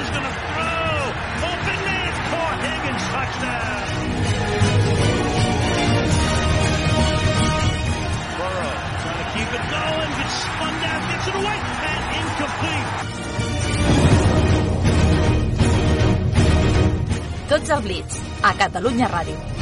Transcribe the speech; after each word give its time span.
Is 0.00 0.10
going 0.10 0.24
to 0.24 0.32
throw. 0.32 1.12
Open 1.50 1.78
man 1.84 2.12
caught. 2.30 2.58
Higgins 2.64 3.04
touchdown. 3.12 3.84
Burrow 8.38 8.74
trying 9.02 9.20
to 9.20 9.28
keep 9.34 9.50
it 9.58 9.64
going. 9.76 10.10
Gets 10.18 10.36
spun 10.40 10.74
down, 10.84 11.00
gets 11.10 11.26
it 11.28 11.36
away, 11.40 11.58
and 11.92 12.02
incomplete. 12.20 12.88
Tots 17.50 17.70
al 17.70 17.82
Blitz, 17.82 18.14
a 18.42 18.50
Catalunya 18.54 19.08
Ràdio. 19.10 19.59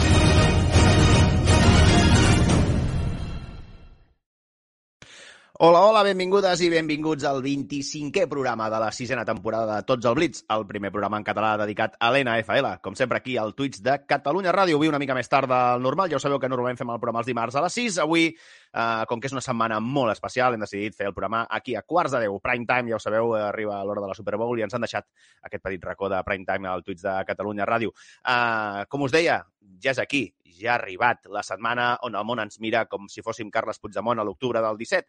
Hola, 5.60 5.80
hola, 5.82 6.04
benvingudes 6.06 6.60
i 6.62 6.68
benvinguts 6.70 7.24
al 7.26 7.40
25è 7.42 8.28
programa 8.30 8.68
de 8.70 8.78
la 8.78 8.92
sisena 8.94 9.24
temporada 9.26 9.80
de 9.80 9.82
Tots 9.88 10.06
al 10.06 10.14
Blitz, 10.14 10.44
el 10.54 10.62
primer 10.68 10.92
programa 10.94 11.18
en 11.18 11.24
català 11.26 11.56
dedicat 11.58 11.96
a 11.98 12.12
l'NFL. 12.14 12.77
Com 12.78 12.94
sempre, 12.94 13.19
aquí 13.19 13.34
al 13.36 13.56
Twitch 13.58 13.80
de 13.83 13.96
Catalunya 14.06 14.52
Ràdio, 14.55 14.78
avui 14.78 14.86
una 14.86 15.00
mica 15.02 15.16
més 15.18 15.27
tard 15.27 15.50
del 15.50 15.83
normal. 15.83 16.12
Ja 16.12 16.20
ho 16.20 16.22
sabeu 16.22 16.38
que 16.38 16.46
normalment 16.46 16.78
fem 16.78 16.94
el 16.94 17.02
programa 17.02 17.24
els 17.24 17.33
dimarts 17.33 17.58
a 17.58 17.64
les 17.66 17.74
6. 17.74 17.98
Avui, 18.06 18.28
eh, 18.30 19.05
com 19.10 19.18
que 19.18 19.27
és 19.27 19.34
una 19.34 19.42
setmana 19.42 19.80
molt 19.83 20.14
especial, 20.14 20.55
hem 20.55 20.62
decidit 20.62 20.94
fer 20.94 21.10
el 21.10 21.16
programa 21.18 21.48
aquí 21.50 21.74
a 21.74 21.83
quarts 21.83 22.14
de 22.14 22.22
10. 22.28 22.38
Prime 22.38 22.64
time, 22.64 22.94
ja 22.94 23.02
ho 23.02 23.02
sabeu, 23.02 23.34
eh, 23.34 23.42
arriba 23.48 23.83
l'hora 23.83 24.06
de 24.06 24.14
la 24.14 24.14
Super 24.14 24.38
Bowl 24.38 24.61
i 24.61 24.62
ens 24.62 24.78
han 24.78 24.86
deixat 24.86 25.11
aquest 25.42 25.64
petit 25.64 25.83
racó 25.83 26.08
de 26.08 26.22
prime 26.22 26.46
time 26.46 26.68
al 26.68 26.86
Twitch 26.86 27.02
de 27.02 27.18
Catalunya 27.27 27.66
Ràdio. 27.66 27.90
Eh, 28.22 28.86
com 28.86 29.02
us 29.02 29.11
deia, 29.11 29.42
ja 29.83 29.90
és 29.90 29.98
aquí, 29.98 30.28
ja 30.58 30.72
ha 30.74 30.78
arribat 30.78 31.27
la 31.30 31.42
setmana 31.46 31.88
on 32.06 32.16
el 32.18 32.27
món 32.27 32.42
ens 32.42 32.58
mira 32.62 32.84
com 32.90 33.06
si 33.11 33.22
fóssim 33.24 33.50
Carles 33.55 33.78
Puigdemont 33.78 34.18
a 34.18 34.27
l'octubre 34.27 34.62
del 34.64 34.78
17 34.80 35.06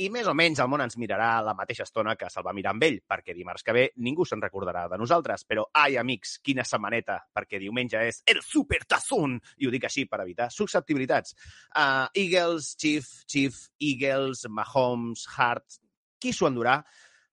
i 0.00 0.08
més 0.08 0.28
o 0.28 0.32
menys 0.32 0.60
el 0.62 0.68
món 0.72 0.80
ens 0.84 0.96
mirarà 0.96 1.42
la 1.44 1.52
mateixa 1.56 1.84
estona 1.84 2.14
que 2.16 2.30
se'l 2.32 2.46
va 2.46 2.54
mirar 2.56 2.72
amb 2.72 2.86
ell, 2.86 2.98
perquè 3.08 3.34
dimarts 3.36 3.64
que 3.66 3.74
ve 3.76 3.84
ningú 4.00 4.24
se'n 4.24 4.40
recordarà 4.40 4.86
de 4.88 4.98
nosaltres. 5.00 5.44
Però, 5.48 5.66
ai, 5.76 5.98
amics, 6.00 6.38
quina 6.44 6.64
setmaneta, 6.64 7.18
perquè 7.34 7.60
diumenge 7.60 8.00
és 8.08 8.22
el 8.32 8.40
supertazón, 8.46 9.38
i 9.60 9.68
ho 9.68 9.74
dic 9.74 9.84
així 9.88 10.06
per 10.08 10.22
evitar 10.24 10.48
susceptibilitats. 10.54 11.36
Uh, 11.76 12.08
Eagles, 12.14 12.74
Chief, 12.80 13.08
Chief, 13.28 13.58
Eagles, 13.80 14.46
Mahomes, 14.48 15.26
Hart, 15.36 15.80
qui 16.22 16.32
s'ho 16.32 16.48
endurà? 16.48 16.80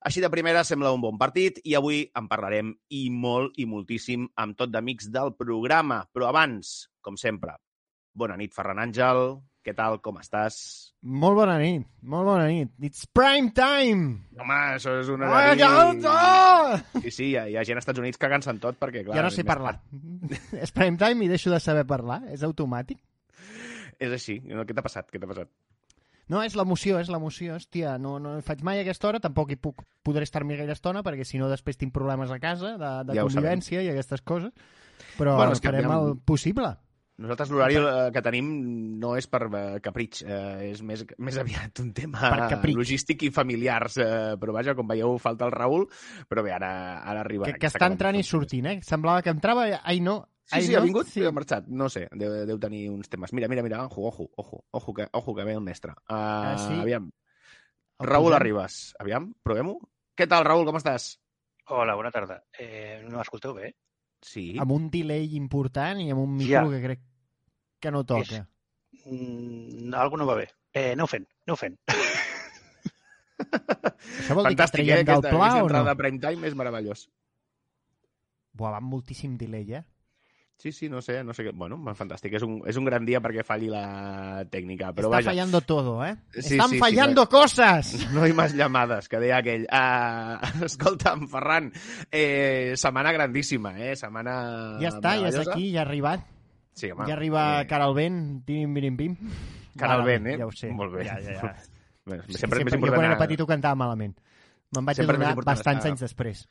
Així 0.07 0.21
de 0.23 0.31
primera 0.31 0.63
sembla 0.63 0.93
un 0.95 1.01
bon 1.03 1.17
partit 1.19 1.59
i 1.67 1.75
avui 1.75 2.05
en 2.15 2.27
parlarem 2.31 2.71
i 2.95 3.09
molt 3.11 3.57
i 3.59 3.65
moltíssim 3.67 4.29
amb 4.39 4.55
tot 4.59 4.71
d'amics 4.71 5.09
del 5.11 5.33
programa. 5.35 6.05
Però 6.11 6.29
abans, 6.31 6.89
com 7.03 7.19
sempre, 7.19 7.57
bona 8.15 8.39
nit, 8.39 8.55
Ferran 8.55 8.79
Àngel. 8.83 9.39
Què 9.65 9.73
tal, 9.75 9.97
com 9.99 10.15
estàs? 10.21 10.57
Molt 11.03 11.35
bona 11.35 11.57
nit, 11.59 11.83
molt 12.07 12.27
bona 12.29 12.45
nit. 12.47 12.71
It's 12.83 13.03
prime 13.11 13.51
time! 13.55 14.13
Home, 14.39 14.59
això 14.77 14.93
és 15.01 15.09
una... 15.11 15.27
Ai, 15.35 15.57
ja, 15.59 15.69
ja, 15.99 16.79
Sí, 17.03 17.11
sí, 17.11 17.25
hi 17.31 17.35
ha, 17.35 17.43
hi 17.51 17.57
ha 17.59 17.65
gent 17.67 17.79
als 17.79 17.83
Estats 17.83 17.99
Units 17.99 18.21
cagant-se 18.21 18.53
en 18.53 18.61
tot 18.63 18.79
perquè, 18.79 19.03
clar... 19.03 19.17
ja 19.19 19.25
no 19.25 19.31
sé 19.35 19.43
parlar. 19.47 19.75
És 20.63 20.71
prime 20.75 20.95
time 21.01 21.27
i 21.27 21.31
deixo 21.31 21.51
de 21.51 21.59
saber 21.63 21.83
parlar. 21.89 22.21
És 22.31 22.45
automàtic. 22.47 23.01
És 23.99 24.15
així. 24.15 24.39
No, 24.47 24.63
Què 24.63 24.75
t'ha 24.75 24.85
passat? 24.85 25.11
Què 25.11 25.19
t'ha 25.19 25.27
passat? 25.27 25.51
No, 26.29 26.43
és 26.45 26.55
l'emoció, 26.55 26.99
és 27.01 27.09
l'emoció. 27.11 27.55
Hòstia, 27.57 27.97
no, 27.99 28.15
no 28.21 28.35
faig 28.45 28.61
mai 28.63 28.79
a 28.79 28.83
aquesta 28.85 29.09
hora, 29.09 29.19
tampoc 29.19 29.51
hi 29.51 29.57
puc, 29.59 29.81
podré 30.05 30.27
estar-m'hi 30.27 30.59
gaire 30.59 30.75
estona, 30.77 31.01
perquè 31.03 31.25
si 31.25 31.41
no 31.41 31.49
després 31.49 31.79
tinc 31.81 31.91
problemes 31.95 32.31
a 32.31 32.37
casa 32.39 32.75
de, 32.77 32.91
de 33.09 33.17
Ja 33.17 33.25
convivència 33.25 33.81
i 33.83 33.89
aquestes 33.91 34.21
coses. 34.21 34.53
Però 35.17 35.35
Bueno, 35.39 35.57
que 35.57 35.71
farem 35.71 35.95
el 35.95 36.13
possible. 36.23 36.75
Nosaltres 37.19 37.49
l'horari 37.51 37.75
eh, 37.75 38.07
que 38.15 38.21
tenim 38.23 38.47
no 39.01 39.11
és 39.19 39.25
per 39.27 39.41
eh, 39.49 39.61
capritx, 39.83 40.21
eh, 40.23 40.69
és 40.69 40.81
més, 40.87 41.03
més 41.19 41.37
aviat 41.41 41.81
un 41.83 41.89
tema 41.93 42.31
logístic 42.71 43.25
i 43.27 43.31
familiars. 43.35 43.97
Eh, 43.99 44.35
però 44.39 44.55
vaja, 44.55 44.75
com 44.77 44.87
veieu, 44.87 45.17
falta 45.19 45.47
el 45.49 45.51
Raül, 45.55 45.83
però 46.31 46.45
bé, 46.45 46.53
ara, 46.55 46.71
ara 47.03 47.23
arriba. 47.25 47.49
Que, 47.49 47.57
que 47.59 47.67
està 47.71 47.89
entrant 47.91 48.15
i 48.15 48.23
sortint, 48.23 48.69
eh? 48.71 48.77
Semblava 48.87 49.23
que 49.25 49.33
entrava... 49.35 49.67
Ai, 49.83 49.99
no. 50.05 50.21
Sí, 50.49 50.55
ai, 50.55 50.63
sí, 50.65 50.71
no. 50.73 50.79
ha 50.79 50.85
vingut 50.87 51.11
i 51.19 51.25
ha 51.27 51.33
marxat. 51.35 51.67
No 51.67 51.89
sé, 51.93 52.05
deu, 52.17 52.39
deu 52.49 52.57
tenir 52.63 52.85
uns 52.89 53.11
temes. 53.11 53.35
Mira, 53.37 53.51
mira, 53.51 53.61
mira, 53.67 53.83
ojo, 53.85 54.07
ojo, 54.07 54.29
ojo, 54.39 54.63
ojo, 54.71 54.93
que, 54.97 55.09
ojo 55.11 55.35
que 55.35 55.43
ve 55.45 55.53
el 55.59 55.61
mestre. 55.61 55.91
Uh, 56.07 56.15
Ah, 56.15 56.55
sí? 56.57 56.73
Aviam, 56.79 57.11
El 57.99 58.07
Raül? 58.07 58.33
Arribas. 58.33 58.95
Aviam, 58.97 59.33
provem-ho. 59.43 59.75
Què 60.15 60.25
tal, 60.31 60.47
Raül, 60.47 60.63
com 60.65 60.79
estàs? 60.79 61.11
Hola, 61.69 61.93
bona 61.99 62.09
tarda. 62.15 62.39
Eh, 62.57 63.03
no 63.05 63.19
m'escolteu 63.19 63.53
bé? 63.59 63.73
Sí. 64.25 64.55
Amb 64.59 64.71
un 64.73 64.89
delay 64.91 65.35
important 65.37 66.01
i 66.01 66.09
amb 66.11 66.23
un 66.23 66.33
micro 66.39 66.63
Ja. 66.65 66.65
que 66.71 66.81
crec 66.87 67.03
que 67.79 67.91
no 67.91 68.03
toca. 68.05 68.45
Mm, 69.05 69.93
algo 69.95 70.17
no 70.17 70.27
va 70.29 70.35
bé. 70.35 70.49
Eh, 70.73 70.91
aneu 70.93 71.07
fent, 71.09 71.25
aneu 71.47 71.57
fent. 71.57 71.77
Això 73.39 74.35
vol 74.35 74.49
dir 74.49 74.55
que 74.57 74.65
Fantàstic, 74.65 74.83
eh? 74.83 75.03
del 75.03 75.15
Aquesta, 75.15 75.31
pla 75.31 75.47
aquesta 75.47 75.63
o 75.63 75.69
no? 75.71 75.85
de 75.87 75.95
prime 76.01 76.19
time 76.19 76.49
és 76.49 76.57
meravellós. 76.59 77.07
Buah, 78.59 78.75
va 78.75 78.81
amb 78.83 78.91
moltíssim 78.91 79.37
delay, 79.39 79.79
eh? 79.79 79.85
Sí, 80.59 80.73
sí, 80.73 80.89
no 80.91 80.99
sé, 81.01 81.21
no 81.23 81.31
sé 81.31 81.45
què. 81.45 81.53
Bueno, 81.55 81.77
fantàstic. 81.95 82.33
És 82.35 82.43
un, 82.43 82.57
és 82.67 82.75
un 82.75 82.83
gran 82.83 83.05
dia 83.07 83.21
perquè 83.23 83.45
falli 83.47 83.69
la 83.71 84.43
tècnica, 84.51 84.89
però 84.91 85.07
Está 85.07 85.21
vaja. 85.21 85.29
fallando 85.31 85.61
todo, 85.61 85.93
¿eh? 86.03 86.17
Sí, 86.33 86.57
Están 86.57 86.73
sí, 86.73 86.75
sí, 86.75 86.79
fallando 86.81 87.29
cosas. 87.31 87.93
No 88.13 88.25
hi 88.27 88.35
més 88.35 88.51
llamades, 88.59 89.07
que 89.07 89.21
deia 89.23 89.39
aquell. 89.39 89.63
Uh, 89.79 90.65
escolta'm, 90.67 91.29
Ferran, 91.31 91.71
eh, 92.11 92.73
setmana 92.75 93.13
grandíssima, 93.15 93.71
eh? 93.79 93.95
Setmana 93.95 94.35
Ja 94.83 94.91
està, 94.91 95.15
ja 95.21 95.31
és 95.31 95.39
aquí, 95.45 95.71
ja 95.71 95.85
ha 95.85 95.87
arribat. 95.87 96.27
Sí, 96.73 96.91
home. 96.91 97.07
ja 97.07 97.13
arriba 97.15 97.61
eh, 97.61 97.67
cara 97.67 97.85
al 97.85 97.93
vent, 97.95 98.45
tim, 98.45 98.73
bim, 98.73 98.95
bim. 98.97 99.15
Cara 99.77 99.95
al 99.99 100.03
vent, 100.05 100.27
eh? 100.27 100.37
Ja 100.39 100.45
ho 100.47 100.51
sé. 100.51 100.71
Molt 100.71 100.93
bé. 100.93 101.05
Ja, 101.05 101.19
ja, 101.19 101.31
ja. 101.41 101.55
Bé, 102.09 102.21
Sí, 102.27 102.39
sempre, 102.39 102.59
és 102.59 102.65
més 102.65 102.73
jo 102.73 102.79
quan 102.79 102.87
important... 102.89 103.05
era 103.11 103.17
petit 103.19 103.41
ho 103.41 103.45
cantava 103.45 103.75
malament. 103.75 104.15
Me'n 104.75 104.85
vaig 104.85 104.97
Sempre 104.97 105.15
adonar 105.17 105.31
important 105.35 105.45
bastants 105.57 105.79
estar- 105.83 105.91
anys 105.91 106.01
després. 106.01 106.45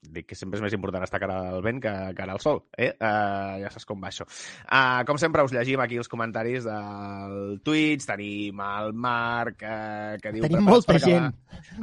Dic 0.00 0.30
que 0.30 0.34
sempre 0.34 0.56
és 0.56 0.62
més 0.64 0.72
important 0.72 1.04
estar 1.04 1.18
cara 1.20 1.34
al 1.52 1.60
vent 1.62 1.76
que 1.84 1.90
cara 2.16 2.32
al 2.32 2.40
sol, 2.40 2.62
eh? 2.72 2.88
Uh, 2.96 3.58
ja 3.60 3.68
saps 3.70 3.84
com 3.84 4.00
va 4.00 4.08
això. 4.08 4.24
Uh, 4.64 5.04
com 5.06 5.18
sempre, 5.20 5.44
us 5.44 5.52
llegim 5.52 5.82
aquí 5.84 5.98
els 6.00 6.08
comentaris 6.08 6.64
del 6.64 7.60
Twitch. 7.62 8.06
Tenim 8.08 8.62
el 8.64 8.94
Marc, 8.96 9.60
uh, 9.60 10.16
que 10.22 10.32
diu... 10.32 10.46
Tenim 10.46 10.64
"Preparats 10.64 10.88
molta 10.88 10.96
gent. 11.04 11.28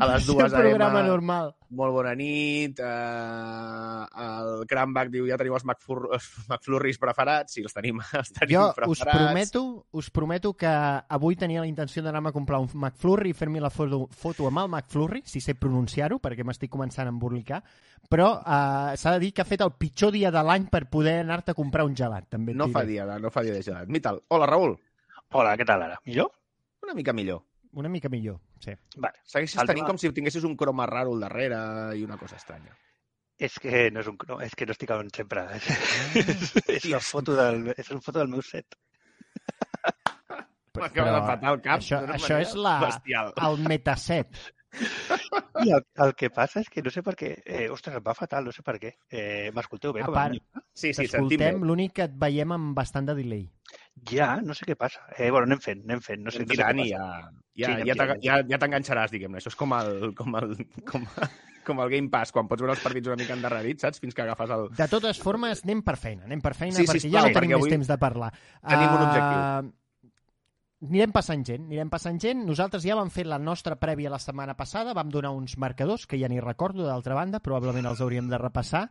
A 0.02 0.08
les 0.16 0.26
dues 0.26 0.50
un 0.52 0.58
programa 0.58 1.04
AM. 1.04 1.08
normal. 1.12 1.54
Molt 1.78 1.94
bona 1.94 2.16
nit. 2.18 2.80
Uh, 2.82 4.06
el 4.24 4.66
Cranbach 4.68 5.12
diu, 5.14 5.28
ja 5.30 5.38
teniu 5.40 5.54
els 5.58 5.66
McFur 5.68 6.08
els 6.18 6.28
McFlurries 6.50 6.98
preparats. 7.02 7.54
Sí, 7.54 7.64
els 7.66 7.76
tenim, 7.78 8.02
els 8.20 8.34
tenim 8.34 8.56
Jo 8.58 8.66
preparats. 8.74 8.98
us 8.98 9.06
prometo, 9.14 9.64
us 10.02 10.10
prometo 10.10 10.54
que 10.58 10.74
avui 10.74 11.38
tenia 11.38 11.62
la 11.62 11.70
intenció 11.70 12.02
d'anar-me 12.02 12.34
a 12.34 12.36
comprar 12.36 12.60
un 12.64 12.70
McFlurry 12.74 13.30
i 13.34 13.38
fer-me 13.38 13.62
la 13.62 13.70
foto, 13.70 14.08
foto 14.10 14.48
amb 14.50 14.64
el 14.66 14.72
McFlurry, 14.74 15.22
si 15.26 15.42
sé 15.44 15.54
pronunciar-ho, 15.54 16.18
perquè 16.24 16.44
m'estic 16.48 16.72
començant 16.74 17.06
a 17.06 17.14
embolicar, 17.14 17.62
però 18.09 18.29
uh, 18.40 18.95
s'ha 18.95 19.12
de 19.16 19.19
dir 19.23 19.34
que 19.35 19.41
ha 19.44 19.47
fet 19.47 19.62
el 19.66 19.73
pitjor 19.79 20.12
dia 20.16 20.31
de 20.31 20.44
l'any 20.44 20.68
per 20.72 20.85
poder 20.90 21.19
anar-te 21.25 21.51
a 21.51 21.57
comprar 21.57 21.85
un 21.85 21.95
gelat, 21.95 22.28
també. 22.29 22.53
No 22.56 22.69
fa 22.73 22.84
dia, 22.88 23.06
de- 23.06 23.19
no 23.19 23.31
fa 23.31 23.44
dia 23.44 23.53
de 23.53 23.62
gelat. 23.63 23.88
Mital. 23.91 24.22
Hola, 24.29 24.47
Raül. 24.50 24.78
Hola, 25.35 25.56
què 25.59 25.66
tal 25.68 25.84
ara? 25.84 26.00
Millor? 26.06 26.31
Una 26.84 26.94
mica 26.95 27.13
millor. 27.13 27.44
Una 27.78 27.90
mica 27.91 28.09
millor, 28.09 28.40
sí. 28.63 28.72
Vale. 28.95 29.19
Segueixes 29.28 29.59
El 29.62 29.68
tenint 29.68 29.84
tema- 29.85 29.91
com 29.94 29.97
si 30.01 30.09
tinguessis 30.16 30.44
un 30.47 30.56
croma 30.57 30.88
raro 30.88 31.13
al 31.13 31.19
darrere 31.28 31.59
i 32.00 32.04
una 32.07 32.18
cosa 32.18 32.38
estranya. 32.39 32.71
És 33.38 33.59
que 33.62 33.92
no 33.92 34.00
és 34.01 34.07
un... 34.10 34.15
No, 34.27 34.39
és 34.42 34.56
que 34.57 34.65
no 34.65 34.74
estic 34.74 34.89
on 34.95 35.12
sempre. 35.13 35.44
és, 36.74 36.88
una 36.89 37.03
foto 37.06 37.36
del, 37.38 37.68
és 37.77 37.92
una 37.92 38.01
foto 38.01 38.18
del 38.24 38.31
meu 38.31 38.42
set. 38.42 38.74
M'acaba 40.77 41.13
de 41.15 41.21
patar 41.25 41.53
el 41.56 41.62
cap. 41.65 41.81
Això, 41.81 42.00
això 42.15 42.38
és 42.42 42.53
la, 42.57 42.75
Bestial. 42.86 43.31
el 43.48 43.60
metaset. 43.68 44.39
I 45.66 45.72
el, 45.74 45.84
el 46.04 46.12
que 46.19 46.30
passa 46.34 46.62
és 46.62 46.69
que 46.69 46.84
no 46.86 46.92
sé 46.94 47.02
per 47.06 47.16
què... 47.18 47.31
Eh, 47.46 47.68
ostres, 47.74 47.96
em 47.98 48.04
va 48.06 48.14
fatal, 48.18 48.46
no 48.46 48.54
sé 48.54 48.62
per 48.66 48.75
què. 48.81 48.92
Eh, 49.10 49.50
M'escolteu 49.56 49.94
bé? 49.96 50.04
A 50.06 50.12
part-? 50.14 50.38
Sí, 50.78 50.92
sí, 50.94 51.08
sentim. 51.08 51.40
T'escoltem, 51.40 51.64
l'únic 51.66 51.96
que 51.98 52.06
et 52.06 52.14
veiem 52.22 52.54
amb 52.54 52.75
bastant 52.78 53.08
de 53.10 53.16
delay. 53.18 53.48
Ja, 54.12 54.36
no 54.46 54.54
sé 54.54 54.68
què 54.68 54.75
passa. 54.78 55.02
Eh, 55.18 55.31
bueno, 55.34 55.48
anem 55.50 55.60
fent, 55.64 55.81
anem 55.88 56.04
fent. 56.06 56.22
No 56.24 56.31
sé, 56.31 56.44
no 56.44 56.46
sé 56.46 56.52
què 56.52 56.58
tirant 56.60 56.84
i 56.84 56.92
passa. 56.92 57.31
ja, 57.58 57.72
ja, 57.74 57.74
Sí, 57.74 57.90
ja, 57.90 58.18
ja, 58.22 58.36
ja 58.54 58.60
t'enganxaràs, 58.62 59.12
diguem-ne. 59.16 59.42
Això 59.42 59.50
és 59.50 59.58
com 59.58 59.74
el, 59.80 60.12
com, 60.19 60.36
el, 60.38 60.54
com, 60.92 61.08
com 61.66 61.81
el 61.84 61.90
Game 61.96 62.12
Pass, 62.13 62.31
quan 62.36 62.48
pots 62.48 62.62
veure 62.62 62.75
els 62.78 62.84
partits 62.86 63.10
una 63.10 63.18
mica 63.20 63.34
endarrerits, 63.34 63.81
saps? 63.88 64.00
Fins 64.04 64.13
que 64.16 64.22
agafes 64.28 64.54
el... 64.54 64.68
De 64.78 64.88
totes 64.92 65.18
formes, 65.24 65.66
anem 65.66 65.81
per 65.88 65.98
feina, 65.98 66.28
anem 66.30 66.44
per 66.46 66.54
feina, 66.60 66.78
Sí, 66.78 66.86
perquè 66.86 67.02
sisplau, 67.02 67.18
ja 67.18 67.25
no 67.25 67.34
tenim 67.34 67.40
perquè 67.42 67.58
més 67.58 67.66
avui 67.66 67.74
temps 67.74 67.90
de 67.90 67.98
parlar. 68.06 68.30
tenim 68.62 68.94
un 68.94 69.04
Ah, 69.08 69.62
anirem 70.85 71.12
passant 71.12 71.41
gent, 71.47 71.63
anirem 71.65 71.89
passant 71.89 72.19
gent. 72.21 72.44
Nosaltres 72.45 72.83
ja 72.85 72.95
vam 73.00 73.09
fer 73.13 73.25
la 73.25 73.39
nostra 73.41 73.75
prèvia 73.79 74.12
la 74.13 74.19
setmana 74.21 74.53
passada, 74.57 74.94
vam 74.94 75.09
donar 75.09 75.31
uns 75.33 75.57
marcadors, 75.57 76.06
que 76.06 76.19
ja 76.21 76.29
ni 76.29 76.39
recordo, 76.39 76.85
d'altra 76.85 77.15
banda, 77.18 77.39
probablement 77.41 77.88
els 77.89 78.01
hauríem 78.01 78.27
de 78.29 78.38
repassar, 78.38 78.83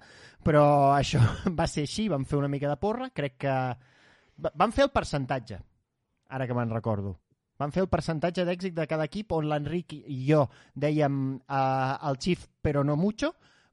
però 0.42 0.64
això 1.00 1.20
va 1.54 1.66
ser 1.70 1.86
així, 1.86 2.08
vam 2.08 2.24
fer 2.26 2.38
una 2.40 2.48
mica 2.50 2.68
de 2.72 2.76
porra, 2.80 3.10
crec 3.14 3.36
que... 3.46 3.54
va- 4.42 4.52
Vam 4.54 4.72
fer 4.74 4.84
el 4.88 4.90
percentatge, 4.92 5.60
ara 6.28 6.46
que 6.46 6.54
me'n 6.58 6.74
recordo. 6.74 7.14
Vam 7.56 7.70
fer 7.72 7.80
el 7.86 7.88
percentatge 7.88 8.44
d'èxit 8.44 8.74
de 8.76 8.84
cada 8.86 9.06
equip, 9.08 9.30
on 9.32 9.46
l'Enric 9.48 9.94
i 9.96 10.26
jo 10.28 10.42
dèiem 10.74 11.38
eh, 11.38 12.08
el 12.10 12.18
Chief 12.20 12.42
però 12.60 12.82
no 12.84 12.96
mucho, 13.00 13.30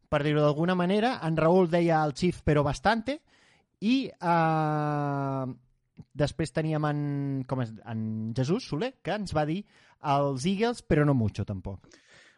per 0.08 0.22
dir-ho 0.24 0.40
d'alguna 0.46 0.76
manera, 0.78 1.18
en 1.28 1.36
Raül 1.36 1.68
deia 1.68 2.04
el 2.06 2.14
Chief 2.14 2.40
però 2.46 2.64
bastante, 2.64 3.18
i 3.84 4.06
eh, 4.08 5.46
després 6.14 6.54
teníem 6.54 6.86
en, 6.90 7.02
com 7.50 7.64
és, 7.64 7.74
en 7.90 8.06
Jesús 8.38 8.70
Soler, 8.70 8.94
que 9.04 9.16
ens 9.16 9.36
va 9.36 9.46
dir 9.50 9.64
els 10.14 10.48
Eagles, 10.50 10.84
però 10.88 11.06
no 11.08 11.16
mucho, 11.18 11.46
tampoc. 11.46 11.88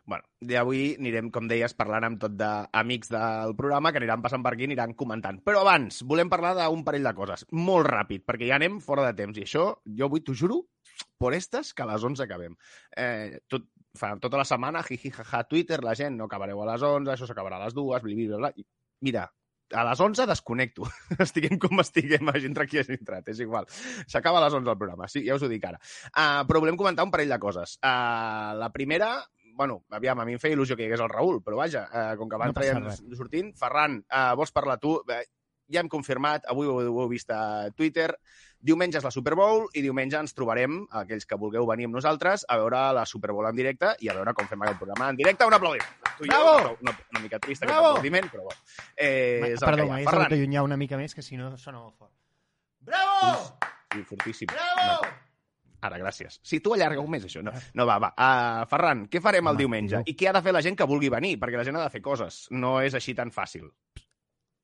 Bueno, 0.05 0.27
i 0.45 0.53
avui 0.53 0.81
anirem, 0.99 1.31
com 1.33 1.47
deies, 1.49 1.73
parlant 1.73 2.05
amb 2.05 2.19
tot 2.21 2.35
d'amics 2.37 3.09
del 3.09 3.55
programa 3.57 3.89
que 3.89 3.97
aniran 3.97 4.21
passant 4.21 4.43
per 4.45 4.51
aquí 4.53 4.67
i 4.67 4.69
aniran 4.69 4.93
comentant. 4.97 5.39
Però 5.41 5.63
abans, 5.63 6.03
volem 6.05 6.29
parlar 6.29 6.53
d'un 6.59 6.83
parell 6.85 7.09
de 7.09 7.13
coses, 7.17 7.45
molt 7.57 7.89
ràpid, 7.89 8.21
perquè 8.27 8.51
ja 8.51 8.59
anem 8.59 8.77
fora 8.85 9.07
de 9.07 9.15
temps. 9.17 9.39
I 9.41 9.47
això, 9.47 9.65
jo 9.97 10.05
avui 10.05 10.21
t'ho 10.21 10.37
juro, 10.37 10.61
por 11.17 11.33
estas, 11.33 11.73
que 11.73 11.81
a 11.81 11.89
les 11.89 12.05
11 12.05 12.21
acabem. 12.27 12.53
Eh, 12.95 13.41
tot, 13.49 13.65
fa 13.97 14.13
tota 14.21 14.37
la 14.37 14.45
setmana, 14.45 14.83
jiji, 14.85 15.09
jaja, 15.15 15.41
Twitter, 15.49 15.81
la 15.83 15.95
gent, 15.97 16.19
no 16.19 16.29
acabareu 16.29 16.61
a 16.61 16.69
les 16.69 16.85
11, 16.85 17.11
això 17.15 17.25
s'acabarà 17.25 17.57
a 17.57 17.65
les 17.65 17.73
2, 17.73 18.05
bli, 18.05 18.19
bli, 18.19 18.29
bla, 18.29 18.53
mira, 19.01 19.25
a 19.73 19.83
les 19.89 19.99
11 19.99 20.27
desconnecto. 20.29 20.87
Estiguem 21.25 21.59
com 21.61 21.81
estiguem, 21.81 22.29
entrat 22.35 22.69
qui 22.69 22.81
hagi 22.81 22.97
entrat, 22.97 23.29
és 23.33 23.39
igual. 23.43 23.67
S'acaba 24.07 24.41
a 24.41 24.45
les 24.45 24.57
11 24.57 24.73
el 24.73 24.77
programa, 24.77 25.09
sí, 25.11 25.23
ja 25.25 25.37
us 25.37 25.45
ho 25.45 25.49
dic 25.51 25.65
ara. 25.65 25.79
Uh, 26.11 26.43
però 26.49 26.61
volem 26.63 26.77
comentar 26.77 27.05
un 27.07 27.13
parell 27.13 27.33
de 27.33 27.39
coses. 27.41 27.77
Uh, 27.81 28.53
la 28.59 28.69
primera, 28.73 29.15
bueno, 29.55 29.83
aviam, 29.89 30.19
a 30.19 30.25
mi 30.27 30.35
em 30.35 30.41
feia 30.41 30.57
il·lusió 30.57 30.75
que 30.75 30.85
hi 30.85 30.89
hagués 30.89 31.03
el 31.05 31.11
Raül, 31.11 31.41
però 31.45 31.61
vaja, 31.61 31.87
uh, 31.87 32.11
com 32.19 32.29
que 32.29 32.41
van 32.41 32.53
No 32.53 32.85
res. 32.89 33.01
sortint, 33.17 33.55
Ferran, 33.57 34.01
uh, 34.05 34.35
vols 34.37 34.53
parlar 34.55 34.77
tu? 34.83 34.99
Uh, 35.01 35.23
ja 35.71 35.81
hem 35.81 35.89
confirmat, 35.89 36.45
avui 36.51 36.67
ho, 36.69 36.77
ho 36.77 37.01
heu 37.01 37.09
vist 37.09 37.31
a 37.33 37.71
Twitter, 37.73 38.11
diumenge 38.65 38.97
és 38.99 39.05
la 39.05 39.11
Super 39.13 39.35
Bowl 39.37 39.67
i 39.77 39.83
diumenge 39.85 40.17
ens 40.17 40.33
trobarem, 40.33 40.79
aquells 41.01 41.27
que 41.29 41.37
vulgueu 41.37 41.67
venir 41.69 41.85
amb 41.89 41.95
nosaltres, 41.99 42.45
a 42.49 42.57
veure 42.57 42.81
la 42.97 43.05
Super 43.05 43.31
Bowl 43.35 43.45
en 43.49 43.55
directe 43.57 43.93
i 44.01 44.09
a 44.09 44.15
veure 44.17 44.33
com 44.33 44.47
fem 44.49 44.65
aquest 44.65 44.79
programa 44.81 45.11
en 45.13 45.19
directe. 45.21 45.45
Un 45.45 45.53
aplaudiment. 45.57 45.91
Tu 46.17 46.25
i 46.25 46.31
jo, 46.31 46.39
Bravo! 46.41 46.77
una, 46.81 46.95
una 47.13 47.21
mica 47.23 47.39
trista 47.43 47.67
Bravo! 47.69 47.91
aquest 47.93 47.99
aplaudiment, 47.99 48.31
però 48.33 48.47
bueno. 48.47 48.61
Eh, 48.95 49.53
és 49.53 49.61
el 49.61 49.67
Perdó, 49.67 49.75
que 49.75 49.83
hi 49.83 49.85
ha. 49.85 49.91
m'hagués 49.93 50.09
Ferran, 50.09 50.29
d'allunyar 50.33 50.63
una 50.65 50.77
mica 50.81 50.97
més, 50.97 51.13
que 51.15 51.21
si 51.25 51.37
no 51.37 51.51
sona 51.61 51.79
molt 51.83 51.95
fort. 51.99 52.13
Bravo! 52.81 53.57
sí, 53.93 54.03
fortíssim. 54.03 54.49
Bravo! 54.51 55.05
No. 55.05 55.13
Ara, 55.85 55.99
gràcies. 56.01 56.39
Si 56.41 56.57
tu 56.65 56.73
allarga 56.73 57.01
un 57.03 57.11
mes, 57.13 57.25
això. 57.27 57.43
No, 57.45 57.51
no 57.77 57.85
va, 57.85 57.99
va. 58.01 58.09
Uh, 58.17 58.63
Ferran, 58.71 59.03
què 59.11 59.19
farem 59.21 59.45
el 59.45 59.51
Home, 59.53 59.59
diumenge? 59.59 59.99
tio. 60.01 60.09
I 60.09 60.15
què 60.17 60.31
ha 60.31 60.33
de 60.33 60.41
fer 60.41 60.53
la 60.55 60.63
gent 60.65 60.77
que 60.79 60.87
vulgui 60.89 61.11
venir? 61.13 61.35
Perquè 61.37 61.59
la 61.59 61.65
gent 61.67 61.77
ha 61.77 61.83
de 61.83 61.91
fer 61.93 62.01
coses. 62.01 62.47
No 62.49 62.79
és 62.81 62.95
així 62.97 63.13
tan 63.13 63.29
fàcil. 63.35 63.67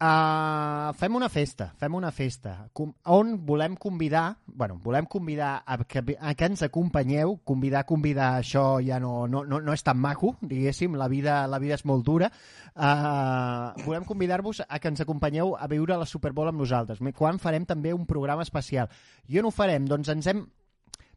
Uh, 0.02 0.96
fem 0.98 1.14
una 1.14 1.28
festa, 1.30 1.68
fem 1.78 1.94
una 1.94 2.10
festa, 2.10 2.56
com, 2.74 2.90
on 3.14 3.36
volem 3.46 3.76
convidar, 3.78 4.40
bueno, 4.48 4.80
volem 4.82 5.06
convidar 5.06 5.60
a 5.62 5.78
que, 5.86 6.02
a 6.18 6.34
que 6.34 6.48
ens 6.50 6.64
acompanyeu, 6.66 7.36
convidar, 7.46 7.84
convidar, 7.86 8.32
això 8.40 8.80
ja 8.82 8.98
no, 8.98 9.28
no, 9.30 9.44
no, 9.46 9.60
no 9.62 9.76
és 9.78 9.86
tan 9.86 10.02
maco, 10.02 10.32
diguéssim, 10.42 10.98
la 10.98 11.06
vida, 11.06 11.44
la 11.46 11.62
vida 11.62 11.78
és 11.78 11.86
molt 11.86 12.02
dura. 12.08 12.32
Uh, 12.74 13.78
volem 13.86 14.10
convidar-vos 14.10 14.64
a 14.66 14.82
que 14.82 14.90
ens 14.90 15.06
acompanyeu 15.06 15.54
a 15.54 15.70
viure 15.70 16.02
la 16.02 16.10
Super 16.10 16.34
Bowl 16.34 16.50
amb 16.50 16.64
nosaltres, 16.66 16.98
quan 17.14 17.38
farem 17.38 17.70
també 17.70 17.94
un 17.94 18.10
programa 18.10 18.42
especial. 18.42 18.90
I 19.30 19.38
on 19.38 19.52
ho 19.52 19.54
farem? 19.54 19.86
Doncs 19.86 20.10
ens 20.18 20.34
hem... 20.34 20.48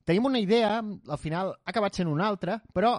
Tenim 0.05 0.29
una 0.29 0.45
idea, 0.45 0.83
al 0.85 1.23
final 1.23 1.57
ha 1.57 1.73
acabat 1.73 1.97
sent 1.97 2.13
una 2.13 2.29
altra, 2.29 2.61
però 2.77 2.99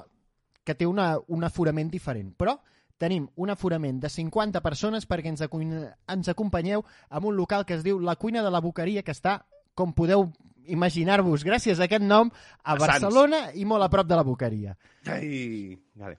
que 0.66 0.74
té 0.74 0.90
una, 0.90 1.12
un 1.30 1.46
aforament 1.46 1.94
diferent. 1.94 2.34
Però 2.34 2.58
tenim 2.98 3.28
un 3.36 3.52
aforament 3.52 4.00
de 4.02 4.10
50 4.10 4.62
persones 4.64 5.08
perquè 5.08 5.32
ens, 5.34 5.44
acu 5.46 5.62
ens 5.62 6.32
acompanyeu 6.32 6.84
en 7.10 7.28
un 7.28 7.36
local 7.36 7.66
que 7.66 7.76
es 7.76 7.84
diu 7.84 8.00
La 8.00 8.16
Cuina 8.16 8.44
de 8.44 8.52
la 8.52 8.62
Boqueria, 8.64 9.04
que 9.04 9.16
està, 9.16 9.42
com 9.76 9.94
podeu 9.94 10.30
imaginar-vos, 10.66 11.44
gràcies 11.46 11.80
a 11.80 11.86
aquest 11.86 12.04
nom, 12.04 12.32
a 12.64 12.74
A 12.74 12.78
Sants. 12.78 12.86
Barcelona 12.88 13.42
i 13.54 13.66
molt 13.66 13.86
a 13.86 13.90
prop 13.92 14.08
de 14.08 14.16
la 14.18 14.24
Boqueria. 14.26 14.78
Ai, 15.06 15.76
vale. 15.94 16.18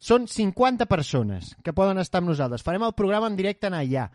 Són 0.00 0.26
50 0.28 0.86
persones 0.88 1.54
que 1.62 1.74
poden 1.76 2.00
estar 2.00 2.22
amb 2.22 2.30
nosaltres. 2.32 2.64
Farem 2.64 2.86
el 2.86 2.96
programa 2.96 3.28
en 3.28 3.36
directe 3.36 3.68
en 3.68 3.76
allà. 3.76 4.08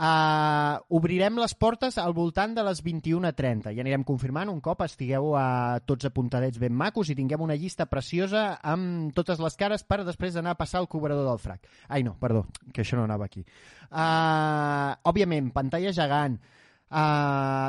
Uh, 0.00 0.80
obrirem 0.96 1.36
les 1.36 1.52
portes 1.52 1.98
al 2.00 2.14
voltant 2.16 2.54
de 2.56 2.62
les 2.64 2.78
21.30. 2.80 3.74
Ja 3.76 3.82
anirem 3.84 4.04
confirmant 4.08 4.48
un 4.48 4.62
cop 4.64 4.80
estigueu 4.86 5.34
uh, 5.34 5.76
tots 5.84 6.08
apuntadets 6.08 6.56
ben 6.62 6.72
macos 6.72 7.10
i 7.12 7.16
tinguem 7.18 7.44
una 7.44 7.56
llista 7.60 7.84
preciosa 7.84 8.44
amb 8.64 9.12
totes 9.12 9.42
les 9.44 9.58
cares 9.60 9.84
per 9.84 9.98
després 10.08 10.38
anar 10.40 10.54
a 10.56 10.60
passar 10.62 10.80
el 10.80 10.88
cobrador 10.88 11.28
del 11.28 11.42
frac. 11.42 11.68
Ai, 11.92 12.00
no, 12.06 12.14
perdó, 12.16 12.46
que 12.72 12.80
això 12.80 12.96
no 12.96 13.04
anava 13.04 13.28
aquí. 13.28 13.44
Uh, 13.90 14.96
òbviament, 15.12 15.52
pantalla 15.52 15.92
gegant. 15.92 16.40
Uh, 16.88 17.68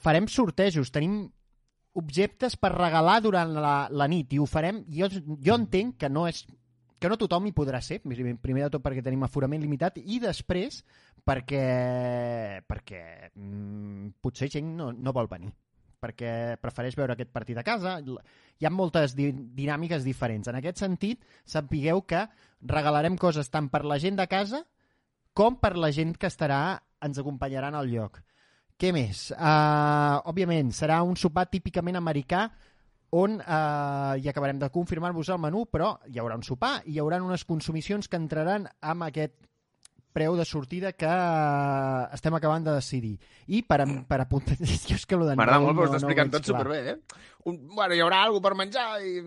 farem 0.00 0.30
sortejos, 0.32 0.88
tenim 0.88 1.26
objectes 2.00 2.56
per 2.56 2.72
regalar 2.72 3.20
durant 3.20 3.52
la, 3.52 3.76
la 3.92 4.08
nit 4.08 4.32
i 4.32 4.40
ho 4.40 4.48
farem, 4.48 4.80
jo, 4.88 5.12
jo 5.36 5.60
entenc 5.60 5.98
que 6.00 6.08
no 6.08 6.24
és 6.30 6.46
que 7.02 7.10
no 7.10 7.18
tothom 7.18 7.48
hi 7.48 7.54
podrà 7.56 7.80
ser, 7.82 7.98
primer 8.04 8.62
de 8.62 8.70
tot 8.70 8.84
perquè 8.84 9.02
tenim 9.02 9.26
aforament 9.26 9.62
limitat 9.62 9.98
i 9.98 10.20
després 10.22 10.84
perquè, 11.26 11.66
perquè 12.70 13.02
mm, 13.34 14.14
potser 14.22 14.46
gent 14.52 14.70
no, 14.78 14.92
no 14.94 15.14
vol 15.14 15.30
venir 15.30 15.50
perquè 16.02 16.56
prefereix 16.58 16.96
veure 16.98 17.14
aquest 17.14 17.30
partit 17.30 17.58
a 17.58 17.62
casa. 17.62 18.00
Hi 18.02 18.66
ha 18.66 18.72
moltes 18.74 19.12
di 19.14 19.28
dinàmiques 19.30 20.02
diferents. 20.02 20.48
En 20.50 20.58
aquest 20.58 20.82
sentit, 20.82 21.22
sapigueu 21.46 22.02
que 22.02 22.24
regalarem 22.74 23.14
coses 23.14 23.50
tant 23.54 23.68
per 23.70 23.84
la 23.86 24.00
gent 24.02 24.18
de 24.18 24.26
casa 24.26 24.64
com 25.32 25.54
per 25.62 25.76
la 25.78 25.92
gent 25.94 26.16
que 26.18 26.26
estarà 26.26 26.82
ens 27.02 27.22
acompanyaran 27.22 27.78
al 27.78 27.86
lloc. 27.90 28.18
Què 28.82 28.90
més? 28.90 29.28
Uh, 29.36 30.18
òbviament, 30.26 30.72
serà 30.74 30.98
un 31.06 31.14
sopar 31.14 31.46
típicament 31.52 32.00
americà 32.00 32.48
on 33.12 33.38
uh, 33.44 34.14
hi 34.16 34.28
acabarem 34.30 34.58
de 34.60 34.70
confirmar-vos 34.72 35.28
el 35.34 35.40
menú, 35.42 35.66
però 35.68 35.94
hi 36.08 36.18
haurà 36.22 36.36
un 36.38 36.44
sopar 36.46 36.78
i 36.86 36.94
hi 36.96 37.00
haurà 37.02 37.18
unes 37.22 37.44
consumicions 37.44 38.08
que 38.08 38.16
entraran 38.16 38.64
amb 38.80 39.04
aquest 39.08 39.34
preu 40.12 40.34
de 40.36 40.44
sortida 40.44 40.90
que 40.92 41.08
uh, 41.08 42.08
estem 42.12 42.34
acabant 42.36 42.64
de 42.66 42.74
decidir. 42.76 43.14
I 43.48 43.62
per, 43.68 43.80
per 44.08 44.18
apuntar... 44.24 44.56
És 44.96 45.06
que 45.08 45.16
lo 45.16 45.28
de 45.28 45.36
M'agrada 45.36 45.60
molt, 45.64 45.76
però 45.78 45.88
no- 45.88 45.92
està 45.92 46.00
no 46.00 46.08
ho 46.08 46.08
explicant 46.08 46.32
tot 46.34 46.48
clar. 46.48 46.64
superbé, 46.64 46.80
eh? 46.92 47.22
Un, 47.48 47.60
bueno, 47.76 47.96
hi 47.96 48.02
haurà 48.04 48.22
alguna 48.26 48.44
per 48.48 48.54
menjar 48.60 48.88
i... 49.04 49.20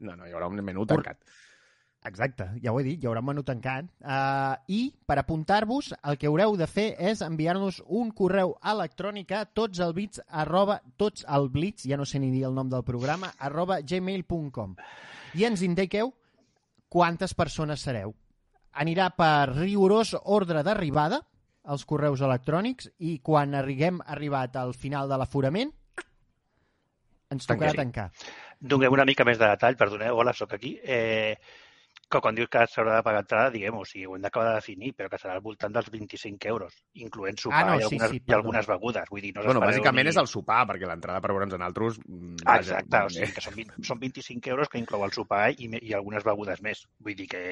No, 0.00 0.14
no, 0.14 0.24
hi 0.28 0.32
haurà 0.32 0.46
un 0.48 0.60
menú 0.64 0.84
tancat. 0.88 1.18
Exacte, 2.04 2.50
ja 2.60 2.72
ho 2.72 2.76
he 2.76 2.84
dit, 2.84 3.00
hi 3.00 3.08
haurà 3.08 3.22
un 3.22 3.30
menú 3.30 3.42
tancat. 3.48 3.86
Uh, 4.04 4.58
I 4.68 4.80
per 5.08 5.16
apuntar-vos, 5.22 5.94
el 6.04 6.18
que 6.20 6.28
haureu 6.28 6.52
de 6.60 6.66
fer 6.68 6.90
és 7.00 7.22
enviar-nos 7.24 7.78
un 7.86 8.10
correu 8.12 8.52
electrònic 8.60 9.32
a 9.32 9.44
tots 9.48 9.80
el 9.80 9.94
blitz, 9.96 10.20
arroba, 10.28 10.82
tots 11.00 11.24
el 11.24 11.48
blitz, 11.54 11.86
ja 11.88 11.96
no 11.96 12.04
sé 12.04 12.20
ni 12.20 12.28
dir 12.34 12.44
el 12.50 12.52
nom 12.56 12.68
del 12.68 12.84
programa, 12.84 13.32
arroba 13.38 13.80
gmail.com. 13.80 14.76
I 15.34 15.48
ens 15.48 15.64
indiqueu 15.64 16.12
quantes 16.92 17.32
persones 17.32 17.86
sereu. 17.88 18.12
Anirà 18.84 19.08
per 19.16 19.54
rigorós 19.54 20.12
ordre 20.20 20.60
d'arribada 20.66 21.22
als 21.64 21.86
correus 21.88 22.20
electrònics 22.20 22.90
i 23.00 23.16
quan 23.24 23.56
arribem 23.56 24.02
arribat 24.04 24.60
al 24.60 24.76
final 24.76 25.08
de 25.08 25.16
l'aforament 25.16 25.72
ens 27.32 27.48
tocarà 27.48 27.72
tancar. 27.74 28.10
Donem 28.60 28.92
una 28.92 29.06
mica 29.08 29.24
més 29.26 29.40
de 29.40 29.48
detall, 29.48 29.76
perdoneu, 29.80 30.18
hola, 30.20 30.34
sóc 30.36 30.54
aquí. 30.56 30.76
Eh, 30.84 31.34
que 32.10 32.20
quan 32.20 32.34
dius 32.36 32.48
que 32.52 32.62
s'haurà 32.70 32.96
de 32.98 33.02
pagar 33.06 33.20
entrada, 33.24 33.50
diguem-ho, 33.54 33.80
o 33.82 33.84
sigui, 33.88 34.04
ho 34.06 34.14
hem 34.16 34.22
d'acabar 34.22 34.48
de 34.50 34.54
definir, 34.60 34.92
però 34.94 35.08
que 35.10 35.18
serà 35.18 35.34
al 35.34 35.40
voltant 35.44 35.72
dels 35.74 35.90
25 35.90 36.48
euros, 36.48 36.74
incloent 36.94 37.38
sopar 37.40 37.62
Ah, 37.62 37.70
no, 37.70 37.76
i, 37.76 37.82
sí, 37.82 37.84
algunes, 37.96 38.10
sí, 38.10 38.20
i 38.26 38.32
algunes 38.36 38.66
begudes. 38.66 39.08
Vull 39.10 39.22
dir, 39.22 39.32
no 39.34 39.42
Bueno, 39.44 39.60
bàsicament 39.60 40.04
ni- 40.06 40.10
és 40.14 40.16
el 40.22 40.26
sopar, 40.28 40.66
perquè 40.68 40.86
l'entrada 40.86 41.20
per 41.20 41.30
veure'ns 41.32 41.54
en 41.54 41.62
altres... 41.62 41.98
mm, 42.06 42.36
Ah, 42.44 42.56
vaja, 42.58 42.60
exacte, 42.80 42.96
o 42.96 43.06
eh, 43.06 43.10
sigui 43.10 43.32
que 43.32 43.40
són, 43.40 43.54
20, 43.56 43.82
són 43.90 43.98
25 44.00 44.50
euros 44.50 44.68
que 44.68 44.78
inclou 44.78 45.04
el 45.04 45.12
sopar 45.12 45.50
i, 45.52 45.70
i 45.80 45.92
algunes 45.94 46.24
begudes 46.24 46.60
més. 46.62 46.84
Vull 47.00 47.16
dir 47.16 47.26
que, 47.28 47.44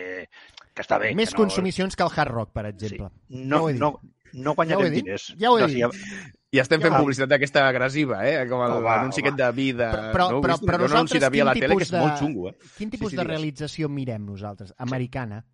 que 0.74 0.82
està 0.82 0.98
bé. 0.98 1.14
Més 1.14 1.30
que 1.30 1.38
no, 1.38 1.44
consumicions 1.46 1.96
que 1.96 2.02
el 2.04 2.10
Hard 2.14 2.32
Rock, 2.32 2.52
per 2.52 2.66
exemple. 2.66 3.08
Sí. 3.28 3.42
No, 3.48 3.68
Ja 3.68 3.78
no, 3.78 3.90
no 4.32 4.42
Ja 4.42 4.50
ho 4.50 4.54
guanyarem 4.54 4.92
dit, 4.92 5.04
diners. 5.04 5.34
ja 5.38 5.50
ho 5.50 5.58
he 5.58 5.62
no, 5.62 5.68
dit. 5.68 5.78
ja- 5.82 5.90
I 6.52 6.60
estem 6.60 6.82
fent 6.82 6.92
Ja. 6.92 6.98
publicitat 7.00 7.30
d'aquesta 7.32 7.62
agressiva, 7.66 8.18
eh? 8.28 8.46
Com 8.48 8.60
l'anunci 8.60 9.20
home. 9.22 9.28
aquest 9.30 9.38
de 9.40 9.52
vi 9.56 9.72
de... 9.72 9.86
Però- 9.88 10.12
però- 10.12 10.30
no, 10.30 10.40
però- 10.42 10.58
però 10.60 10.82
ha 10.82 10.84
un 10.84 10.92
anunci 10.92 11.14
nosaltres 11.16 11.20
de 11.22 11.30
a 11.40 11.44
la 11.48 11.54
tele 11.54 11.76
que 11.76 11.82
és 11.82 11.90
de- 11.90 11.98
molt 12.00 12.18
xungo, 12.18 12.48
eh? 12.50 12.56
Quin 12.76 12.90
tipus 12.90 13.10
sí, 13.10 13.16
de 13.16 13.22
digues. 13.22 13.36
realització 13.38 13.88
mirem 13.88 14.24
nosaltres? 14.26 14.74
Americana. 14.76 15.44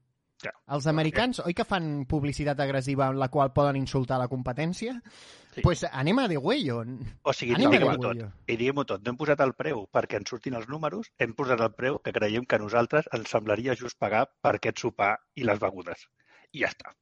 Ja. 0.43 0.52
Els 0.69 0.87
americans, 0.87 1.40
oi 1.45 1.52
que 1.55 1.64
fan 1.64 2.05
publicitat 2.07 2.59
agressiva 2.61 3.09
en 3.09 3.19
la 3.19 3.28
qual 3.28 3.52
poden 3.52 3.75
insultar 3.76 4.19
la 4.19 4.28
competència? 4.28 5.00
Sí. 5.55 5.62
pues 5.62 5.83
anem 5.90 6.19
a 6.21 6.28
de 6.28 6.37
huello. 6.37 6.85
O 7.23 7.33
sigui, 7.33 7.55
Anem 7.55 7.67
a 7.67 7.71
diguem-ho 7.73 7.90
de 7.97 7.99
tot. 7.99 8.33
I 8.47 8.57
diguem-ho 8.57 8.85
tot. 8.85 9.02
No 9.05 9.11
hem 9.11 9.17
posat 9.17 9.40
el 9.40 9.55
preu 9.55 9.88
perquè 9.93 10.17
ens 10.19 10.28
surtin 10.31 10.55
els 10.55 10.69
números, 10.69 11.11
hem 11.19 11.33
posat 11.35 11.61
el 11.61 11.73
preu 11.75 11.99
que 11.99 12.12
creiem 12.12 12.45
que 12.45 12.55
a 12.55 12.59
nosaltres 12.61 13.09
ens 13.12 13.28
semblaria 13.28 13.75
just 13.75 13.99
pagar 13.99 14.28
per 14.40 14.55
aquest 14.57 14.78
sopar 14.78 15.19
i 15.35 15.43
les 15.43 15.59
begudes. 15.59 16.07
I 16.52 16.61
ja 16.61 16.69
està. 16.69 16.95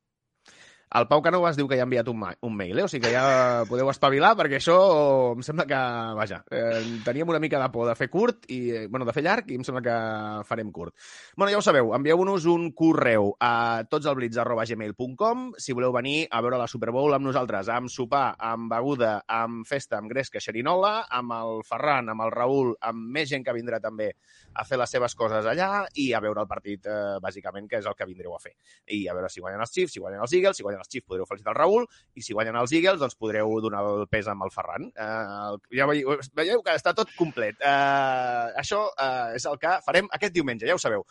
El 0.95 1.09
Pau 1.11 1.19
Canovas 1.19 1.57
diu 1.59 1.67
que 1.67 1.75
ja 1.75 1.83
ha 1.83 1.89
enviat 1.89 2.07
un, 2.07 2.19
ma 2.21 2.29
un 2.47 2.55
mail, 2.55 2.79
eh? 2.79 2.85
o 2.87 2.89
sigui 2.89 3.09
que 3.09 3.11
ja 3.11 3.65
podeu 3.67 3.89
espavilar, 3.91 4.37
perquè 4.39 4.61
això 4.61 4.77
em 5.35 5.43
sembla 5.43 5.65
que, 5.67 5.79
vaja, 6.15 6.39
eh, 6.47 6.79
teníem 7.05 7.33
una 7.33 7.41
mica 7.43 7.59
de 7.59 7.67
por 7.75 7.89
de 7.91 7.97
fer 7.99 8.07
curt, 8.09 8.47
i, 8.55 8.59
eh, 8.71 8.85
bueno, 8.87 9.05
de 9.09 9.15
fer 9.17 9.25
llarg, 9.27 9.51
i 9.51 9.59
em 9.59 9.65
sembla 9.67 9.83
que 9.83 9.97
farem 10.47 10.71
curt. 10.71 10.95
Bueno, 11.35 11.51
ja 11.51 11.59
ho 11.59 11.65
sabeu, 11.67 11.91
envieu-nos 11.97 12.47
un 12.53 12.69
correu 12.79 13.33
a 13.43 13.83
totselblitz.gmail.com 13.91 15.43
si 15.59 15.75
voleu 15.75 15.91
venir 15.97 16.29
a 16.31 16.41
veure 16.47 16.63
la 16.63 16.71
Super 16.71 16.95
Bowl 16.95 17.19
amb 17.19 17.27
nosaltres, 17.27 17.67
amb 17.73 17.91
sopar, 17.91 18.37
amb 18.39 18.71
beguda, 18.71 19.17
amb 19.27 19.67
festa, 19.67 19.99
amb 19.99 20.15
gresca, 20.15 20.41
xerinola, 20.41 21.09
amb 21.11 21.35
el 21.35 21.65
Ferran, 21.67 22.15
amb 22.15 22.29
el 22.29 22.33
Raül, 22.37 22.73
amb 22.87 23.11
més 23.19 23.29
gent 23.35 23.43
que 23.43 23.57
vindrà 23.59 23.83
també 23.83 24.13
a 24.55 24.65
fer 24.65 24.79
les 24.79 24.95
seves 24.95 25.19
coses 25.19 25.51
allà 25.51 25.85
i 25.99 26.13
a 26.15 26.23
veure 26.23 26.47
el 26.47 26.49
partit, 26.49 26.87
eh, 26.87 27.19
bàsicament, 27.23 27.67
que 27.69 27.83
és 27.83 27.91
el 27.91 27.99
que 27.99 28.07
vindreu 28.09 28.39
a 28.39 28.41
fer. 28.41 28.55
I 28.95 29.03
a 29.11 29.19
veure 29.19 29.29
si 29.33 29.43
guanyen 29.43 29.67
els 29.67 29.75
Chiefs, 29.75 29.99
si 29.99 30.01
guanyen 30.01 30.23
els 30.23 30.33
Eagles, 30.33 30.57
si 30.57 30.65
guanyen 30.65 30.76
els 30.81 30.91
Chiefs 30.91 31.07
podreu 31.09 31.29
felicitar 31.29 31.55
el 31.55 31.61
Raül, 31.61 31.87
i 32.15 32.25
si 32.25 32.37
guanyen 32.37 32.59
els 32.61 32.75
Eagles, 32.77 33.01
doncs 33.03 33.19
podreu 33.21 33.57
donar 33.65 33.85
el 33.87 34.05
pes 34.11 34.29
amb 34.33 34.47
el 34.47 34.53
Ferran. 34.55 34.91
Eh, 34.91 35.79
ja 35.79 35.89
veieu, 35.91 36.19
veieu 36.37 36.65
que 36.67 36.77
està 36.77 36.95
tot 36.97 37.13
complet. 37.19 37.59
Eh, 37.61 38.61
això 38.63 38.87
eh, 38.93 39.39
és 39.39 39.49
el 39.49 39.59
que 39.63 39.79
farem 39.87 40.11
aquest 40.13 40.37
diumenge, 40.37 40.69
ja 40.69 40.77
ho 40.77 40.83
sabeu. 40.83 41.07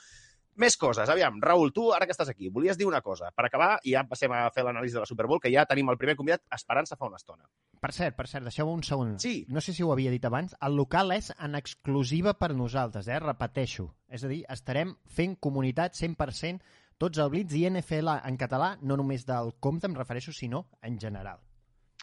Més 0.56 0.78
coses. 0.80 1.10
Aviam, 1.12 1.42
Raül, 1.44 1.74
tu, 1.76 1.90
ara 1.92 2.06
que 2.08 2.14
estàs 2.16 2.30
aquí, 2.32 2.48
volies 2.48 2.78
dir 2.80 2.86
una 2.88 3.02
cosa. 3.04 3.28
Per 3.36 3.44
acabar, 3.44 3.74
i 3.84 3.92
ja 3.92 4.06
passem 4.08 4.32
a 4.32 4.46
fer 4.56 4.64
l'anàlisi 4.64 4.96
de 4.96 5.02
la 5.04 5.10
Super 5.10 5.28
Bowl, 5.28 5.42
que 5.44 5.52
ja 5.52 5.66
tenim 5.68 5.92
el 5.92 6.00
primer 6.00 6.16
convidat 6.16 6.46
esperant-se 6.56 6.96
fa 6.96 7.10
una 7.10 7.20
estona. 7.20 7.44
Per 7.84 7.92
cert, 7.92 8.16
per 8.16 8.28
cert, 8.32 8.48
deixeu 8.48 8.72
un 8.72 8.84
segon. 8.88 9.18
Sí. 9.20 9.34
No 9.52 9.60
sé 9.60 9.76
si 9.76 9.84
ho 9.84 9.92
havia 9.92 10.14
dit 10.14 10.24
abans, 10.26 10.56
el 10.64 10.80
local 10.80 11.12
és 11.12 11.34
en 11.36 11.60
exclusiva 11.60 12.38
per 12.40 12.54
nosaltres, 12.56 13.12
eh? 13.12 13.20
repeteixo. 13.20 13.90
És 14.08 14.24
a 14.24 14.32
dir, 14.32 14.46
estarem 14.56 14.96
fent 15.12 15.36
comunitat 15.44 16.00
100% 16.00 16.64
tots 16.98 17.18
el 17.20 17.30
Blitz 17.30 17.54
i 17.58 17.66
NFL 17.70 18.10
en 18.26 18.38
català, 18.38 18.78
no 18.82 18.96
només 18.98 19.26
del 19.28 19.54
compte, 19.60 19.88
em 19.88 19.96
refereixo, 19.96 20.32
sinó 20.34 20.68
en 20.82 21.00
general. 21.00 21.40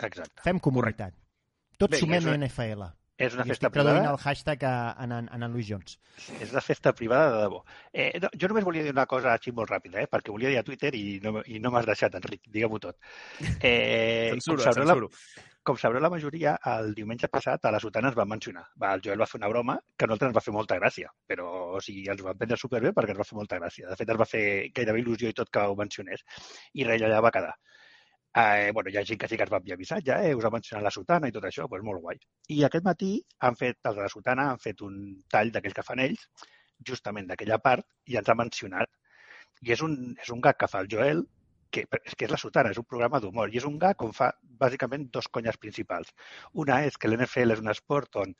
Exacte. 0.00 0.42
Fem 0.44 0.58
comunitat. 0.61 1.14
Tots 1.78 1.92
Bé, 1.96 1.99
sumem 2.00 2.18
és 2.20 2.26
una- 2.26 2.37
NFL. 2.46 2.90
És 3.22 3.34
una 3.37 3.44
I 3.44 3.50
festa 3.52 3.68
estic 3.68 3.75
privada. 3.76 4.11
el 4.11 4.16
hashtag 4.18 4.62
a, 4.64 4.96
en, 5.04 5.12
en, 5.12 5.28
en, 5.30 5.42
en 5.44 5.52
Luis 5.52 5.66
Jones. 5.68 5.99
És 6.40 6.50
una 6.50 6.61
festa 6.64 6.92
privada 6.96 7.28
de 7.37 7.42
debò. 7.44 7.61
Eh, 7.92 8.18
no, 8.22 8.30
jo 8.40 8.49
només 8.49 8.64
volia 8.64 8.82
dir 8.82 8.90
una 8.90 9.04
cosa 9.06 9.34
així 9.37 9.52
molt 9.52 9.70
ràpida, 9.70 10.00
eh, 10.02 10.08
perquè 10.11 10.32
volia 10.32 10.49
dir 10.49 10.58
a 10.58 10.64
Twitter 10.66 10.90
i 10.96 11.20
no, 11.22 11.42
i 11.46 11.61
no 11.61 11.70
m'has 11.70 11.87
deixat, 11.87 12.16
Enric, 12.18 12.49
digue-m'ho 12.50 12.80
tot. 12.82 12.96
Eh, 13.61 14.30
Censuro, 14.32 14.62
com, 14.64 14.64
sabreu 14.64 14.88
la. 14.88 15.08
Com 15.62 15.78
sabreu 15.78 16.02
la 16.02 16.11
majoria, 16.11 16.52
el 16.73 16.95
diumenge 16.95 17.28
passat 17.31 17.66
a 17.66 17.71
la 17.75 17.81
Sotana 17.83 18.11
es 18.11 18.16
va 18.19 18.26
mencionar. 18.26 18.64
Va, 18.83 18.95
el 18.97 19.02
Joel 19.04 19.21
va 19.23 19.28
fer 19.31 19.38
una 19.38 19.50
broma 19.52 19.76
que 19.97 20.07
a 20.07 20.09
nosaltres 20.11 20.33
ens 20.33 20.37
va 20.38 20.45
fer 20.47 20.54
molta 20.57 20.78
gràcia, 20.81 21.11
però 21.31 21.49
o 21.78 21.83
sigui, 21.87 22.02
ens 22.11 22.23
ho 22.23 22.35
prendre 22.38 22.59
superbé 22.59 22.90
perquè 22.97 23.14
ens 23.14 23.21
va 23.23 23.26
fer 23.28 23.38
molta 23.38 23.59
gràcia. 23.61 23.90
De 23.90 23.99
fet, 24.00 24.11
ens 24.11 24.21
va 24.23 24.26
fer 24.28 24.42
gairebé 24.75 25.02
il·lusió 25.04 25.31
i 25.31 25.37
tot 25.38 25.52
que 25.54 25.62
ho 25.62 25.76
mencionés. 25.78 26.25
I 26.75 26.88
res, 26.88 27.04
allà 27.07 27.21
va 27.23 27.31
quedar. 27.37 27.52
Eh, 28.42 28.71
bueno, 28.73 28.90
hi 28.90 28.97
ha 28.97 29.04
gent 29.04 29.21
que 29.21 29.28
sí 29.28 29.37
que 29.37 29.45
ens 29.47 29.52
va 29.52 29.61
enviar 29.61 29.76
missatge, 29.78 30.16
eh, 30.26 30.35
us 30.35 30.47
ha 30.49 30.50
mencionat 30.54 30.87
la 30.87 30.95
sotana 30.95 31.28
i 31.28 31.35
tot 31.37 31.45
això, 31.45 31.69
doncs 31.69 31.85
molt 31.85 32.02
guai. 32.07 32.19
I 32.57 32.62
aquest 32.69 32.87
matí 32.87 33.12
han 33.47 33.59
fet, 33.61 33.78
els 33.85 33.99
de 33.99 34.02
la 34.02 34.12
sotana 34.14 34.49
han 34.50 34.62
fet 34.62 34.83
un 34.87 34.97
tall 35.35 35.52
d'aquells 35.54 35.76
que 35.78 35.85
fan 35.85 36.02
ells, 36.07 36.25
justament 36.90 37.28
d'aquella 37.28 37.61
part, 37.62 37.87
i 38.09 38.16
ens 38.19 38.33
ha 38.33 38.38
mencionat. 38.40 38.90
I 39.62 39.76
és 39.76 39.85
un, 39.87 39.95
és 40.19 40.33
un 40.35 40.40
gag 40.42 40.59
que 40.59 40.71
fa 40.75 40.81
el 40.83 40.88
Joel, 40.90 41.23
que 41.75 41.85
és 42.05 42.17
que 42.17 42.26
és 42.29 42.33
la 42.33 42.41
sotana, 42.41 42.73
és 42.75 42.81
un 42.81 42.88
programa 42.88 43.21
d'humor, 43.21 43.52
i 43.52 43.61
és 43.61 43.67
un 43.69 43.79
gag 43.83 44.02
on 44.07 44.12
fa 44.17 44.33
bàsicament 44.64 45.09
dos 45.17 45.29
conyes 45.37 45.59
principals. 45.64 46.12
Una 46.64 46.83
és 46.88 46.99
que 46.99 47.11
l'NFL 47.11 47.57
és 47.57 47.62
un 47.64 47.73
esport 47.73 48.21
on 48.25 48.35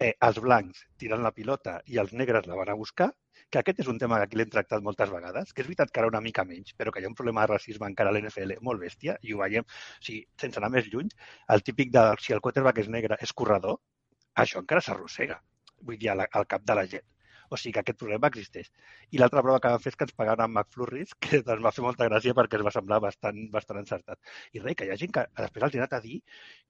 eh, 0.00 0.14
els 0.28 0.40
blancs 0.46 0.82
tiren 1.00 1.22
la 1.26 1.32
pilota 1.36 1.78
i 1.86 2.00
els 2.02 2.12
negres 2.20 2.48
la 2.50 2.58
van 2.58 2.72
a 2.72 2.78
buscar, 2.80 3.10
que 3.50 3.60
aquest 3.60 3.80
és 3.84 3.88
un 3.92 3.98
tema 4.02 4.18
que 4.18 4.28
aquí 4.28 4.38
l'hem 4.40 4.50
tractat 4.50 4.82
moltes 4.82 5.10
vegades, 5.14 5.52
que 5.52 5.62
és 5.62 5.70
veritat 5.70 5.92
que 5.94 6.02
ara 6.02 6.10
una 6.10 6.22
mica 6.26 6.44
menys, 6.50 6.74
però 6.78 6.92
que 6.92 7.02
hi 7.02 7.08
ha 7.08 7.12
un 7.12 7.16
problema 7.20 7.44
de 7.44 7.52
racisme 7.54 7.90
encara 7.90 8.10
a 8.12 8.16
l'NFL 8.16 8.58
molt 8.68 8.82
bèstia, 8.82 9.16
i 9.22 9.34
ho 9.34 9.40
veiem, 9.42 9.66
o 9.66 10.04
sigui, 10.08 10.22
sense 10.44 10.62
anar 10.62 10.72
més 10.76 10.90
lluny, 10.92 11.10
el 11.56 11.66
típic 11.70 11.94
de 11.96 12.04
si 12.26 12.36
el 12.36 12.44
quarterback 12.46 12.84
és 12.84 12.92
negre 12.98 13.18
és 13.28 13.34
corredor, 13.42 13.80
això 14.44 14.62
encara 14.62 14.82
s'arrossega, 14.84 15.40
vull 15.82 15.98
dir, 15.98 16.10
al, 16.14 16.26
al 16.30 16.48
cap 16.50 16.66
de 16.66 16.80
la 16.80 16.86
gent. 16.96 17.06
O 17.50 17.58
sigui 17.60 17.74
que 17.76 17.84
aquest 17.84 18.00
problema 18.00 18.30
existeix. 18.32 18.70
I 19.10 19.20
l'altra 19.20 19.42
prova 19.44 19.60
que 19.60 19.72
van 19.74 19.82
fer 19.84 19.92
és 19.92 19.98
que 20.00 20.08
ens 20.08 20.16
pagaven 20.16 20.44
amb 20.46 20.58
McFlurries, 20.58 21.14
que 21.22 21.42
ens 21.42 21.64
va 21.66 21.74
fer 21.76 21.84
molta 21.86 22.08
gràcia 22.10 22.36
perquè 22.38 22.60
ens 22.60 22.68
va 22.68 22.74
semblar 22.76 23.00
bastant, 23.04 23.40
bastant 23.54 23.80
encertat. 23.82 24.20
I 24.52 24.64
res, 24.64 24.78
que 24.78 24.88
hi 24.88 24.94
ha 24.94 25.00
gent 25.00 25.14
que 25.14 25.26
després 25.40 25.68
els 25.68 25.78
ha 25.78 25.82
anat 25.84 25.98
a 25.98 26.02
dir 26.04 26.20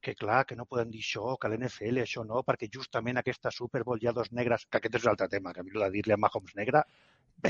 que 0.04 0.16
clar, 0.18 0.44
que 0.48 0.58
no 0.58 0.68
poden 0.68 0.90
dir 0.92 1.02
això, 1.04 1.36
que 1.40 1.50
l'NFL 1.50 2.02
això 2.04 2.26
no, 2.28 2.42
perquè 2.46 2.68
justament 2.72 3.20
aquesta 3.20 3.52
Super 3.54 3.84
Bowl 3.84 4.02
hi 4.02 4.10
ha 4.10 4.16
dos 4.16 4.32
negres, 4.32 4.66
que 4.68 4.80
aquest 4.80 5.00
és 5.00 5.06
un 5.06 5.14
altre 5.14 5.30
tema, 5.32 5.54
que 5.54 5.64
a 5.64 5.66
mi 5.66 5.74
de 5.74 5.90
dir-li 5.98 6.16
a 6.16 6.20
Mahomes 6.20 6.56
negre, 6.58 6.84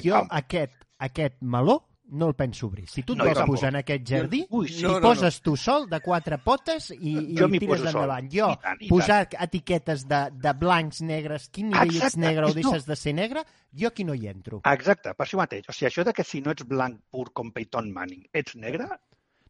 Jo 0.03 0.25
aquest, 0.31 0.75
aquest 1.07 1.37
meló 1.41 1.77
no 2.11 2.29
el 2.29 2.35
penso 2.35 2.67
obrir. 2.67 2.89
Si 2.89 3.03
tu 3.03 3.15
et 3.15 3.19
No, 3.19 3.25
vols 3.25 3.41
posar 3.49 3.71
en 3.73 3.79
aquest 3.81 4.05
jardí, 4.09 4.43
Ui, 4.51 4.69
sí, 4.69 4.83
no, 4.85 4.99
no, 5.01 5.09
poses 5.09 5.41
tu 5.43 5.57
sol 5.57 5.89
de 5.91 6.01
quatre 6.05 6.39
potes 6.45 6.91
i, 6.93 7.15
i 7.33 7.39
Jo 7.39 7.49
tires 7.49 7.87
endavant. 7.87 8.29
Jo, 8.31 8.51
I 8.53 8.61
tant, 8.63 8.83
i 8.85 8.91
posar 8.91 9.23
etiquetes 9.47 10.05
de, 10.11 10.21
de 10.45 10.53
blancs, 10.61 11.01
negres, 11.07 11.49
quin 11.55 11.71
nivell 11.73 11.89
ets 11.95 12.03
Exacte, 12.03 12.21
negre 12.27 12.45
o 12.45 12.53
és 12.53 12.57
no. 12.57 12.61
deixes 12.61 12.87
de 12.91 12.97
ser 13.01 13.15
negre, 13.17 13.45
jo 13.73 13.89
aquí 13.89 14.05
no 14.05 14.15
hi 14.15 14.29
entro. 14.29 14.61
Exacte, 14.75 15.15
per 15.15 15.27
això 15.27 15.41
mateix. 15.41 15.67
O 15.69 15.73
sigui, 15.73 15.89
això 15.91 16.05
de 16.05 16.13
que 16.13 16.25
si 16.25 16.43
no 16.45 16.53
ets 16.55 16.69
blanc 16.69 17.01
pur 17.11 17.31
com 17.33 17.51
Peyton 17.53 17.91
Manning, 17.93 18.29
ets 18.33 18.57
negre... 18.57 18.91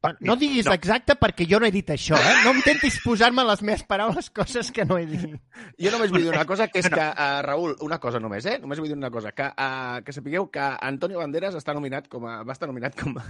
No, 0.05 0.13
no 0.21 0.37
diguis 0.37 0.67
no. 0.69 0.75
exacte 0.77 1.15
perquè 1.17 1.47
jo 1.49 1.59
no 1.63 1.67
he 1.67 1.73
dit 1.75 1.89
això, 1.95 2.19
eh? 2.21 2.35
No 2.45 2.53
intentis 2.55 2.99
posar-me 3.05 3.45
les 3.49 3.63
meves 3.65 3.85
paraules 3.89 4.29
coses 4.31 4.71
que 4.75 4.85
no 4.85 4.99
he 5.01 5.07
dit. 5.09 5.35
Jo 5.81 5.91
només 5.95 6.13
vull 6.13 6.23
dir 6.27 6.31
una 6.33 6.45
cosa, 6.45 6.69
que 6.69 6.83
és 6.83 6.91
No, 6.91 6.97
que, 6.99 7.07
uh, 7.09 7.41
Raül, 7.47 7.75
una 7.87 7.99
cosa 8.03 8.21
només, 8.21 8.45
eh? 8.47 8.59
Només 8.61 8.79
vull 8.83 8.91
dir 8.93 8.97
una 8.99 9.11
cosa, 9.15 9.33
que, 9.33 9.47
uh, 9.49 10.03
que 10.05 10.13
sapigueu 10.13 10.51
que 10.53 10.61
Antonio 10.91 11.19
Banderas 11.23 11.57
està 11.57 11.73
nominat 11.75 12.07
com 12.13 12.27
a, 12.29 12.43
va 12.45 12.53
estar 12.57 12.69
nominat 12.69 12.95
com 13.01 13.17
a, 13.19 13.25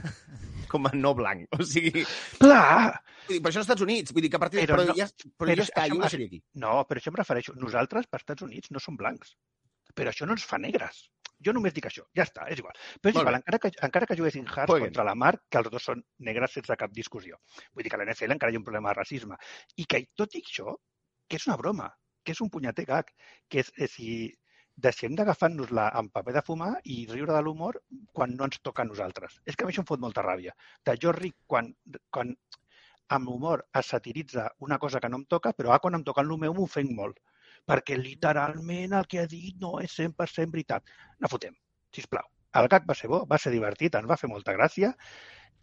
com 0.73 0.87
a 0.91 0.95
no 0.99 1.15
blanc. 1.15 1.47
O 1.59 1.63
sigui, 1.63 2.03
Clar! 2.41 2.99
vull 3.29 3.37
dir, 3.39 3.43
per 3.45 3.53
això 3.53 3.63
als 3.63 3.69
Estats 3.71 3.87
Units, 3.87 4.13
vull 4.13 4.27
dir 4.27 4.31
que 4.35 4.37
a 4.41 4.43
partir 4.43 4.61
de... 4.61 4.67
Però 4.67 4.83
Però, 4.83 4.91
no- 4.91 4.99
ja, 4.99 5.07
però, 5.15 5.33
però 5.47 5.55
ja 5.57 5.63
està, 5.69 5.85
això 5.87 5.95
jo 5.95 6.01
ho 6.01 6.05
deixaria 6.09 6.27
aquí. 6.33 6.43
No, 6.61 6.81
però 6.91 7.01
això 7.01 7.15
em 7.15 7.21
refereixo. 7.23 7.55
Nosaltres, 7.57 8.07
per 8.11 8.21
Estats 8.25 8.43
Units, 8.45 8.71
no 8.75 8.83
som 8.83 8.97
blancs. 9.01 9.37
Però 9.95 10.11
això 10.11 10.27
no 10.27 10.37
ens 10.37 10.47
fa 10.51 10.59
negres. 10.59 11.05
Jo 11.45 11.53
només 11.53 11.75
dic 11.77 11.87
això. 11.91 12.05
Ja 12.17 12.25
està, 12.25 12.47
és 12.53 12.61
igual. 12.63 12.77
Però 13.03 13.11
és 13.11 13.17
Molt 13.17 13.25
igual, 13.25 13.35
bé. 13.35 13.41
encara 13.43 13.59
que, 13.63 13.71
encara 13.89 14.07
que 14.07 14.17
juguessin 14.17 14.47
Hearts 14.47 14.71
Jueguen. 14.71 14.89
contra 14.89 15.05
la 15.05 15.15
Mar, 15.15 15.35
que 15.51 15.59
els 15.61 15.71
dos 15.71 15.85
són 15.91 16.05
negres 16.19 16.55
sense 16.57 16.77
cap 16.81 16.95
discussió. 16.95 17.41
Vull 17.75 17.85
dir 17.85 17.91
que 17.93 17.99
a 17.99 18.03
l'NFL 18.03 18.37
encara 18.37 18.53
hi 18.53 18.57
ha 18.57 18.63
un 18.63 18.65
problema 18.65 18.95
de 18.95 19.01
racisme. 19.01 19.37
I 19.77 19.85
que, 19.85 20.05
tot 20.15 20.35
i 20.35 20.43
això, 20.45 20.77
que 21.29 21.37
és 21.37 21.47
una 21.51 21.59
broma, 21.61 21.91
que 22.25 22.33
és 22.33 22.41
un 22.41 22.51
punyeter 22.51 22.87
gag, 22.89 23.13
que 23.51 23.61
és, 23.61 23.71
és 23.77 23.93
si 23.99 24.09
deixem 24.75 25.15
d'agafar-nos-la 25.15 25.91
amb 26.01 26.11
paper 26.15 26.33
de 26.35 26.43
fumar 26.47 26.73
i 26.85 27.05
riure 27.11 27.35
de 27.35 27.43
l'humor 27.47 27.79
quan 28.13 28.35
no 28.39 28.49
ens 28.49 28.59
toca 28.61 28.83
a 28.83 28.89
nosaltres. 28.89 29.37
És 29.47 29.55
que 29.57 29.65
a 29.65 29.67
mi 29.69 29.75
això 29.75 29.85
em 29.85 29.91
fot 29.91 30.01
molta 30.03 30.25
ràbia. 30.25 30.55
De 30.87 30.97
jo 31.03 31.13
ric 31.13 31.37
quan, 31.47 31.71
quan 32.11 32.35
amb 33.15 33.29
humor 33.29 33.67
es 33.79 33.93
satiritza 33.93 34.49
una 34.59 34.79
cosa 34.79 35.01
que 35.01 35.09
no 35.13 35.21
em 35.21 35.27
toca, 35.37 35.53
però 35.53 35.75
ah, 35.75 35.79
quan 35.79 35.95
em 35.95 36.05
toca 36.05 36.25
el 36.25 36.33
meu 36.39 36.55
m'ofenc 36.57 36.91
molt. 36.97 37.21
Perquè 37.65 37.97
literalment 37.97 38.93
el 38.99 39.07
que 39.09 39.23
ha 39.23 39.27
dit 39.31 39.57
no 39.61 39.79
és 39.81 39.95
100% 39.99 40.51
veritat. 40.53 40.85
No 41.21 41.31
fotem, 41.33 41.55
sisplau. 41.95 42.27
El 42.55 42.69
gag 42.71 42.85
va 42.87 42.95
ser 42.95 43.09
bo, 43.11 43.25
va 43.27 43.39
ser 43.41 43.51
divertit, 43.55 43.95
ens 43.99 44.07
va 44.11 44.19
fer 44.21 44.29
molta 44.31 44.53
gràcia 44.55 44.93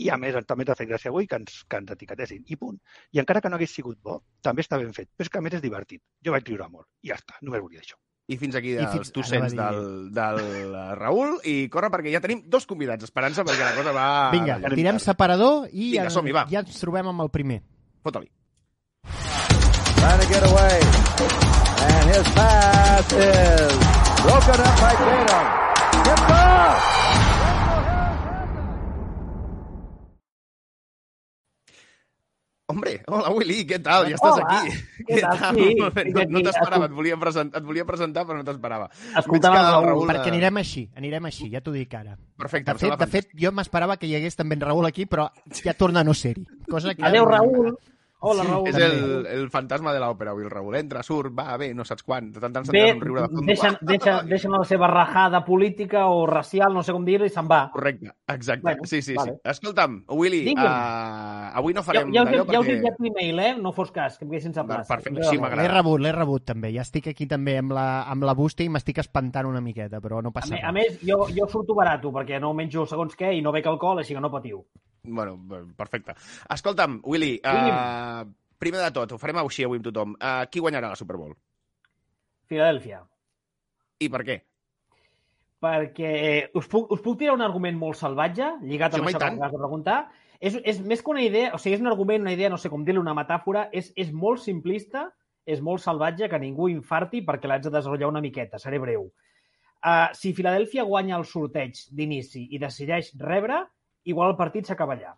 i 0.02 0.08
a 0.10 0.16
més 0.18 0.34
també 0.48 0.64
ens 0.66 0.72
ha 0.74 0.76
fet 0.80 0.90
gràcia 0.90 1.12
avui 1.12 1.28
que 1.30 1.38
ens, 1.38 1.62
que 1.70 1.78
ens 1.78 1.92
etiquetessin. 1.94 2.42
I 2.50 2.56
punt. 2.58 2.80
I 3.14 3.20
encara 3.22 3.40
que 3.44 3.50
no 3.52 3.56
hagués 3.60 3.72
sigut 3.76 4.00
bo, 4.02 4.22
també 4.42 4.64
està 4.66 4.80
ben 4.82 4.94
fet. 4.98 5.12
Però 5.16 5.28
és 5.28 5.30
que 5.30 5.38
a 5.38 5.44
més 5.46 5.54
és 5.54 5.62
divertit. 5.62 6.02
Jo 6.26 6.34
vaig 6.34 6.48
riure 6.48 6.68
molt. 6.72 6.88
I 7.06 7.12
ja 7.14 7.20
està, 7.22 7.38
només 7.42 7.62
volia 7.62 7.80
dir 7.80 7.86
això. 7.86 8.00
I 8.32 8.38
fins 8.40 8.56
aquí 8.56 8.72
I 8.74 8.80
els 8.80 8.92
fins- 8.96 9.12
docents 9.14 9.54
del, 9.54 10.12
del 10.16 10.42
eh, 10.42 10.96
Raül. 10.96 11.38
I 11.46 11.56
corre 11.70 11.92
perquè 11.94 12.14
ja 12.16 12.22
tenim 12.24 12.42
dos 12.50 12.66
convidats 12.66 13.04
esperant-se 13.04 13.44
perquè 13.46 13.68
la 13.68 13.76
cosa 13.78 13.94
va... 13.96 14.08
Vinga, 14.34 14.58
anem 14.62 14.78
tirem 14.80 15.00
separador 15.04 15.68
i 15.72 15.92
Vinga, 15.98 16.10
som-hi, 16.10 16.34
va. 16.34 16.46
ja 16.50 16.64
ens 16.66 16.80
trobem 16.82 17.12
amb 17.14 17.28
el 17.28 17.30
primer. 17.30 17.62
Fota-li. 18.02 18.32
trying 20.02 20.20
to 20.20 20.28
get 20.34 20.44
away. 20.50 21.51
And 21.82 22.06
his 22.14 22.28
pass 22.38 23.08
is 23.14 23.78
broken 24.22 24.60
up 24.68 24.76
by 24.82 24.94
Tatum. 25.02 25.46
Tipped 26.06 26.32
off. 26.32 26.82
Hombre, 32.72 33.02
hola 33.12 33.32
Willy, 33.36 33.66
què 33.68 33.82
tal? 33.84 34.06
Ja 34.08 34.16
estàs 34.16 34.38
Hola, 34.38 34.60
aquí. 34.62 34.78
què 35.10 35.18
tal? 35.20 35.58
Sí, 35.58 35.74
No, 35.76 36.24
no 36.38 36.44
t'esperava, 36.46 36.88
et, 36.88 36.94
volia 36.96 37.18
present, 37.20 37.50
et 37.58 37.66
volia 37.68 37.84
presentar, 37.90 38.24
però 38.30 38.38
no 38.40 38.46
t'esperava. 38.48 38.88
Escoltant 39.20 39.52
Veig 39.58 39.66
que 39.66 39.74
el 39.74 39.76
el 39.82 39.88
Raül, 39.90 40.06
Perquè 40.08 40.30
eh, 40.30 40.32
anirem 40.32 40.60
així, 40.62 40.84
anirem 40.96 41.28
així, 41.28 41.50
ja 41.52 41.60
t'ho 41.66 41.74
dic 41.76 41.94
ara. 42.00 42.16
Perfecte, 42.40 42.72
De 42.72 42.78
em 42.78 42.80
fet, 42.86 43.00
de 43.02 43.08
fet, 43.12 43.28
jo 43.44 43.52
m'esperava 43.52 43.98
que 44.00 44.08
hi 44.08 44.16
hagués 44.16 44.40
també 44.40 44.56
en 44.56 44.64
Raül 44.70 44.88
aquí, 44.88 45.06
però 45.06 45.28
ja 45.66 45.74
torna 45.76 46.00
a 46.00 46.08
no 46.08 46.16
ser-hi. 46.16 46.46
Cosa 46.70 46.96
que... 46.96 47.04
Adéu, 47.04 47.28
Raül. 47.28 47.74
Hola, 48.24 48.44
Raül. 48.46 48.68
És 48.70 48.76
el, 48.78 49.26
el 49.34 49.48
fantasma 49.50 49.92
de 49.96 50.00
l'òpera, 50.00 50.32
avui 50.36 50.44
el 50.46 50.52
Raül. 50.54 50.76
Entra, 50.78 51.02
surt, 51.02 51.34
va, 51.34 51.56
bé, 51.58 51.72
no 51.74 51.82
saps 51.84 52.04
quan. 52.06 52.28
De 52.32 52.40
tant 52.40 52.52
en 52.52 52.54
tant 52.60 52.68
sentiràs 52.70 52.94
un 52.96 53.02
riure 53.02 53.24
de 53.24 53.30
fons. 53.34 53.48
deixen, 53.48 53.78
deixen, 53.82 54.28
deixen 54.30 54.52
la 54.54 54.60
seva 54.70 54.88
rajada 54.92 55.44
política 55.44 56.04
o 56.14 56.28
racial, 56.30 56.72
no 56.74 56.84
sé 56.86 56.94
com 56.94 57.04
dir-ho, 57.08 57.26
i 57.26 57.34
se'n 57.34 57.50
va. 57.50 57.64
Correcte, 57.74 58.12
exacte. 58.30 58.62
Bueno, 58.68 58.86
sí, 58.86 59.02
sí, 59.02 59.16
vale. 59.18 59.34
sí. 59.34 59.50
Escolta'm, 59.56 60.04
Willy, 60.10 60.44
Digue'm. 60.52 60.62
uh, 60.70 61.50
avui 61.58 61.74
no 61.74 61.82
Ja, 61.82 61.88
farem 61.90 62.14
ja, 62.14 62.22
us, 62.24 62.30
he- 62.30 62.38
d'allò 62.38 62.46
ja 62.54 62.60
us 62.60 62.68
he 62.68 62.70
perquè... 62.70 62.78
enviat 62.78 63.00
l'email, 63.08 63.40
eh? 63.40 63.56
No 63.58 63.72
fos 63.74 63.92
cas, 63.92 64.20
que 64.20 64.26
em 64.26 64.32
quedé 64.36 64.42
sense 64.46 64.64
plaça. 64.70 64.94
Perfecte, 64.94 65.24
sí, 65.24 65.40
m'agrada. 65.42 65.64
L'he 65.66 65.74
rebut, 65.74 66.00
l'he 66.06 66.12
rebut 66.14 66.46
també. 66.46 66.72
Ja 66.78 66.86
estic 66.86 67.08
aquí 67.16 67.26
també 67.26 67.58
amb 67.58 67.74
la, 67.74 67.88
amb 68.06 68.24
la 68.30 68.34
bústia 68.38 68.66
i 68.66 68.70
m'estic 68.70 69.02
espantant 69.02 69.50
una 69.50 69.62
miqueta, 69.66 70.00
però 70.00 70.22
no 70.22 70.30
A, 70.30 70.38
passa 70.38 70.54
a 70.62 70.62
res. 70.70 70.74
més, 70.78 71.02
jo, 71.02 71.26
jo 71.34 71.50
surto 71.50 71.74
barato, 71.74 72.12
perquè 72.14 72.40
no 72.40 72.54
menjo 72.54 72.86
segons 72.86 73.18
què 73.18 73.34
i 73.34 73.42
no 73.42 73.52
bec 73.52 73.66
alcohol, 73.66 74.00
així 74.06 74.14
que 74.14 74.22
no 74.22 74.30
patiu. 74.30 74.62
Bueno, 75.04 75.40
perfecte. 75.76 76.14
Escolta'm, 76.50 77.00
Willy, 77.04 77.40
uh, 77.44 78.26
primer 78.62 78.84
de 78.84 78.92
tot, 78.94 79.12
ho 79.16 79.18
farem 79.22 79.42
així 79.42 79.66
avui 79.66 79.82
amb 79.82 79.88
tothom. 79.88 80.14
Uh, 80.20 80.46
qui 80.52 80.62
guanyarà 80.62 80.92
la 80.94 81.00
Super 81.00 81.18
Bowl? 81.18 81.34
Filadèlfia. 82.52 83.02
I 84.02 84.10
per 84.14 84.22
què? 84.28 84.38
Perquè 85.62 86.12
us 86.58 86.68
puc, 86.70 86.92
us 86.94 87.02
puc 87.06 87.20
tirar 87.20 87.36
un 87.38 87.46
argument 87.46 87.78
molt 87.78 87.98
salvatge, 87.98 88.48
lligat 88.66 88.98
amb 88.98 89.06
i 89.06 89.12
això 89.12 89.22
que 89.22 89.32
m'acabes 89.32 89.56
de 89.56 89.62
preguntar. 89.62 89.98
És, 90.42 90.56
és 90.66 90.80
més 90.82 91.02
que 91.02 91.14
una 91.14 91.22
idea, 91.22 91.52
o 91.54 91.60
sigui, 91.62 91.76
és 91.78 91.84
un 91.84 91.90
argument, 91.90 92.24
una 92.26 92.34
idea, 92.34 92.50
no 92.50 92.58
sé 92.58 92.70
com 92.70 92.86
dir-li, 92.86 93.02
una 93.02 93.18
metàfora, 93.18 93.68
és, 93.78 93.92
és 93.98 94.10
molt 94.14 94.42
simplista, 94.42 95.08
és 95.46 95.62
molt 95.62 95.82
salvatge, 95.82 96.30
que 96.30 96.40
ningú 96.42 96.70
infarti 96.70 97.22
perquè 97.26 97.50
l'haig 97.50 97.68
de 97.68 97.74
desenvolupar 97.74 98.10
una 98.10 98.24
miqueta, 98.26 98.62
seré 98.62 98.82
breu. 98.82 99.06
Uh, 99.82 100.10
si 100.18 100.34
Filadèlfia 100.38 100.86
guanya 100.86 101.18
el 101.18 101.26
sorteig 101.30 101.78
d'inici 101.90 102.48
i 102.54 102.62
decideix 102.62 103.14
rebre, 103.22 103.64
igual 104.06 104.32
el 104.32 104.38
partit 104.40 104.66
s'acaba 104.66 104.96
allà. 104.98 105.14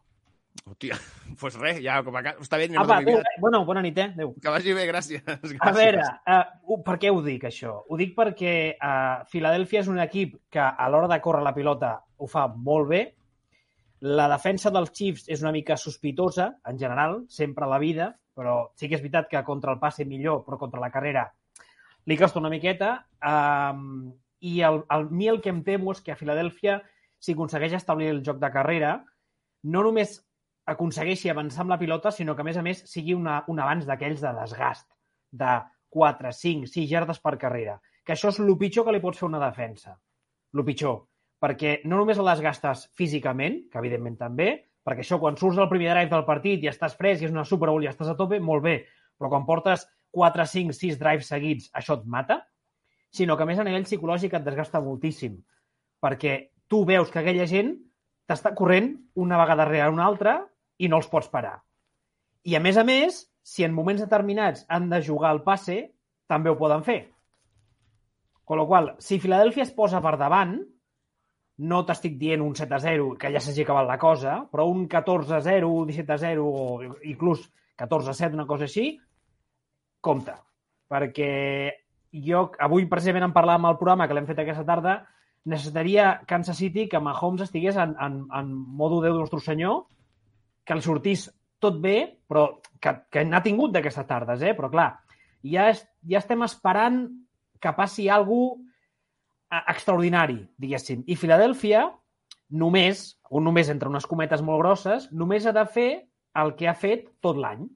Hòstia, 0.70 0.94
doncs 0.96 1.40
pues 1.42 1.56
res, 1.58 1.80
ja, 1.84 1.96
com 2.06 2.16
a... 2.16 2.22
ca- 2.24 2.36
Està 2.44 2.60
bé, 2.62 2.68
anem 2.70 2.80
Apa, 2.84 3.00
a 3.00 3.02
dormir. 3.02 3.16
adéu, 3.18 3.24
eh? 3.25 3.42
bueno, 3.42 3.63
bona 3.66 3.82
nit, 3.82 3.98
eh? 3.98 4.12
Adéu. 4.13 4.36
Que 4.42 4.52
vagi 4.54 4.74
bé, 4.78 4.86
gràcies. 4.90 5.24
gràcies. 5.25 5.58
A 5.66 5.72
veure, 5.74 6.04
uh, 6.30 6.78
per 6.86 7.00
què 7.02 7.10
ho 7.12 7.20
dic, 7.25 7.48
això? 7.50 7.74
Ho 7.90 7.98
dic 7.98 8.13
perquè 8.16 8.54
uh, 8.78 9.25
Filadèlfia 9.32 9.82
és 9.82 9.90
un 9.92 10.00
equip 10.04 10.38
que 10.54 10.62
a 10.62 10.88
l'hora 10.94 11.10
de 11.10 11.20
córrer 11.25 11.42
la 11.44 11.56
pilota 11.58 11.96
ho 12.18 12.30
fa 12.30 12.48
molt 12.54 12.90
bé. 12.94 13.02
La 14.04 14.28
defensa 14.30 14.70
dels 14.75 14.92
Chiefs 14.92 15.30
és 15.32 15.42
una 15.42 15.54
mica 15.56 15.78
sospitosa, 15.80 16.50
en 16.68 16.78
general, 16.80 17.22
sempre 17.32 17.63
a 17.66 17.70
la 17.72 17.80
vida, 17.80 18.12
però 18.36 18.70
sí 18.75 18.90
que 18.90 18.98
és 18.98 19.02
veritat 19.02 19.30
que 19.32 19.44
contra 19.48 19.72
el 19.72 19.80
passe 19.80 20.04
millor, 20.06 20.42
però 20.46 20.58
contra 20.60 20.82
la 20.82 20.90
carrera 20.92 21.28
li 22.06 22.18
costa 22.20 22.42
una 22.42 22.50
miqueta. 22.52 22.98
Um, 23.24 24.12
I 24.44 24.58
el, 24.68 24.82
el, 24.92 25.06
mi 25.10 25.30
el 25.32 25.40
que 25.40 25.54
em 25.54 25.62
temo 25.63 25.94
és 25.96 26.02
que 26.04 26.12
a 26.12 26.18
Filadèlfia, 26.20 26.82
si 27.24 27.36
aconsegueix 27.36 27.77
establir 27.77 28.10
el 28.12 28.22
joc 28.25 28.42
de 28.42 28.51
carrera, 28.51 28.98
no 29.63 29.84
només 29.86 30.18
aconsegueixi 30.68 31.32
avançar 31.32 31.63
amb 31.63 31.74
la 31.74 31.80
pilota, 31.80 32.12
sinó 32.12 32.36
que, 32.36 32.44
a 32.44 32.48
més 32.48 32.60
a 32.60 32.63
més, 32.65 32.84
sigui 32.89 33.15
una, 33.15 33.42
un 33.51 33.62
avanç 33.63 33.88
d'aquells 33.88 34.24
de 34.24 34.34
desgast, 34.39 34.89
de 35.32 35.56
4, 35.94 36.34
5, 36.36 36.68
6 36.74 36.89
yardes 36.89 37.22
per 37.24 37.38
carrera. 37.39 37.77
Que 38.03 38.15
això 38.15 38.32
és 38.34 38.39
el 38.44 38.51
pitjor 38.60 38.88
que 38.88 38.96
li 38.96 39.01
pots 39.03 39.22
fer 39.22 39.30
una 39.30 39.42
defensa. 39.44 39.96
El 40.53 40.65
pitjor. 40.68 41.03
Perquè 41.44 41.77
no 41.88 42.00
només 42.00 42.20
el 42.20 42.27
desgastes 42.32 42.88
físicament, 43.00 43.65
que 43.72 43.80
evidentment 43.80 44.20
també, 44.20 44.50
perquè 44.84 45.03
això 45.03 45.20
quan 45.20 45.39
surts 45.39 45.60
del 45.60 45.72
primer 45.72 45.92
drive 45.92 46.12
del 46.12 46.27
partit 46.27 46.63
i 46.63 46.72
estàs 46.72 46.96
fresc 47.00 47.24
i 47.24 47.30
és 47.30 47.36
una 47.36 47.48
Super 47.48 47.70
Bowl 47.72 47.84
i 47.84 47.92
estàs 47.92 48.12
a 48.12 48.18
tope, 48.20 48.39
molt 48.44 48.63
bé, 48.63 48.77
però 49.20 49.32
quan 49.32 49.48
portes 49.48 49.86
4, 50.15 50.46
5, 50.48 50.75
6 50.75 51.00
drives 51.00 51.32
seguits, 51.32 51.70
això 51.75 52.00
et 52.00 52.08
mata, 52.08 52.42
sinó 53.13 53.38
que 53.38 53.46
a 53.46 53.50
més 53.50 53.60
a 53.60 53.68
nivell 53.68 53.88
psicològic 53.88 54.36
et 54.36 54.46
desgasta 54.46 54.82
moltíssim, 54.84 55.38
perquè 56.03 56.36
tu 56.74 56.82
veus 56.89 57.12
que 57.13 57.22
aquella 57.22 57.46
gent 57.46 57.75
t'està 58.25 58.56
corrent 58.58 58.96
una 59.22 59.38
vegada 59.38 59.68
darrere 59.68 59.94
una 59.94 60.08
altra 60.10 60.39
i 60.82 60.89
no 60.89 60.98
els 60.98 61.10
pots 61.12 61.30
parar. 61.30 61.60
I 62.50 62.56
a 62.58 62.62
més 62.65 62.80
a 62.82 62.84
més, 62.88 63.20
si 63.46 63.62
en 63.62 63.75
moments 63.77 64.01
determinats 64.01 64.65
han 64.74 64.89
de 64.89 65.03
jugar 65.06 65.30
al 65.30 65.44
passe, 65.46 65.77
també 66.25 66.50
ho 66.50 66.58
poden 66.58 66.82
fer. 66.88 67.03
Con 68.44 68.58
lo 68.58 68.65
qual, 68.68 68.96
si 68.98 69.20
Filadèlfia 69.22 69.68
es 69.68 69.75
posa 69.75 70.01
per 70.01 70.15
davant, 70.18 70.58
no 71.70 71.84
t'estic 71.86 72.18
dient 72.18 72.42
un 72.42 72.58
7 72.58 72.74
a 72.74 72.82
0, 72.82 73.13
que 73.22 73.30
ja 73.32 73.42
s'hagi 73.44 73.68
acabat 73.68 73.86
la 73.92 74.00
cosa, 74.01 74.39
però 74.50 74.65
un 74.72 74.88
14 74.89 75.38
a 75.38 75.42
0, 75.46 75.72
17 75.94 76.15
a 76.15 76.20
0 76.25 76.50
o 76.50 76.65
inclús 77.13 77.46
14 77.77 78.10
a 78.10 78.18
7, 78.18 78.34
una 78.34 78.50
cosa 78.50 78.65
així, 78.65 78.89
compte. 80.01 80.34
Perquè 80.89 81.32
jo, 82.25 82.48
avui 82.58 82.89
precisament 82.89 83.30
en 83.30 83.36
parlàvem 83.38 83.70
al 83.70 83.77
programa 83.77 84.10
que 84.10 84.18
l'hem 84.18 84.27
fet 84.27 84.42
aquesta 84.42 84.65
tarda, 84.65 85.03
necessitaria 85.46 86.22
Kansas 86.28 86.58
City 86.58 86.88
que 86.90 87.02
Mahomes 87.04 87.46
estigués 87.48 87.78
en, 87.78 87.96
en, 88.00 88.22
en 88.32 88.52
modo 88.54 89.02
Déu 89.04 89.18
nostre 89.20 89.42
senyor, 89.44 89.86
que 90.64 90.78
li 90.78 90.86
sortís 90.86 91.28
tot 91.64 91.80
bé, 91.84 91.98
però 92.28 92.48
que, 92.80 92.96
que 93.12 93.24
n'ha 93.28 93.44
tingut 93.44 93.74
d'aquestes 93.74 94.08
tardes, 94.08 94.44
eh? 94.44 94.54
però 94.56 94.70
clar, 94.72 94.90
ja, 95.44 95.70
es, 95.72 95.84
ja 96.08 96.20
estem 96.20 96.44
esperant 96.48 97.06
que 97.64 97.76
passi 97.76 98.10
alguna 98.12 98.56
cosa 98.60 98.72
extraordinari, 99.70 100.40
diguéssim. 100.58 101.04
I 101.08 101.16
Filadèlfia 101.20 101.86
només, 102.58 103.04
o 103.30 103.42
només 103.44 103.70
entre 103.70 103.90
unes 103.92 104.08
cometes 104.10 104.42
molt 104.46 104.62
grosses, 104.64 105.10
només 105.12 105.46
ha 105.46 105.54
de 105.56 105.65
fer 105.70 105.89
el 106.41 106.54
que 106.58 106.70
ha 106.70 106.76
fet 106.78 107.08
tot 107.22 107.38
l'any. 107.38 107.67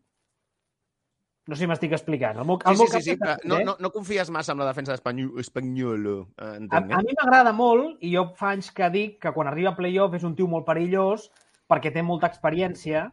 No 1.48 1.56
sé 1.56 1.64
si 1.64 1.68
m'estic 1.72 1.94
explicant. 1.96 2.38
El 2.42 2.48
meu, 2.48 2.58
el 2.60 2.76
Sí, 2.76 2.84
meu 2.84 2.90
sí, 2.92 3.00
sí, 3.00 3.04
sí. 3.06 3.12
és 3.16 3.20
No, 3.22 3.32
aquest, 3.32 3.46
eh? 3.62 3.66
no, 3.66 3.76
no 3.80 3.92
confies 3.96 4.30
massa 4.36 4.52
en 4.52 4.60
la 4.60 4.68
defensa 4.68 4.92
d'Espanyol, 4.92 5.32
espanyol 5.40 6.08
eh, 6.12 6.16
A, 6.44 6.50
entenc, 6.60 6.92
a 6.92 7.00
eh? 7.00 7.04
mi 7.06 7.16
m'agrada 7.16 7.54
molt, 7.56 7.98
i 8.04 8.12
jo 8.16 8.26
fa 8.36 8.52
anys 8.56 8.72
que 8.76 8.90
dic 8.92 9.18
que 9.24 9.32
quan 9.36 9.48
arriba 9.48 9.72
a 9.72 9.78
playoff 9.78 10.18
és 10.20 10.26
un 10.28 10.36
tio 10.36 10.50
molt 10.52 10.68
perillós 10.68 11.30
perquè 11.72 11.94
té 11.96 12.04
molta 12.04 12.28
experiència 12.28 13.06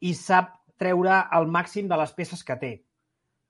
i 0.00 0.14
sap 0.18 0.56
treure 0.80 1.20
el 1.36 1.46
màxim 1.46 1.88
de 1.90 1.98
les 2.00 2.12
peces 2.16 2.42
que 2.46 2.56
té. 2.58 2.72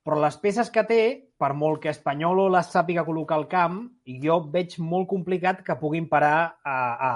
Però 0.05 0.17
les 0.21 0.37
peces 0.41 0.71
que 0.73 0.83
té, 0.89 1.03
per 1.39 1.53
molt 1.55 1.83
que 1.83 1.93
Espanyol 1.93 2.47
les 2.53 2.71
sàpiga 2.73 3.05
col·locar 3.07 3.37
al 3.37 3.47
camp, 3.49 3.83
jo 4.25 4.41
veig 4.53 4.79
molt 4.81 5.09
complicat 5.09 5.61
que 5.65 5.77
puguin 5.81 6.09
parar 6.09 6.57
a, 6.65 6.77
a... 7.09 7.11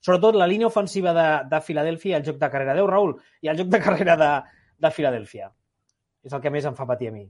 sobretot 0.00 0.38
la 0.38 0.46
línia 0.46 0.70
ofensiva 0.70 1.12
de, 1.14 1.28
de 1.50 1.60
Filadèlfia 1.66 2.16
i 2.16 2.18
el 2.20 2.26
joc 2.26 2.38
de 2.38 2.50
carrera. 2.50 2.76
Déu, 2.78 2.86
Raül, 2.86 3.16
i 3.42 3.50
el 3.50 3.58
joc 3.58 3.70
de 3.74 3.82
carrera 3.82 4.16
de, 4.16 4.30
de 4.78 4.92
Filadèlfia. 4.94 5.50
És 6.26 6.32
el 6.34 6.40
que 6.42 6.50
més 6.50 6.66
em 6.68 6.74
fa 6.78 6.86
patir 6.88 7.08
a 7.10 7.14
mi. 7.14 7.26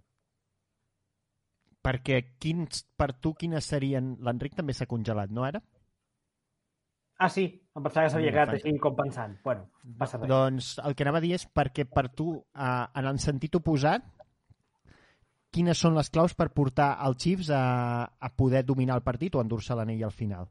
Perquè 1.85 2.21
quins, 2.43 2.85
per 2.99 3.13
tu 3.23 3.35
quines 3.39 3.65
serien... 3.65 4.17
L'Enric 4.25 4.57
també 4.59 4.75
s'ha 4.75 4.89
congelat, 4.91 5.31
no 5.31 5.45
ara? 5.47 5.61
Ah, 7.19 7.29
sí, 7.33 7.45
em 7.75 7.83
pensava 7.83 8.07
que 8.07 8.13
s'havia 8.13 8.31
quedat 8.35 8.53
així 8.55 8.73
com 8.83 8.95
pensant. 8.99 9.39
Bueno, 9.45 9.65
passa 9.99 10.21
res. 10.21 10.29
Doncs 10.31 10.69
el 10.87 10.95
que 10.95 11.07
anava 11.07 11.19
a 11.19 11.25
dir 11.25 11.33
és 11.35 11.47
perquè 11.51 11.87
per 11.91 12.07
tu, 12.15 12.29
eh, 12.55 12.85
en 13.01 13.09
el 13.11 13.19
sentit 13.23 13.57
oposat, 13.59 14.05
quines 15.55 15.81
són 15.81 15.97
les 15.99 16.11
claus 16.15 16.37
per 16.39 16.51
portar 16.55 16.93
els 17.07 17.19
Chiefs 17.25 17.51
a, 17.51 17.63
a 18.07 18.31
poder 18.37 18.63
dominar 18.69 18.99
el 19.01 19.07
partit 19.07 19.35
o 19.35 19.43
endur-se 19.43 19.75
l'anell 19.75 20.05
al 20.07 20.15
final? 20.15 20.47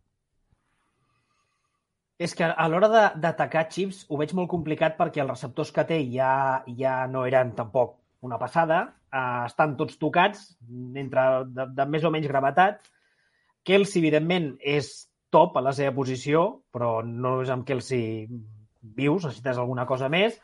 És 2.18 2.34
que 2.34 2.48
a 2.50 2.68
l'hora 2.68 2.90
de- 2.90 3.22
d'atacar 3.22 3.68
Chiefs 3.70 4.06
ho 4.10 4.18
veig 4.18 4.34
molt 4.34 4.50
complicat 4.50 4.98
perquè 4.98 5.22
els 5.22 5.30
receptors 5.36 5.72
que 5.72 5.86
té 5.86 6.00
ja, 6.12 6.64
ja 6.80 7.00
no 7.08 7.28
eren 7.30 7.54
tampoc 7.56 8.00
una 8.26 8.40
passada. 8.42 8.84
Uh, 9.08 9.46
estan 9.48 9.76
tots 9.80 9.98
tocats, 10.02 10.58
entre 10.98 11.28
de, 11.48 11.68
de 11.78 11.86
més 11.90 12.06
o 12.08 12.12
menys 12.14 12.30
gravetat. 12.30 12.82
Kelsey, 13.68 14.02
evidentment, 14.02 14.54
és 14.64 15.08
top 15.34 15.58
a 15.60 15.64
la 15.64 15.74
seva 15.76 15.94
posició, 15.96 16.48
però 16.72 17.02
no 17.06 17.42
és 17.44 17.52
amb 17.52 17.66
Kelsey 17.68 18.28
vius, 18.82 19.26
necessites 19.26 19.60
alguna 19.60 19.86
cosa 19.86 20.10
més. 20.10 20.38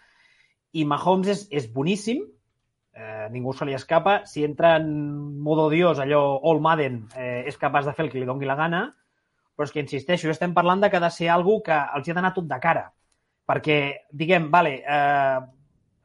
I 0.73 0.86
Mahomes 0.89 1.29
és, 1.31 1.43
és 1.53 1.69
boníssim, 1.71 2.23
eh, 2.93 3.27
ningú 3.31 3.53
se 3.53 3.65
li 3.65 3.75
escapa. 3.77 4.21
Si 4.29 4.43
entra 4.43 4.75
en 4.77 4.89
modo 5.41 5.69
dios, 5.69 5.99
allò 5.99 6.39
All 6.43 6.62
Madden, 6.62 7.03
eh, 7.15 7.43
és 7.47 7.57
capaç 7.57 7.88
de 7.88 7.93
fer 7.93 8.05
el 8.05 8.12
que 8.12 8.19
li 8.19 8.27
doni 8.29 8.49
la 8.49 8.59
gana, 8.59 8.83
però 9.53 9.67
és 9.67 9.73
que, 9.73 9.83
insisteixo, 9.86 10.31
estem 10.33 10.53
parlant 10.53 10.81
de 10.81 10.89
que 10.89 10.97
ha 10.97 11.03
de 11.03 11.12
ser 11.13 11.29
algú 11.29 11.62
que 11.63 11.75
els 11.95 12.07
hi 12.07 12.12
ha 12.12 12.17
d'anar 12.17 12.33
tot 12.33 12.47
de 12.49 12.59
cara. 12.59 12.88
Perquè, 13.47 14.07
diguem, 14.12 14.49
vale, 14.51 14.79
eh, 14.81 15.39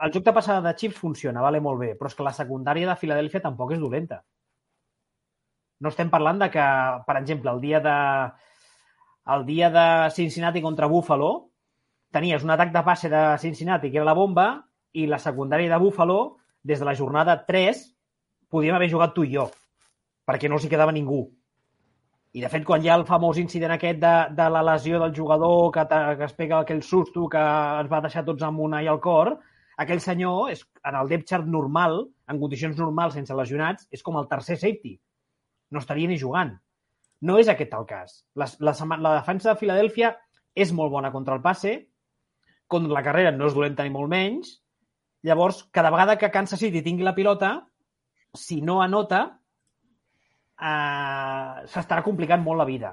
el 0.01 0.13
joc 0.15 0.25
de 0.25 0.33
passada 0.33 0.63
de 0.63 0.75
Chiefs 0.77 0.99
funciona, 0.99 1.43
vale, 1.43 1.61
molt 1.61 1.81
bé, 1.81 1.93
però 1.99 2.11
és 2.11 2.15
que 2.15 2.27
la 2.27 2.35
secundària 2.35 2.89
de 2.89 2.97
Filadèlfia 2.99 3.43
tampoc 3.43 3.75
és 3.75 3.81
dolenta. 3.83 4.21
No 5.81 5.91
estem 5.91 6.11
parlant 6.11 6.39
de 6.43 6.49
que, 6.55 6.67
per 7.07 7.17
exemple, 7.19 7.51
el 7.51 7.61
dia 7.63 7.81
de, 7.83 7.97
el 9.35 9.45
dia 9.47 9.71
de 9.75 9.87
Cincinnati 10.15 10.63
contra 10.63 10.91
Buffalo, 10.91 11.31
tenies 12.15 12.45
un 12.47 12.55
atac 12.55 12.73
de 12.75 12.83
passe 12.87 13.11
de 13.13 13.23
Cincinnati, 13.39 13.91
que 13.91 14.01
era 14.01 14.09
la 14.09 14.17
bomba, 14.19 14.49
i 14.93 15.07
la 15.07 15.19
secundària 15.23 15.71
de 15.71 15.81
Buffalo, 15.83 16.39
des 16.63 16.79
de 16.79 16.87
la 16.87 16.95
jornada 16.95 17.37
3, 17.47 17.83
podíem 18.51 18.79
haver 18.79 18.91
jugat 18.91 19.15
tu 19.15 19.27
i 19.27 19.35
jo, 19.35 19.49
perquè 20.27 20.49
no 20.49 20.59
els 20.59 20.65
hi 20.65 20.73
quedava 20.73 20.95
ningú. 20.95 21.27
I, 22.33 22.43
de 22.45 22.49
fet, 22.53 22.65
quan 22.65 22.83
hi 22.85 22.91
ha 22.91 22.97
el 23.01 23.07
famós 23.09 23.39
incident 23.41 23.73
aquest 23.75 24.01
de, 24.03 24.15
de 24.37 24.49
la 24.53 24.63
lesió 24.63 24.99
del 25.01 25.15
jugador 25.17 25.71
que, 25.73 25.85
que 25.89 26.27
es 26.27 26.35
pega 26.37 26.61
aquell 26.61 26.83
susto 26.85 27.27
que 27.29 27.41
ens 27.83 27.91
va 27.91 28.03
deixar 28.05 28.25
tots 28.27 28.45
amb 28.45 28.61
una 28.67 28.83
i 28.85 28.89
al 28.91 29.01
cor, 29.01 29.33
aquell 29.79 30.01
senyor, 30.03 30.51
és, 30.53 30.65
en 30.87 30.97
el 30.99 31.11
depth 31.11 31.29
chart 31.31 31.47
normal, 31.51 32.01
en 32.29 32.41
condicions 32.43 32.79
normals, 32.81 33.15
sense 33.15 33.35
lesionats, 33.37 33.87
és 33.95 34.03
com 34.05 34.19
el 34.19 34.27
tercer 34.31 34.59
safety. 34.59 34.97
No 35.71 35.83
estaria 35.83 36.11
ni 36.11 36.19
jugant. 36.19 36.57
No 37.23 37.39
és 37.39 37.51
aquest 37.51 37.75
el 37.75 37.87
cas. 37.87 38.23
La, 38.39 38.49
la, 38.63 38.75
la 38.99 39.15
defensa 39.21 39.53
de 39.53 39.61
Filadèlfia 39.61 40.13
és 40.59 40.73
molt 40.75 40.93
bona 40.95 41.13
contra 41.15 41.37
el 41.39 41.43
passe, 41.45 41.75
contra 42.69 42.93
la 42.93 43.05
carrera 43.07 43.33
no 43.33 43.49
és 43.49 43.57
dolenta 43.57 43.87
ni 43.87 43.95
molt 43.95 44.11
menys. 44.13 44.59
Llavors, 45.27 45.65
cada 45.75 45.91
vegada 45.95 46.19
que 46.19 46.31
Kansas 46.31 46.61
City 46.61 46.83
tingui 46.85 47.07
la 47.07 47.15
pilota, 47.17 47.53
si 48.35 48.61
no 48.63 48.81
anota, 48.83 49.23
eh, 50.59 51.67
s'estarà 51.73 52.05
complicant 52.07 52.45
molt 52.45 52.61
la 52.61 52.69
vida. 52.69 52.93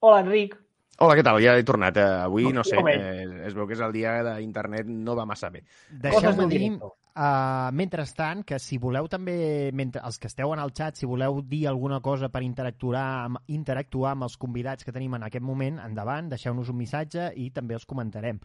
Hola, 0.00 0.22
Enric. 0.22 0.54
Hola, 0.98 1.14
què 1.14 1.22
tal? 1.22 1.36
Ja 1.38 1.52
he 1.54 1.62
tornat. 1.62 1.98
Eh, 2.00 2.06
avui, 2.24 2.48
no 2.54 2.64
sé, 2.66 2.78
eh, 2.90 3.26
es 3.46 3.54
veu 3.54 3.68
que 3.68 3.76
és 3.76 3.82
el 3.86 3.92
dia 3.94 4.16
d'internet 4.26 4.88
no 4.90 5.14
va 5.14 5.26
massa 5.30 5.46
bé. 5.54 5.60
Deixeu-me 6.02 6.48
dir, 6.50 6.72
uh, 6.74 7.68
mentrestant, 7.78 8.42
que 8.46 8.58
si 8.58 8.80
voleu 8.82 9.06
també, 9.06 9.36
mentre, 9.78 10.02
els 10.08 10.18
que 10.18 10.26
esteu 10.26 10.50
en 10.56 10.62
el 10.62 10.72
xat, 10.74 10.98
si 10.98 11.06
voleu 11.06 11.38
dir 11.46 11.68
alguna 11.70 12.00
cosa 12.02 12.32
per 12.34 12.42
interactuar 12.42 13.04
amb, 13.28 13.38
interactuar 13.46 14.16
amb 14.16 14.26
els 14.26 14.34
convidats 14.42 14.82
que 14.82 14.94
tenim 14.96 15.14
en 15.14 15.28
aquest 15.28 15.46
moment, 15.46 15.78
endavant, 15.86 16.32
deixeu-nos 16.34 16.74
un 16.74 16.80
missatge 16.80 17.30
i 17.36 17.52
també 17.54 17.78
els 17.78 17.86
comentarem. 17.86 18.42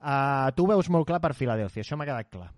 Uh, 0.00 0.48
tu 0.56 0.64
ho 0.64 0.72
veus 0.72 0.88
molt 0.88 1.06
clar 1.06 1.20
per 1.20 1.34
Filadèlfia, 1.36 1.84
això 1.84 2.00
m'ha 2.00 2.08
quedat 2.08 2.32
clar. 2.32 2.48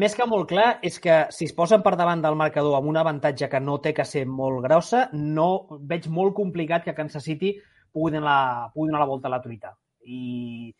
Més 0.00 0.12
que 0.16 0.28
molt 0.28 0.48
clar, 0.52 0.68
és 0.84 1.00
que 1.00 1.16
si 1.32 1.48
es 1.48 1.56
posen 1.56 1.80
per 1.84 1.94
davant 1.96 2.20
del 2.24 2.36
marcador 2.36 2.76
amb 2.76 2.92
un 2.92 3.00
avantatge 3.00 3.48
que 3.48 3.60
no 3.60 3.80
té 3.84 3.94
que 3.96 4.04
ser 4.04 4.26
molt 4.28 4.62
grossa, 4.68 5.08
no 5.16 5.80
veig 5.80 6.12
molt 6.12 6.36
complicat 6.36 6.84
que 6.84 6.96
Kansas 6.96 7.24
City 7.24 7.56
pugui 7.92 8.12
donar 8.14 8.26
la, 8.26 8.70
pugui 8.74 8.90
donar 8.90 9.04
la 9.04 9.10
volta 9.10 9.28
a 9.28 9.34
la 9.34 9.42
truita. 9.44 9.74
I, 10.08 10.74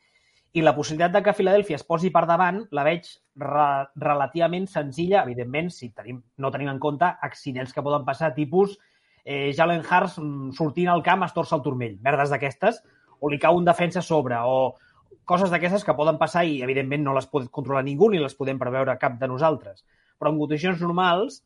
I 0.57 0.65
la 0.65 0.75
possibilitat 0.77 1.15
de 1.15 1.23
que 1.23 1.37
Filadèlfia 1.37 1.79
es 1.79 1.87
posi 1.87 2.11
per 2.15 2.25
davant 2.27 2.63
la 2.75 2.85
veig 2.87 3.09
re, 3.37 3.71
relativament 4.01 4.69
senzilla, 4.71 5.23
evidentment, 5.23 5.73
si 5.75 5.91
tenim, 5.93 6.23
no 6.39 6.53
tenim 6.55 6.73
en 6.73 6.81
compte 6.83 7.09
accidents 7.29 7.75
que 7.75 7.85
poden 7.85 8.07
passar, 8.09 8.35
tipus 8.37 8.79
eh, 9.29 9.53
Jalen 9.53 9.85
Hurts 9.85 10.19
mm, 10.19 10.53
sortint 10.57 10.89
al 10.89 11.03
camp 11.05 11.27
es 11.27 11.35
torça 11.37 11.59
el 11.59 11.65
turmell, 11.65 11.99
merdes 12.05 12.33
d'aquestes, 12.33 12.81
o 13.21 13.29
li 13.29 13.39
cau 13.43 13.59
un 13.59 13.67
defensa 13.67 14.01
a 14.01 14.07
sobre, 14.07 14.39
o 14.41 14.79
coses 15.29 15.53
d'aquestes 15.53 15.85
que 15.85 15.97
poden 15.99 16.17
passar 16.17 16.47
i, 16.49 16.63
evidentment, 16.65 17.05
no 17.05 17.13
les 17.17 17.29
pot 17.29 17.51
controlar 17.53 17.85
ningú 17.85 18.09
ni 18.09 18.23
les 18.23 18.37
podem 18.39 18.61
preveure 18.61 18.97
cap 19.01 19.19
de 19.21 19.29
nosaltres. 19.29 19.85
Però 20.17 20.33
en 20.33 20.41
condicions 20.41 20.81
normals, 20.81 21.43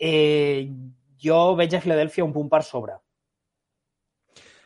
eh, 0.00 0.70
jo 1.20 1.40
veig 1.60 1.76
a 1.76 1.82
Filadèlfia 1.84 2.24
un 2.24 2.32
punt 2.32 2.48
per 2.48 2.62
sobre. 2.64 2.96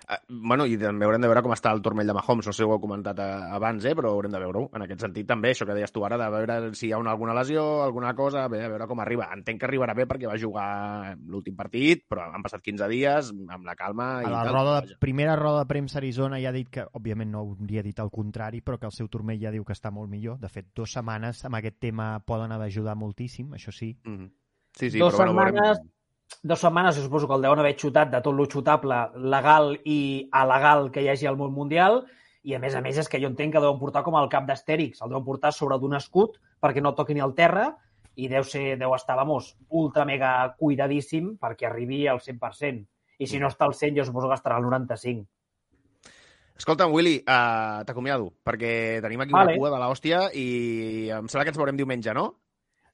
Eh, 0.07 0.19
bueno, 0.29 0.67
i 0.69 0.77
també 0.77 1.07
haurem 1.07 1.23
de 1.23 1.29
veure 1.31 1.41
com 1.43 1.53
està 1.55 1.71
el 1.73 1.81
turmell 1.81 2.07
de 2.07 2.13
Mahomes. 2.13 2.47
No 2.47 2.53
sé 2.53 2.59
si 2.59 2.65
ho 2.67 2.73
heu 2.75 2.81
comentat 2.81 3.19
eh, 3.25 3.29
abans, 3.57 3.85
eh, 3.89 3.95
però 3.97 4.11
haurem 4.13 4.33
de 4.35 4.41
veure-ho. 4.43 4.67
En 4.77 4.83
aquest 4.85 5.01
sentit, 5.01 5.27
també, 5.27 5.53
això 5.55 5.65
que 5.65 5.73
deies 5.77 5.93
tu 5.95 6.05
ara, 6.05 6.19
de 6.21 6.29
veure 6.31 6.75
si 6.77 6.89
hi 6.89 6.93
ha 6.93 6.99
una, 7.01 7.11
alguna 7.15 7.33
lesió, 7.35 7.83
alguna 7.83 8.13
cosa, 8.15 8.47
bé, 8.53 8.61
a 8.65 8.69
veure 8.69 8.87
com 8.91 9.01
arriba. 9.01 9.31
Entenc 9.33 9.61
que 9.63 9.67
arribarà 9.67 9.95
bé 9.97 10.05
perquè 10.11 10.29
va 10.29 10.37
jugar 10.37 11.17
l'últim 11.27 11.57
partit, 11.57 12.05
però 12.09 12.27
han 12.35 12.43
passat 12.45 12.61
15 12.61 12.89
dies 12.93 13.31
amb 13.49 13.65
la 13.65 13.75
calma 13.75 14.11
i 14.23 14.27
A 14.27 14.31
la 14.35 14.43
tal. 14.45 14.53
roda 14.55 14.81
de, 14.83 14.99
primera 15.01 15.37
roda 15.41 15.65
de 15.65 15.71
premsa 15.73 15.99
a 15.99 16.03
Arizona 16.03 16.41
ja 16.43 16.51
ha 16.51 16.53
dit 16.53 16.69
que, 16.69 16.85
òbviament 16.93 17.31
no 17.33 17.41
hauria 17.41 17.83
dit 17.83 17.99
el 17.99 18.11
contrari, 18.11 18.61
però 18.61 18.79
que 18.79 18.87
el 18.87 18.93
seu 18.93 19.09
turmell 19.09 19.41
ja 19.41 19.51
diu 19.55 19.65
que 19.65 19.73
està 19.73 19.91
molt 19.91 20.11
millor. 20.11 20.39
De 20.39 20.49
fet, 20.53 20.69
dues 20.77 20.93
setmanes 20.93 21.45
amb 21.45 21.57
aquest 21.57 21.81
tema 21.81 22.19
poden 22.21 22.53
haver 22.53 22.69
d'ajudar 22.69 22.95
moltíssim, 22.97 23.53
això 23.57 23.73
sí. 23.73 23.97
Mhm. 24.05 24.31
Sí, 24.75 24.91
sí, 24.91 24.99
Dos 24.99 25.15
però 25.15 25.29
bueno, 25.33 25.33
setmanes- 25.33 25.79
veurem... 25.79 25.91
Dues 26.45 26.61
setmanes, 26.61 26.97
jo 26.97 27.07
suposo 27.07 27.29
que 27.29 27.37
el 27.39 27.45
deuen 27.45 27.61
haver 27.63 27.77
xutat 27.81 28.11
de 28.13 28.21
tot 28.25 28.37
lo 28.37 28.45
xutable 28.51 28.99
legal 29.17 29.79
i 29.85 30.29
alegal 30.33 30.91
que 30.93 31.05
hi 31.05 31.09
hagi 31.09 31.29
al 31.31 31.39
món 31.41 31.55
mundial, 31.57 32.03
i 32.45 32.53
a 32.53 32.61
més 32.61 32.75
a 32.77 32.83
més 32.85 32.99
és 33.01 33.09
que 33.09 33.21
jo 33.23 33.31
entenc 33.31 33.55
que 33.55 33.63
deuen 33.65 33.81
portar 33.81 34.03
com 34.05 34.19
el 34.21 34.29
cap 34.33 34.45
d'Astèrix, 34.49 35.01
el 35.01 35.13
deuen 35.13 35.25
portar 35.25 35.55
sobre 35.57 35.79
d'un 35.81 35.97
escut 35.97 36.37
perquè 36.61 36.85
no 36.85 36.93
toqui 36.93 37.17
ni 37.17 37.25
al 37.25 37.33
terra, 37.39 37.71
i 38.17 38.29
deu, 38.31 38.45
ser, 38.47 38.77
deu 38.79 38.95
estar, 38.95 39.17
vamos, 39.19 39.55
ultra 39.71 40.05
mega 40.07 40.55
cuidadíssim 40.59 41.35
perquè 41.41 41.69
arribi 41.69 42.05
al 42.07 42.21
100%. 42.23 42.85
I 43.19 43.27
si 43.31 43.41
no 43.41 43.49
està 43.51 43.67
al 43.67 43.75
100, 43.75 43.97
jo 43.99 44.07
suposo 44.07 44.29
que 44.31 44.39
estarà 44.39 44.59
al 44.59 44.67
95. 44.67 45.25
Escolta'm, 46.55 46.93
Willy, 46.95 47.17
uh, 47.27 47.83
t'acomiado, 47.87 48.29
perquè 48.47 49.01
tenim 49.03 49.25
aquí 49.25 49.35
Vale. 49.35 49.57
una 49.57 49.59
cua 49.59 49.73
de 49.73 49.81
l'hòstia 49.83 50.21
i 50.39 50.47
em 51.11 51.27
sembla 51.27 51.47
que 51.47 51.55
ens 51.55 51.59
veurem 51.59 51.79
diumenge, 51.81 52.15
no? 52.15 52.29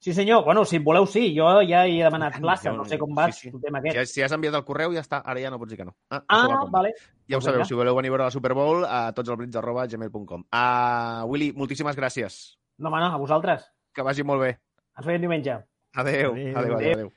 Sí, 0.01 0.15
senyor. 0.17 0.43
Bueno, 0.43 0.65
si 0.65 0.79
voleu, 0.81 1.05
sí. 1.05 1.27
Jo 1.37 1.59
ja 1.61 1.83
he 1.85 1.99
demanat 2.01 2.39
plaça. 2.41 2.71
No 2.73 2.83
sé 2.89 2.97
com 2.97 3.11
sí, 3.11 3.15
vas, 3.15 3.35
sí. 3.37 3.49
el 3.53 3.61
tema 3.61 3.79
Si, 3.81 3.87
aquest. 3.89 3.99
has- 4.01 4.09
si 4.15 4.21
has 4.25 4.31
enviat 4.33 4.55
el 4.57 4.63
correu, 4.65 4.91
ja 4.95 4.99
està. 5.03 5.19
Ara 5.23 5.39
ja 5.39 5.51
no 5.53 5.59
pots 5.61 5.69
dir 5.69 5.77
que 5.77 5.85
no. 5.85 5.93
Ah, 6.09 6.23
Ah, 6.27 6.65
vale. 6.71 6.89
Ja 7.29 7.37
ho 7.37 7.39
Doncs 7.39 7.45
sabeu, 7.45 7.65
si 7.65 7.75
voleu 7.77 7.95
venir 7.95 8.09
a 8.09 8.11
veure 8.15 8.23
la 8.25 8.31
Super 8.33 8.55
Bowl, 8.57 8.83
a 8.83 9.13
tots 9.13 9.29
els 9.29 9.37
blitz 9.37 9.55
arroba 9.55 9.85
gmail.com. 9.85 10.41
Uh, 10.51 11.23
Willy, 11.29 11.51
moltíssimes 11.53 11.95
gràcies. 11.95 12.57
No, 12.79 12.89
home, 12.89 12.99
no, 12.99 13.13
a 13.13 13.17
vosaltres. 13.17 13.69
Que 13.93 14.01
vagi 14.01 14.23
molt 14.23 14.41
bé. 14.41 14.59
Ens 14.97 15.05
veiem 15.05 15.21
diumenge. 15.21 15.59
Adéu. 15.93 16.31
Adéu. 16.33 16.55
Adéu, 16.57 16.75
adéu, 16.77 16.93
adéu. 16.93 17.11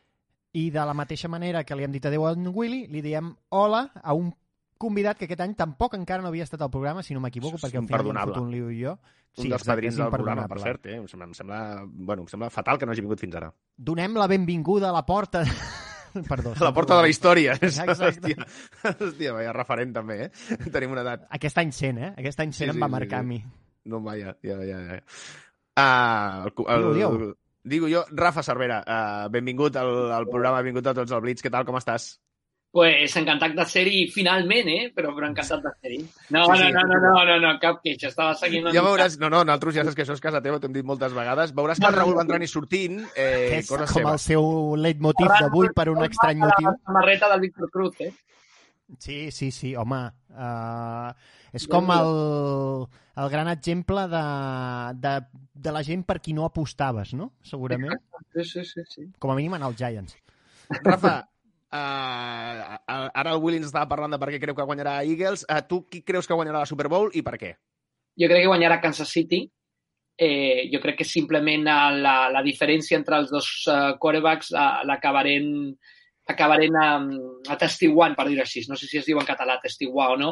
I 0.53 0.68
de 0.70 0.85
la 0.85 0.92
mateixa 0.94 1.27
manera 1.27 1.64
que 1.64 1.75
li 1.75 1.83
hem 1.85 1.90
dit 1.90 2.05
adeu 2.07 2.27
a 2.27 2.33
en 2.37 2.47
Willy, 2.55 2.87
li 2.87 3.01
diem 3.03 3.33
hola 3.49 3.88
a 4.03 4.12
un 4.12 4.29
convidat 4.85 5.18
que 5.18 5.29
aquest 5.29 5.42
any 5.44 5.57
tampoc 5.59 5.97
encara 5.97 6.23
no 6.23 6.31
havia 6.31 6.47
estat 6.47 6.62
al 6.64 6.73
programa, 6.73 7.03
si 7.03 7.16
no 7.16 7.23
m'equivoco, 7.25 7.59
perquè 7.62 7.81
al 7.81 7.88
final 7.88 8.12
hem 8.12 8.20
fot 8.29 8.42
un 8.42 8.51
liu 8.53 8.68
i 8.70 8.83
jo. 8.85 8.99
Un 9.42 9.49
dels 9.51 9.64
padrins 9.66 9.97
del 9.99 10.12
programa, 10.12 10.44
per 10.51 10.61
cert. 10.62 10.87
Eh? 10.87 11.01
Em, 11.01 11.09
sembla, 11.11 11.27
em, 11.27 11.35
sembla, 11.35 11.59
bueno, 11.85 12.23
em 12.23 12.31
sembla 12.31 12.53
fatal 12.55 12.79
que 12.79 12.87
no 12.87 12.94
hagi 12.94 13.03
vingut 13.03 13.25
fins 13.25 13.35
ara. 13.40 13.51
Donem 13.90 14.20
la 14.20 14.29
benvinguda 14.31 14.92
a 14.92 14.94
la 14.94 15.05
porta... 15.09 15.42
Perdó. 16.29 16.53
A 16.55 16.62
la 16.62 16.70
porta 16.70 16.94
de 16.94 17.03
la 17.03 17.09
història. 17.11 17.57
Exacte. 17.59 18.07
Hòstia, 18.07 18.44
hòstia, 18.92 19.33
vaya 19.35 19.55
referent 19.57 19.97
també, 19.97 20.18
eh? 20.29 20.29
Tenim 20.75 20.94
una 20.94 21.03
edat. 21.03 21.25
Aquest 21.35 21.59
any 21.59 21.73
100, 21.75 21.99
eh? 21.99 22.11
Aquest 22.23 22.44
any 22.44 22.53
100 22.53 22.61
Sí, 22.61 22.68
em 22.70 22.77
sí, 22.77 22.83
va 22.85 22.87
sí, 22.87 22.94
marcar 22.94 23.18
sí. 23.18 23.27
a 23.27 23.29
mi. 23.33 23.40
No, 23.90 23.99
vaja, 24.05 24.37
ja, 24.47 24.61
ja, 24.62 24.79
ja. 24.92 25.01
Ah, 25.75 26.44
el, 26.47 26.53
el, 26.55 26.87
Digue-ho, 26.94 27.16
digue-ho. 27.18 27.35
Digo 27.64 27.88
jo, 27.88 28.05
Rafa 28.12 28.42
Cervera, 28.44 28.83
uh, 28.85 29.31
benvingut 29.33 29.77
al, 29.81 29.90
al 30.12 30.29
programa, 30.29 30.61
benvingut 30.61 30.87
a 30.90 30.94
tots 31.01 31.16
el 31.16 31.23
Blitz. 31.25 31.42
Què 31.42 31.51
tal, 31.51 31.64
com 31.66 31.81
estàs? 31.81 32.12
Pues 32.74 33.12
encantat 33.20 33.52
de 33.54 33.64
ser-hi 33.70 34.00
finalment, 34.10 34.66
eh? 34.66 34.88
Però, 34.94 35.12
però 35.14 35.28
encantat 35.30 35.60
de 35.62 35.70
ser-hi. 35.78 35.98
No, 36.34 36.40
Sí, 36.48 36.56
sí, 36.58 36.64
sí. 36.66 36.72
no, 36.74 36.80
no, 36.90 36.96
no, 36.98 37.10
no, 37.14 37.24
no, 37.28 37.37
no, 37.44 37.52
cap 37.62 37.76
queixa. 37.84 38.08
Estava 38.10 38.32
seguint 38.34 38.66
Ja 38.74 38.82
veuràs, 38.82 39.14
no, 39.20 39.28
no, 39.30 39.44
nosaltres 39.46 39.76
ja 39.76 39.84
saps 39.87 39.94
que 39.94 40.02
això 40.02 40.16
és 40.18 40.22
casa 40.24 40.40
teva, 40.42 40.58
t'ho 40.58 40.66
hem 40.66 40.74
dit 40.74 40.87
moltes 40.88 41.14
vegades. 41.14 41.52
Veuràs 41.54 41.78
que 41.78 41.87
el 41.87 41.94
Raül 41.94 42.16
va 42.18 42.24
entrant 42.26 42.42
i 42.42 42.48
sortint, 42.50 42.96
eh, 43.14 43.60
és 43.60 43.68
com 43.70 43.84
seva. 43.87 44.16
el 44.16 44.18
seu 44.18 44.48
leitmotiv 44.74 45.30
d'avui 45.38 45.70
per 45.76 45.87
un 45.92 46.02
estrany 46.08 46.42
motiu. 46.42 46.72
La 46.72 46.74
samarreta 46.90 47.28
del 47.30 47.44
Víctor 47.46 47.70
Cruz, 47.70 48.00
eh? 48.00 48.10
Sí, 48.98 49.30
sí, 49.30 49.52
sí, 49.54 49.76
home. 49.78 50.00
Uh, 50.34 51.12
és 51.54 51.68
com 51.70 51.88
el, 51.94 52.10
el 53.22 53.30
gran 53.30 53.48
exemple 53.52 54.08
de, 54.10 54.24
de, 54.98 55.14
de 55.68 55.72
la 55.78 55.84
gent 55.87 56.02
per 56.10 56.18
qui 56.20 56.34
no 56.34 56.44
apostaves, 56.48 57.14
no? 57.14 57.30
Segurament. 57.46 57.94
Sí, 58.34 58.44
sí, 58.50 58.64
sí, 58.66 58.82
sí. 58.90 59.06
Com 59.22 59.30
a 59.30 59.38
mínim 59.38 59.54
en 59.54 59.62
els 59.70 59.78
Giants. 59.78 60.18
Rafa, 60.82 61.14
uh, 61.74 62.78
ara 62.87 63.34
el 63.34 63.42
Willy 63.42 63.60
ens 63.60 63.68
estava 63.70 63.90
parlant 63.90 64.14
de 64.14 64.20
per 64.22 64.30
què 64.32 64.40
creu 64.42 64.56
que 64.56 64.68
guanyarà 64.68 65.00
Eagles. 65.02 65.44
Uh, 65.48 65.60
tu 65.68 65.82
qui 65.90 66.04
creus 66.06 66.30
que 66.30 66.38
guanyarà 66.38 66.62
la 66.62 66.70
Super 66.70 66.88
Bowl 66.92 67.10
i 67.12 67.24
per 67.26 67.37
què? 67.40 67.52
Jo 68.20 68.30
crec 68.30 68.46
que 68.46 68.52
guanyarà 68.52 68.80
Kansas 68.82 69.10
City. 69.10 69.42
Eh, 70.14 70.70
jo 70.70 70.78
crec 70.78 71.00
que 71.00 71.08
simplement 71.08 71.66
la, 71.66 72.28
la 72.30 72.42
diferència 72.46 72.94
entre 73.00 73.18
els 73.18 73.32
dos 73.34 73.48
uh, 73.66 73.96
quarterbacks 73.98 74.52
uh, 74.54 74.84
l'acabarem 74.87 75.74
acabarem 76.26 76.76
atestiguant, 77.52 78.14
per 78.16 78.26
dir-ho 78.28 78.44
així. 78.44 78.62
No 78.68 78.78
sé 78.80 78.88
si 78.88 78.98
es 79.00 79.04
diu 79.04 79.18
en 79.20 79.26
català 79.28 79.58
atestiguar 79.58 80.12
o 80.14 80.16
no, 80.16 80.30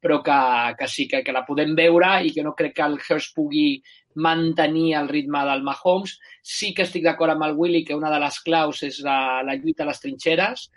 però 0.00 0.22
que, 0.24 0.38
que 0.78 0.88
sí, 0.88 1.06
que, 1.10 1.20
que 1.26 1.34
la 1.36 1.44
podem 1.44 1.74
veure 1.76 2.14
i 2.24 2.32
que 2.32 2.44
no 2.46 2.54
crec 2.56 2.78
que 2.78 2.86
el 2.86 2.96
Hurst 2.96 3.34
pugui 3.36 3.82
mantenir 4.14 4.94
el 5.00 5.10
ritme 5.10 5.44
del 5.44 5.64
Mahomes. 5.66 6.16
Sí 6.40 6.72
que 6.74 6.86
estic 6.86 7.04
d'acord 7.04 7.34
amb 7.34 7.44
el 7.48 7.58
Willy 7.58 7.84
que 7.84 7.98
una 7.98 8.12
de 8.12 8.22
les 8.22 8.40
claus 8.46 8.82
és 8.86 9.02
la, 9.04 9.42
la 9.44 9.58
lluita 9.58 9.84
a 9.84 9.90
les 9.90 10.00
trinxeres. 10.00 10.70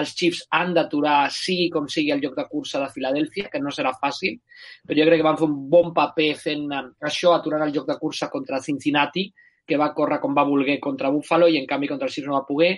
Els 0.00 0.14
Chiefs 0.16 0.42
han 0.56 0.72
d'aturar, 0.76 1.28
sigui 1.34 1.68
com 1.72 1.88
sigui, 1.90 2.12
el 2.14 2.22
lloc 2.24 2.36
de 2.38 2.46
cursa 2.48 2.80
de 2.82 2.90
Filadèlfia, 2.94 3.50
que 3.52 3.60
no 3.60 3.72
serà 3.74 3.92
fàcil, 4.00 4.38
però 4.86 4.98
jo 4.98 5.08
crec 5.08 5.20
que 5.20 5.28
van 5.28 5.38
fer 5.40 5.48
un 5.48 5.56
bon 5.72 5.92
paper 5.96 6.28
fent 6.40 6.68
eh, 6.72 6.84
això, 7.10 7.34
aturant 7.36 7.66
el 7.66 7.74
lloc 7.74 7.88
de 7.90 7.98
cursa 8.00 8.30
contra 8.32 8.62
Cincinnati, 8.64 9.28
que 9.66 9.78
va 9.78 9.92
córrer 9.94 10.18
com 10.20 10.34
va 10.34 10.46
voler 10.46 10.78
contra 10.82 11.10
Buffalo 11.14 11.46
i 11.48 11.58
en 11.60 11.66
canvi 11.70 11.90
contra 11.90 12.08
els 12.08 12.16
Chiefs 12.16 12.28
no 12.28 12.38
va 12.38 12.46
poder. 12.48 12.72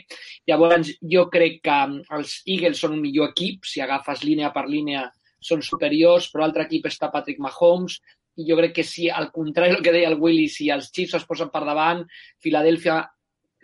Llavors, 0.51 0.91
jo 1.15 1.29
crec 1.33 1.63
que 1.65 1.77
mm, 1.77 2.03
els 2.19 2.35
Eagles 2.45 2.83
són 2.85 2.99
un 2.99 3.05
millor 3.05 3.33
equip, 3.33 3.65
si 3.69 3.83
agafes 3.85 4.25
línia 4.27 4.53
per 4.55 4.67
línia 4.69 5.07
són 5.45 5.63
superiors, 5.65 6.29
però 6.33 6.45
l'altre 6.45 6.69
equip 6.69 6.89
està 6.89 7.11
Patrick 7.13 7.41
Mahomes, 7.43 7.99
i 8.41 8.47
jo 8.49 8.57
crec 8.59 8.75
que 8.81 8.85
si, 8.87 9.09
al 9.09 9.31
contrari 9.33 9.73
del 9.73 9.83
que 9.85 9.93
deia 9.95 10.11
el 10.11 10.19
Willy, 10.21 10.49
si 10.51 10.71
els 10.73 10.91
Chiefs 10.91 11.21
es 11.21 11.27
posen 11.29 11.53
per 11.53 11.63
davant, 11.67 12.03
Filadèlfia 12.43 12.99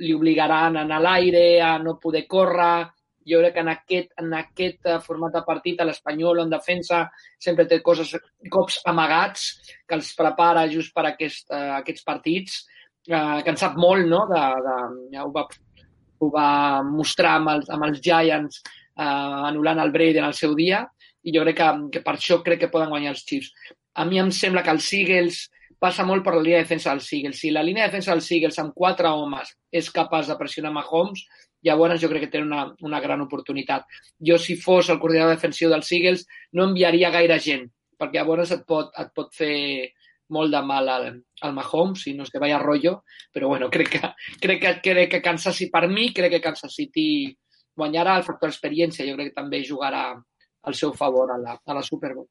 li 0.01 0.15
obligaran 0.17 0.77
a 0.77 0.85
anar 0.87 1.01
a 1.01 1.05
l'aire, 1.05 1.45
a 1.61 1.75
no 1.83 1.99
poder 2.01 2.27
córrer, 2.31 2.87
jo 3.31 3.41
crec 3.41 3.55
que 3.55 3.63
en 3.65 3.71
aquest, 3.73 4.11
en 4.21 4.35
aquest 4.37 4.89
eh, 4.91 4.99
format 5.05 5.37
de 5.37 5.43
partit 5.47 5.81
l'Espanyol 5.85 6.43
en 6.45 6.53
defensa 6.53 7.05
sempre 7.39 7.67
té 7.71 7.81
coses, 7.85 8.13
cops 8.53 8.81
amagats 8.91 9.47
que 9.87 9.99
els 9.99 10.13
prepara 10.19 10.67
just 10.73 10.95
per 10.97 11.07
aquest, 11.13 11.49
uh, 11.51 11.79
aquests 11.81 12.07
partits, 12.07 12.61
uh, 13.11 13.41
que 13.45 13.55
en 13.55 13.61
sap 13.61 13.79
molt, 13.81 14.07
no? 14.11 14.25
De, 14.31 14.43
de, 14.67 14.77
ja 15.15 15.27
ho, 15.27 15.33
va, 15.35 15.47
ho 16.21 16.31
va 16.35 16.51
mostrar 16.87 17.39
amb 17.39 17.55
els, 17.57 17.71
amb 17.71 17.89
els 17.89 18.03
Giants 18.05 18.63
uh, 18.63 19.49
anul·lant 19.51 19.83
el 19.85 19.95
Brady 19.95 20.21
en 20.23 20.29
el 20.29 20.37
seu 20.39 20.57
dia 20.59 20.85
i 21.23 21.35
jo 21.35 21.45
crec 21.45 21.61
que, 21.61 21.71
que 21.97 22.05
per 22.05 22.17
això 22.17 22.41
crec 22.45 22.65
que 22.65 22.73
poden 22.73 22.93
guanyar 22.93 23.15
els 23.15 23.25
Chiefs. 23.29 23.51
A 24.01 24.07
mi 24.09 24.21
em 24.23 24.31
sembla 24.33 24.63
que 24.65 24.73
els 24.73 24.87
Eagles 24.97 25.43
passa 25.81 26.05
molt 26.05 26.25
per 26.25 26.35
la 26.37 26.43
línia 26.45 26.61
de 26.61 26.67
defensa 26.67 26.93
dels 26.93 27.09
Eagles. 27.17 27.41
Si 27.41 27.51
la 27.51 27.65
línia 27.65 27.87
de 27.87 27.91
defensa 27.91 28.13
dels 28.13 28.29
Eagles 28.37 28.59
amb 28.61 28.75
quatre 28.77 29.09
homes 29.09 29.53
és 29.73 29.89
capaç 29.93 30.29
de 30.29 30.37
pressionar 30.39 30.73
Mahomes, 30.77 31.25
llavors 31.67 32.01
jo 32.03 32.09
crec 32.11 32.27
que 32.27 32.33
té 32.35 32.43
una, 32.43 32.67
una 32.87 33.01
gran 33.01 33.21
oportunitat. 33.25 33.87
Jo, 34.19 34.39
si 34.39 34.57
fos 34.57 34.91
el 34.91 35.01
coordinador 35.01 35.37
defensiu 35.37 35.71
dels 35.73 35.91
Eagles, 35.93 36.27
no 36.57 36.69
enviaria 36.71 37.13
gaire 37.15 37.39
gent, 37.43 37.67
perquè 38.01 38.21
llavors 38.21 38.55
et 38.57 38.65
pot, 38.69 38.93
et 38.99 39.13
pot 39.17 39.33
fer 39.37 39.91
molt 40.31 40.55
de 40.55 40.63
mal 40.63 40.89
al, 40.89 41.07
al 41.43 41.55
Mahomes, 41.55 42.05
si 42.07 42.15
no 42.15 42.25
és 42.25 42.33
que 42.33 42.41
vaya 42.43 42.61
rotllo, 42.63 43.01
però 43.35 43.51
bueno, 43.51 43.69
crec 43.75 43.95
que, 43.97 44.13
crec 44.41 44.61
que, 44.63 44.75
crec 44.89 45.15
que 45.17 45.23
Kansas 45.23 45.57
City, 45.57 45.71
per 45.75 45.89
mi, 45.91 46.11
crec 46.15 46.37
que 46.37 46.45
Kansas 46.45 46.75
City 46.75 47.07
guanyarà 47.77 48.17
el 48.19 48.27
factor 48.27 48.53
experiència, 48.53 49.07
jo 49.09 49.17
crec 49.19 49.33
que 49.33 49.41
també 49.41 49.65
jugarà 49.67 50.05
al 50.15 50.77
seu 50.77 50.93
favor 50.93 51.33
a 51.33 51.41
la, 51.41 51.57
a 51.57 51.77
la 51.77 51.83
Super 51.83 52.15
Bowl. 52.15 52.29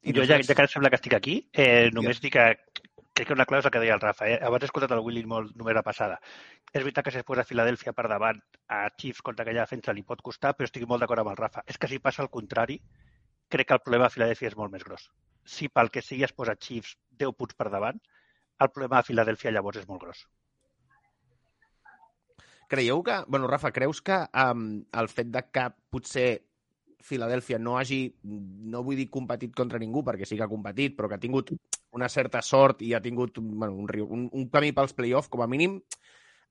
I 0.00 0.14
jo, 0.16 0.24
ja, 0.24 0.38
ja 0.40 0.56
que 0.56 0.66
sembla 0.72 0.88
que 0.88 0.96
estic 0.96 1.14
aquí, 1.16 1.34
eh, 1.52 1.90
només 1.92 2.22
dic 2.22 2.32
que 2.32 2.46
crec 3.20 3.28
que 3.28 3.36
una 3.36 3.44
clau 3.44 3.60
és 3.60 3.66
el 3.68 3.72
que 3.74 3.80
deia 3.82 3.94
el 3.94 4.00
Rafa. 4.00 4.26
Eh? 4.32 4.38
Abans 4.46 4.64
he 4.64 4.68
escoltat 4.70 4.92
el 4.96 5.02
Willy 5.04 5.22
molt 5.28 5.52
només 5.58 5.76
la 5.76 5.84
passada. 5.84 6.16
És 6.72 6.80
veritat 6.80 7.04
que 7.04 7.12
si 7.12 7.20
es 7.20 7.26
posa 7.28 7.44
Filadèlfia 7.44 7.92
per 7.92 8.06
davant 8.08 8.40
a 8.72 8.86
Chiefs 8.96 9.20
contra 9.26 9.44
aquella 9.44 9.66
defensa 9.66 9.92
li 9.92 10.04
pot 10.06 10.22
costar, 10.24 10.54
però 10.56 10.68
estic 10.68 10.86
molt 10.88 11.04
d'acord 11.04 11.20
amb 11.20 11.34
el 11.34 11.36
Rafa. 11.36 11.64
És 11.68 11.76
que 11.76 11.90
si 11.90 12.00
passa 12.00 12.24
el 12.24 12.30
contrari, 12.32 12.78
crec 13.52 13.68
que 13.68 13.76
el 13.76 13.82
problema 13.84 14.08
a 14.08 14.14
Filadèlfia 14.14 14.48
és 14.48 14.56
molt 14.56 14.72
més 14.72 14.84
gros. 14.86 15.10
Si 15.44 15.68
pel 15.68 15.90
que 15.92 16.02
sigui 16.04 16.24
es 16.24 16.32
posa 16.32 16.56
Chiefs 16.56 16.96
10 17.20 17.36
punts 17.36 17.58
per 17.58 17.68
davant, 17.68 18.00
el 18.60 18.70
problema 18.72 19.00
a 19.00 19.06
Filadèlfia 19.06 19.52
llavors 19.52 19.82
és 19.82 19.88
molt 19.88 20.00
gros. 20.06 20.24
Creieu 22.70 23.02
que... 23.02 23.18
Bueno, 23.26 23.50
Rafa, 23.50 23.72
creus 23.74 24.00
que 24.00 24.16
um, 24.44 24.80
el 24.96 25.10
fet 25.12 25.28
de 25.34 25.42
que 25.52 25.66
potser 25.90 26.28
Filadèlfia 27.04 27.58
no 27.58 27.76
hagi, 27.76 28.04
no 28.24 28.84
vull 28.86 28.96
dir 29.00 29.10
competit 29.12 29.52
contra 29.56 29.80
ningú, 29.82 30.04
perquè 30.06 30.28
sí 30.28 30.38
que 30.38 30.46
ha 30.46 30.52
competit, 30.52 30.94
però 30.96 31.08
que 31.08 31.18
ha 31.18 31.22
tingut 31.22 31.50
una 31.96 32.08
certa 32.08 32.42
sort 32.42 32.82
i 32.86 32.92
ha 32.94 33.00
tingut 33.02 33.38
bueno, 33.40 33.74
un, 33.74 33.88
riu- 33.88 34.08
un, 34.08 34.28
un 34.32 34.48
camí 34.50 34.72
pels 34.72 34.94
play-off, 34.94 35.28
com 35.28 35.42
a 35.42 35.48
mínim 35.50 35.80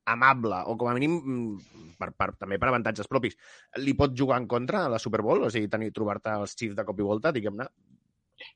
amable, 0.09 0.63
o 0.65 0.75
com 0.77 0.89
a 0.89 0.95
mínim 0.97 1.19
mm, 1.19 1.93
per, 1.99 2.11
per, 2.17 2.31
també 2.39 2.57
per 2.57 2.71
avantatges 2.71 3.07
propis. 3.07 3.35
Li 3.83 3.93
pot 3.97 4.15
jugar 4.17 4.39
en 4.41 4.47
contra 4.49 4.85
a 4.85 4.89
la 4.89 4.99
Super 4.99 5.21
Bowl? 5.21 5.43
O 5.45 5.51
sigui, 5.53 5.69
tenir 5.69 5.91
trobar-te 5.93 6.33
els 6.33 6.55
Chiefs 6.57 6.75
de 6.77 6.85
cop 6.87 6.99
i 6.99 7.05
volta, 7.05 7.33
diguem-ne? 7.35 7.67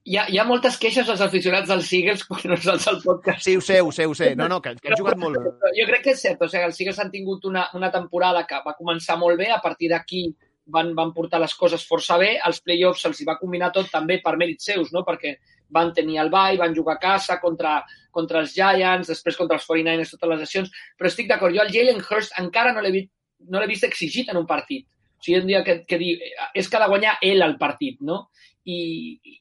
Hi 0.07 0.15
ha, 0.15 0.23
hi 0.31 0.37
ha 0.39 0.45
moltes 0.47 0.77
queixes 0.79 1.05
dels 1.07 1.21
aficionats 1.21 1.67
dels 1.67 1.89
Eagles 1.93 2.23
quan 2.23 2.45
no 2.53 2.57
saps 2.57 2.87
el 2.87 3.01
podcast. 3.03 3.43
Sí, 3.43 3.57
ho 3.59 3.61
sé, 3.61 3.81
ho 3.83 3.91
sé, 3.91 4.07
ho 4.07 4.15
sé. 4.15 4.29
No, 4.39 4.47
no, 4.47 4.61
que, 4.63 4.71
que 4.79 4.93
han 4.93 4.99
jugat 4.99 5.19
molt 5.19 5.35
bé. 5.35 5.51
Jo 5.75 5.87
crec 5.89 6.05
que 6.05 6.13
és 6.15 6.23
cert, 6.23 6.41
o 6.41 6.47
sigui, 6.47 6.63
els 6.69 6.79
Eagles 6.79 7.01
han 7.03 7.11
tingut 7.11 7.45
una, 7.51 7.65
una 7.75 7.91
temporada 7.91 8.45
que 8.47 8.61
va 8.65 8.77
començar 8.79 9.19
molt 9.19 9.37
bé, 9.39 9.51
a 9.51 9.59
partir 9.61 9.91
d'aquí 9.91 10.23
van, 10.71 10.93
van 10.95 11.11
portar 11.13 11.41
les 11.43 11.53
coses 11.59 11.83
força 11.85 12.17
bé, 12.17 12.37
als 12.39 12.61
playoffs 12.63 13.03
se'ls 13.03 13.25
va 13.27 13.35
combinar 13.41 13.73
tot 13.75 13.91
també 13.91 14.21
per 14.23 14.37
mèrits 14.39 14.71
seus, 14.71 14.93
no? 14.95 15.03
perquè 15.03 15.35
van 15.73 15.91
tenir 15.93 16.19
el 16.21 16.31
ball, 16.33 16.59
van 16.61 16.75
jugar 16.75 16.97
a 16.97 17.01
casa 17.01 17.39
contra, 17.41 17.79
contra 18.11 18.41
els 18.43 18.53
Giants, 18.55 19.09
després 19.09 19.37
contra 19.39 19.57
els 19.59 19.67
49ers, 19.67 20.15
totes 20.15 20.33
les 20.33 20.43
sessions, 20.45 20.71
però 20.97 21.09
estic 21.09 21.29
d'acord, 21.31 21.55
jo 21.55 21.63
el 21.65 21.73
Jalen 21.73 22.01
Hurst 22.03 22.37
encara 22.41 22.73
no 22.73 22.83
l'he 22.85 22.93
vist, 22.93 23.11
no 23.49 23.63
vist 23.67 23.87
exigit 23.87 24.29
en 24.31 24.39
un 24.39 24.47
partit. 24.47 24.85
O 24.87 25.23
sigui, 25.23 25.39
un 25.39 25.49
dia 25.49 25.63
que, 25.63 25.81
que 25.87 25.99
dir, 25.99 26.13
és 26.53 26.69
que 26.69 26.77
ha 26.77 26.83
de 26.83 26.91
guanyar 26.91 27.17
ell 27.23 27.43
el 27.45 27.57
partit, 27.59 27.99
no? 28.01 28.27
I, 28.63 28.79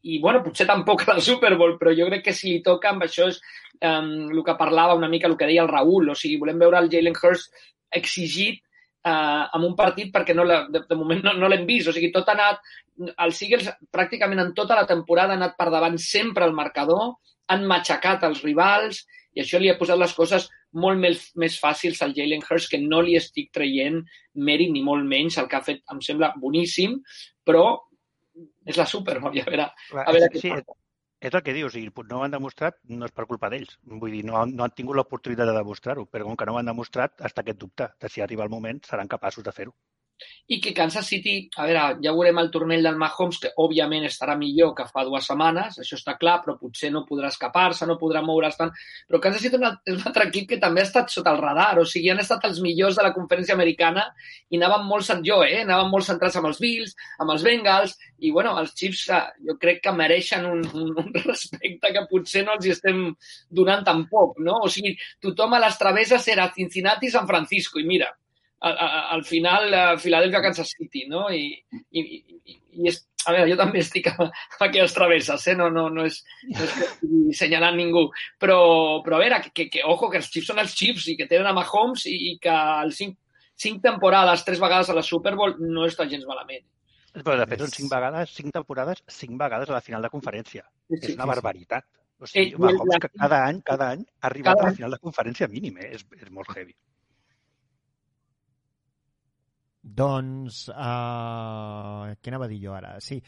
i 0.03 0.19
bueno, 0.23 0.41
potser 0.43 0.67
tampoc 0.67 1.05
a 1.07 1.15
la 1.15 1.23
Super 1.23 1.53
Bowl, 1.59 1.77
però 1.79 1.93
jo 1.95 2.09
crec 2.09 2.25
que 2.27 2.35
si 2.35 2.49
li 2.51 2.63
toca 2.63 2.91
amb 2.91 3.05
això 3.07 3.29
és 3.31 3.39
um, 3.87 4.31
el 4.33 4.43
que 4.47 4.59
parlava 4.59 4.99
una 4.99 5.11
mica, 5.11 5.29
el 5.31 5.37
que 5.39 5.47
deia 5.51 5.63
el 5.63 5.71
Raül, 5.71 6.11
o 6.11 6.19
sigui, 6.19 6.41
volem 6.43 6.59
veure 6.63 6.81
el 6.83 6.91
Jalen 6.91 7.19
Hurst 7.19 7.55
exigit 7.93 8.63
uh, 9.09 9.45
en 9.57 9.67
un 9.67 9.75
partit 9.79 10.13
perquè 10.15 10.35
no 10.37 10.47
la, 10.49 10.63
de, 10.71 10.85
de 10.89 10.99
moment 10.99 11.23
no, 11.27 11.35
no 11.39 11.51
l'hem 11.51 11.67
vist, 11.69 11.91
o 11.91 11.95
sigui, 11.97 12.13
tot 12.15 12.29
ha 12.31 12.37
anat, 12.37 12.63
els 13.13 13.43
Eagles 13.45 13.71
pràcticament 13.95 14.43
en 14.43 14.55
tota 14.57 14.79
la 14.79 14.87
temporada 14.89 15.35
han 15.35 15.43
anat 15.43 15.59
per 15.59 15.71
davant 15.75 15.99
sempre 16.01 16.47
al 16.47 16.57
marcador, 16.57 17.17
han 17.53 17.67
matxacat 17.69 18.25
els 18.29 18.43
rivals 18.47 19.05
i 19.35 19.43
això 19.43 19.59
li 19.61 19.71
ha 19.73 19.79
posat 19.79 19.99
les 20.01 20.13
coses 20.17 20.49
molt 20.73 21.01
més, 21.01 21.25
més 21.37 21.57
fàcils 21.61 22.01
al 22.05 22.15
Jalen 22.17 22.45
Hurst, 22.45 22.71
que 22.73 22.81
no 22.81 23.01
li 23.05 23.17
estic 23.19 23.51
traient 23.53 24.01
mèrit 24.35 24.73
ni 24.73 24.85
molt 24.85 25.09
menys, 25.09 25.39
el 25.41 25.49
que 25.49 25.59
ha 25.59 25.65
fet 25.65 25.83
em 25.93 26.01
sembla 26.05 26.33
boníssim, 26.41 26.99
però 27.45 27.65
és 28.69 28.79
la 28.79 28.87
Super 28.89 29.19
Bowl, 29.21 29.37
a 29.37 29.49
veure, 29.49 29.69
a 29.93 30.13
veure 30.13 30.29
és, 30.29 30.33
què 30.33 30.45
sí, 30.45 30.53
passa. 30.53 30.77
És 31.29 31.35
el 31.39 31.43
que 31.47 31.53
dius, 31.57 31.75
i 31.81 31.83
no 32.11 32.17
ho 32.19 32.25
han 32.27 32.35
demostrat 32.35 32.79
no 33.01 33.09
és 33.09 33.15
per 33.21 33.27
culpa 33.33 33.51
d'ells. 33.55 33.77
Vull 34.05 34.17
dir, 34.17 34.23
no, 34.31 34.37
han- 34.41 34.55
no 34.61 34.67
han 34.67 34.75
tingut 34.81 34.99
l'oportunitat 35.01 35.51
de 35.53 35.57
demostrar-ho, 35.61 36.07
però 36.17 36.29
com 36.29 36.37
que 36.43 36.51
no 36.51 36.57
ho 36.57 36.61
han 36.63 36.73
demostrat, 36.73 37.17
està 37.31 37.47
aquest 37.47 37.63
dubte 37.67 37.91
de 38.07 38.13
si 38.17 38.27
arriba 38.29 38.49
el 38.51 38.55
moment 38.59 38.83
seran 38.93 39.15
capaços 39.17 39.49
de 39.51 39.57
fer-ho. 39.61 39.77
I 40.53 40.59
que 40.61 40.75
Kansas 40.75 41.07
City, 41.07 41.49
a 41.57 41.65
veure, 41.65 41.83
ja 42.05 42.13
veurem 42.13 42.39
el 42.43 42.51
turmell 42.53 42.83
del 42.85 42.99
Mahomes, 43.01 43.39
que 43.41 43.53
òbviament 43.63 44.05
estarà 44.05 44.35
millor 44.37 44.75
que 44.77 44.85
fa 44.91 45.05
dues 45.07 45.25
setmanes, 45.31 45.79
això 45.81 45.97
està 45.97 46.17
clar, 46.21 46.41
però 46.45 46.59
potser 46.61 46.91
no 46.93 47.05
podrà 47.09 47.31
escapar-se, 47.33 47.87
no 47.89 47.97
podrà 48.01 48.21
moure's 48.27 48.59
tant. 48.59 48.73
Però 49.09 49.21
Kansas 49.23 49.43
City 49.43 49.57
és 49.57 49.97
un- 49.97 50.07
altre 50.11 50.27
equip 50.29 50.49
que 50.51 50.59
també 50.61 50.83
ha 50.83 50.85
estat 50.89 51.11
sota 51.11 51.33
el 51.33 51.41
radar, 51.41 51.79
o 51.81 51.85
sigui, 51.89 52.11
han 52.11 52.21
estat 52.21 52.45
els 52.45 52.61
millors 52.61 52.97
de 52.97 53.03
la 53.07 53.15
conferència 53.15 53.55
americana 53.55 54.05
i 54.51 54.57
anaven 54.61 54.85
molt, 54.87 55.09
jo, 55.25 55.43
eh, 55.45 55.63
anaven 55.63 55.91
molt 55.91 56.05
centrats 56.05 56.37
amb 56.37 56.47
els 56.51 56.61
Bills, 56.61 56.95
amb 57.19 57.31
els 57.31 57.43
Bengals, 57.43 57.97
i 58.19 58.31
bueno, 58.31 58.57
els 58.59 58.75
Chiefs 58.75 59.09
eh, 59.09 59.23
jo 59.47 59.57
crec 59.59 59.81
que 59.83 59.93
mereixen 59.93 60.45
un, 60.47 60.61
un, 60.75 60.93
un 60.99 61.13
respecte 61.25 61.93
que 61.93 62.07
potser 62.11 62.45
no 62.45 62.59
els 62.59 62.67
hi 62.67 62.75
estem 62.77 63.07
donant 63.49 63.85
tampoc, 63.85 64.37
no? 64.39 64.61
O 64.67 64.69
sigui, 64.69 64.97
tothom 65.21 65.55
a 65.55 65.63
les 65.65 65.79
travesses 65.79 66.29
era 66.29 66.51
Cincinnati 66.55 67.07
i 67.07 67.15
San 67.15 67.27
Francisco, 67.27 67.81
i 67.81 67.87
mira, 67.89 68.11
al, 68.69 68.77
al- 68.87 69.07
al 69.17 69.25
final 69.29 69.69
uh, 69.75 69.99
Filadèlfia, 70.01 70.41
Kansas 70.45 70.71
City, 70.77 71.07
no? 71.11 71.27
I, 71.31 71.49
i, 71.91 72.01
i, 72.01 72.21
i 72.83 72.89
és, 72.91 73.01
a 73.27 73.35
veure, 73.37 73.51
jo 73.53 73.57
també 73.61 73.83
estic 73.83 74.07
a, 74.13 74.15
a 74.27 74.65
aquelles 74.67 74.95
travesses, 74.97 75.47
eh? 75.53 75.57
No, 75.59 75.69
no, 75.71 75.89
no 75.95 76.05
és, 76.09 76.21
no 76.51 76.59
és 76.67 76.73
que 76.79 76.87
estigui 76.91 77.35
senyalant 77.39 77.77
ningú, 77.79 78.07
però, 78.43 78.59
però 79.07 79.19
a 79.19 79.23
veure, 79.25 79.41
que, 79.47 79.53
que, 79.55 79.69
que, 79.77 79.83
ojo, 79.87 80.09
que 80.11 80.21
els 80.23 80.31
Chiefs 80.33 80.51
són 80.53 80.63
els 80.63 80.75
Chiefs 80.79 81.09
i 81.13 81.17
que 81.21 81.29
tenen 81.31 81.51
a 81.51 81.55
Mahomes 81.59 82.07
i, 82.11 82.17
i 82.33 82.37
que 82.43 82.55
els 82.85 82.99
cinc, 83.03 83.19
cinc 83.63 83.83
temporades, 83.85 84.43
tres 84.47 84.59
vegades 84.63 84.91
a 84.91 84.97
la 84.99 85.03
Super 85.07 85.35
Bowl 85.39 85.59
no 85.61 85.85
està 85.87 86.09
gens 86.11 86.25
malament. 86.27 86.65
Però 87.13 87.35
de 87.37 87.45
fet 87.51 87.61
són 87.61 87.75
cinc 87.75 87.91
vegades, 87.93 88.31
cinc 88.33 88.55
temporades, 88.57 89.03
cinc 89.13 89.35
vegades 89.37 89.69
a 89.69 89.75
la 89.77 89.83
final 89.85 90.01
de 90.07 90.09
conferència. 90.15 90.63
Sí, 90.89 90.97
és 91.11 91.19
una 91.19 91.27
barbaritat. 91.29 91.85
O 92.23 92.27
sigui, 92.31 92.55
Mahomes, 92.57 92.89
la- 92.95 93.01
que 93.03 93.11
cada 93.19 93.43
any, 93.51 93.59
cada 93.67 93.91
any 93.93 94.07
ha 94.23 94.29
arribat 94.31 94.57
Cada 94.57 94.69
a 94.69 94.71
la 94.71 94.77
final 94.79 94.95
de 94.97 94.99
conferència 95.03 95.49
mínim, 95.53 95.77
eh? 95.83 95.91
és, 95.99 96.07
és 96.23 96.31
molt 96.33 96.49
heavy. 96.57 96.73
Doncs, 99.83 100.69
uh, 100.71 102.13
què 102.23 102.31
anava 102.31 102.47
a 102.47 102.51
dir 102.51 102.61
jo 102.63 102.75
ara? 102.77 102.95
Sí, 103.03 103.19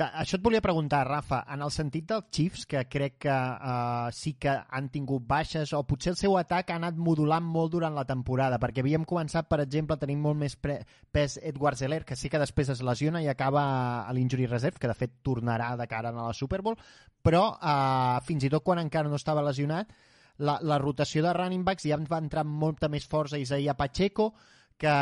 això 0.00 0.38
et 0.38 0.42
volia 0.42 0.62
preguntar, 0.64 1.02
Rafa, 1.06 1.42
en 1.52 1.62
el 1.62 1.70
sentit 1.70 2.06
dels 2.08 2.26
Chiefs, 2.32 2.64
que 2.66 2.82
crec 2.88 3.18
que 3.26 3.34
uh, 3.34 4.08
sí 4.14 4.32
que 4.40 4.50
han 4.50 4.88
tingut 4.90 5.26
baixes, 5.28 5.72
o 5.76 5.82
potser 5.86 6.14
el 6.14 6.18
seu 6.18 6.36
atac 6.40 6.72
ha 6.72 6.78
anat 6.80 6.98
modulant 6.98 7.44
molt 7.44 7.72
durant 7.74 7.94
la 7.94 8.06
temporada, 8.08 8.58
perquè 8.62 8.82
havíem 8.82 9.04
començat, 9.08 9.48
per 9.50 9.60
exemple, 9.64 9.98
tenint 10.00 10.20
molt 10.22 10.40
més 10.40 10.56
pes 10.56 11.38
Edward 11.42 11.78
Zeller, 11.78 12.02
que 12.04 12.16
sí 12.16 12.30
que 12.32 12.40
després 12.40 12.72
es 12.72 12.82
lesiona 12.86 13.22
i 13.22 13.28
acaba 13.28 13.64
a 14.02 14.14
l'injury 14.16 14.48
reserve, 14.50 14.80
que 14.80 14.90
de 14.90 14.96
fet 14.96 15.20
tornarà 15.22 15.74
de 15.76 15.88
cara 15.90 16.14
a 16.14 16.16
la 16.16 16.34
Super 16.34 16.62
Bowl, 16.62 16.78
però 17.22 17.44
uh, 17.54 18.20
fins 18.26 18.46
i 18.46 18.52
tot 18.52 18.64
quan 18.64 18.80
encara 18.82 19.08
no 19.08 19.20
estava 19.20 19.44
lesionat, 19.44 19.92
la, 20.40 20.56
la 20.62 20.78
rotació 20.80 21.22
de 21.22 21.34
running 21.36 21.66
backs 21.66 21.84
ja 21.84 21.98
va 22.08 22.22
entrar 22.22 22.46
molta 22.48 22.88
més 22.88 23.04
força 23.06 23.38
Isaia 23.38 23.76
Pacheco, 23.76 24.32
que, 24.80 24.92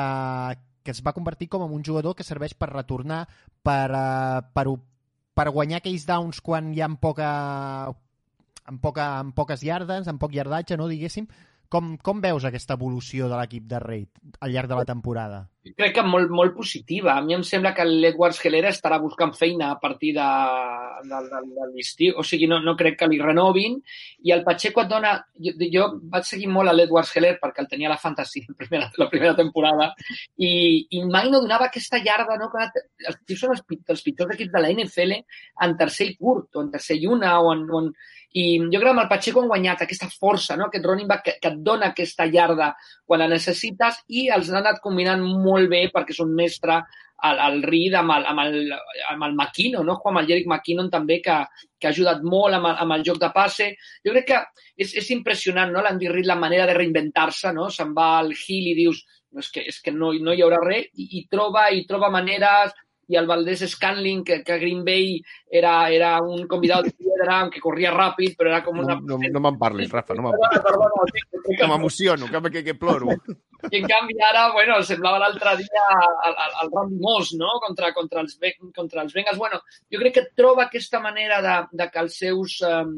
que 0.88 0.94
es 0.96 1.02
va 1.04 1.12
convertir 1.12 1.50
com 1.52 1.66
en 1.66 1.72
un 1.76 1.82
jugador 1.84 2.14
que 2.16 2.24
serveix 2.24 2.54
per 2.56 2.70
retornar, 2.70 3.26
per, 3.60 3.90
uh, 3.92 4.40
per, 4.56 4.64
per 5.36 5.50
guanyar 5.52 5.82
aquells 5.82 6.06
downs 6.08 6.40
quan 6.40 6.70
hi 6.72 6.80
ha 6.80 6.88
poca, 7.02 7.26
amb, 7.92 8.80
poca, 8.80 9.10
amb 9.18 9.36
poques 9.36 9.66
yardes, 9.68 10.08
amb 10.08 10.22
poc 10.22 10.32
yardatge, 10.32 10.78
no, 10.80 10.88
diguéssim. 10.88 11.28
Com, 11.68 11.96
com 12.00 12.20
veus 12.24 12.46
aquesta 12.48 12.78
evolució 12.78 13.28
de 13.28 13.36
l'equip 13.36 13.66
de 13.68 13.80
Reid 13.82 14.40
al 14.40 14.54
llarg 14.54 14.70
de 14.70 14.78
la 14.80 14.88
temporada? 14.88 15.46
crec 15.76 15.94
que 15.96 16.04
molt, 16.06 16.30
molt 16.30 16.54
positiva. 16.56 17.14
A 17.16 17.22
mi 17.24 17.34
em 17.36 17.42
sembla 17.44 17.72
que 17.76 17.84
l'Edwards 17.86 18.40
Helera 18.44 18.70
estarà 18.72 18.98
buscant 19.02 19.34
feina 19.36 19.70
a 19.72 19.78
partir 19.80 20.12
de, 20.16 20.26
de, 21.04 21.20
de, 21.26 21.40
de 21.58 21.68
l'estiu. 21.74 22.14
O 22.20 22.24
sigui, 22.26 22.48
no, 22.50 22.60
no 22.64 22.76
crec 22.78 22.98
que 23.00 23.08
li 23.10 23.18
renovin. 23.20 23.78
I 24.24 24.34
el 24.36 24.44
Pacheco 24.46 24.84
et 24.84 24.92
dona... 24.92 25.16
Jo, 25.44 25.54
jo 25.72 25.88
vaig 26.12 26.28
seguir 26.28 26.48
molt 26.52 26.70
a 26.70 26.76
l'Edwards 26.76 27.12
Heller 27.16 27.34
perquè 27.42 27.64
el 27.64 27.70
tenia 27.70 27.90
a 27.90 27.94
la 27.94 28.00
fantasy 28.00 28.44
la 28.46 28.56
primera, 28.58 28.90
la 29.02 29.08
primera 29.10 29.34
temporada 29.38 29.90
i, 30.36 30.50
i 30.94 31.04
mai 31.04 31.30
no 31.30 31.42
donava 31.42 31.68
aquesta 31.68 32.00
llarda. 32.04 32.38
No? 32.40 32.50
Que 32.54 32.68
els 33.10 33.20
tios 33.26 33.44
són 33.44 33.56
els, 33.56 33.64
els 33.94 34.04
pitjors 34.06 34.36
equips 34.36 34.54
de 34.54 34.64
la 34.64 34.72
NFL 34.74 35.18
en 35.66 35.76
tercer 35.80 36.12
i 36.12 36.16
curt, 36.16 36.50
o 36.56 36.64
en 36.64 36.72
tercer 36.72 36.98
i 37.02 37.10
una, 37.10 37.38
o 37.40 37.52
en, 37.54 37.66
o 37.68 37.82
en, 37.84 37.92
i 38.36 38.44
jo 38.60 38.76
crec 38.76 38.84
que 38.84 38.92
amb 38.92 39.02
el 39.04 39.10
Pacheco 39.10 39.40
han 39.40 39.48
guanyat 39.48 39.82
aquesta 39.84 40.08
força, 40.12 40.56
no? 40.56 40.68
aquest 40.68 40.84
running 40.84 41.08
back 41.08 41.24
que, 41.24 41.36
que 41.40 41.52
et 41.52 41.60
dona 41.64 41.92
aquesta 41.92 42.26
llarda 42.28 42.74
quan 43.06 43.22
la 43.22 43.28
necessites 43.30 44.02
i 44.08 44.28
els 44.34 44.50
han 44.50 44.60
anat 44.60 44.82
combinant 44.84 45.22
molt 45.24 45.70
bé 45.72 45.86
perquè 45.94 46.12
és 46.12 46.20
un 46.24 46.34
mestre 46.36 46.82
al, 47.18 47.40
al 47.40 47.62
Reed 47.62 47.96
amb 47.98 48.12
el, 48.14 48.26
amb 48.30 48.42
el, 48.44 48.58
amb 49.10 49.24
el 49.26 49.34
McKinnon, 49.34 49.86
no? 49.86 49.98
com 50.02 50.20
el 50.20 50.28
Jerick 50.28 50.46
McKinnon 50.46 50.90
també, 50.92 51.18
que, 51.24 51.38
que 51.80 51.88
ha 51.88 51.94
ajudat 51.94 52.22
molt 52.22 52.58
amb 52.58 52.70
el, 52.70 52.76
amb 52.84 52.96
el 52.98 53.06
joc 53.06 53.18
de 53.22 53.30
passe. 53.34 53.72
Jo 54.06 54.14
crec 54.14 54.28
que 54.28 54.42
és, 54.76 54.92
és 55.02 55.10
impressionant, 55.16 55.72
no? 55.74 55.82
l'Andy 55.82 56.12
Reid, 56.12 56.28
la 56.28 56.38
manera 56.38 56.68
de 56.68 56.76
reinventar-se, 56.78 57.52
no? 57.56 57.70
se'n 57.74 57.94
va 57.96 58.12
al 58.20 58.30
Hill 58.36 58.70
i 58.72 58.76
dius 58.78 59.02
no, 59.32 59.42
és 59.42 59.50
que, 59.52 59.64
és 59.72 59.80
que 59.84 59.92
no, 59.92 60.12
no 60.22 60.34
hi 60.34 60.44
haurà 60.44 60.60
res, 60.62 60.92
i, 60.94 61.08
i 61.18 61.24
troba 61.30 61.68
i 61.74 61.82
troba 61.88 62.12
maneres, 62.12 62.76
i 63.08 63.16
el 63.16 63.26
Valdés 63.26 63.62
Scanling, 63.70 64.22
que, 64.24 64.42
que 64.44 64.52
a 64.52 64.58
Green 64.60 64.84
Bay 64.84 65.20
era, 65.50 65.88
era 65.90 66.10
un 66.22 66.46
convidat 66.46 66.84
de 66.84 66.92
piedra, 66.92 67.38
que 67.50 67.60
corria 67.64 67.90
ràpid, 67.94 68.34
però 68.36 68.50
era 68.52 68.62
com 68.64 68.76
No, 68.76 68.84
una... 68.84 68.96
no, 69.00 69.16
no 69.18 69.40
me'n 69.40 69.56
parlis, 69.58 69.88
Rafa, 69.90 70.14
no 70.14 70.26
me'n 70.26 70.36
parlis. 70.38 71.24
que- 71.56 71.66
m'emociono, 71.66 72.26
que, 72.28 72.42
que, 72.52 72.64
que 72.64 72.74
ploro. 72.74 73.08
i 73.72 73.80
en 73.80 73.86
canvi 73.90 74.14
ara, 74.22 74.52
bueno, 74.52 74.76
semblava 74.86 75.18
l'altre 75.18 75.56
dia 75.58 75.86
el, 76.28 76.34
el, 76.44 76.52
el 76.62 76.68
Randy 76.74 77.00
Moss, 77.02 77.32
no?, 77.40 77.54
contra, 77.64 77.92
contra, 77.96 78.20
els, 78.20 78.36
contra 78.76 79.02
els 79.02 79.12
Bengals. 79.16 79.38
Bueno, 79.40 79.62
jo 79.90 79.98
crec 80.04 80.14
que 80.14 80.26
troba 80.36 80.66
aquesta 80.68 81.00
manera 81.00 81.40
de, 81.42 81.56
de 81.80 81.88
que 81.90 81.98
els 82.04 82.18
seus, 82.20 82.58
um, 82.68 82.92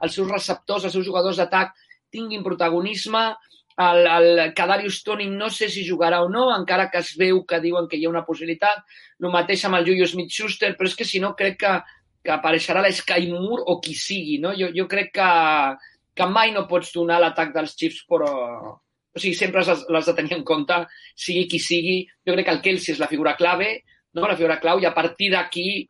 els 0.00 0.14
seus 0.14 0.30
receptors, 0.30 0.86
els 0.86 0.94
seus 0.94 1.04
jugadors 1.10 1.36
d'atac 1.42 1.74
tinguin 2.14 2.42
protagonisme. 2.46 3.26
El, 3.76 4.06
el 4.06 4.54
Kadarius 4.54 5.02
Tony 5.04 5.26
no 5.28 5.50
sé 5.50 5.68
si 5.68 5.84
jugarà 5.88 6.22
o 6.24 6.30
no, 6.32 6.48
encara 6.54 6.88
que 6.90 7.02
es 7.04 7.12
veu 7.20 7.42
que 7.44 7.60
diuen 7.60 7.88
que 7.88 7.98
hi 7.98 8.06
ha 8.06 8.12
una 8.12 8.24
possibilitat. 8.24 8.86
El 9.20 9.32
mateix 9.34 9.66
amb 9.66 9.78
el 9.78 9.86
Julius 9.88 10.14
Smith-Schuster, 10.14 10.72
però 10.76 10.88
és 10.88 10.96
que 10.96 11.08
si 11.08 11.20
no 11.20 11.34
crec 11.36 11.58
que, 11.60 11.74
que 12.24 12.32
apareixerà 12.32 12.82
l'Sky 12.84 13.28
Moore 13.34 13.66
o 13.68 13.78
qui 13.84 13.94
sigui, 13.98 14.38
no? 14.40 14.54
Jo, 14.56 14.70
jo 14.76 14.88
crec 14.88 15.12
que, 15.18 15.28
que 16.16 16.30
mai 16.32 16.54
no 16.56 16.66
pots 16.70 16.94
donar 16.96 17.20
l'atac 17.20 17.54
dels 17.56 17.76
Chiefs, 17.76 18.02
però... 18.08 18.32
O 19.16 19.20
sigui, 19.20 19.32
sempre 19.32 19.62
les 19.64 20.08
de 20.08 20.12
tenir 20.12 20.34
en 20.36 20.42
compte, 20.44 20.76
sigui 21.16 21.46
qui 21.48 21.60
sigui. 21.62 22.02
Jo 22.28 22.34
crec 22.34 22.48
que 22.48 22.52
el 22.52 22.64
Kelsey 22.64 22.92
és 22.92 22.98
la 23.00 23.08
figura 23.08 23.32
clave, 23.36 23.70
no? 24.12 24.26
la 24.26 24.36
figura 24.36 24.58
clau, 24.60 24.80
i 24.80 24.84
a 24.84 24.92
partir 24.92 25.30
d'aquí, 25.32 25.86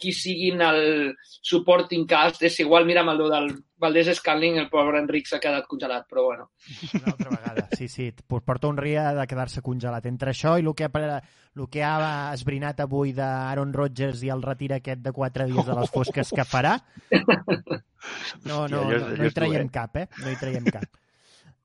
qui 0.00 0.12
siguin 0.16 0.62
el 0.64 1.12
supporting 1.44 2.06
cast, 2.08 2.40
és 2.44 2.56
igual, 2.64 2.88
mira, 2.88 3.04
amb 3.04 3.12
el 3.12 3.20
del 3.32 3.50
Valdés 3.84 4.08
Scanling, 4.16 4.56
el 4.62 4.70
pobre 4.72 4.98
Enric 5.02 5.28
s'ha 5.28 5.40
quedat 5.42 5.68
congelat, 5.68 6.06
però 6.10 6.24
bueno. 6.30 6.48
Una 6.96 7.12
altra 7.12 7.36
vegada, 7.36 7.68
sí, 7.76 7.88
sí. 7.88 8.10
Pues 8.26 8.42
porta 8.42 8.70
un 8.70 8.80
ria 8.80 9.10
de 9.16 9.26
quedar-se 9.28 9.62
congelat. 9.62 10.08
Entre 10.10 10.32
això 10.32 10.56
i 10.58 10.64
el 10.64 10.72
que, 10.78 10.88
el 10.88 11.68
que 11.70 11.84
ha 11.84 12.32
esbrinat 12.32 12.80
avui 12.84 13.14
d'Aaron 13.16 13.72
Rodgers 13.76 14.24
i 14.24 14.32
el 14.32 14.42
retir 14.42 14.72
aquest 14.74 15.04
de 15.04 15.12
quatre 15.12 15.48
dies 15.50 15.68
de 15.68 15.78
les 15.78 15.92
fosques 15.92 16.32
que 16.34 16.48
farà, 16.48 16.78
no, 18.48 18.66
no, 18.68 18.84
no, 18.88 19.00
no 19.16 19.24
hi 19.24 19.32
traiem 19.34 19.68
cap, 19.72 19.96
eh? 20.00 20.06
No 20.22 20.32
hi 20.32 20.38
traiem 20.40 20.68
cap. 20.68 20.86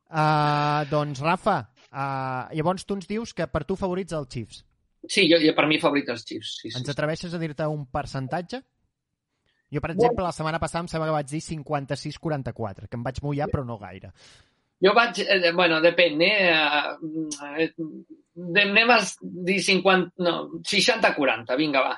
Uh, 0.09 0.87
doncs, 0.89 1.21
Rafa, 1.21 1.59
uh, 1.91 2.49
llavors 2.57 2.85
tu 2.85 2.97
ens 2.97 3.07
dius 3.09 3.35
que 3.37 3.45
per 3.47 3.63
tu 3.69 3.77
favorits 3.77 4.15
els 4.17 4.31
Chiefs. 4.33 4.63
Sí, 5.07 5.27
jo, 5.31 5.37
jo 5.39 5.53
per 5.55 5.67
mi 5.69 5.77
favorit 5.79 6.09
els 6.11 6.25
Chiefs. 6.25 6.57
Sí, 6.59 6.71
sí. 6.71 6.77
Ens 6.79 6.89
atreveixes 6.91 7.33
a 7.33 7.41
dir-te 7.41 7.67
un 7.69 7.85
percentatge? 7.93 8.63
Jo, 9.69 9.81
per 9.81 9.93
exemple, 9.93 10.25
la 10.25 10.33
setmana 10.33 10.59
passada 10.61 10.83
em 10.83 10.89
sembla 10.89 11.09
que 11.09 11.17
vaig 11.19 11.29
dir 11.29 11.41
56-44, 11.45 12.87
que 12.89 12.97
em 12.97 13.03
vaig 13.05 13.19
mullar, 13.25 13.49
però 13.51 13.65
no 13.65 13.77
gaire. 13.81 14.11
Jo 14.81 14.93
vaig... 14.97 15.21
Eh, 15.25 15.51
bueno, 15.53 15.79
depèn, 15.83 16.21
eh? 16.25 16.51
eh 17.59 17.71
anem 18.39 18.93
a 18.95 18.99
dir 19.21 19.59
50... 19.61 20.23
No, 20.25 20.35
60-40, 20.63 21.57
vinga, 21.59 21.83
va. 21.85 21.97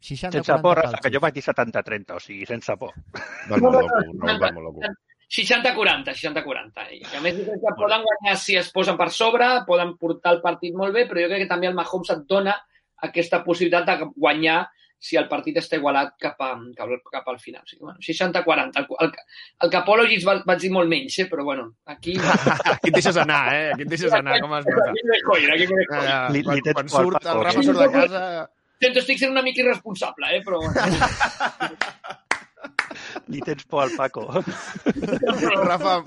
60, 0.00 0.32
sense 0.38 0.56
por, 0.62 0.78
Rafa, 0.80 1.02
que 1.04 1.12
jo 1.12 1.20
vaig 1.20 1.36
dir 1.36 1.44
70-30, 1.44 2.16
o 2.16 2.24
sigui, 2.24 2.46
sense 2.48 2.76
por. 2.80 2.94
Vas 3.50 3.60
molt 3.60 3.76
loco, 3.76 4.00
Raül, 4.00 4.40
vas 4.40 4.54
molt 4.56 4.68
loco. 4.70 4.92
60-40, 5.30 6.14
60-40. 6.16 6.86
I 6.96 7.02
a 7.18 7.20
més, 7.22 7.36
jo 7.36 7.44
crec 7.46 7.60
que 7.62 7.74
poden 7.78 8.06
guanyar 8.06 8.38
si 8.40 8.56
es 8.58 8.72
posen 8.74 8.96
per 8.98 9.10
sobre, 9.14 9.50
poden 9.68 9.92
portar 10.00 10.34
el 10.36 10.40
partit 10.42 10.74
molt 10.74 10.96
bé, 10.96 11.04
però 11.10 11.22
jo 11.22 11.28
crec 11.30 11.44
que 11.44 11.52
també 11.52 11.68
el 11.68 11.76
Mahomes 11.76 12.10
et 12.16 12.24
dona 12.30 12.56
aquesta 13.06 13.44
possibilitat 13.44 13.86
de 13.90 14.08
guanyar 14.16 14.64
si 15.00 15.16
el 15.16 15.26
partit 15.30 15.56
està 15.56 15.78
igualat 15.80 16.12
cap, 16.20 16.36
a, 16.44 16.50
cap, 16.76 16.90
cap 17.08 17.28
al 17.32 17.38
final. 17.40 17.64
O 17.64 17.70
sigui, 17.70 17.82
bueno, 17.86 17.98
60-40. 18.04 18.82
El, 18.82 18.86
el, 19.06 19.12
el 19.64 19.72
Capologis 19.72 20.26
va, 20.28 20.36
vaig 20.46 20.60
dir 20.60 20.72
molt 20.74 20.92
menys, 20.92 21.16
eh? 21.24 21.26
però 21.30 21.46
bueno, 21.46 21.70
aquí... 21.88 22.18
aquí 22.74 22.92
et 22.92 22.98
deixes 22.98 23.16
anar, 23.24 23.42
eh? 23.56 23.68
Aquí 23.72 23.86
et 23.88 23.92
deixes 23.96 24.16
anar, 24.20 24.36
com 24.44 24.56
es 24.58 24.68
nota. 24.68 24.88
Aquí 24.92 25.06
me 25.08 25.20
coira, 25.24 25.56
aquí 25.56 25.66
li, 25.70 25.76
li 26.36 26.44
quan, 26.44 26.74
quan 26.82 26.92
surt, 26.92 27.30
el 27.32 27.44
Rafa 27.48 27.64
surt 27.64 27.80
de 27.80 27.90
casa... 27.96 28.24
Sento, 28.80 29.00
estic 29.02 29.18
sent 29.20 29.32
una 29.32 29.44
mica 29.44 29.64
irresponsable, 29.64 30.34
eh? 30.36 30.42
però... 30.44 30.60
Li 33.30 33.40
tens 33.46 33.64
por 33.70 33.84
al 33.84 33.92
Paco. 33.96 34.26
Rafa, 35.64 36.00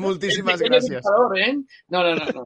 moltíssimes 0.00 0.60
gràcies. 0.64 1.06
Eh? 1.40 1.52
No, 1.88 2.02
no, 2.02 2.14
no. 2.18 2.26
no. 2.40 2.44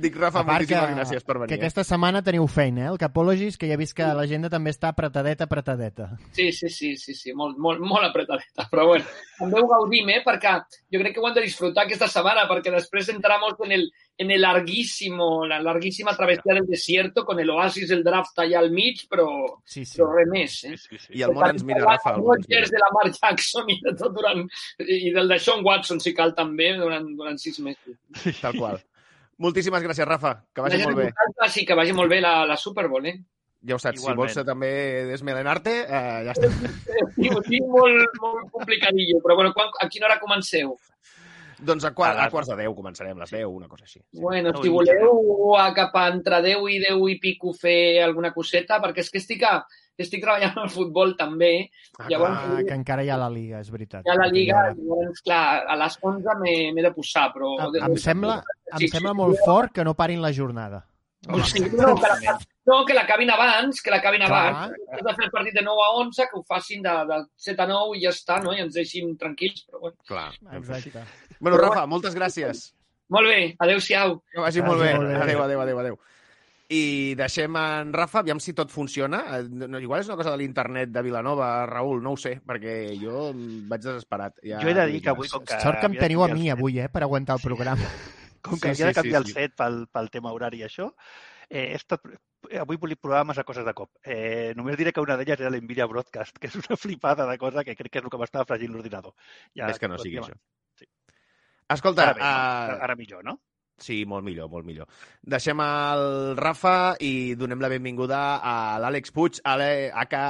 Dic, 0.00 0.16
Rafa, 0.16 0.42
moltíssimes 0.46 0.86
que, 0.86 0.96
gràcies 0.98 1.24
per 1.26 1.36
venir. 1.40 1.50
Que 1.50 1.58
aquesta 1.58 1.82
setmana 1.86 2.22
teniu 2.26 2.46
feina, 2.50 2.84
eh? 2.84 2.90
El 2.92 2.98
Capologis, 3.00 3.56
que 3.58 3.68
ja 3.70 3.74
he 3.74 3.80
vist 3.80 3.96
que 3.98 4.06
l'agenda 4.16 4.50
també 4.52 4.72
està 4.74 4.92
apretadeta, 4.94 5.48
apretadeta. 5.48 6.10
Sí, 6.36 6.50
sí, 6.56 6.70
sí, 6.70 6.92
sí, 7.00 7.14
sí 7.18 7.34
molt, 7.36 7.58
molt, 7.58 7.82
molt 7.82 8.06
apretadeta. 8.06 8.68
Però 8.70 8.86
bueno, 8.92 9.06
també 9.38 9.62
ho 9.62 9.70
gaudim, 9.70 10.12
eh? 10.14 10.20
Perquè 10.26 10.54
jo 10.92 11.02
crec 11.02 11.16
que 11.16 11.22
ho 11.22 11.28
hem 11.28 11.36
de 11.38 11.44
disfrutar 11.46 11.86
aquesta 11.86 12.08
setmana, 12.12 12.46
perquè 12.50 12.72
després 12.74 13.10
entramos 13.14 13.58
en 13.66 13.74
el, 13.78 13.88
en 14.20 14.30
el 14.30 14.44
larguísimo, 14.44 15.46
la 15.50 15.60
larguíssima 15.64 16.14
travessia 16.16 16.54
del 16.54 16.66
desierto, 16.66 17.24
con 17.24 17.40
el 17.40 17.50
oasis 17.50 17.88
del 17.90 18.04
draft 18.04 18.38
allà 18.44 18.60
al 18.60 18.70
mig, 18.70 19.06
però, 19.10 19.28
sí, 19.64 19.84
sí. 19.84 19.98
però 19.98 20.12
res 20.14 20.30
més. 20.30 20.58
Eh? 20.68 20.76
Sí, 20.76 20.94
sí, 20.94 21.02
sí. 21.06 21.18
I 21.18 21.26
el 21.26 21.34
món 21.34 21.48
ens 21.50 21.66
mira, 21.66 21.82
Rafa. 21.86 22.14
El 22.14 22.26
Rodgers 22.26 22.70
de 22.70 22.84
la 22.84 22.92
Mark 22.98 23.18
Jackson 23.18 23.74
i 23.74 23.80
de 23.82 23.96
tot 23.98 24.14
durant... 24.14 24.46
i 24.86 25.10
del 25.16 25.34
de 25.34 25.40
Sean 25.42 25.66
Watson, 25.66 25.98
si 26.04 26.14
cal, 26.14 26.36
també, 26.38 26.74
durant, 26.78 27.10
durant 27.18 27.40
sis 27.40 27.58
mesos. 27.64 27.98
Tal 28.42 28.58
qual. 28.60 28.80
Moltíssimes 29.40 29.82
gràcies, 29.82 30.06
Rafa. 30.08 30.34
Que 30.52 30.64
vagi 30.64 30.82
molt 30.84 30.98
bé. 30.98 31.10
Sí, 31.48 31.64
que 31.66 31.76
vagi 31.78 31.94
molt 31.96 32.12
bé 32.12 32.20
la, 32.20 32.42
la 32.48 32.58
Super 32.60 32.86
Bowl, 32.92 33.06
eh? 33.08 33.16
Ja 33.66 33.76
ho 33.76 33.80
saps, 33.80 34.00
Igualment. 34.00 34.30
si 34.32 34.38
vols 34.40 34.46
també 34.48 34.70
desmelenarte, 35.08 35.72
eh, 35.84 36.20
ja 36.24 36.32
està. 36.32 36.48
Sí, 37.16 37.28
ho 37.28 37.42
tinc 37.44 37.66
molt, 37.68 38.20
molt 38.22 38.46
complicadillo, 38.54 39.18
però 39.24 39.36
bueno, 39.36 39.52
quan, 39.56 39.68
a 39.80 39.88
quina 39.92 40.08
hora 40.08 40.20
comenceu? 40.20 40.72
Doncs 41.60 41.84
a, 41.84 41.90
quart, 41.92 42.16
a, 42.16 42.24
a 42.24 42.32
quarts 42.32 42.48
de 42.48 42.56
10 42.62 42.72
començarem, 42.76 43.18
les 43.20 43.34
10, 43.36 43.44
una 43.52 43.68
cosa 43.68 43.84
així. 43.84 44.00
Sí. 44.00 44.20
Bueno, 44.22 44.54
si 44.62 44.72
voleu 44.72 45.56
a 45.60 45.66
cap 45.76 45.96
a 46.00 46.06
entre 46.08 46.40
10 46.46 46.64
i 46.72 46.78
10 46.86 47.04
i 47.12 47.18
pico 47.20 47.52
fer 47.52 48.00
alguna 48.04 48.32
coseta, 48.32 48.80
perquè 48.80 49.04
és 49.04 49.12
que 49.12 49.20
estic 49.20 49.44
a, 49.44 49.58
estic 50.04 50.22
treballant 50.24 50.58
al 50.62 50.70
futbol 50.72 51.14
també. 51.18 51.52
Ah, 51.98 52.06
llavors, 52.10 52.38
clar, 52.44 52.60
que 52.68 52.76
encara 52.78 53.04
hi 53.06 53.10
ha 53.12 53.18
la 53.20 53.30
Liga, 53.32 53.60
és 53.64 53.72
veritat. 53.72 54.06
Hi 54.06 54.12
ha 54.12 54.18
la 54.18 54.28
Liga, 54.32 54.66
llavors, 54.76 55.24
clar, 55.26 55.42
a 55.68 55.78
les 55.80 55.98
11 56.12 56.38
m'he 56.44 56.86
de 56.86 56.92
posar, 56.96 57.30
però... 57.34 57.56
Em, 57.68 57.82
em 57.90 57.98
sembla, 58.00 58.40
em 58.72 58.84
sí, 58.84 58.92
sembla 58.92 59.16
molt 59.16 59.42
fort 59.44 59.76
que 59.76 59.86
no 59.86 59.96
parin 59.98 60.22
la 60.24 60.32
jornada. 60.36 60.84
O 61.28 61.42
sigui, 61.44 61.68
no, 61.76 61.92
que 62.00 62.08
la, 62.08 62.34
no, 62.64 62.76
que 62.88 62.94
l'acabin 62.96 63.28
abans, 63.34 63.82
que 63.84 63.92
l'acabin 63.92 64.22
abans. 64.24 64.72
Has 64.88 65.02
de 65.04 65.12
fer 65.18 65.26
el 65.26 65.32
partit 65.34 65.56
de 65.58 65.64
9 65.66 65.82
a 65.84 65.88
11, 66.00 66.28
que 66.30 66.38
ho 66.38 66.44
facin 66.48 66.84
de, 66.86 66.94
de 67.10 67.18
7 67.44 67.66
a 67.66 67.66
9 67.68 67.98
i 67.98 68.04
ja 68.06 68.12
està, 68.14 68.38
no? 68.40 68.54
I 68.56 68.64
ens 68.64 68.76
deixin 68.78 69.12
tranquils, 69.20 69.66
però 69.68 69.82
bueno. 69.84 69.98
Clar. 70.08 70.30
Exacte. 70.56 71.04
Bueno, 71.38 71.60
Rafa, 71.60 71.84
moltes 71.90 72.16
gràcies. 72.16 72.70
Molt 73.12 73.28
bé, 73.28 73.40
adeu-siau. 73.58 74.16
Que 74.32 74.40
vagi 74.40 74.64
molt 74.64 74.80
bé. 74.80 74.94
Adéu, 74.94 75.42
adéu, 75.44 75.60
adéu, 75.66 75.82
adéu. 75.82 76.00
I 76.70 77.16
deixem 77.18 77.56
en 77.58 77.88
Rafa, 77.92 78.20
aviam 78.20 78.38
si 78.38 78.52
tot 78.54 78.70
funciona. 78.70 79.24
No, 79.50 79.80
igual 79.82 80.04
és 80.04 80.10
una 80.10 80.16
cosa 80.20 80.30
de 80.30 80.38
l'internet 80.38 80.92
de 80.94 81.02
Vilanova, 81.02 81.48
Raül, 81.66 81.98
no 82.04 82.12
ho 82.14 82.20
sé, 82.20 82.36
perquè 82.46 82.94
jo 83.00 83.32
vaig 83.66 83.82
desesperat. 83.82 84.38
Ja, 84.46 84.60
jo 84.62 84.70
he 84.70 84.76
de 84.78 84.86
dir 84.92 85.00
que 85.02 85.10
avui... 85.10 85.26
Com 85.32 85.42
que 85.42 85.58
Sort 85.64 85.82
que 85.82 85.90
em 85.90 85.98
teniu 85.98 86.22
a 86.22 86.30
mi 86.30 86.46
avui, 86.54 86.78
eh, 86.78 86.86
per 86.92 87.02
aguantar 87.02 87.40
el 87.40 87.42
programa. 87.42 87.90
Com 88.46 88.62
que 88.62 88.70
sí, 88.70 88.84
havia 88.84 88.92
de 88.92 88.98
canviar 89.00 89.26
sí, 89.26 89.32
sí. 89.32 89.34
el 89.34 89.48
set 89.50 89.58
pel, 89.58 89.82
pel 89.90 90.12
tema 90.14 90.30
horari 90.36 90.62
i 90.62 90.68
això, 90.68 90.86
eh, 91.50 91.66
he 91.72 91.74
estat, 91.80 92.06
avui 92.62 92.78
volia 92.78 93.02
provar 93.02 93.26
massa 93.26 93.44
coses 93.44 93.66
de 93.66 93.74
cop. 93.74 93.90
Eh, 94.06 94.54
només 94.56 94.78
diré 94.78 94.94
que 94.94 95.02
una 95.02 95.18
d'elles 95.18 95.42
era 95.42 95.50
l'Nvidia 95.50 95.90
Broadcast, 95.90 96.38
que 96.38 96.48
és 96.48 96.56
una 96.62 96.78
flipada 96.78 97.26
de 97.26 97.36
cosa 97.42 97.66
que 97.66 97.74
crec 97.74 97.96
que 97.96 98.04
és 98.04 98.06
el 98.06 98.14
que 98.14 98.22
m'estava 98.22 98.46
fregint 98.46 98.78
l'ordinador. 98.78 99.18
Ja, 99.58 99.66
Ves 99.66 99.82
que 99.82 99.90
no 99.90 99.98
sigui 99.98 100.22
això. 100.22 100.38
Sí. 100.78 100.86
Escolta... 101.66 102.12
Ara, 102.12 102.14
bé, 102.14 102.22
uh... 102.22 102.82
ara 102.86 102.96
millor, 103.02 103.26
no? 103.26 103.40
Sí, 103.80 104.02
molt 104.08 104.24
millor, 104.26 104.50
molt 104.52 104.66
millor. 104.68 104.88
Deixem 105.34 105.60
el 105.64 106.04
Rafa 106.38 106.94
i 107.00 107.34
donem 107.40 107.62
la 107.62 107.70
benvinguda 107.72 108.20
a 108.44 108.54
l'Àlex 108.82 109.14
Puig, 109.16 109.40
a 109.44 109.56
l'ACA 109.60 110.22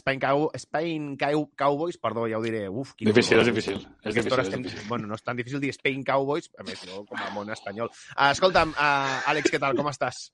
Spain, 0.00 0.22
Cow, 0.24 0.48
Spain 0.56 1.10
Cow, 1.20 1.44
Cowboys, 1.58 2.00
perdó, 2.00 2.26
ja 2.30 2.40
ho 2.40 2.44
diré. 2.44 2.64
Uf, 2.68 2.94
quin 2.96 3.12
difícil, 3.12 3.42
és 3.42 3.52
difícil. 3.52 3.84
És 4.02 4.16
difícil, 4.16 4.40
estem, 4.40 4.64
és 4.64 4.72
difícil. 4.72 4.88
Bueno, 4.88 5.10
no 5.10 5.20
és 5.20 5.24
tan 5.26 5.38
difícil 5.38 5.60
dir 5.62 5.74
Spain 5.76 6.02
Cowboys, 6.08 6.50
a 6.56 6.64
més, 6.64 6.82
no, 6.88 7.04
com 7.08 7.20
a 7.20 7.30
món 7.36 7.52
espanyol. 7.54 7.92
Uh, 8.16 8.30
escolta'm, 8.32 8.74
uh, 8.74 9.30
Àlex, 9.30 9.52
què 9.52 9.60
tal, 9.62 9.76
com 9.78 9.92
estàs? 9.92 10.28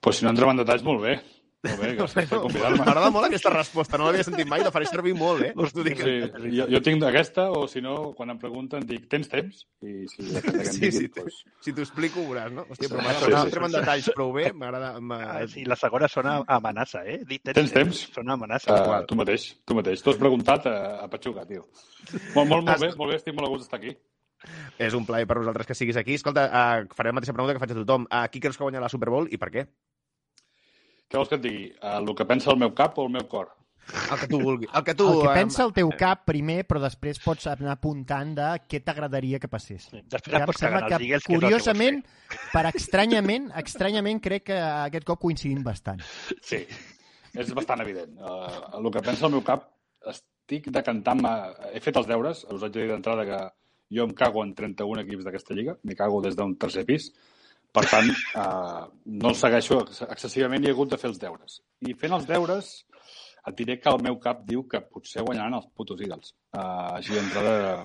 Pues 0.00 0.20
si 0.20 0.26
no 0.26 0.34
entrem 0.34 0.52
en 0.52 0.60
detalls, 0.60 0.84
molt 0.84 1.02
bé. 1.06 1.18
Bé, 1.60 1.90
gràcies 1.92 2.28
per 2.30 2.38
convidar-me. 2.40 2.78
M'agrada 2.80 3.10
molt 3.12 3.26
aquesta 3.26 3.50
resposta, 3.52 3.98
no 4.00 4.06
l'havia 4.06 4.24
sentit 4.24 4.48
mai, 4.48 4.62
la 4.64 4.70
faré 4.72 4.86
servir 4.88 5.12
molt, 5.16 5.42
eh? 5.44 5.50
Us 5.60 5.74
dic. 5.76 6.00
Sí, 6.00 6.14
jo, 6.56 6.66
jo 6.72 6.80
tinc 6.86 7.04
aquesta, 7.04 7.48
o 7.52 7.66
si 7.68 7.82
no, 7.84 7.96
quan 8.16 8.32
em 8.32 8.38
pregunten, 8.40 8.86
dic, 8.88 9.04
tens 9.12 9.28
temps? 9.28 9.58
I 9.84 10.06
si 10.08 10.24
sí, 10.24 10.90
sí, 10.96 11.08
pues... 11.12 11.42
si 11.60 11.74
t'ho 11.76 11.84
explico, 11.84 12.22
ho 12.22 12.30
veuràs, 12.30 12.54
no? 12.56 12.64
Hòstia, 12.64 12.88
però 12.88 13.04
m'ha 13.04 13.12
sí, 13.18 13.26
sí, 13.28 13.52
sí, 13.52 13.64
en 13.66 13.76
detalls 13.76 14.08
prou 14.16 14.32
bé, 14.36 14.46
m'agrada... 14.56 14.94
Ah, 15.20 15.42
sí, 15.52 15.66
la 15.68 15.76
segona 15.76 16.08
sona 16.08 16.38
amenaça, 16.56 17.04
eh? 17.04 17.18
Dic, 17.28 17.44
tens, 17.44 17.58
tens 17.60 17.76
temps? 17.76 18.02
Sona 18.16 18.38
amenaça. 18.38 18.80
Uh, 18.80 19.02
tu 19.10 19.20
mateix, 19.20 19.50
tu 19.68 19.76
mateix. 19.76 20.00
Tu 20.00 20.14
has 20.14 20.22
preguntat 20.22 20.70
a, 20.70 20.78
a 21.04 21.10
Patxuga, 21.12 21.44
tio. 21.50 21.66
Molt, 22.32 22.48
molt, 22.48 22.64
molt 22.64 22.80
bé, 22.86 22.94
molt 22.96 23.12
bé, 23.12 23.20
estic 23.20 23.36
molt 23.36 23.50
a 23.50 23.52
gust 23.52 23.66
d'estar 23.66 23.82
aquí. 23.82 23.92
És 24.80 24.96
un 24.96 25.04
plaer 25.04 25.28
per 25.28 25.36
nosaltres 25.42 25.68
que 25.68 25.76
siguis 25.76 26.00
aquí. 26.00 26.16
Escolta, 26.16 26.48
uh, 26.48 26.96
faré 26.96 27.12
la 27.12 27.18
mateixa 27.20 27.36
pregunta 27.36 27.52
que 27.52 27.60
faig 27.60 27.76
a 27.76 27.80
tothom. 27.82 28.08
Uh, 28.08 28.24
qui 28.32 28.40
creus 28.40 28.56
que 28.56 28.64
guanya 28.64 28.80
la 28.80 28.88
Super 28.88 29.12
Bowl 29.12 29.28
i 29.28 29.36
per 29.36 29.52
què? 29.52 29.68
Què 31.10 31.18
vols 31.18 31.30
que 31.30 31.40
et 31.40 31.42
digui? 31.42 31.64
El 31.90 32.12
que 32.14 32.26
pensa 32.28 32.52
el 32.52 32.60
meu 32.62 32.70
cap 32.78 32.98
o 32.98 33.08
el 33.08 33.10
meu 33.16 33.26
cor? 33.30 33.48
El 33.90 34.18
que 34.20 34.28
tu 34.30 34.38
vulguis. 34.38 34.70
El 34.76 34.84
que, 34.86 34.94
tu, 34.94 35.06
el 35.10 35.24
que 35.24 35.32
pensa 35.34 35.64
el 35.64 35.72
teu 35.74 35.90
cap 35.98 36.22
primer, 36.28 36.60
però 36.68 36.82
després 36.84 37.18
pots 37.24 37.48
anar 37.50 37.72
apuntant 37.74 38.30
de 38.36 38.50
què 38.70 38.78
t'agradaria 38.86 39.40
que 39.42 39.50
passés. 39.50 39.88
Sí, 39.90 40.02
després 40.12 40.36
ja 40.36 40.44
em 40.44 40.52
sembla 40.60 40.82
que, 40.92 41.00
que 41.10 41.20
curiosament, 41.26 41.98
per 42.52 42.62
estranyament, 42.70 43.50
estranyament 43.58 44.22
crec 44.22 44.46
que 44.52 44.60
aquest 44.60 45.08
cop 45.08 45.22
coincidim 45.24 45.64
bastant. 45.66 46.04
Sí, 46.46 46.62
és 47.34 47.50
bastant 47.58 47.82
evident. 47.82 48.14
Uh, 48.20 48.78
el 48.78 48.90
que 48.94 49.02
pensa 49.10 49.26
el 49.26 49.34
meu 49.34 49.42
cap, 49.46 49.66
estic 50.14 50.70
decantant-me... 50.78 51.34
He 51.74 51.82
fet 51.82 51.98
els 51.98 52.06
deures, 52.10 52.44
us 52.46 52.62
haig 52.62 52.76
de 52.76 52.84
dir 52.84 52.92
d'entrada 52.92 53.26
que 53.26 53.42
jo 53.98 54.06
em 54.06 54.14
cago 54.14 54.46
en 54.46 54.54
31 54.54 55.02
equips 55.02 55.26
d'aquesta 55.26 55.58
lliga, 55.58 55.74
m'hi 55.82 55.98
cago 55.98 56.22
des 56.22 56.38
d'un 56.38 56.54
tercer 56.62 56.86
pis, 56.86 57.10
per 57.72 57.84
tant, 57.90 58.10
eh, 58.10 58.84
no 59.22 59.32
el 59.32 59.38
segueixo 59.38 59.80
excessivament 60.08 60.64
i 60.64 60.70
he 60.70 60.74
hagut 60.74 60.92
de 60.92 60.98
fer 61.00 61.10
els 61.12 61.20
deures. 61.22 61.60
I 61.86 61.94
fent 61.98 62.16
els 62.16 62.26
deures, 62.28 62.70
et 63.46 63.56
diré 63.56 63.78
que 63.80 63.92
el 63.92 64.02
meu 64.04 64.18
cap 64.20 64.42
diu 64.48 64.66
que 64.68 64.82
potser 64.82 65.24
guanyaran 65.24 65.58
els 65.60 65.70
putos 65.76 66.00
Eagles. 66.04 66.34
Uh, 66.52 66.98
així 66.98 67.16
d'entrada 67.16 67.84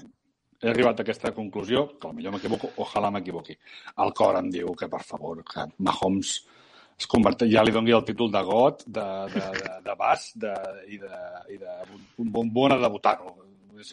he 0.65 0.71
arribat 0.71 0.99
a 0.99 1.05
aquesta 1.05 1.31
conclusió, 1.35 1.85
que 1.99 2.11
potser 2.11 2.33
m'equivoco, 2.33 2.71
ojalà 2.83 3.11
m'equivoqui. 3.13 3.55
El 4.03 4.13
cor 4.17 4.39
em 4.39 4.49
diu 4.51 4.73
que, 4.79 4.89
per 4.91 5.01
favor, 5.05 5.43
que 5.47 5.67
Mahomes 5.85 6.35
es 6.95 7.09
converteix, 7.11 7.51
ja 7.51 7.63
li 7.63 7.73
doni 7.75 7.93
el 7.95 8.05
títol 8.07 8.31
de 8.31 8.41
got, 8.47 8.85
de, 8.87 9.05
de, 9.33 9.47
de, 9.59 9.73
de 9.85 9.95
bas 9.99 10.29
de, 10.39 10.53
i 10.95 10.99
de, 11.01 11.23
i 11.53 11.59
de 11.61 11.75
bombona 12.17 12.79
de 12.81 12.91
butano. 12.91 13.35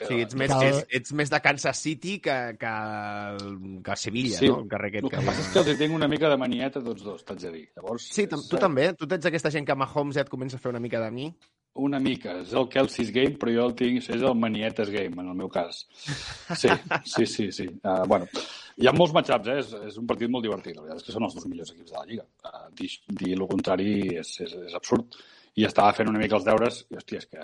O 0.01 0.07
sigui, 0.09 0.23
ets 0.25 0.37
més, 0.41 0.51
Cal- 0.53 0.67
ets, 0.71 0.85
ets 1.01 1.13
més 1.21 1.31
de 1.33 1.41
Kansas 1.45 1.81
City 1.85 2.19
que, 2.25 2.37
que, 2.61 2.73
que 3.85 3.97
Sevilla, 4.01 4.39
Sí, 4.39 4.49
no? 4.49 4.61
El 4.63 4.69
carrer 4.71 4.93
aquest 4.93 5.05
el 5.05 5.11
que 5.13 5.19
que 5.21 5.27
passa 5.27 5.43
és 5.45 5.51
que 5.53 5.63
els 5.65 5.81
tinc 5.83 5.97
una 5.99 6.09
mica 6.09 6.31
de 6.33 6.39
manieta 6.41 6.83
tots 6.85 7.05
dos, 7.05 7.25
t'haig 7.29 7.43
de 7.47 7.51
dir. 7.57 7.65
Llavors, 7.77 8.07
Sí, 8.15 8.25
és, 8.25 8.47
tu 8.49 8.61
també? 8.63 8.93
Tu 8.97 9.09
ets 9.19 9.29
aquesta 9.33 9.53
gent 9.53 9.69
que 9.69 9.77
Mahomes 9.77 10.17
ja 10.17 10.25
et 10.25 10.31
comença 10.33 10.57
a 10.57 10.63
fer 10.63 10.73
una 10.73 10.81
mica 10.81 11.01
de 11.03 11.11
mi? 11.13 11.29
Una 11.83 11.99
mica. 12.05 12.35
És 12.43 12.51
el 12.53 12.67
Kelsey's 12.69 13.11
Game, 13.15 13.39
però 13.41 13.53
jo 13.55 13.63
el 13.71 13.75
tinc, 13.79 14.03
és 14.05 14.23
el 14.23 14.35
Manietes 14.37 14.91
Game, 14.93 15.17
en 15.23 15.31
el 15.33 15.37
meu 15.39 15.49
cas. 15.49 15.87
Sí, 16.57 16.69
sí, 17.05 17.25
sí. 17.27 17.47
sí. 17.51 17.67
Uh, 17.81 18.03
bueno, 18.07 18.29
hi 18.77 18.89
ha 18.89 18.93
molts 18.93 19.15
matchups, 19.17 19.49
eh? 19.49 19.59
És, 19.63 19.73
és 19.89 19.97
un 20.01 20.09
partit 20.11 20.29
molt 20.33 20.45
divertit. 20.45 20.77
La 20.77 20.85
veritat 20.85 21.01
és 21.01 21.07
que 21.09 21.15
són 21.17 21.25
els 21.25 21.37
dos 21.39 21.47
millors 21.49 21.73
equips 21.73 21.95
de 21.95 21.97
la 21.97 22.05
Lliga. 22.11 22.27
Uh, 22.45 22.67
dir, 22.77 22.91
dir 23.09 23.33
el 23.39 23.47
contrari 23.49 23.95
és, 24.21 24.35
és, 24.45 24.53
és 24.69 24.77
absurd. 24.77 25.17
I 25.57 25.65
estava 25.69 25.93
fent 25.97 26.09
una 26.13 26.21
mica 26.21 26.37
els 26.37 26.45
deures 26.45 26.83
i, 26.91 26.97
hòstia, 27.01 27.25
és 27.25 27.31
que 27.33 27.41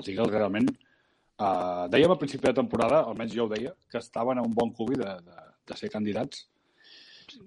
els 0.00 0.08
Eagles 0.14 0.32
realment... 0.32 0.72
Uh, 0.72 0.87
dèiem 1.38 2.10
al 2.10 2.18
principi 2.18 2.48
de 2.48 2.56
temporada, 2.56 3.04
almenys 3.06 3.34
jo 3.34 3.46
ho 3.46 3.52
deia, 3.52 3.74
que 3.90 4.00
estaven 4.02 4.38
a 4.38 4.46
un 4.46 4.54
bon 4.54 4.72
cubi 4.74 4.98
de, 4.98 5.12
de, 5.22 5.42
de 5.70 5.76
ser 5.78 5.90
candidats 5.92 6.46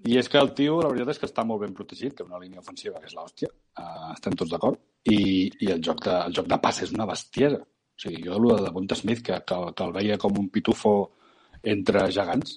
i 0.06 0.16
és 0.18 0.28
que 0.30 0.40
el 0.40 0.52
tio, 0.58 0.78
la 0.82 0.90
veritat 0.90 1.14
és 1.14 1.20
que 1.20 1.28
està 1.28 1.44
molt 1.46 1.62
ben 1.64 1.74
protegit, 1.76 2.14
té 2.18 2.26
una 2.26 2.40
línia 2.42 2.62
ofensiva 2.62 3.00
que 3.00 3.08
és 3.10 3.16
l'hòstia, 3.18 3.50
uh, 3.82 4.10
estem 4.14 4.36
tots 4.38 4.52
d'acord, 4.52 4.80
i, 5.10 5.18
i 5.64 5.70
el, 5.74 5.82
joc 5.84 6.02
de, 6.06 6.14
el 6.28 6.36
joc 6.38 6.48
de 6.50 6.58
passe 6.62 6.86
és 6.86 6.94
una 6.94 7.06
bestiesa. 7.08 7.60
O 7.62 8.02
sigui, 8.02 8.22
jo 8.26 8.38
el 8.38 8.48
de 8.52 8.66
Devonta 8.66 8.98
Smith, 8.98 9.22
que, 9.26 9.38
que, 9.46 9.58
que 9.76 9.86
el 9.86 9.94
veia 9.94 10.18
com 10.22 10.38
un 10.38 10.48
pitufo 10.54 10.94
entre 11.74 12.04
gegants, 12.14 12.56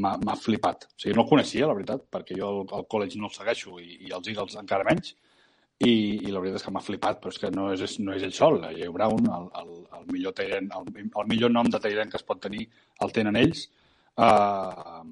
m'ha 0.00 0.36
flipat. 0.40 0.88
O 0.92 1.02
sigui, 1.02 1.16
no 1.16 1.24
el 1.24 1.30
coneixia, 1.32 1.68
la 1.68 1.76
veritat, 1.76 2.06
perquè 2.12 2.36
jo 2.38 2.52
el 2.64 2.86
college 2.92 3.20
no 3.20 3.30
el 3.30 3.36
segueixo 3.36 3.80
i, 3.82 4.02
i 4.08 4.12
els 4.16 4.28
Eagles 4.32 4.56
encara 4.60 4.86
menys, 4.88 5.14
i, 5.84 5.92
i 6.24 6.32
la 6.32 6.40
veritat 6.40 6.60
és 6.60 6.66
que 6.66 6.72
m'ha 6.72 6.84
flipat, 6.84 7.18
però 7.20 7.32
és 7.34 7.40
que 7.40 7.50
no 7.52 7.68
és, 7.74 7.98
no 8.00 8.14
és 8.16 8.24
ell 8.24 8.34
sol. 8.36 8.60
Jay 8.64 8.88
Brown, 8.92 9.28
el, 9.38 9.48
el, 9.60 9.72
el, 9.98 10.06
millor 10.12 10.36
Tyrant, 10.36 10.70
el, 10.78 10.88
el 11.04 11.28
millor 11.32 11.52
nom 11.52 11.68
de 11.72 11.80
Tyrant 11.82 12.12
que 12.12 12.20
es 12.20 12.26
pot 12.26 12.40
tenir, 12.42 12.64
el 13.04 13.12
tenen 13.12 13.36
ells, 13.36 13.66
uh, 14.16 15.04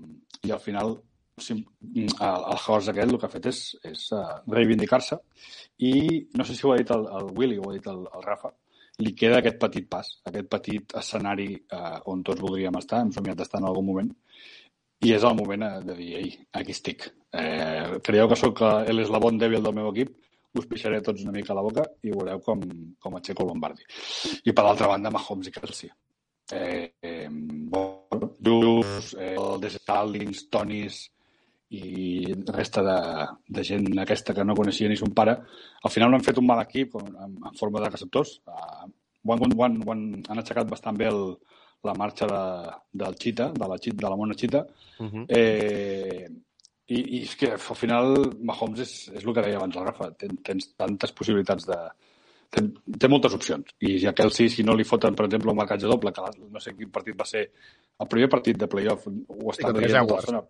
i 0.44 0.52
al 0.54 0.62
final 0.62 0.96
el, 0.96 1.62
el 1.84 2.58
Horst 2.66 2.92
aquell 2.92 3.12
el 3.12 3.20
que 3.20 3.28
ha 3.28 3.32
fet 3.32 3.48
és, 3.50 3.62
és 3.84 4.04
uh, 4.16 4.24
reivindicar-se 4.54 5.18
i 5.84 5.94
no 6.38 6.46
sé 6.46 6.56
si 6.56 6.66
ho 6.66 6.72
ha 6.72 6.78
dit 6.78 6.92
el, 6.94 7.08
el 7.18 7.32
Willy 7.36 7.58
o 7.58 7.66
ho 7.66 7.72
ha 7.72 7.76
dit 7.76 7.88
el, 7.90 8.04
el 8.06 8.24
Rafa, 8.24 8.52
li 9.02 9.12
queda 9.18 9.40
aquest 9.40 9.58
petit 9.60 9.88
pas, 9.90 10.12
aquest 10.30 10.48
petit 10.52 10.94
escenari 11.00 11.50
uh, 11.58 11.98
on 12.12 12.22
tots 12.24 12.40
voldríem 12.40 12.78
estar, 12.78 13.02
hem 13.02 13.12
somiat 13.12 13.40
d'estar 13.40 13.60
en 13.60 13.68
algun 13.68 13.88
moment, 13.88 14.12
i 15.04 15.12
és 15.12 15.24
el 15.26 15.34
moment 15.36 15.64
eh, 15.66 15.72
de 15.84 15.96
dir, 15.98 16.12
ei, 16.20 16.30
aquí 16.56 16.72
estic. 16.72 17.08
Eh, 17.36 17.98
creieu 18.06 18.30
que 18.30 18.38
sóc 18.40 18.62
eh, 18.64 18.92
l'eslabon 18.94 19.40
dèbil 19.40 19.64
del 19.64 19.76
meu 19.76 19.90
equip, 19.90 20.14
us 20.60 20.68
pixaré 20.70 21.00
tots 21.02 21.24
una 21.24 21.34
mica 21.34 21.52
a 21.52 21.58
la 21.58 21.64
boca 21.66 21.84
i 22.02 22.12
veureu 22.12 22.40
com, 22.44 22.62
com 23.00 23.16
aixeco 23.18 23.46
Lombardi. 23.48 23.86
I 24.44 24.52
per 24.52 24.64
l'altra 24.66 24.90
banda, 24.90 25.12
Mahomes 25.14 25.50
i 25.50 25.54
Kelsey. 25.54 25.90
Eh, 26.52 26.92
eh, 27.00 27.28
bueno, 27.30 28.34
Jules, 28.44 29.14
eh, 29.18 29.34
el 29.34 29.60
Destalins, 29.62 30.44
Tonis 30.52 31.00
i 31.74 32.34
resta 32.52 32.82
de, 32.84 32.98
de 33.56 33.64
gent 33.64 33.88
aquesta 33.98 34.34
que 34.36 34.44
no 34.44 34.54
coneixia 34.54 34.90
ni 34.90 34.98
son 35.00 35.14
pare, 35.16 35.34
al 35.82 35.90
final 35.90 36.12
no 36.12 36.20
han 36.20 36.26
fet 36.26 36.38
un 36.38 36.46
mal 36.46 36.60
equip 36.62 36.94
en, 37.00 37.16
en, 37.24 37.40
forma 37.58 37.80
de 37.82 37.90
receptors. 37.90 38.36
Uh, 38.46 38.86
ho 39.24 39.34
han, 39.34 39.56
ho 39.56 39.64
han, 39.64 39.80
ho 39.82 39.92
han, 39.94 40.04
han 40.28 40.42
aixecat 40.42 40.68
bastant 40.70 41.00
bé 41.00 41.08
el, 41.10 41.22
la 41.84 41.96
marxa 41.98 42.28
de, 42.30 42.42
del 43.02 43.16
Cheetah, 43.16 43.50
de 43.56 43.68
la, 43.70 43.80
de 43.80 44.08
la 44.08 44.16
mona 44.16 44.38
Cheetah, 44.38 44.66
Uh 44.94 45.06
-huh. 45.10 45.26
Eh, 45.28 46.28
i, 46.88 46.98
I 46.98 47.20
és 47.24 47.34
que 47.40 47.52
al 47.54 47.78
final 47.78 48.14
Mahomes 48.50 48.82
és, 48.84 48.94
és 49.14 49.24
el 49.24 49.32
que 49.32 49.44
deia 49.46 49.60
abans 49.60 49.76
la 49.78 49.86
Rafa, 49.86 50.10
ten, 50.20 50.36
tens 50.46 50.72
tantes 50.76 51.14
possibilitats 51.16 51.68
de... 51.70 51.78
Té, 52.54 52.62
té 53.02 53.08
moltes 53.10 53.34
opcions. 53.34 53.72
I 53.82 53.96
si 53.98 54.06
a 54.06 54.12
Kelsey, 54.14 54.48
si 54.52 54.62
no 54.62 54.76
li 54.78 54.84
foten, 54.86 55.14
per 55.18 55.24
exemple, 55.26 55.50
un 55.50 55.58
marcatge 55.58 55.88
doble, 55.90 56.12
que 56.14 56.22
no 56.54 56.60
sé 56.62 56.74
quin 56.78 56.90
partit 56.94 57.16
va 57.18 57.26
ser, 57.26 57.48
el 57.98 58.06
primer 58.10 58.28
partit 58.30 58.58
de 58.60 58.68
playoff, 58.70 59.08
ho 59.08 59.50
està 59.50 59.72
contra 59.72 59.80
dient 59.82 59.96
Jaguars. 59.96 60.24
tota 60.24 60.36
l'estona. 60.38 60.42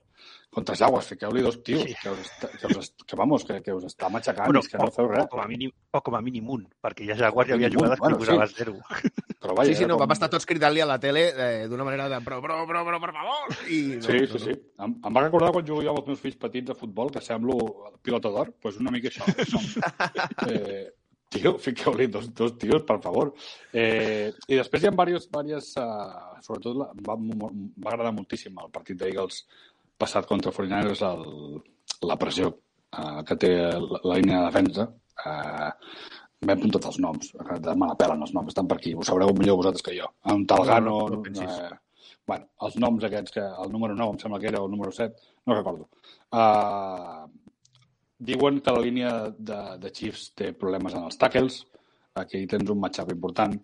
Contra 0.54 0.76
Jaguars, 0.78 1.06
fiqueu-li 1.10 1.42
dos 1.42 1.56
tios, 1.66 1.80
Sí. 1.82 1.94
que, 2.02 2.10
us, 2.12 2.20
està- 2.28 2.50
que, 2.60 2.66
us, 2.78 2.90
que, 3.06 3.16
vamos, 3.16 3.44
que, 3.44 3.56
que 3.62 3.72
us 3.74 3.84
està 3.88 4.10
matxacant, 4.12 4.46
Bueno, 4.46 4.60
que 4.62 4.78
no 4.78 4.90
feu 4.92 5.06
o, 5.06 5.08
res. 5.08 5.26
com 5.32 5.40
a 5.40 5.46
mínim, 5.48 5.72
o 5.90 6.00
com 6.00 6.14
a 6.14 6.20
mínim 6.22 6.48
un, 6.50 6.68
perquè 6.80 7.06
ja 7.08 7.16
Jaguars 7.16 7.48
hi 7.50 7.52
havia 7.56 7.68
un, 7.68 7.74
jugades 7.74 7.98
bueno, 7.98 8.18
que 8.18 8.24
posava 8.26 8.46
sí. 8.46 8.54
zero. 8.58 8.76
Però 9.44 9.54
vaja, 9.56 9.68
Sí, 9.68 9.74
sí, 9.74 9.84
no, 9.86 9.96
com- 9.96 10.04
vam 10.06 10.12
estar 10.12 10.28
tots 10.30 10.46
cridant-li 10.46 10.80
a 10.80 10.86
la 10.86 10.98
tele 11.00 11.24
eh, 11.36 11.66
d'una 11.68 11.84
manera 11.84 12.08
de 12.08 12.20
però, 12.24 12.40
però, 12.40 12.60
però, 12.68 12.84
però, 12.84 13.00
per 13.00 13.12
favor! 13.12 13.56
I 13.68 13.80
no, 13.96 14.02
Sí, 14.02 14.12
no, 14.20 14.26
sí, 14.26 14.38
sí. 14.44 14.54
Em, 14.78 14.94
em 15.04 15.16
va 15.16 15.24
recordar 15.26 15.50
quan 15.52 15.66
jugava 15.66 15.90
amb 15.90 15.98
els 16.04 16.06
meus 16.12 16.20
fills 16.20 16.36
petits 16.36 16.70
a 16.70 16.74
futbol, 16.78 17.10
que 17.10 17.20
semblo 17.20 17.58
pilota 18.02 18.28
d'or, 18.30 18.52
doncs 18.52 18.60
pues 18.62 18.76
una 18.80 18.90
mica 18.94 19.08
això. 19.08 19.24
No? 19.52 19.60
Eh, 20.48 20.92
tio, 21.34 21.54
fiqueu-li 21.66 22.06
dos, 22.14 22.30
dos 22.38 22.54
tios, 22.62 22.82
per 22.88 22.96
favor. 23.04 23.34
Eh, 23.74 24.32
I 24.48 24.58
després 24.62 24.82
hi 24.84 24.88
ha 24.90 24.94
diversos, 24.94 25.28
diverses, 25.34 25.70
uh, 25.82 26.40
sobretot 26.46 26.78
la, 26.80 26.88
va, 27.10 27.18
va 27.18 27.92
agradar 27.92 28.14
moltíssim 28.16 28.56
el 28.64 28.72
partit 28.74 28.98
d'Eagles 29.02 29.44
passat 30.00 30.26
contra 30.30 30.52
49ers, 30.54 31.04
el, 31.06 31.62
la 32.08 32.16
pressió 32.18 32.50
uh, 32.54 33.22
que 33.26 33.36
té 33.38 33.54
la, 33.60 34.00
la 34.02 34.18
línia 34.20 34.40
de 34.42 34.50
defensa. 34.50 34.88
Uh, 35.24 35.70
M'he 36.44 36.52
apuntat 36.52 36.84
els 36.90 36.98
noms, 37.00 37.30
de 37.64 37.72
me 37.80 37.86
la 37.88 37.94
pelen 37.96 38.20
els 38.20 38.32
noms, 38.36 38.50
estan 38.52 38.66
per 38.68 38.76
aquí, 38.76 38.90
ho 38.92 39.04
sabreu 39.06 39.30
millor 39.38 39.56
vosaltres 39.62 39.84
que 39.86 39.94
jo. 39.96 40.10
Un 40.28 40.42
Talgano, 40.50 40.90
No, 40.98 41.06
no, 41.08 41.14
no 41.14 41.22
pensis. 41.24 41.48
eh, 41.48 41.70
bueno, 42.28 42.50
els 42.66 42.74
noms 42.82 43.06
aquests, 43.08 43.32
que 43.32 43.44
el 43.62 43.72
número 43.72 43.94
9 43.96 44.12
em 44.12 44.18
sembla 44.20 44.40
que 44.42 44.50
era, 44.50 44.60
o 44.60 44.66
el 44.68 44.74
número 44.74 44.92
7, 44.92 45.14
no 45.48 45.56
recordo. 45.56 45.86
Uh, 46.28 47.24
diuen 48.18 48.60
que 48.60 48.72
la 48.72 48.80
línia 48.84 49.12
de, 49.36 49.60
de 49.82 49.90
Chiefs 49.92 50.30
té 50.38 50.52
problemes 50.56 50.94
en 50.94 51.04
els 51.08 51.18
tackles, 51.18 51.60
aquí 52.14 52.44
tens 52.50 52.70
un 52.70 52.80
matchup 52.80 53.10
important. 53.12 53.56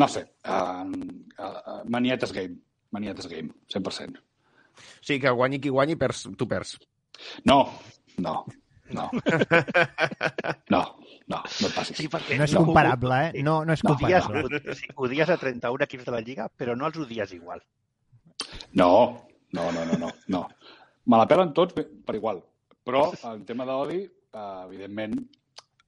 No 0.00 0.08
sé, 0.08 0.24
uh, 0.48 0.84
uh, 1.38 1.80
manietes 1.92 2.32
game, 2.32 2.56
manietes 2.96 3.28
game, 3.30 3.52
100%. 3.72 4.18
O 4.20 5.04
sigui, 5.04 5.20
que 5.20 5.30
guanyi 5.36 5.60
qui 5.60 5.68
guanyi, 5.68 5.96
perds, 6.00 6.26
tu 6.38 6.48
perds. 6.48 6.78
No, 7.44 7.62
no, 8.18 8.44
no. 8.94 9.10
No, 10.70 10.80
no, 11.26 11.38
no 11.60 11.68
et 11.68 11.74
passis. 11.74 11.96
Sí, 11.98 12.06
perquè 12.10 12.36
No 12.38 12.46
és 12.46 12.52
comparable, 12.54 13.16
eh? 13.28 13.42
No, 13.46 13.60
no 13.66 13.74
és 13.74 13.82
No, 13.84 13.92
Odies, 13.94 14.24
comparable. 14.26 14.60
o 14.70 14.74
sigui, 14.74 14.94
odies 15.06 15.30
a 15.30 15.36
31 15.38 15.84
equips 15.86 16.06
de 16.08 16.14
la 16.14 16.20
Lliga, 16.26 16.46
però 16.50 16.74
no 16.78 16.86
els 16.88 16.98
odies 17.02 17.34
igual. 17.36 17.62
No, 18.74 18.90
no, 19.52 19.66
no, 19.74 19.84
no, 19.86 19.98
no. 19.98 20.10
no. 20.34 20.40
Me 21.06 21.18
la 21.20 21.26
pelen 21.30 21.52
tots 21.54 21.74
per 21.74 22.16
igual. 22.18 22.42
Però, 22.86 23.04
en 23.30 23.44
tema 23.48 23.66
d'odi, 23.68 24.02
eh, 24.04 24.64
evidentment, 24.66 25.16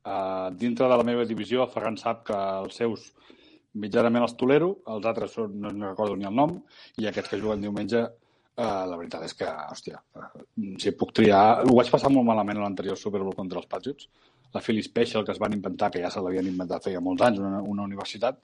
eh, 0.04 0.48
dintre 0.60 0.88
de 0.88 0.96
la 0.96 1.06
meva 1.08 1.24
divisió, 1.28 1.62
el 1.64 1.70
Ferran 1.72 1.96
sap 1.96 2.24
que 2.28 2.38
els 2.64 2.76
seus 2.76 3.12
mitjanament 3.74 4.26
els 4.26 4.34
tolero, 4.36 4.74
els 4.92 5.06
altres 5.08 5.32
són, 5.32 5.54
no, 5.60 5.70
no 5.72 5.92
recordo 5.92 6.16
ni 6.16 6.28
el 6.28 6.34
nom, 6.36 6.58
i 7.00 7.08
aquests 7.08 7.32
que 7.32 7.40
juguen 7.40 7.62
diumenge, 7.64 8.02
eh, 8.56 8.82
la 8.90 8.98
veritat 8.98 9.24
és 9.28 9.36
que, 9.38 9.48
hòstia, 9.48 10.02
si 10.82 10.92
puc 10.98 11.14
triar... 11.16 11.62
Ho 11.64 11.78
vaig 11.78 11.92
passar 11.92 12.12
molt 12.12 12.28
malament 12.28 12.60
a 12.60 12.66
l'anterior 12.66 12.98
Super 13.00 13.22
Bowl 13.22 13.38
contra 13.38 13.62
els 13.62 13.70
Patriots, 13.70 14.10
la 14.52 14.60
Philly 14.60 14.82
Special 14.84 15.24
que 15.24 15.32
es 15.32 15.40
van 15.40 15.56
inventar, 15.56 15.90
que 15.90 16.02
ja 16.02 16.10
se 16.12 16.20
l'havien 16.20 16.50
inventat 16.50 16.84
feia 16.84 17.00
molts 17.00 17.24
anys, 17.24 17.40
una, 17.40 17.62
una 17.74 17.86
universitat, 17.88 18.42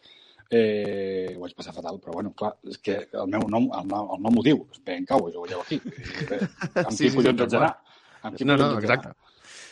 eh, 0.49 1.35
ho 1.37 1.43
vaig 1.43 1.53
passar 1.57 1.75
fatal, 1.77 1.99
però 2.01 2.15
bueno, 2.17 2.33
clar, 2.37 2.55
és 2.65 2.81
que 2.81 2.97
el 3.13 3.29
meu 3.29 3.45
nom, 3.53 3.69
el 3.77 3.91
nom, 3.91 4.15
el 4.17 4.25
nom 4.25 4.41
ho 4.41 4.45
diu, 4.47 4.65
Ben 4.87 5.05
Cowboys, 5.09 5.37
ho 5.37 5.45
veieu 5.45 5.61
aquí. 5.61 5.81
I, 5.85 6.29
bé, 6.31 6.41
amb 6.87 6.95
Sí, 6.97 7.05
qui 7.05 7.11
sí, 7.11 7.17
collons 7.19 7.37
sí, 7.37 7.45
haig 7.45 7.53
d'anar? 7.53 7.75
Amb 8.23 8.41
No, 8.43 8.57
no, 8.57 8.79
exacte. 8.79 9.13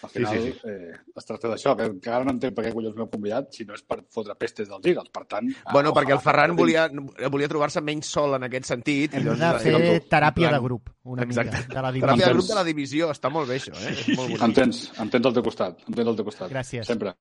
Al 0.02 0.10
final, 0.10 0.34
Sí, 0.36 0.40
sí, 0.42 0.52
sí. 0.52 0.68
Eh, 0.68 0.92
es 1.16 1.24
tracta 1.24 1.48
d'això, 1.48 1.72
que 1.74 1.86
encara 1.88 2.22
no 2.26 2.30
entenc 2.34 2.52
per 2.54 2.66
què 2.66 2.72
collons 2.74 2.94
m'heu 2.98 3.08
convidat 3.10 3.48
si 3.56 3.64
no 3.64 3.72
és 3.74 3.80
per 3.82 3.96
fotre 4.12 4.34
pestes 4.38 4.68
dels 4.68 4.84
Eagles. 4.86 5.08
Per 5.10 5.22
tant... 5.24 5.48
Bueno, 5.72 5.90
ah, 5.90 5.94
perquè 5.96 6.12
el 6.12 6.20
Ferran 6.22 6.54
volia, 6.54 6.84
volia 7.32 7.48
trobar-se 7.48 7.80
menys 7.80 8.10
sol 8.12 8.36
en 8.36 8.44
aquest 8.46 8.68
sentit. 8.68 9.14
i 9.16 9.22
Hem 9.22 9.24
doncs, 9.30 9.40
de 9.40 9.50
fer 9.64 10.02
teràpia 10.12 10.50
plan- 10.50 10.58
de 10.58 10.60
grup, 10.66 10.90
una 11.04 11.24
Exacte. 11.24 11.56
mica, 11.56 11.74
de 11.74 11.82
la 11.82 11.92
Teràpia 11.94 12.02
de 12.02 12.12
divisió. 12.12 12.34
grup 12.36 12.50
de 12.52 12.54
la 12.60 12.64
divisió, 12.68 13.10
està 13.10 13.30
molt 13.32 13.48
bé 13.48 13.56
això, 13.56 13.72
eh? 13.72 13.94
És 13.96 14.08
molt 14.12 14.28
bonic. 14.28 14.42
Em 14.50 14.54
tens, 14.60 14.82
em 15.00 15.10
tens 15.16 15.26
al 15.32 15.38
teu 15.40 15.42
costat, 15.48 15.80
em 15.88 15.94
tens 15.94 16.12
al 16.12 16.16
teu 16.20 16.28
costat. 16.28 16.52
Gràcies. 16.52 16.86
Sempre. 16.92 17.16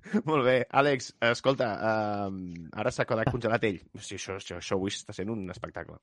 Molt 0.24 0.46
bé. 0.46 0.54
Àlex, 0.70 1.10
escolta, 1.28 1.66
uh, 1.76 2.30
ara 2.72 2.90
s'ha 2.94 3.04
quedat 3.04 3.28
congelat 3.34 3.64
ell. 3.68 3.82
Sí, 4.00 4.14
això, 4.16 4.38
això, 4.38 4.56
això 4.62 4.78
avui 4.78 4.88
està 4.94 5.12
sent 5.12 5.28
un 5.28 5.42
espectacle. 5.52 5.98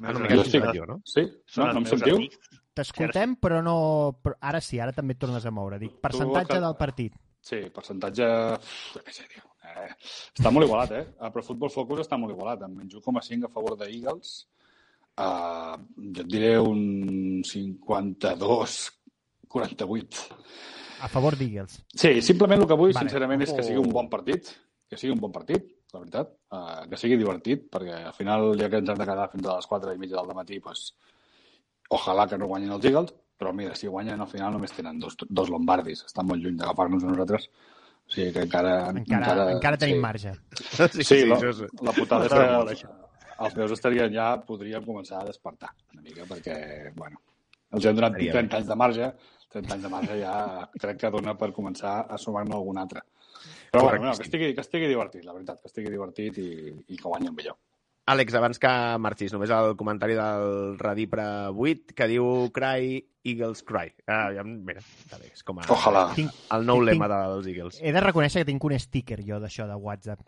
Ah, 0.00 0.12
no, 0.14 0.20
Jo 0.20 0.28
quedat 0.30 0.46
estic- 0.46 0.62
congelat 0.62 0.76
jo, 0.78 0.86
no? 0.88 1.00
Sí? 1.04 1.20
No, 1.58 1.66
els 1.66 1.74
no 1.74 1.80
em 1.82 1.84
sentiu? 1.90 2.16
amics. 2.16 2.38
T'escoltem, 2.80 3.36
però 3.40 3.60
no... 3.62 3.76
Però 4.22 4.34
ara 4.50 4.60
sí, 4.64 4.80
ara 4.80 4.92
també 4.96 5.12
et 5.16 5.20
tornes 5.22 5.44
a 5.46 5.50
moure. 5.54 5.78
Dic, 5.78 5.92
percentatge 6.00 6.54
que- 6.54 6.60
del 6.64 6.76
partit. 6.80 7.12
Sí, 7.40 7.58
percentatge... 7.74 8.26
què 9.04 9.12
sé, 9.16 9.24
tio. 9.32 9.44
Eh, 9.70 9.90
està 10.34 10.50
molt 10.50 10.66
igualat, 10.66 10.90
eh? 10.98 11.04
A 11.22 11.28
Pro 11.30 11.42
Football 11.46 11.70
Focus 11.70 12.00
està 12.02 12.16
molt 12.18 12.32
igualat, 12.34 12.64
amb 12.66 12.74
menys 12.80 12.94
1,5 12.98 13.46
a 13.46 13.52
favor 13.54 13.76
de 13.78 13.86
Eagles. 13.92 14.32
Uh, 15.20 15.76
jo 16.16 16.22
et 16.24 16.30
diré 16.32 16.56
un 16.58 16.80
52-48. 17.44 20.34
A 21.00 21.08
favor 21.08 21.32
d'Eagles. 21.38 21.78
Sí, 21.96 22.20
simplement 22.22 22.60
el 22.62 22.66
que 22.68 22.76
vull, 22.76 22.92
Vale. 22.92 23.08
sincerament, 23.08 23.42
és 23.46 23.52
que 23.56 23.62
sigui 23.64 23.78
Oh. 23.78 23.82
un 23.86 23.92
bon 23.92 24.08
partit, 24.12 24.50
que 24.88 24.96
sigui 24.98 25.12
un 25.14 25.20
bon 25.20 25.32
partit, 25.32 25.64
la 25.94 26.00
veritat. 26.00 26.28
Uh, 26.50 26.88
que 26.90 26.96
sigui 27.00 27.16
divertit, 27.16 27.70
perquè 27.70 28.02
al 28.06 28.12
final, 28.14 28.52
ja 28.58 28.68
que 28.68 28.76
ens 28.82 28.88
hem 28.90 28.98
de 28.98 29.06
quedar 29.06 29.30
fins 29.32 29.46
a 29.46 29.56
les 29.56 29.66
4 29.66 29.94
i 29.94 29.98
mitja 29.98 30.16
del 30.20 30.34
matí, 30.34 30.60
pues, 30.60 30.94
ojalà 31.96 32.26
que 32.30 32.38
no 32.38 32.48
guanyin 32.50 32.76
els 32.76 32.86
Eagles, 32.86 33.12
però 33.40 33.52
mira, 33.56 33.74
si 33.78 33.88
guanyen 33.88 34.20
al 34.20 34.28
final 34.30 34.54
només 34.54 34.72
tenen 34.76 35.00
dos, 35.02 35.16
dos 35.28 35.50
lombardis, 35.52 36.04
estan 36.06 36.28
molt 36.28 36.42
lluny 36.44 36.58
d'agafar-nos 36.60 37.04
a 37.04 37.12
nosaltres, 37.12 37.48
o 38.06 38.14
sigui 38.14 38.34
que 38.36 38.44
encara... 38.46 38.74
Encara, 38.92 39.46
encara 39.54 39.80
tenim 39.80 40.02
marge. 40.02 40.34
Sí, 40.60 40.88
sí, 40.98 41.06
sí 41.08 41.20
la, 41.30 41.38
la 41.88 41.96
putada 41.96 42.28
és 42.28 42.84
que 42.84 42.90
els 43.40 43.56
meus 43.56 43.74
estarien 43.76 44.12
ja, 44.12 44.30
podríem 44.46 44.84
començar 44.84 45.22
a 45.22 45.28
despertar 45.30 45.72
una 45.94 46.04
mica, 46.04 46.26
perquè, 46.28 46.56
bueno, 46.96 47.22
els 47.72 47.86
hem 47.86 47.96
donat 47.96 48.18
30 48.18 48.60
anys 48.60 48.68
de 48.68 48.76
marge, 48.76 49.08
30 49.54 49.76
anys 49.76 49.86
de 49.86 49.92
marge 49.94 50.18
ja 50.20 50.34
crec 50.76 51.00
que 51.00 51.12
dona 51.14 51.34
per 51.38 51.50
començar 51.56 51.94
a 52.06 52.18
sumar-ne 52.20 52.54
algun 52.58 52.78
altre. 52.82 53.02
Però 53.70 53.86
bueno, 53.86 54.10
no, 54.10 54.14
que, 54.18 54.26
estigui, 54.26 54.52
que 54.54 54.64
estigui 54.66 54.90
divertit, 54.90 55.24
la 55.24 55.34
veritat, 55.34 55.62
que 55.62 55.70
estigui 55.70 55.92
divertit 55.94 56.38
i, 56.42 56.50
i 56.90 56.98
que 56.98 57.06
guanyi 57.06 57.30
el 57.30 57.36
millor. 57.38 57.56
Àlex, 58.10 58.34
abans 58.34 58.58
que 58.58 58.70
marxis, 58.98 59.32
només 59.34 59.50
el 59.54 59.74
comentari 59.78 60.16
del 60.18 60.76
Radipre 60.80 61.24
8 61.52 61.94
que 61.94 62.06
diu 62.10 62.26
Cry, 62.54 62.96
Eagles 63.24 63.62
Cry. 63.68 63.92
Ah, 64.08 64.30
ja, 64.34 64.42
mira, 64.46 64.80
està 64.80 65.18
bé, 65.20 65.28
és 65.34 65.42
com 65.46 65.60
a, 65.60 65.66
Ojalà. 65.70 66.06
Tinc, 66.16 66.32
el 66.56 66.64
nou 66.66 66.80
lema 66.82 67.06
dels 67.12 67.46
Eagles. 67.52 67.78
He 67.84 67.92
de 67.94 68.00
reconèixer 68.02 68.42
que 68.42 68.48
tinc 68.50 68.64
un 68.66 68.74
sticker 68.80 69.20
jo 69.26 69.38
d'això 69.42 69.66
de 69.68 69.76
WhatsApp. 69.76 70.24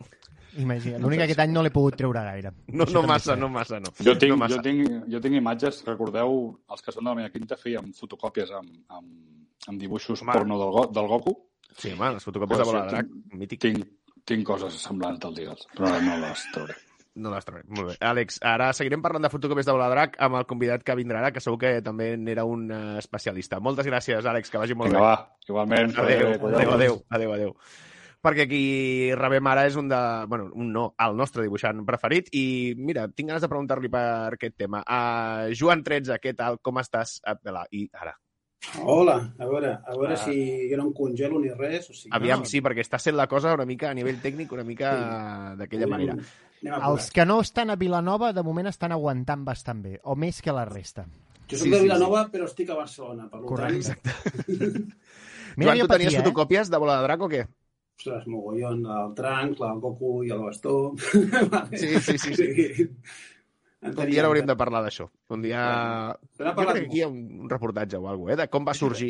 Imagina, 0.61 0.99
l'únic 1.01 1.17
que 1.23 1.25
aquest 1.25 1.39
any 1.41 1.49
no 1.55 1.63
l'he 1.65 1.71
pogut 1.73 1.95
treure 1.97 2.21
gaire. 2.21 2.51
No, 2.69 2.85
no 2.85 3.01
massa, 3.09 3.35
no 3.35 3.47
massa, 3.49 3.79
no. 3.81 3.89
Jo 4.05 4.13
tinc, 4.21 4.35
no 4.35 4.37
massa. 4.37 4.59
jo, 4.59 4.61
tinc, 4.67 4.91
jo 5.09 5.21
tinc 5.23 5.39
imatges, 5.39 5.81
recordeu, 5.87 6.35
els 6.69 6.85
que 6.85 6.93
són 6.93 7.07
de 7.07 7.09
la 7.09 7.15
meva 7.23 7.31
quinta 7.33 7.57
fèiem 7.57 7.89
fotocòpies 7.97 8.51
amb, 8.59 8.69
amb, 8.93 9.09
amb 9.71 9.81
dibuixos 9.81 10.21
Home. 10.21 10.35
porno 10.37 10.59
del, 10.61 10.71
Go- 10.77 10.87
del 10.93 11.09
Goku. 11.09 11.33
Sí, 11.73 11.95
home, 11.95 12.11
les 12.19 12.23
fotocòpies 12.29 12.61
de 12.61 12.69
bola 12.69 12.85
drac, 12.85 13.09
mític. 13.33 13.63
Tinc, 13.65 13.81
tinc 14.29 14.45
coses 14.45 14.77
semblants 14.85 15.25
als 15.25 15.39
Eagles, 15.41 15.65
però 15.73 15.89
no 16.05 16.19
les 16.21 16.45
trauré. 16.53 16.77
No 17.15 17.29
les 17.29 17.45
trobem. 17.45 17.63
Molt 17.69 17.91
bé. 17.91 17.95
Àlex, 18.01 18.39
ara 18.41 18.71
seguirem 18.73 19.01
parlant 19.03 19.21
de 19.21 19.29
fotocòpies 19.29 19.67
de 19.67 19.71
bola 19.75 19.85
de 19.91 19.93
drac 19.93 20.15
amb 20.25 20.39
el 20.39 20.45
convidat 20.49 20.81
que 20.83 20.95
vindrà 20.97 21.19
ara, 21.19 21.31
que 21.31 21.39
segur 21.45 21.59
que 21.61 21.75
també 21.85 22.15
n'era 22.17 22.43
un 22.49 22.63
eh, 22.71 22.97
especialista. 22.97 23.59
Moltes 23.61 23.85
gràcies, 23.85 24.25
Àlex, 24.25 24.49
que 24.49 24.57
vagi 24.57 24.73
molt 24.73 24.89
Vinga, 24.89 24.99
bé. 24.99 25.05
va, 25.05 25.37
igualment. 25.47 25.93
Adéu, 25.99 26.39
Cuideu-vos. 26.39 26.53
adéu, 26.57 26.73
adéu, 26.73 27.03
adéu, 27.09 27.33
adéu. 27.33 27.53
Perquè 28.23 28.45
qui 28.47 29.11
rebem 29.19 29.45
ara 29.51 29.65
és 29.67 29.75
un 29.75 29.89
de... 29.91 29.99
Bueno, 30.31 30.45
un 30.55 30.71
no, 30.71 30.95
el 31.05 31.15
nostre 31.19 31.43
dibuixant 31.43 31.81
preferit. 31.85 32.29
I 32.31 32.73
mira, 32.79 33.03
tinc 33.11 33.27
ganes 33.29 33.43
de 33.43 33.49
preguntar-li 33.51 33.89
per 33.91 34.03
aquest 34.37 34.55
tema. 34.57 34.79
Uh, 34.87 35.51
Joan 35.53 35.83
13, 35.83 36.15
què 36.23 36.31
tal? 36.33 36.57
Com 36.63 36.79
estàs? 36.79 37.17
Vela, 37.43 37.65
I 37.75 37.89
ara. 37.99 38.15
Hola, 38.79 39.17
a 39.37 39.45
veure, 39.45 39.73
a 39.85 39.91
veure 39.99 40.13
Ah. 40.15 40.21
si 40.23 40.69
jo 40.71 40.77
no 40.79 40.85
em 40.87 40.93
congelo 40.95 41.37
ni 41.37 41.49
res. 41.51 41.89
O 41.89 41.93
sigui, 41.93 42.15
Aviam, 42.15 42.39
no, 42.39 42.45
sí, 42.47 42.61
perquè 42.63 42.79
està 42.79 42.97
sent 42.97 43.17
la 43.19 43.27
cosa 43.27 43.53
una 43.53 43.65
mica 43.67 43.89
a 43.91 43.93
nivell 43.93 44.21
tècnic, 44.23 44.49
una 44.55 44.63
mica 44.63 44.93
d'aquella 45.59 45.83
anem- 45.85 45.91
manera. 45.91 46.15
Els 46.63 47.09
que 47.11 47.25
no 47.27 47.39
estan 47.43 47.73
a 47.73 47.75
Vilanova, 47.79 48.31
de 48.33 48.43
moment 48.45 48.69
estan 48.69 48.93
aguantant 48.95 49.43
bastant 49.43 49.81
bé, 49.83 49.97
o 50.03 50.15
més 50.15 50.39
que 50.41 50.55
la 50.55 50.63
resta. 50.69 51.05
Jo 51.51 51.59
soc 51.59 51.73
de 51.73 51.81
Vilanova, 51.83 52.23
però 52.31 52.47
estic 52.47 52.71
a 52.71 52.77
Barcelona, 52.77 53.27
per 53.31 53.43
Correcte. 53.49 53.97
tant... 53.99 54.93
Joan, 55.59 55.77
jo 55.77 55.85
tu 55.85 55.91
tenies 55.91 56.09
patia, 56.09 56.13
eh? 56.13 56.21
fotocòpies 56.23 56.71
de 56.71 56.79
bola 56.81 56.97
de 56.97 57.05
drac 57.07 57.21
o 57.21 57.29
què? 57.29 57.43
Ostres, 57.99 58.23
mogollon, 58.27 58.79
el 58.89 59.11
Trunks, 59.17 59.59
el 59.67 59.81
Goku 59.83 60.13
i 60.25 60.31
el 60.33 60.41
bastó... 60.41 60.93
Sí, 61.81 61.99
sí, 61.99 62.17
sí, 62.17 62.33
sí. 62.35 62.87
En 63.83 63.97
Un 63.99 64.05
dia 64.07 64.23
hauríem 64.25 64.45
de 64.47 64.55
parlar 64.55 64.79
d'això. 64.85 65.05
Un 65.35 65.41
dia... 65.43 65.61
Jo 66.39 66.53
parlat 66.55 66.77
crec 66.77 66.83
que 66.85 66.89
aquí 66.89 66.99
hi 67.01 67.03
ha 67.03 67.09
un 67.11 67.49
reportatge 67.51 67.97
o 67.99 68.07
alguna 68.07 68.31
cosa, 68.31 68.37
eh? 68.37 68.45
de 68.45 68.51
com 68.53 68.65
va 68.67 68.73
sorgir 68.77 69.09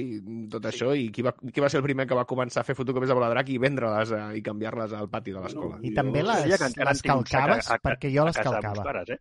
tot 0.50 0.66
això 0.66 0.94
i 0.98 1.10
qui 1.14 1.22
va, 1.26 1.34
qui 1.38 1.62
va 1.62 1.70
ser 1.70 1.78
el 1.82 1.86
primer 1.86 2.08
que 2.10 2.18
va 2.18 2.26
començar 2.30 2.64
a 2.64 2.68
fer 2.68 2.76
fotocòpies 2.80 3.12
de 3.12 3.18
bola 3.20 3.30
de 3.30 3.36
drac 3.38 3.52
i 3.54 3.60
vendre-les 3.62 4.12
eh, 4.18 4.24
i 4.40 4.42
canviar-les 4.46 4.96
al 4.98 5.10
pati 5.14 5.36
de 5.36 5.44
l'escola. 5.44 5.78
I 5.86 5.94
també 5.94 6.24
les, 6.26 6.48
encara 6.58 6.90
les 6.92 7.02
calcaves, 7.06 7.70
a- 7.70 7.78
a- 7.78 7.84
perquè 7.86 8.10
jo 8.16 8.26
les 8.26 8.38
calcava. 8.42 8.84
pares, 8.84 9.14
eh? 9.16 9.20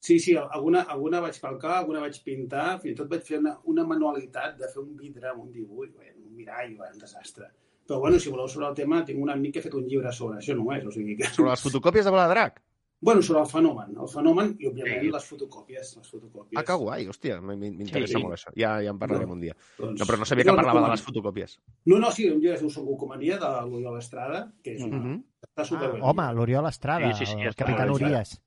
Sí, 0.00 0.18
sí, 0.18 0.34
alguna, 0.34 0.80
alguna 0.88 1.20
vaig 1.20 1.36
calcar, 1.38 1.74
alguna 1.82 2.00
vaig 2.00 2.16
pintar, 2.24 2.78
fins 2.80 2.94
i 2.94 2.96
tot 2.96 3.08
vaig 3.10 3.20
fer 3.26 3.38
una, 3.38 3.58
una 3.68 3.84
manualitat 3.84 4.56
de 4.58 4.68
fer 4.72 4.80
un 4.82 4.94
vidre 4.96 5.28
amb 5.28 5.42
un 5.44 5.50
dibuix, 5.52 5.90
un 5.92 6.34
mirall, 6.38 6.72
un 6.80 6.98
desastre. 6.98 7.50
Però 7.86 7.98
bueno, 8.00 8.18
si 8.22 8.30
voleu 8.32 8.48
sobre 8.48 8.68
el 8.70 8.74
tema, 8.78 9.02
tinc 9.04 9.20
un 9.20 9.28
amic 9.30 9.52
que 9.54 9.60
ha 9.60 9.66
fet 9.66 9.74
un 9.76 9.84
llibre 9.84 10.10
sobre 10.14 10.38
això 10.40 10.54
només, 10.56 10.86
o 10.86 10.92
sigui 10.94 11.16
que... 11.18 11.28
Sobre 11.34 11.50
les 11.50 11.60
fotocòpies 11.66 12.06
de 12.08 12.12
bola 12.14 12.26
de 12.30 12.34
drac? 12.36 12.60
Bueno, 13.02 13.22
sobre 13.22 13.40
el 13.40 13.46
fenomen, 13.48 13.94
el 13.96 14.08
fenomen 14.12 14.56
i, 14.60 14.66
òbviament, 14.68 15.00
Sí. 15.06 15.10
les 15.10 15.24
fotocòpies. 15.24 15.96
Les 15.96 16.10
fotocòpies. 16.10 16.58
Ah, 16.60 16.64
que 16.64 16.74
guai, 16.74 17.06
hòstia, 17.08 17.40
m'interessa 17.40 18.18
Sí, 18.18 18.22
molt 18.22 18.34
això. 18.36 18.52
Ja, 18.54 18.74
ja 18.82 18.90
en 18.90 18.98
parlarem 18.98 19.26
No, 19.28 19.34
un 19.34 19.40
dia. 19.40 19.56
doncs, 19.78 20.00
No, 20.00 20.04
però 20.06 20.18
no 20.18 20.24
sabia 20.26 20.44
jo 20.44 20.50
que 20.50 20.56
parlava 20.56 20.82
de 20.84 20.90
les 20.90 21.02
fotocòpies. 21.02 21.58
No, 21.86 21.98
no, 21.98 22.10
sí, 22.12 22.28
un 22.28 22.44
es 22.44 22.60
diu 22.60 22.68
Son 22.70 22.84
Gocomania, 22.84 23.38
de 23.38 23.48
l'Oriol 23.70 23.98
Estrada, 23.98 24.52
que 24.62 24.74
és 24.74 24.82
una... 24.82 24.98
Mhm. 24.98 25.24
Està 25.48 25.64
superbé. 25.64 25.98
Ah, 26.02 26.10
home, 26.10 26.32
l'Oriol 26.34 26.66
Estrada, 26.68 27.12
Sí, 27.14 27.24
sí, 27.24 27.32
sí, 27.32 27.40
el 27.40 27.54
bé, 27.56 27.90
Urias. 27.90 28.40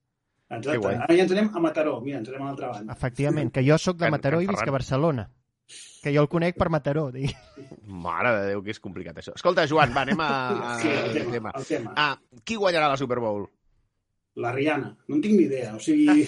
Que 0.48 0.56
Exacte. 0.58 0.78
guai. 0.78 0.96
Ara 0.96 1.16
ja 1.16 1.24
ens 1.24 1.32
anem 1.32 1.50
a 1.56 1.60
Mataró. 1.60 2.00
Mira, 2.02 2.20
ens 2.20 2.30
anem 2.30 2.42
a 2.44 2.46
l'altra 2.46 2.68
banda. 2.70 2.94
Efectivament, 2.94 3.52
que 3.52 3.64
jo 3.68 3.78
sóc 3.80 3.98
de 3.98 4.12
Mataró 4.12 4.40
i 4.42 4.46
visc 4.46 4.68
a. 4.68 4.72
Barcelona. 4.72 5.32
Que 6.04 6.14
jo 6.14 6.22
el 6.22 6.28
conec 6.30 6.56
per 6.58 6.70
Mataró. 6.70 7.12
digui. 7.12 7.34
Mare 7.88 8.36
de 8.38 8.48
Déu, 8.50 8.62
que 8.62 8.70
és 8.70 8.80
complicat 8.80 9.18
això. 9.18 9.34
Escolta, 9.34 9.66
Joan, 9.68 9.94
va, 9.96 10.02
anem 10.02 10.20
a... 10.22 10.78
Sí, 10.80 10.90
el 10.90 10.98
al 11.00 11.14
tema, 11.14 11.32
tema. 11.32 11.52
el 11.56 11.66
tema. 11.66 11.94
Ah, 11.96 12.20
qui 12.44 12.56
guanyarà 12.56 12.88
la 12.90 12.98
Super 12.98 13.18
Bowl? 13.20 13.50
La 14.42 14.52
Rihanna. 14.52 14.96
No 15.08 15.18
en 15.18 15.22
tinc 15.22 15.36
ni 15.38 15.46
idea. 15.46 15.76
O 15.76 15.80
sigui... 15.84 16.08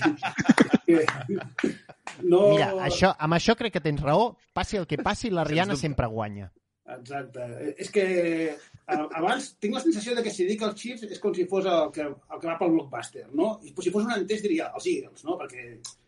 no... 2.31 2.41
Mira, 2.53 2.69
això, 2.85 3.15
amb 3.17 3.37
això 3.37 3.55
crec 3.57 3.77
que 3.77 3.83
tens 3.83 4.03
raó. 4.03 4.35
Passi 4.53 4.77
el 4.77 4.85
que 4.89 4.99
passi, 5.01 5.31
la 5.33 5.45
Rihanna 5.47 5.77
sempre 5.79 6.09
guanya. 6.11 6.51
Exacte. 6.85 7.47
És 7.81 7.89
que 7.89 8.05
a- 8.53 9.07
abans 9.17 9.55
tinc 9.57 9.73
la 9.73 9.81
sensació 9.81 10.13
de 10.15 10.21
que 10.23 10.33
si 10.33 10.45
dic 10.45 10.61
els 10.67 10.77
Chiefs 10.77 11.07
és 11.09 11.21
com 11.21 11.33
si 11.33 11.47
fos 11.49 11.65
el 11.65 11.89
que, 11.95 12.05
el 12.05 12.41
que 12.41 12.49
va 12.51 12.59
pel 12.59 12.75
blockbuster, 12.75 13.25
no? 13.33 13.55
I 13.65 13.73
si 13.73 13.93
fos 13.93 14.05
un 14.05 14.13
entès 14.13 14.43
diria 14.45 14.69
els 14.77 14.85
Eagles, 14.91 15.25
no? 15.25 15.39
Perquè 15.41 15.65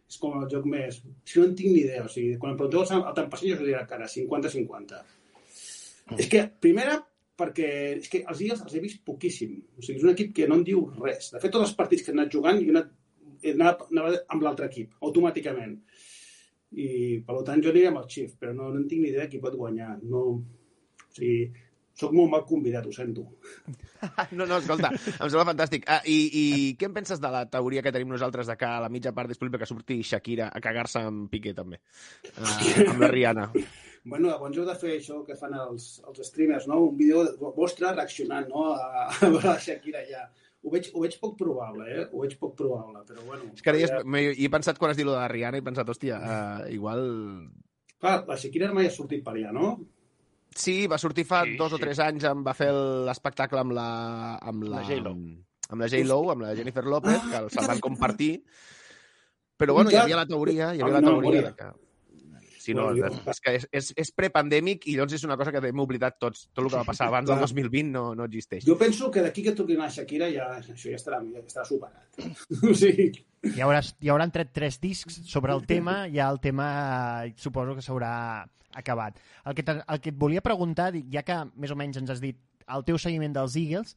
és 0.08 0.20
com 0.22 0.38
el 0.40 0.46
joc 0.52 0.68
més... 0.70 1.02
Si 1.28 1.40
no 1.40 1.48
en 1.50 1.56
tinc 1.58 1.74
ni 1.74 1.82
idea. 1.82 2.06
O 2.06 2.12
sigui, 2.12 2.38
quan 2.40 2.54
em 2.54 2.60
pregunteu 2.60 2.86
el, 2.86 3.08
el 3.10 3.16
tant 3.18 3.34
jo 3.34 3.56
us 3.58 3.64
ho 3.64 3.66
diré 3.66 3.82
cara, 3.90 4.08
50-50. 4.12 5.02
Mm. 6.08 6.22
És 6.22 6.30
que, 6.32 6.46
primera, 6.64 7.02
perquè 7.38 7.70
és 7.98 8.10
que 8.12 8.24
els 8.24 8.42
Eagles 8.42 8.64
els 8.66 8.76
he 8.76 8.84
vist 8.84 9.04
poquíssim. 9.06 9.58
O 9.78 9.84
sigui, 9.84 10.00
és 10.00 10.08
un 10.08 10.14
equip 10.14 10.34
que 10.40 10.48
no 10.50 10.58
en 10.60 10.66
diu 10.68 10.84
res. 10.98 11.32
De 11.36 11.42
fet, 11.44 11.54
tots 11.54 11.70
els 11.70 11.76
partits 11.78 12.06
que 12.06 12.14
he 12.14 12.18
anat 12.18 12.34
jugant, 12.34 12.60
jo 12.62 12.72
he 12.72 12.76
anat, 12.76 12.92
he 13.44 13.54
anat, 13.54 13.86
anava 13.92 14.22
amb 14.34 14.46
l'altre 14.48 14.70
equip, 14.72 14.98
automàticament. 15.06 15.78
I, 16.78 16.88
per 17.24 17.38
tant, 17.48 17.62
jo 17.64 17.72
aniré 17.72 17.92
amb 17.92 18.02
el 18.02 18.10
Chief, 18.12 18.34
però 18.42 18.52
no, 18.56 18.72
no 18.74 18.82
en 18.82 18.90
tinc 18.90 19.06
ni 19.06 19.14
idea 19.14 19.28
de 19.28 19.32
qui 19.32 19.44
pot 19.44 19.56
guanyar. 19.56 19.94
No, 20.04 20.26
o 20.36 21.08
sigui, 21.16 21.48
sóc 21.98 22.14
molt 22.14 22.30
mal 22.34 22.46
convidat, 22.50 22.86
ho 22.86 22.94
sento. 22.94 23.26
No, 24.38 24.46
no, 24.46 24.60
escolta, 24.60 24.92
em 24.94 25.30
sembla 25.32 25.48
fantàstic. 25.48 25.88
Ah, 25.90 26.04
i, 26.06 26.18
I 26.38 26.44
què 26.78 26.86
en 26.86 26.94
penses 26.94 27.22
de 27.22 27.32
la 27.34 27.48
teoria 27.50 27.82
que 27.82 27.94
tenim 27.96 28.12
nosaltres 28.14 28.46
de 28.52 28.54
que 28.60 28.68
a 28.70 28.84
la 28.84 28.92
mitja 28.94 29.14
part 29.18 29.32
disponible 29.32 29.58
que 29.58 29.70
surti 29.70 30.04
Shakira 30.06 30.52
a 30.54 30.62
cagar-se 30.62 31.02
amb 31.02 31.26
Piqué, 31.32 31.56
també? 31.58 31.80
Uh, 32.36 32.92
amb 32.92 33.02
la 33.02 33.10
Rihanna. 33.10 33.48
Bueno, 34.08 34.30
llavors 34.32 34.58
heu 34.58 34.66
de 34.68 34.76
fer 34.80 34.94
això 34.98 35.22
que 35.28 35.36
fan 35.36 35.54
els, 35.60 35.88
els 36.08 36.20
streamers, 36.28 36.68
no? 36.72 36.78
Un 36.90 36.98
vídeo 36.98 37.24
vostre 37.58 37.90
reaccionant 37.94 38.48
no? 38.50 38.70
a, 38.74 39.08
a 39.12 39.30
la 39.36 39.58
Shakira 39.60 40.04
ja. 40.10 40.26
Ho 40.64 40.72
veig, 40.74 40.90
ho 40.94 41.02
veig 41.04 41.16
poc 41.22 41.36
probable, 41.40 41.86
eh? 41.94 42.06
Ho 42.12 42.24
veig 42.24 42.34
poc 42.42 42.56
probable, 42.60 43.04
però 43.08 43.22
bueno. 43.28 43.50
És 43.54 43.62
que 43.64 43.70
ara 43.72 43.80
ja, 43.84 44.00
m'he- 44.04 44.34
he 44.36 44.50
pensat 44.52 44.80
quan 44.82 44.92
has 44.92 44.98
dit 45.00 45.06
lo 45.08 45.14
de 45.14 45.20
la 45.22 45.28
Rihanna, 45.32 45.60
he 45.62 45.66
pensat, 45.66 45.88
hòstia, 45.92 46.18
uh, 46.18 46.66
igual... 46.74 47.04
Clar, 48.02 48.18
la 48.28 48.36
Shakira 48.38 48.72
mai 48.76 48.90
ha 48.90 48.94
sortit 48.94 49.24
per 49.26 49.36
allà, 49.38 49.54
no? 49.56 49.70
Sí, 50.58 50.88
va 50.90 50.98
sortir 50.98 51.24
fa 51.30 51.44
Sí, 51.46 51.56
dos 51.60 51.74
o 51.76 51.78
sí. 51.78 51.84
tres 51.86 52.00
anys, 52.04 52.26
em 52.28 52.42
va 52.46 52.56
fer 52.58 52.72
l'espectacle 52.74 53.60
amb 53.62 53.76
la... 53.78 53.88
Amb 54.42 54.66
la, 54.66 54.80
La 54.82 54.86
J.Lo. 54.90 55.14
Amb 55.70 55.84
la 55.84 55.90
J-Lo, 55.92 56.20
amb 56.34 56.46
la 56.48 56.56
Jennifer 56.58 56.84
López, 56.88 57.18
Ah, 57.22 57.44
que 57.46 57.54
se'l 57.54 57.68
van 57.70 57.82
compartir. 57.84 58.32
Però 59.58 59.74
bueno, 59.78 59.92
hi 59.94 59.98
havia 60.00 60.20
la 60.20 60.26
teoria, 60.30 60.72
hi 60.74 60.82
havia 60.82 61.00
la 61.00 61.02
no, 61.06 61.16
teoria 61.22 61.42
de 61.50 61.54
que... 61.58 61.70
Sí, 62.68 62.74
no, 62.76 62.90
Bueno, 62.92 63.08
és, 63.08 63.22
és 63.32 63.40
que 63.44 63.54
és, 63.58 63.66
és, 63.72 63.90
és 64.04 64.12
prepandèmic 64.16 64.86
i 64.92 64.98
llavors 64.98 65.16
és 65.16 65.24
una 65.24 65.38
cosa 65.40 65.54
que 65.56 65.62
hem 65.70 65.80
oblidat 65.80 66.18
tots. 66.20 66.46
Tot 66.52 66.66
el 66.66 66.70
que 66.74 66.82
va 66.82 66.88
passar 66.88 67.08
abans 67.08 67.30
del 67.30 67.40
Clar. 67.40 67.48
2020 67.48 67.92
no, 67.96 68.04
no 68.20 68.28
existeix. 68.28 68.66
Jo 68.68 68.76
penso 68.78 69.08
que 69.14 69.24
d'aquí 69.24 69.46
que 69.46 69.54
toqui 69.56 69.78
la 69.80 69.88
Shakira 69.94 70.28
ja, 70.34 70.50
això 70.60 70.76
ja 70.92 70.98
estarà, 71.00 71.22
ja 71.32 71.44
estarà 71.46 71.66
superat. 71.70 72.20
o 72.70 72.76
sigui, 72.76 73.08
Hi, 73.48 73.62
hauràs, 73.64 73.94
hi 74.04 74.10
hauran 74.12 74.32
tret 74.36 74.50
tres 74.52 74.80
discs 74.84 75.22
sobre 75.30 75.54
el 75.56 75.64
tema, 75.70 76.02
ja 76.12 76.28
el 76.34 76.40
tema 76.44 76.68
eh, 77.24 77.34
suposo 77.40 77.76
que 77.78 77.86
s'haurà 77.86 78.12
acabat. 78.78 79.18
El 79.46 79.56
que, 79.56 79.64
te- 79.64 79.80
el 79.88 80.02
que 80.04 80.12
et 80.12 80.18
volia 80.20 80.42
preguntar, 80.44 80.92
ja 81.14 81.24
que 81.24 81.38
més 81.56 81.72
o 81.72 81.78
menys 81.80 82.02
ens 82.02 82.12
has 82.12 82.20
dit 82.22 82.38
el 82.68 82.84
teu 82.84 82.98
seguiment 83.00 83.32
dels 83.38 83.56
Eagles, 83.56 83.96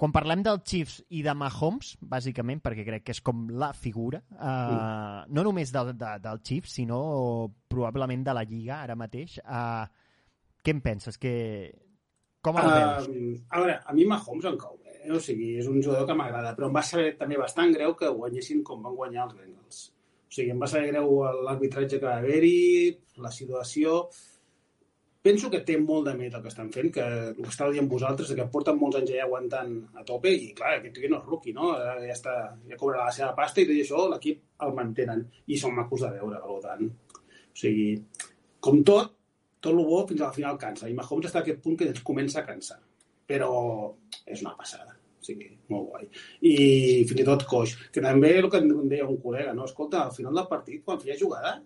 quan 0.00 0.12
parlem 0.14 0.42
dels 0.42 0.64
Chiefs 0.66 0.96
i 1.14 1.22
de 1.22 1.34
Mahomes, 1.38 1.94
bàsicament, 2.02 2.60
perquè 2.64 2.84
crec 2.86 3.04
que 3.06 3.14
és 3.14 3.22
com 3.24 3.44
la 3.54 3.70
figura, 3.76 4.20
eh, 4.34 5.20
no 5.30 5.44
només 5.46 5.70
del, 5.74 5.92
de, 5.98 6.16
del 6.24 6.42
Chiefs, 6.42 6.74
sinó 6.80 6.98
probablement 7.70 8.24
de 8.26 8.34
la 8.34 8.44
Lliga 8.48 8.80
ara 8.82 8.98
mateix, 8.98 9.38
eh, 9.38 9.84
què 10.64 10.74
en 10.74 10.82
penses? 10.84 11.18
Que... 11.20 11.34
Com 12.44 12.58
el 12.60 12.68
veus? 12.68 13.08
A 13.54 13.62
veure, 13.62 13.78
a 13.86 13.94
mi 13.96 14.04
Mahomes 14.08 14.50
em 14.50 14.58
cau 14.60 14.76
bé, 14.82 14.98
o 15.14 15.20
sigui, 15.22 15.54
és 15.62 15.70
un 15.70 15.80
jugador 15.80 16.10
que 16.10 16.18
m'agrada, 16.18 16.52
però 16.58 16.68
em 16.68 16.76
va 16.76 16.84
saber 16.84 17.14
també 17.20 17.38
bastant 17.40 17.72
greu 17.72 17.94
que 17.96 18.10
guanyessin 18.12 18.66
com 18.66 18.82
van 18.84 18.98
guanyar 18.98 19.28
els 19.28 19.38
Bengals. 19.38 19.80
O 20.28 20.34
sigui, 20.34 20.50
em 20.52 20.60
va 20.60 20.68
saber 20.68 20.90
greu 20.90 21.20
l'arbitratge 21.46 22.00
que 22.00 22.08
va 22.10 22.20
haver-hi, 22.20 22.54
la 23.22 23.32
situació... 23.32 24.04
penso 25.24 25.48
que 25.50 25.62
té 25.64 25.78
molt 25.80 26.04
de 26.08 26.12
mèrit 26.18 26.34
el 26.36 26.42
que 26.44 26.50
estan 26.52 26.68
fent, 26.74 26.90
que 26.92 27.04
el 27.04 27.38
que 27.38 27.48
estava 27.48 27.72
dient 27.72 27.88
vosaltres, 27.88 28.32
que 28.36 28.44
porten 28.52 28.76
molts 28.76 28.98
anys 28.98 29.14
ja 29.14 29.22
aguantant 29.24 29.70
a 29.96 30.04
tope, 30.04 30.28
i 30.28 30.50
clar, 30.56 30.74
aquest 30.76 30.98
tio 30.98 31.08
no 31.08 31.22
és 31.22 31.30
rookie, 31.30 31.54
no? 31.56 31.70
Ja, 31.80 31.94
està, 32.12 32.34
ja 32.68 32.78
cobrarà 32.80 33.06
la 33.08 33.14
seva 33.16 33.30
pasta 33.38 33.62
i 33.62 33.68
tot 33.70 33.80
això 33.80 34.04
l'equip 34.10 34.42
el 34.66 34.74
mantenen. 34.76 35.22
I 35.48 35.60
són 35.60 35.78
macos 35.78 36.04
de 36.04 36.10
veure, 36.18 36.40
per 36.44 36.58
tant. 36.66 36.90
O 37.24 37.56
sigui, 37.56 37.86
com 38.66 38.82
tot, 38.84 39.14
tot 39.64 39.72
el 39.72 39.80
bo 39.88 40.02
fins 40.10 40.20
a 40.20 40.28
la 40.28 40.36
final 40.36 40.58
cansa. 40.60 40.90
I 40.90 40.98
Mahomes 40.98 41.30
està 41.30 41.40
a 41.40 41.46
aquest 41.46 41.62
punt 41.64 41.80
que 41.80 41.88
ens 41.88 42.04
comença 42.04 42.42
a 42.42 42.46
cansar. 42.50 42.82
Però 43.24 43.48
és 44.28 44.44
una 44.44 44.52
passada. 44.58 44.92
O 44.92 45.24
sigui, 45.24 45.48
molt 45.72 45.88
guai. 45.88 46.10
I 46.50 46.54
fins 47.08 47.24
i 47.24 47.26
tot 47.30 47.46
coix. 47.48 47.72
Que 47.94 48.04
també 48.04 48.34
el 48.42 48.50
que 48.52 48.60
em 48.60 48.90
deia 48.92 49.08
un 49.08 49.16
col·lega, 49.24 49.56
no? 49.56 49.64
Escolta, 49.70 50.04
al 50.04 50.12
final 50.12 50.36
del 50.36 50.50
partit, 50.52 50.84
quan 50.84 51.00
feia 51.00 51.16
jugada, 51.16 51.56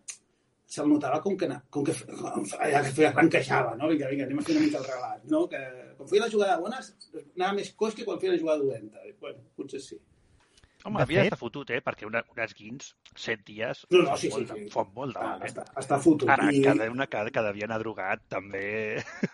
se'l 0.69 0.89
notava 0.91 1.21
com 1.25 1.37
que, 1.41 1.49
com 1.73 1.85
que, 1.87 1.95
allà 2.59 2.83
que 2.85 2.93
feia, 2.99 3.13
ranquejava, 3.15 3.75
no? 3.79 3.89
Vinga, 3.93 4.11
vinga, 4.13 4.27
anem 4.29 4.43
a 4.43 4.45
fer 4.45 4.57
una 4.57 4.65
mica 4.67 4.83
el 4.83 4.89
relat, 4.89 5.23
no? 5.33 5.47
Que 5.53 5.63
quan 5.97 6.11
feia 6.11 6.27
la 6.27 6.33
jugada 6.35 6.59
bona 6.61 6.81
anava 6.83 7.57
més 7.57 7.73
coix 7.83 7.97
que 7.97 8.05
quan 8.09 8.21
feia 8.21 8.35
la 8.35 8.43
jugada 8.43 8.65
dolenta. 8.65 9.05
Bueno, 9.23 9.41
potser 9.57 9.81
sí. 9.85 9.97
Home, 10.89 10.99
De 10.99 11.05
havia 11.07 11.21
fet- 11.23 11.29
d'estar 11.31 11.39
fotut, 11.41 11.71
eh? 11.77 11.81
Perquè 11.85 12.07
una, 12.09 12.23
unes 12.35 12.55
guins, 12.59 12.91
set 13.15 13.45
dies, 13.47 13.85
No, 13.95 14.03
no, 14.09 14.17
sí, 14.21 14.31
fot 14.33 14.41
sí, 14.43 14.47
molt, 14.49 14.59
sí. 14.65 14.71
fot 14.75 14.91
molt 14.97 15.15
de 15.17 15.23
Ah, 15.25 15.37
eh? 15.39 15.49
està, 15.53 15.65
està 15.85 15.99
fotut. 16.03 16.29
Ara, 16.35 16.49
I, 16.53 16.63
cada 16.65 16.91
una 16.91 17.07
que, 17.07 17.23
que 17.35 17.43
devia 17.49 17.69
anar 17.69 17.79
drogat, 17.85 18.25
també... 18.33 18.65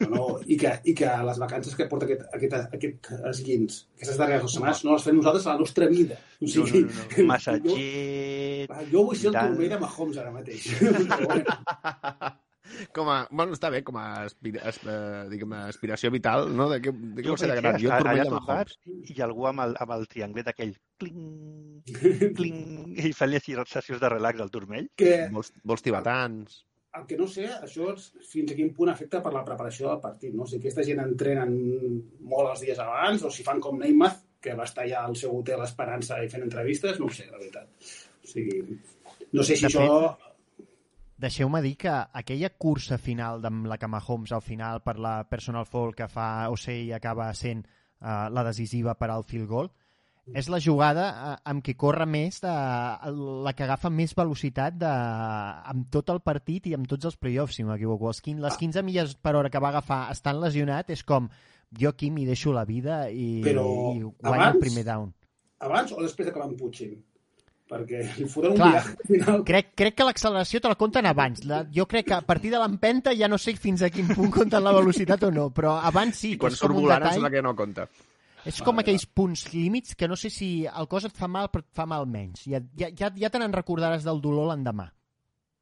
no, 0.05 0.09
no, 0.14 0.26
i, 0.44 0.57
que, 0.61 0.74
I 0.84 0.94
que 0.98 1.11
les 1.30 1.38
vacances 1.42 1.74
que 1.78 1.86
porta 1.90 2.09
aquest, 2.11 2.26
aquest, 2.36 2.59
aquest 2.78 3.11
esguins, 3.32 3.80
aquestes 3.96 4.18
darreres 4.20 4.42
dues 4.44 4.57
setmanes, 4.59 4.84
no 4.84 4.98
les 4.98 5.09
fem 5.09 5.16
nosaltres 5.22 5.46
a 5.46 5.55
la 5.55 5.62
nostra 5.64 5.86
vida. 5.90 6.20
O 6.40 6.44
No, 6.44 6.48
sigui, 6.52 6.80
no, 6.84 6.92
no, 6.92 7.05
no. 7.16 7.24
Massa 7.30 7.55
jo, 7.62 7.76
llet... 7.78 8.70
ah, 8.74 8.82
jo 8.90 9.05
vull 9.09 9.16
ser 9.16 9.30
el 9.32 9.38
turmell 9.38 9.70
de 9.72 9.78
Mahomes 9.86 10.18
ara 10.20 10.32
mateix. 10.34 10.66
Com 12.97 13.11
a, 13.12 13.18
bueno, 13.31 13.57
està 13.57 13.70
bé, 13.72 13.83
com 13.87 13.99
a 14.01 14.07
aspira, 14.25 14.62
as, 14.70 14.81
eh, 14.85 15.22
diguem, 15.33 15.55
aspiració 15.64 16.11
vital, 16.14 16.49
no? 16.55 16.68
De 16.72 16.81
què, 16.85 16.93
de 16.93 17.22
què 17.22 17.29
Jo 17.29 17.35
vol 17.35 17.41
ser 17.43 17.51
de 17.53 17.59
gran? 17.61 17.81
Jo 17.83 17.95
allà 17.95 18.29
tombat 18.29 18.75
Mahomes. 18.75 19.11
i 19.14 19.25
algú 19.27 19.49
amb 19.51 19.64
el, 19.66 19.75
amb 19.85 19.97
el 19.97 20.07
trianglet 20.11 20.53
aquell 20.53 20.77
cling, 21.03 21.83
cling, 22.39 22.61
i 22.99 23.14
feia 23.16 23.41
així 23.43 23.57
sessions 23.70 24.03
de 24.03 24.12
relax 24.16 24.45
al 24.45 24.55
turmell. 24.55 24.89
que 24.97 25.16
Vols, 25.35 25.53
vols 25.64 25.85
tibetans? 25.87 26.62
el 26.95 27.07
que 27.11 27.16
no 27.18 27.27
sé, 27.27 27.49
això 27.66 27.89
és 27.91 28.05
fins 28.31 28.53
a 28.53 28.57
quin 28.59 28.70
punt 28.77 28.93
afecta 28.93 29.20
per 29.22 29.33
la 29.35 29.43
preparació 29.47 29.89
del 29.89 30.03
partit. 30.03 30.35
No? 30.39 30.47
Si 30.47 30.61
aquesta 30.61 30.85
gent 30.87 31.01
entrenen 31.03 31.55
molt 32.22 32.53
els 32.53 32.62
dies 32.62 32.79
abans, 32.79 33.25
o 33.27 33.33
si 33.35 33.47
fan 33.47 33.62
com 33.62 33.81
Neymar, 33.81 34.12
que 34.45 34.55
va 34.59 34.66
estar 34.68 34.85
ja 34.87 35.03
al 35.09 35.16
seu 35.18 35.33
hotel 35.35 35.64
Esperança 35.64 36.20
i 36.22 36.31
fent 36.31 36.45
entrevistes, 36.47 37.01
no 37.01 37.09
ho 37.09 37.16
sé, 37.16 37.27
la 37.33 37.41
veritat. 37.41 37.91
O 38.22 38.31
sigui, 38.31 38.61
no 39.33 39.43
sé 39.43 39.57
si 39.59 39.66
De 39.66 39.72
això... 39.72 39.89
Deixeu-me 41.17 41.61
dir 41.62 41.77
que 41.79 41.93
aquella 41.93 42.51
cursa 42.51 42.99
final 42.99 43.45
amb 43.47 43.69
la 43.71 43.79
que 43.79 43.87
Mahomes 43.87 44.33
al 44.35 44.43
final 44.43 44.81
per 44.83 44.97
la 44.99 45.21
personal 45.31 45.67
foul 45.69 45.95
que 45.95 46.09
fa 46.11 46.49
Osei 46.51 46.89
i 46.89 46.93
acaba 46.97 47.29
sent 47.39 47.62
uh, 47.65 48.27
la 48.35 48.43
decisiva 48.43 48.97
per 48.99 49.12
al 49.15 49.23
field 49.23 49.47
goal, 49.49 49.71
és 50.35 50.49
la 50.49 50.59
jugada 50.59 51.07
uh, 51.12 51.37
amb 51.53 51.62
què 51.62 51.77
corre 51.79 52.07
més, 52.09 52.41
de, 52.43 52.53
la 53.47 53.53
que 53.55 53.67
agafa 53.67 53.93
més 53.95 54.17
velocitat 54.17 54.75
de, 54.81 54.91
amb 54.91 55.87
tot 55.95 56.11
el 56.11 56.21
partit 56.25 56.67
i 56.67 56.75
amb 56.75 56.89
tots 56.91 57.07
els 57.12 57.17
playoffs, 57.21 57.61
si 57.61 57.62
no 57.62 57.71
m'equivoco. 57.71 58.11
Les 58.11 58.59
15 58.59 58.83
milles 58.83 59.15
per 59.15 59.37
hora 59.37 59.53
que 59.53 59.62
va 59.62 59.71
agafar 59.71 60.09
estant 60.11 60.41
lesionat 60.43 60.91
és 60.91 61.05
com 61.07 61.29
jo 61.79 61.95
aquí 61.95 62.11
m'hi 62.11 62.27
deixo 62.27 62.53
la 62.53 62.65
vida 62.67 63.05
i, 63.11 63.43
Però 63.45 63.67
i 63.95 64.03
guanyo 64.03 64.15
abans- 64.25 64.55
el 64.55 64.61
primer 64.67 64.85
down. 64.85 65.15
Abans 65.65 65.93
o 65.95 66.03
després 66.03 66.27
de 66.27 66.33
que 66.35 66.55
Puigin? 66.59 66.99
Perquè 67.65 68.03
li 68.19 68.27
foten 68.29 68.53
un 68.53 68.59
Clar. 68.59 68.71
viatge 68.75 68.91
al 68.93 69.07
final. 69.09 69.45
Crec, 69.49 69.71
crec 69.75 69.95
que 69.97 70.05
l'acceleració 70.05 70.61
te 70.61 70.69
la 70.69 70.77
compten 70.81 71.07
abans. 71.09 71.45
La, 71.49 71.62
jo 71.73 71.87
crec 71.89 72.11
que 72.11 72.17
a 72.19 72.25
partir 72.27 72.51
de 72.53 72.59
l'empenta 72.61 73.15
ja 73.17 73.29
no 73.33 73.39
sé 73.41 73.55
fins 73.57 73.83
a 73.83 73.89
quin 73.91 74.11
punt 74.12 74.33
compten 74.35 74.65
la 74.65 74.75
velocitat 74.77 75.25
o 75.25 75.31
no, 75.33 75.49
però 75.55 75.79
abans 75.81 76.19
sí, 76.21 76.35
I 76.35 76.37
que 76.37 76.45
quan 76.45 76.53
és 76.53 76.61
surt 76.61 76.77
volant 76.77 76.99
em 76.99 77.07
detall. 77.07 77.17
sembla 77.17 77.33
que 77.33 77.43
no 77.47 77.55
compta. 77.57 77.89
És 78.45 78.61
com 78.61 78.83
aquells 78.83 79.07
punts 79.09 79.47
límits 79.55 79.95
que 79.97 80.09
no 80.11 80.17
sé 80.21 80.29
si 80.29 80.67
el 80.69 80.89
cos 80.93 81.07
et 81.09 81.17
fa 81.17 81.25
mal, 81.33 81.49
però 81.49 81.65
et 81.65 81.73
fa 81.73 81.87
mal 81.89 82.05
menys. 82.05 82.45
Ja, 82.45 82.61
ja, 82.77 82.91
ja, 82.93 83.09
ja 83.17 83.31
te 83.33 83.41
n'en 83.41 83.57
recordaràs 83.57 84.05
del 84.05 84.21
dolor 84.21 84.51
l'endemà. 84.51 84.91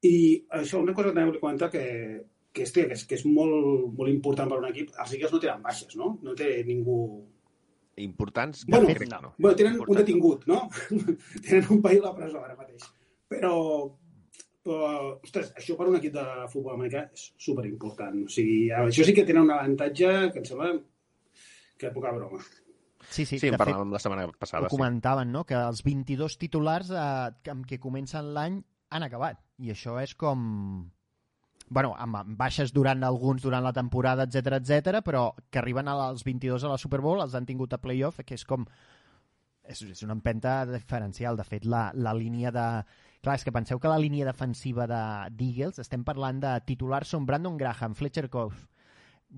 I 0.03 0.43
això, 0.59 0.81
una 0.83 0.91
cosa 0.91 1.07
que 1.07 1.15
també 1.15 1.29
volia 1.31 1.39
comentar 1.39 1.69
que, 1.71 1.83
que, 2.51 2.65
és, 2.67 2.73
que, 2.75 2.83
és, 2.91 3.05
que 3.07 3.15
és 3.15 3.23
molt, 3.23 3.87
molt 3.95 4.11
important 4.11 4.51
per 4.51 4.59
un 4.59 4.67
equip. 4.67 4.91
Els 4.99 5.13
Eagles 5.15 5.31
no 5.31 5.39
tenen 5.39 5.63
baixes, 5.63 5.95
no? 5.95 6.17
No 6.21 6.35
té 6.35 6.57
ningú... 6.67 6.97
Importants? 7.97 8.65
Bueno, 8.67 8.87
crec 8.87 9.03
que 9.03 9.09
no. 9.21 9.33
Bueno, 9.37 9.55
tenen 9.55 9.73
un 9.73 9.79
Important. 9.81 9.99
detingut, 10.05 10.45
no? 10.47 10.69
tenen 11.45 11.67
un 11.69 11.81
paio 11.81 12.01
a 12.03 12.07
la 12.07 12.15
presó 12.15 12.41
ara 12.43 12.55
mateix. 12.57 12.87
Però, 13.29 13.53
però, 14.63 14.87
ostres, 15.21 15.51
això 15.59 15.75
per 15.77 15.87
un 15.91 15.99
equip 15.99 16.13
de 16.15 16.25
futbol 16.51 16.73
americà 16.77 17.05
és 17.13 17.27
superimportant. 17.37 18.23
O 18.25 18.33
sigui, 18.33 18.71
això 18.73 19.05
sí 19.05 19.13
que 19.13 19.25
tenen 19.27 19.45
un 19.45 19.53
avantatge 19.53 20.11
que 20.33 20.41
em 20.41 20.45
sembla 20.49 20.71
que 21.77 21.91
poca 21.93 22.11
broma. 22.15 22.41
Sí, 23.09 23.25
sí, 23.25 23.37
Sí, 23.37 23.47
en 23.49 23.53
de 23.53 23.57
fet, 23.57 23.65
parlàvem 23.67 23.91
la 23.91 23.99
setmana 23.99 24.25
passada. 24.39 24.65
ho 24.65 24.71
comentaven, 24.71 25.31
no? 25.31 25.43
que 25.45 25.57
els 25.59 25.83
22 25.83 26.37
titulars 26.39 26.89
eh, 26.89 27.51
amb 27.51 27.65
què 27.67 27.77
comencen 27.83 28.31
l'any 28.33 28.61
han 28.89 29.03
acabat. 29.03 29.41
I 29.59 29.73
això 29.75 29.99
és 30.01 30.15
com... 30.15 30.89
bueno, 31.69 31.93
amb, 31.97 32.35
baixes 32.37 32.73
durant 32.73 33.03
alguns 33.03 33.43
durant 33.43 33.63
la 33.63 33.73
temporada, 33.73 34.27
etc 34.27 34.59
etc, 34.59 34.99
però 35.05 35.29
que 35.49 35.59
arriben 35.61 35.87
als 35.87 36.23
22 36.23 36.63
a 36.63 36.73
la 36.73 36.81
Super 36.81 37.01
Bowl, 37.01 37.21
els 37.21 37.35
han 37.35 37.45
tingut 37.45 37.73
a 37.73 37.81
playoff, 37.81 38.21
que 38.25 38.37
és 38.37 38.45
com... 38.45 38.67
És, 39.63 39.79
és 39.87 40.03
una 40.03 40.15
empenta 40.17 40.65
diferencial. 40.67 41.37
De 41.39 41.45
fet, 41.47 41.65
la, 41.65 41.87
la 41.95 42.13
línia 42.13 42.51
de... 42.51 42.67
Clar, 43.23 43.37
és 43.39 43.45
que 43.47 43.53
penseu 43.55 43.79
que 43.79 43.87
la 43.87 43.99
línia 44.01 44.27
defensiva 44.27 44.83
de 44.89 44.99
d'Eagles, 45.31 45.79
estem 45.79 46.03
parlant 46.03 46.41
de 46.43 46.51
titulars 46.67 47.13
són 47.15 47.25
Brandon 47.25 47.55
Graham, 47.55 47.95
Fletcher 47.95 48.27
Cox, 48.29 48.65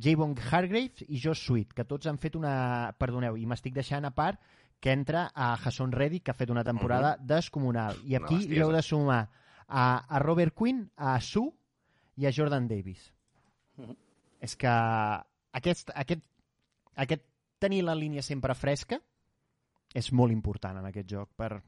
Javon 0.02 0.34
Hargrave 0.50 1.06
i 1.08 1.20
Josh 1.22 1.46
Sweet, 1.46 1.76
que 1.78 1.86
tots 1.86 2.10
han 2.10 2.18
fet 2.18 2.36
una... 2.36 2.92
Perdoneu, 2.98 3.38
i 3.38 3.46
m'estic 3.46 3.78
deixant 3.78 4.10
a 4.10 4.14
part 4.16 4.42
que 4.82 4.92
entra 4.92 5.30
a 5.34 5.54
Hasson 5.54 5.94
Reddick, 5.94 6.26
que 6.26 6.34
ha 6.34 6.38
fet 6.38 6.50
una 6.52 6.64
temporada 6.66 7.16
descomunal. 7.22 8.02
I 8.04 8.18
aquí 8.20 8.42
li 8.50 8.60
heu 8.62 8.74
de 8.74 8.82
sumar 8.84 9.22
a, 9.68 9.86
a 10.06 10.20
Robert 10.20 10.54
Quinn, 10.58 10.84
a 10.98 11.20
Sue 11.22 11.54
i 12.18 12.26
a 12.26 12.32
Jordan 12.32 12.68
Davis. 12.68 13.12
Mhm. 13.78 13.96
És 14.42 14.56
que 14.56 14.68
aquest, 14.68 15.90
aquest, 15.96 16.22
aquest 16.96 17.24
tenir 17.60 17.84
la 17.84 17.96
línia 17.96 18.22
sempre 18.22 18.54
fresca 18.56 19.00
és 19.96 20.12
molt 20.14 20.32
important 20.34 20.78
en 20.78 20.86
aquest 20.90 21.08
joc 21.10 21.30
per, 21.36 21.62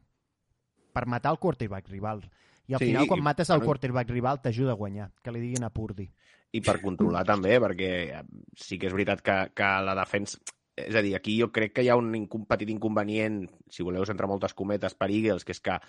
per 0.94 1.06
matar 1.08 1.32
el 1.32 1.40
quarterback 1.40 1.88
rival. 1.90 2.22
I 2.68 2.74
al 2.76 2.80
Sí, 2.80 2.88
final, 2.92 3.06
i- 3.06 3.08
quan 3.08 3.24
mates 3.24 3.50
el 3.50 3.62
quarterback 3.64 4.10
rival, 4.12 4.42
t'ajuda 4.42 4.72
a 4.74 4.76
guanyar. 4.80 5.12
Que 5.24 5.32
li 5.32 5.40
diguin 5.40 5.64
a 5.64 5.70
Purdy. 5.70 6.10
I 6.52 6.62
per 6.62 6.82
controlar 6.82 7.24
també, 7.26 7.58
perquè 7.60 8.20
eh, 8.20 8.24
sí 8.56 8.78
que 8.80 8.88
és 8.88 8.94
veritat 8.94 9.22
que, 9.22 9.38
que 9.56 9.70
la 9.84 9.96
defensa... 9.96 10.38
És 10.78 10.94
a 10.94 11.02
dir, 11.02 11.16
aquí 11.16 11.40
jo 11.40 11.48
crec 11.52 11.72
que 11.74 11.82
hi 11.84 11.90
ha 11.90 11.96
un 11.98 12.12
petit 12.46 12.70
inconvenient, 12.70 13.48
si 13.68 13.82
voleu 13.82 14.04
entre 14.06 14.28
moltes 14.30 14.54
cometes, 14.54 14.94
per 14.94 15.10
Eagles, 15.10 15.44
que 15.44 15.52
és 15.56 15.60
que 15.60 15.80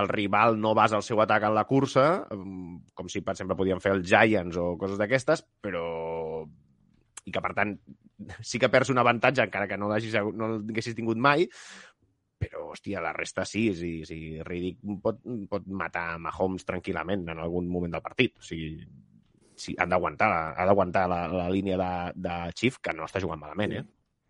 el 0.00 0.08
rival 0.10 0.60
no 0.60 0.74
basa 0.76 0.98
el 0.98 1.04
seu 1.06 1.20
atac 1.22 1.48
en 1.48 1.54
la 1.56 1.66
cursa, 1.68 2.26
mm, 2.30 2.94
com 2.94 3.08
si, 3.12 3.22
per 3.24 3.34
exemple, 3.34 3.56
podien 3.58 3.82
fer 3.82 3.94
els 3.96 4.06
Giants 4.08 4.56
o 4.60 4.74
coses 4.80 5.00
d'aquestes, 5.00 5.44
però... 5.60 6.44
I 7.26 7.32
que, 7.34 7.42
per 7.42 7.52
tant, 7.56 7.72
sí 8.48 8.60
que 8.62 8.70
perds 8.70 8.92
un 8.92 9.02
avantatge, 9.02 9.42
encara 9.48 9.66
que 9.66 9.78
no 9.80 9.88
l'hagis 9.90 10.14
no 10.36 10.52
l'haguessis 10.52 10.94
tingut 10.94 11.18
mai, 11.18 11.48
però, 12.38 12.68
hòstia, 12.70 13.00
la 13.00 13.12
resta 13.16 13.44
sí. 13.48 13.70
sí, 13.74 14.04
sí 14.04 14.20
Riddick 14.44 14.78
pot, 15.02 15.22
pot 15.50 15.66
matar 15.66 16.18
Mahomes 16.22 16.66
tranquil·lament 16.68 17.24
en 17.32 17.40
algun 17.42 17.68
moment 17.72 17.96
del 17.96 18.04
partit. 18.04 18.36
O 18.38 18.44
sigui, 18.44 18.84
sí, 19.56 19.74
han 19.80 19.90
d'aguantar 19.90 20.28
ha 20.54 20.66
d'aguantar 20.68 21.06
la, 21.10 21.22
la 21.32 21.48
línia 21.50 21.78
de, 21.80 21.92
de 22.28 22.36
Chief, 22.54 22.78
que 22.82 22.94
no 22.94 23.08
està 23.08 23.22
jugant 23.24 23.40
malament, 23.40 23.78
eh? 23.80 23.84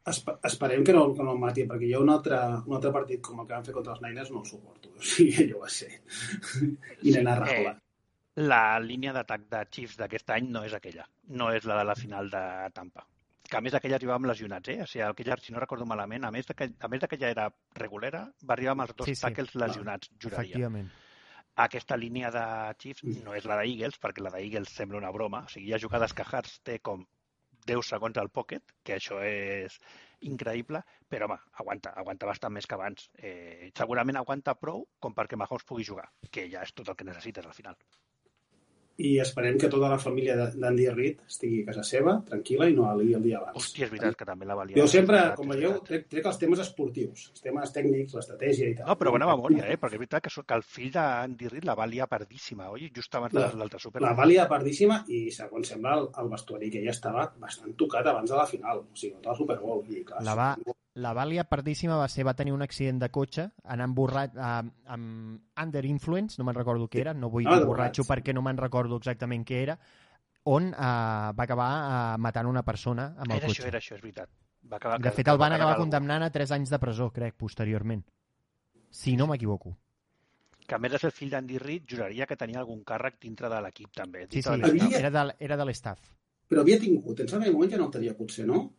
Espe 0.07 0.37
esperem 0.47 0.85
que 0.87 0.93
no, 0.95 1.09
que 1.15 1.25
no 1.27 1.33
el 1.35 1.41
mati, 1.43 1.65
perquè 1.67 1.89
ha 1.97 1.99
un 1.99 2.11
altre, 2.13 2.37
un 2.69 2.77
altre 2.77 2.93
partit 2.95 3.21
com 3.27 3.41
el 3.43 3.47
que 3.49 3.57
van 3.57 3.65
fer 3.67 3.75
contra 3.75 3.97
els 3.97 4.03
Niners 4.05 4.31
no 4.31 4.45
el 4.45 4.47
suporto. 4.47 4.93
O 5.01 5.03
sigui, 5.03 5.35
allò 5.43 5.65
va 5.65 5.69
ser 5.73 5.91
inenarrable. 7.03 7.73
Eh, 7.75 8.43
la 8.47 8.79
línia 8.81 9.13
d'atac 9.17 9.47
de 9.51 9.61
Chiefs 9.73 9.97
d'aquest 10.01 10.31
any 10.37 10.51
no 10.53 10.63
és 10.67 10.75
aquella. 10.77 11.07
No 11.41 11.51
és 11.57 11.65
la 11.69 11.79
de 11.81 11.85
la 11.89 11.95
final 11.97 12.31
de 12.31 12.43
Tampa. 12.77 13.07
Que 13.47 13.59
a 13.59 13.63
més 13.63 13.75
aquella 13.79 13.97
arribava 14.01 14.19
amb 14.21 14.29
lesionats, 14.31 14.69
eh? 14.73 14.81
O 14.83 14.87
sigui, 14.91 15.05
aquella, 15.07 15.37
si 15.43 15.53
no 15.55 15.61
recordo 15.63 15.87
malament, 15.87 16.25
a 16.27 16.33
més 16.35 16.47
de 16.49 16.55
que, 16.59 16.67
a 16.81 16.89
més 16.91 17.01
de 17.03 17.09
que 17.09 17.19
ja 17.21 17.31
era 17.31 17.49
regulera, 17.79 18.25
va 18.43 18.57
arribar 18.57 18.75
amb 18.75 18.87
els 18.87 18.95
dos 18.99 19.07
Sí, 19.07 19.15
sí. 19.15 19.23
tackles 19.23 19.55
lesionats, 19.55 20.11
juraria. 20.21 20.51
Efectivament. 20.57 20.89
Aquesta 21.67 21.97
línia 21.97 22.29
de 22.35 22.43
Chiefs 22.83 23.05
no 23.25 23.33
és 23.39 23.47
la 23.49 23.57
d'Eagles, 23.63 23.97
perquè 24.03 24.21
la 24.21 24.33
d'Eagles 24.35 24.75
sembla 24.75 24.99
una 24.99 25.13
broma. 25.15 25.45
O 25.47 25.53
sigui, 25.53 25.71
hi 25.71 25.77
ha 25.77 25.81
jugades 25.81 26.13
que 26.13 26.27
Hurts 26.27 26.59
té 26.67 26.81
com 26.85 27.07
10 27.71 27.91
segons 27.93 28.19
al 28.23 28.31
pocket, 28.39 28.75
que 28.85 28.97
això 28.97 29.21
és 29.27 29.79
increïble, 30.31 30.83
però 31.11 31.29
home, 31.29 31.39
aguanta, 31.63 31.93
aguanta 32.03 32.31
bastant 32.31 32.55
més 32.57 32.67
que 32.67 32.79
abans. 32.79 33.11
Eh, 33.19 33.71
segurament 33.77 34.23
aguanta 34.23 34.57
prou 34.59 34.87
com 35.01 35.15
perquè 35.15 35.39
Mahomes 35.41 35.67
pugui 35.69 35.87
jugar, 35.91 36.09
que 36.31 36.49
ja 36.53 36.65
és 36.67 36.75
tot 36.75 36.89
el 36.93 36.99
que 36.99 37.09
necessites 37.09 37.47
al 37.47 37.57
final. 37.59 37.79
I 38.99 39.19
esperem 39.21 39.59
que 39.61 39.69
tota 39.69 39.91
la 39.93 39.99
família 39.99 40.35
de- 40.37 40.53
d'Andy 40.59 40.87
Reid 40.91 41.19
estigui 41.29 41.63
a 41.63 41.67
casa 41.67 41.83
seva, 41.85 42.15
tranquil·la, 42.25 42.69
i 42.71 42.75
no 42.75 42.87
ali 42.91 43.13
el 43.15 43.23
dia 43.23 43.39
abans. 43.39 43.57
Hòstia, 43.59 43.85
és 43.85 43.91
veritat 43.93 44.17
que 44.17 44.25
també 44.25 44.47
la 44.49 44.55
valia. 44.57 44.77
Jo 44.79 44.87
sempre, 44.89 45.17
veritat, 45.17 45.37
com 45.37 45.49
veieu, 45.53 45.75
trec, 45.85 46.07
trec 46.09 46.25
els 46.27 46.39
temes 46.39 46.59
esportius, 46.65 47.27
els 47.33 47.43
temes 47.45 47.73
tècnics, 47.75 48.15
l'estratègia 48.15 48.71
i 48.71 48.75
tal. 48.75 48.87
No, 48.89 48.97
però 48.97 49.11
bona 49.13 49.27
memòria, 49.27 49.67
eh? 49.69 49.77
Perquè 49.77 49.95
és 49.99 50.03
veritat 50.05 50.23
que, 50.25 50.31
que 50.47 50.55
el 50.55 50.63
fill 50.63 50.91
d'Andy 50.93 51.49
Reid 51.53 51.65
la 51.69 51.75
valia 51.75 52.07
pardíssima, 52.07 52.71
oi? 52.71 52.91
Just 52.97 53.15
abans 53.15 53.33
de 53.35 53.41
La- 53.41 53.53
l'altre 53.53 53.79
Super. 53.79 54.01
La 54.03 54.15
valia 54.15 54.49
pardíssima 54.49 55.05
i, 55.09 55.31
segons 55.31 55.69
sembla, 55.69 55.95
el, 55.99 56.09
el 56.23 56.29
vestuari 56.33 56.71
que 56.71 56.83
ja 56.85 56.91
estava 56.97 57.31
bastant 57.39 57.75
tocat 57.77 58.07
abans 58.07 58.31
de 58.31 58.37
la 58.37 58.47
final, 58.47 58.79
o 58.79 58.97
sigui, 58.97 59.13
contra 59.15 59.33
el 59.33 59.37
Super 59.39 59.59
Bowl. 59.59 59.85
I, 59.93 60.03
clar, 60.05 60.23
La, 60.25 60.35
va, 60.35 60.55
la 60.97 61.13
Vàlia 61.13 61.45
pardíssima 61.45 61.97
va 62.01 62.07
ser, 62.09 62.25
va 62.25 62.33
tenir 62.35 62.53
un 62.57 62.63
accident 62.65 62.99
de 63.03 63.09
cotxe, 63.13 63.51
anant 63.65 63.93
borrat, 63.95 64.37
amb, 64.41 64.73
amb 64.87 65.41
under 65.63 65.85
influence, 65.85 66.39
no 66.41 66.45
me'n 66.49 66.57
recordo 66.57 66.89
què 66.89 67.03
era, 67.05 67.13
no 67.15 67.29
vull 67.31 67.47
Ah, 67.47 67.59
dir 67.59 67.67
borratxo 67.69 68.03
borratx. 68.03 68.11
perquè 68.27 68.35
no 68.35 68.43
me'n 68.43 68.57
recordo 68.57 68.97
exactament 68.97 69.45
què 69.45 69.63
era, 69.63 69.79
on 70.45 70.69
eh, 70.73 70.77
va 70.79 71.45
acabar 71.45 71.69
eh, 72.15 72.19
matant 72.19 72.47
una 72.49 72.63
persona 72.63 73.09
amb 73.19 73.31
el 73.33 73.37
Era 73.39 73.47
cotxe. 73.47 73.63
això, 73.63 73.69
era 73.69 73.79
això, 73.79 73.95
és 73.97 74.03
veritat. 74.03 74.31
Va 74.71 74.77
acabar, 74.79 74.99
De 75.01 75.11
fet, 75.13 75.29
el 75.29 75.37
van 75.39 75.53
acabar 75.53 75.77
condemnant 75.77 76.23
a 76.23 76.31
3 76.31 76.51
anys 76.57 76.71
de 76.71 76.79
presó, 76.79 77.11
crec, 77.13 77.35
posteriorment. 77.37 78.03
Si 78.91 79.17
no 79.17 79.27
m'equivoco. 79.27 79.77
Que 80.67 80.75
a 80.75 80.79
més 80.83 80.91
de 80.91 80.99
ser 80.99 81.13
fill 81.15 81.31
d'Andy 81.31 81.59
Reid, 81.59 81.85
juraria 81.87 82.27
que 82.27 82.35
tenia 82.37 82.59
algun 82.59 82.81
càrrec 82.83 83.21
dintre 83.21 83.49
de 83.53 83.61
l'equip, 83.63 83.93
també. 83.95 84.25
Sí, 84.31 84.43
sí, 84.43 84.49
de. 84.51 84.67
Havia- 84.67 84.99
era 84.99 85.11
de, 85.11 85.35
era 85.39 85.57
de 85.57 85.65
l'estaff. 85.69 86.01
Però 86.49 86.61
havia 86.63 86.81
tingut, 86.81 87.21
en 87.21 87.27
aquell 87.29 87.53
moment 87.53 87.71
ja 87.71 87.77
no 87.79 87.85
el 87.87 87.93
tenia, 87.93 88.17
potser, 88.17 88.47
no? 88.47 88.73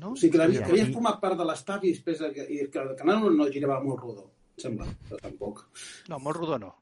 No? 0.00 0.12
O 0.12 0.16
sigui, 0.16 0.32
que, 0.32 0.38
l'havia, 0.38 0.60
Ja. 0.60 0.66
que 0.66 0.72
havia 0.72 0.86
format 0.92 1.18
part 1.20 1.36
de 1.38 1.44
l'estaf 1.44 1.84
i 1.84 1.92
després 1.92 2.18
que, 2.32 2.46
i 2.48 2.62
que 2.72 2.78
el 2.80 2.94
canal 2.96 3.20
no, 3.20 3.30
no 3.30 3.46
girava 3.52 3.80
molt 3.84 4.00
rodó, 4.00 4.24
em 4.56 4.62
sembla, 4.64 4.86
però 5.08 5.18
tampoc. 5.20 5.60
No, 6.08 6.18
molt 6.18 6.36
rodó 6.40 6.58
no. 6.58 6.72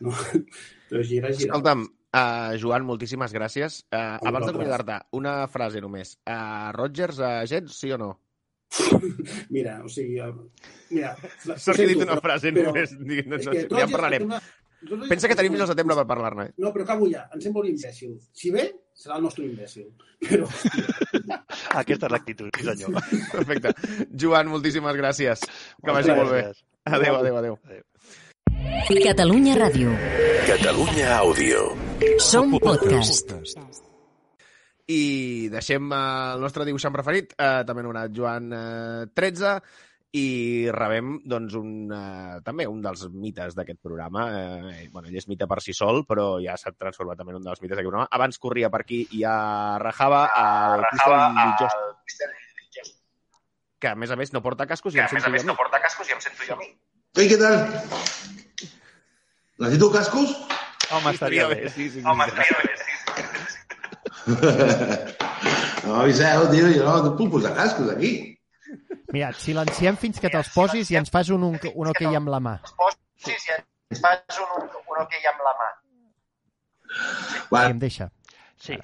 No. 0.00 0.12
Però 0.92 1.02
gira, 1.02 1.30
gira. 1.32 1.48
Escolta'm, 1.48 1.86
uh, 2.12 2.52
Joan, 2.60 2.84
moltíssimes 2.84 3.32
gràcies. 3.32 3.80
Uh, 3.88 3.96
abans 4.20 4.44
vosaltres. 4.44 4.46
d'acomiadar-te, 4.52 4.98
una 5.16 5.34
frase 5.48 5.80
només. 5.80 6.18
Uh, 6.28 6.68
Rodgers 6.76 7.20
a 7.24 7.32
Jets, 7.48 7.78
sí 7.80 7.90
o 7.92 7.98
no? 7.98 8.10
Mira, 9.54 9.78
o 9.84 9.88
sigui... 9.88 10.18
Mira, 10.90 11.14
la- 11.48 11.56
S'ha 11.58 11.72
ho 11.72 11.76
sento, 11.76 11.88
dit 11.88 11.96
una 12.04 12.16
però- 12.18 12.22
frase 12.28 12.52
però- 12.52 12.68
només. 12.68 12.92
Dic, 13.00 13.26
No, 13.26 13.36
és 13.36 13.46
no, 13.46 13.52
que 13.56 13.66
ja 13.70 13.84
en 13.86 13.90
parlarem. 13.96 14.26
una- 14.28 14.42
Rodgers 14.82 15.08
Pensa 15.12 15.28
que 15.30 15.36
tenim 15.38 15.52
fins 15.54 15.62
al 15.62 15.68
setembre 15.70 15.94
per 15.94 16.06
parlar-ne. 16.10 16.44
eh? 16.48 16.54
No, 16.58 16.72
però 16.74 16.82
acabo 16.82 17.06
ja. 17.08 17.28
Em 17.32 17.40
sembla 17.40 17.60
un 17.62 17.68
imbècil. 17.70 18.16
Si 18.34 18.50
ve, 18.50 18.64
serà 18.98 19.14
el 19.20 19.22
nostre 19.22 19.44
imbècil. 19.46 19.92
Però, 20.18 20.48
Aquesta 21.72 22.08
és 22.08 22.12
l'actitud, 22.12 22.50
sí 22.56 22.66
senyor. 22.66 22.98
Perfecte. 23.32 23.72
Joan, 24.12 24.50
moltíssimes 24.52 24.98
gràcies. 24.98 25.46
Que 25.80 25.94
vagi 25.94 26.16
molt 26.16 26.34
bé. 26.34 26.42
Adéu, 26.84 27.16
adéu, 27.20 27.38
adéu. 27.40 27.58
Catalunya 29.02 29.54
Ràdio. 29.56 29.94
Catalunya 30.46 31.16
Àudio. 31.20 31.62
Som 32.18 32.56
podcast. 32.58 33.32
I 34.90 35.48
deixem 35.52 35.92
el 35.94 36.42
nostre 36.42 36.66
dibuixant 36.66 36.92
preferit, 36.92 37.32
eh, 37.38 37.62
també 37.64 37.84
anomenat 37.84 38.12
Joan 38.12 38.50
eh, 38.52 39.06
13, 39.14 39.54
i 40.12 40.68
rebem 40.68 41.14
doncs, 41.24 41.54
un, 41.56 41.88
eh, 41.88 42.40
també 42.44 42.66
un 42.68 42.82
dels 42.84 43.06
mites 43.08 43.54
d'aquest 43.56 43.80
programa. 43.80 44.26
Eh, 44.28 44.88
bueno, 44.92 45.08
ell 45.08 45.16
és 45.16 45.28
mite 45.28 45.46
per 45.48 45.60
si 45.64 45.72
sol, 45.72 46.04
però 46.08 46.36
ja 46.42 46.56
s'ha 46.60 46.74
transformat 46.76 47.16
també 47.18 47.32
en 47.32 47.40
un 47.40 47.46
dels 47.46 47.62
mites 47.62 47.76
d'aquest 47.76 47.88
programa. 47.88 48.08
Abans 48.12 48.38
corria 48.38 48.68
per 48.70 48.82
aquí 48.84 49.06
i 49.16 49.24
a 49.24 49.78
Rajava, 49.80 50.26
al 50.36 50.84
Cristian 50.90 51.38
Lijost, 51.40 52.96
que 53.80 53.88
a 53.88 53.96
més 53.96 54.10
a 54.12 54.16
més 54.16 54.32
no 54.32 54.42
porta 54.44 54.66
cascos 54.68 54.94
i 54.94 55.00
em 55.00 55.08
sento 55.08 55.24
jo 55.24 55.32
a 55.32 55.46
mi. 55.48 55.56
porta 55.56 55.80
cascos 55.80 56.08
i 56.08 56.12
em 56.12 56.20
sento 56.20 56.44
jo 56.46 56.54
a 56.54 56.60
mi. 56.60 56.68
Ei, 57.16 57.28
què 57.28 57.38
tal? 57.40 57.56
Necessito 59.58 59.90
cascos? 59.92 60.36
Home, 60.92 61.10
estaria 61.16 61.48
bé. 61.48 61.68
Sí, 61.70 61.88
sí, 61.88 62.00
sí, 62.00 62.06
Home, 62.06 62.24
sí. 62.24 62.30
estaria 62.30 62.58
bé, 62.60 62.76
sí. 62.76 62.90
no 65.86 65.96
m'aviseu, 65.96 66.46
tio, 66.52 66.68
jo 66.76 66.84
no 66.84 67.16
puc 67.16 67.32
posar 67.32 67.56
cascos 67.56 67.90
aquí. 67.96 68.31
Mira, 69.12 69.28
et 69.28 69.40
silenciem 69.44 69.98
fins 70.00 70.20
que 70.22 70.30
te'ls 70.32 70.50
posis 70.54 70.90
i 70.92 70.98
ens 71.00 71.12
fas 71.12 71.30
un, 71.34 71.44
un, 71.50 71.60
un 71.60 71.92
ok 71.92 72.02
amb 72.08 72.32
la 72.32 72.40
mà. 72.40 72.56
Sí, 73.20 73.36
sí, 73.38 73.54
ens 73.92 74.02
fas 74.02 74.40
un, 74.40 74.66
un 74.66 75.04
ok 75.04 75.16
amb 75.32 75.46
la 75.46 75.54
mà. 75.60 75.70
I 77.52 77.70
em 77.70 77.80
deixa. 77.82 78.08
Sí, 78.60 78.78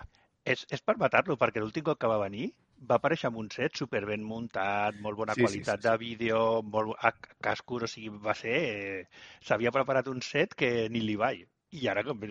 és, 0.45 0.65
és 0.73 0.85
per 0.85 0.97
matar-lo, 1.01 1.37
perquè 1.41 1.63
l'últim 1.63 1.87
cop 1.87 2.01
que 2.01 2.11
va 2.11 2.21
venir 2.23 2.51
va 2.91 2.99
aparèixer 2.99 3.29
amb 3.29 3.41
un 3.43 3.49
set 3.51 3.77
super 3.79 4.05
ben 4.07 4.23
muntat, 4.25 4.99
molt 5.03 5.19
bona 5.19 5.35
Sí, 5.35 5.41
sí, 5.41 5.47
qualitat 5.47 5.81
sí, 5.81 5.83
sí. 5.83 5.89
de 5.89 5.97
vídeo, 6.03 6.41
molt 6.63 6.95
a, 7.03 7.13
cascos, 7.43 7.85
o 7.89 7.91
sigui, 7.91 8.13
va 8.23 8.35
ser... 8.39 8.55
Eh, 8.55 9.07
S'havia 9.49 9.73
preparat 9.75 10.11
un 10.13 10.23
set 10.23 10.55
que 10.59 10.71
ni 10.93 11.03
li 11.05 11.17
vaig. 11.19 11.47
I 11.75 11.89
ara 11.93 12.05
com, 12.07 12.23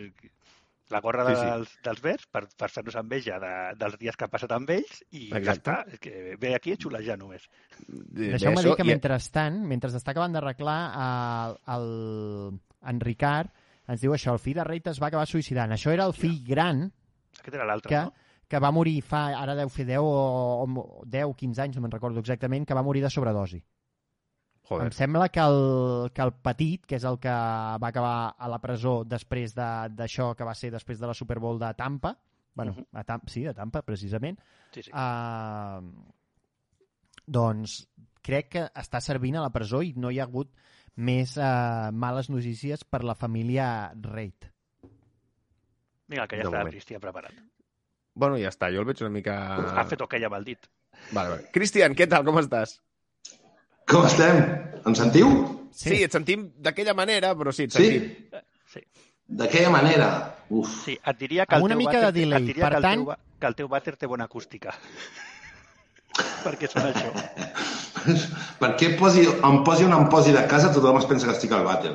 la 0.94 1.02
gorra 1.04 1.26
Sí, 1.28 1.36
sí. 1.36 1.46
dels, 1.46 1.74
dels 1.84 2.02
verds 2.02 2.28
per, 2.32 2.46
per 2.58 2.70
fer-nos 2.72 2.96
enveja 3.00 3.40
de, 3.44 3.54
dels 3.80 3.98
dies 4.00 4.16
que 4.16 4.26
ha 4.28 4.32
passat 4.32 4.54
amb 4.56 4.70
ells 4.72 5.02
i 5.12 5.28
ja 5.30 5.42
Exacte. 5.42 5.72
està. 5.72 5.96
És 5.96 6.00
que 6.04 6.36
ve 6.40 6.54
aquí 6.56 6.74
a 6.74 6.80
xulejar 6.80 7.18
només. 7.20 7.48
Deixeu-me 7.88 8.64
dir 8.64 8.76
que 8.80 8.88
mentrestant, 8.88 9.60
mentre 9.68 9.92
està 9.92 10.14
acabant 10.16 10.36
d'arreglar 10.38 10.78
el, 11.08 11.58
el, 11.76 12.60
en 12.94 13.02
Ricard, 13.04 13.52
ens 13.88 14.02
diu 14.04 14.16
això, 14.16 14.34
el 14.36 14.40
fill 14.44 14.58
de 14.60 14.64
Reid 14.68 14.88
es 14.92 15.02
va 15.02 15.08
acabar 15.12 15.28
suïcidant. 15.28 15.72
Això 15.76 15.92
era 15.96 16.08
el 16.08 16.16
fill 16.16 16.40
gran 16.48 16.88
Aquest 17.40 17.56
era 17.56 17.68
l'altre, 17.68 17.90
que, 17.92 18.02
no? 18.08 18.46
que 18.48 18.60
va 18.64 18.72
morir 18.76 19.02
fa, 19.06 19.28
ara 19.38 19.56
deu 19.56 19.70
fer 19.72 19.86
10 19.88 20.00
o, 20.04 20.12
o 20.64 21.04
10, 21.06 21.36
15 21.38 21.62
anys, 21.68 21.76
no 21.78 21.84
me'n 21.84 21.94
recordo 21.94 22.20
exactament, 22.24 22.66
que 22.68 22.76
va 22.76 22.84
morir 22.84 23.04
de 23.04 23.12
sobredosi. 23.12 23.62
Joder. 24.68 24.88
Em 24.88 24.92
sembla 24.92 25.30
que 25.32 25.40
el, 25.40 26.12
que 26.12 26.22
el 26.22 26.34
petit, 26.44 26.86
que 26.86 26.98
és 27.00 27.04
el 27.08 27.18
que 27.24 27.32
va 27.32 27.88
acabar 27.88 28.36
a 28.38 28.50
la 28.52 28.58
presó 28.60 29.04
després 29.08 29.54
de- 29.56 29.88
d'això 29.96 30.34
que 30.36 30.44
va 30.44 30.54
ser 30.56 30.72
després 30.74 31.00
de 31.00 31.08
la 31.08 31.14
Super 31.16 31.40
Bowl 31.40 31.58
de 31.60 31.74
Tampa, 31.74 32.18
bueno, 32.54 32.74
Mhm. 32.74 32.86
a 32.94 33.04
Tam 33.04 33.22
sí, 33.28 33.44
de 33.44 33.54
Tampa, 33.54 33.82
precisament, 33.84 34.40
Sí, 34.74 34.84
sí. 34.84 34.92
uh, 34.92 35.80
doncs 37.28 37.88
crec 38.22 38.50
que 38.50 38.64
està 38.76 39.00
servint 39.04 39.38
a 39.38 39.42
la 39.46 39.52
presó 39.54 39.82
i 39.84 39.94
no 39.96 40.12
hi 40.12 40.20
ha 40.20 40.24
hagut 40.28 40.52
més 40.98 41.36
uh, 41.38 41.92
males 41.94 42.30
notícies 42.30 42.84
per 42.84 43.04
la 43.04 43.16
família 43.16 43.94
Reid. 43.96 44.50
Vinga, 46.08 46.26
que 46.28 46.38
ja 46.40 46.44
De 46.44 46.48
està 46.50 46.58
el 46.58 46.64
moment. 46.64 46.74
Cristian 46.74 47.02
preparat. 47.04 47.34
Bueno, 48.16 48.38
ja 48.42 48.50
està, 48.50 48.72
jo 48.74 48.82
el 48.82 48.86
veig 48.90 49.02
una 49.04 49.12
mica... 49.14 49.36
Ha 49.78 49.86
fet 49.86 50.02
ok 50.02 50.16
amb 50.26 50.36
el 50.40 50.44
dit. 50.48 50.66
Vale, 51.14 51.30
vale. 51.30 51.50
Cristian, 51.54 51.94
què 51.94 52.08
tal, 52.10 52.26
com 52.26 52.40
estàs? 52.42 52.80
Com 53.88 54.06
estem? 54.06 54.42
Em 54.86 54.96
sentiu? 54.96 55.30
Sí, 55.72 55.90
sí 55.94 56.04
et 56.08 56.12
sentim 56.16 56.48
d'aquella 56.64 56.94
manera, 56.98 57.34
però 57.38 57.52
sí, 57.54 57.64
et 57.68 57.72
Sí? 57.72 57.84
sentim. 57.84 58.42
Sí. 58.74 58.82
D'aquella 59.28 59.70
manera. 59.70 60.10
Uf. 60.50 60.86
Sí, 60.86 60.98
et 61.06 61.18
diria 61.20 61.46
que 61.46 61.56
el 61.56 61.60
Amb 61.62 61.66
una 61.66 61.76
teu 61.76 61.80
mica 61.80 61.92
vàter, 62.00 62.12
de 62.14 62.20
delay, 62.22 62.42
et 62.42 62.48
diria 62.48 62.64
per 62.64 62.72
que 62.72 62.78
el 62.78 62.84
tant- 62.84 63.00
teu, 63.04 63.06
va- 63.12 63.20
que 63.40 63.48
el 63.48 63.56
teu 63.56 63.68
vàter 63.68 63.96
té 63.98 64.06
bona 64.08 64.24
acústica. 64.26 64.74
Perquè 66.44 66.68
sona 66.72 66.92
això. 66.94 67.12
Per 68.62 68.70
què 68.80 68.94
posi, 68.98 69.26
em 69.28 69.58
posi 69.68 69.84
on 69.86 69.94
em 69.94 70.06
posi 70.10 70.32
de 70.34 70.46
casa 70.48 70.72
tothom 70.74 70.98
es 70.98 71.06
pensa 71.06 71.28
que 71.28 71.34
estic 71.36 71.52
al 71.52 71.66
vàter? 71.68 71.92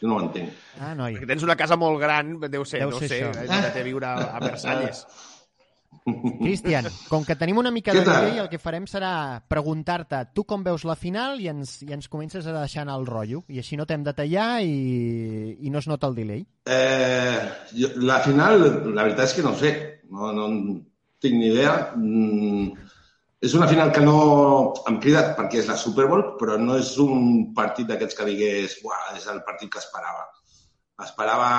Jo 0.00 0.08
no 0.08 0.16
ho 0.16 0.22
entenc. 0.24 0.48
Ah, 0.80 0.94
noi. 0.96 1.14
Perquè 1.18 1.26
tens 1.28 1.42
una 1.44 1.56
casa 1.60 1.76
molt 1.76 2.00
gran, 2.00 2.38
deu 2.48 2.64
ser, 2.64 2.80
Deu 2.80 2.90
no 2.90 2.98
ser 2.98 3.08
sé, 3.08 3.18
això. 3.26 3.32
que 3.62 3.70
té 3.74 3.80
a 3.80 3.84
viure 3.84 4.06
a 4.06 4.40
Versalles. 4.40 5.04
Cristian, 6.40 6.86
com 7.08 7.24
que 7.26 7.36
tenim 7.36 7.58
una 7.60 7.70
mica 7.70 7.92
de 7.92 8.02
delay, 8.06 8.38
el 8.40 8.48
que 8.50 8.60
farem 8.62 8.86
serà 8.88 9.12
preguntar-te 9.50 10.22
tu 10.34 10.44
com 10.48 10.62
veus 10.64 10.84
la 10.88 10.96
final 10.98 11.40
i 11.42 11.50
ens, 11.52 11.80
i 11.86 11.92
ens 11.94 12.08
comences 12.08 12.46
a 12.46 12.54
deixar 12.56 12.84
anar 12.84 12.96
el 13.00 13.08
rotllo. 13.08 13.42
I 13.52 13.60
així 13.62 13.78
no 13.78 13.86
t'hem 13.88 14.04
de 14.06 14.14
tallar 14.16 14.62
i, 14.64 15.56
i 15.60 15.72
no 15.72 15.82
es 15.82 15.88
nota 15.90 16.08
el 16.10 16.16
delay. 16.16 16.44
Eh, 16.64 17.40
jo, 17.74 17.90
la 18.06 18.20
final, 18.24 18.62
la 18.94 19.04
veritat 19.04 19.28
és 19.28 19.36
que 19.38 19.46
no 19.46 19.54
sé. 19.58 19.74
No, 20.10 20.32
no 20.34 20.48
tinc 21.22 21.36
ni 21.36 21.50
idea. 21.50 21.74
Mm, 21.96 22.70
és 23.44 23.56
una 23.56 23.68
final 23.70 23.92
que 23.92 24.04
no 24.04 24.16
em 24.88 25.00
crida 25.02 25.30
perquè 25.36 25.60
és 25.62 25.68
la 25.70 25.78
Super 25.80 26.06
Bowl, 26.10 26.24
però 26.40 26.58
no 26.60 26.78
és 26.80 26.94
un 27.02 27.50
partit 27.56 27.88
d'aquests 27.90 28.18
que 28.18 28.28
digués 28.28 28.78
és 28.80 29.28
el 29.32 29.42
partit 29.46 29.72
que 29.72 29.82
esperava. 29.82 30.28
Esperava... 31.04 31.52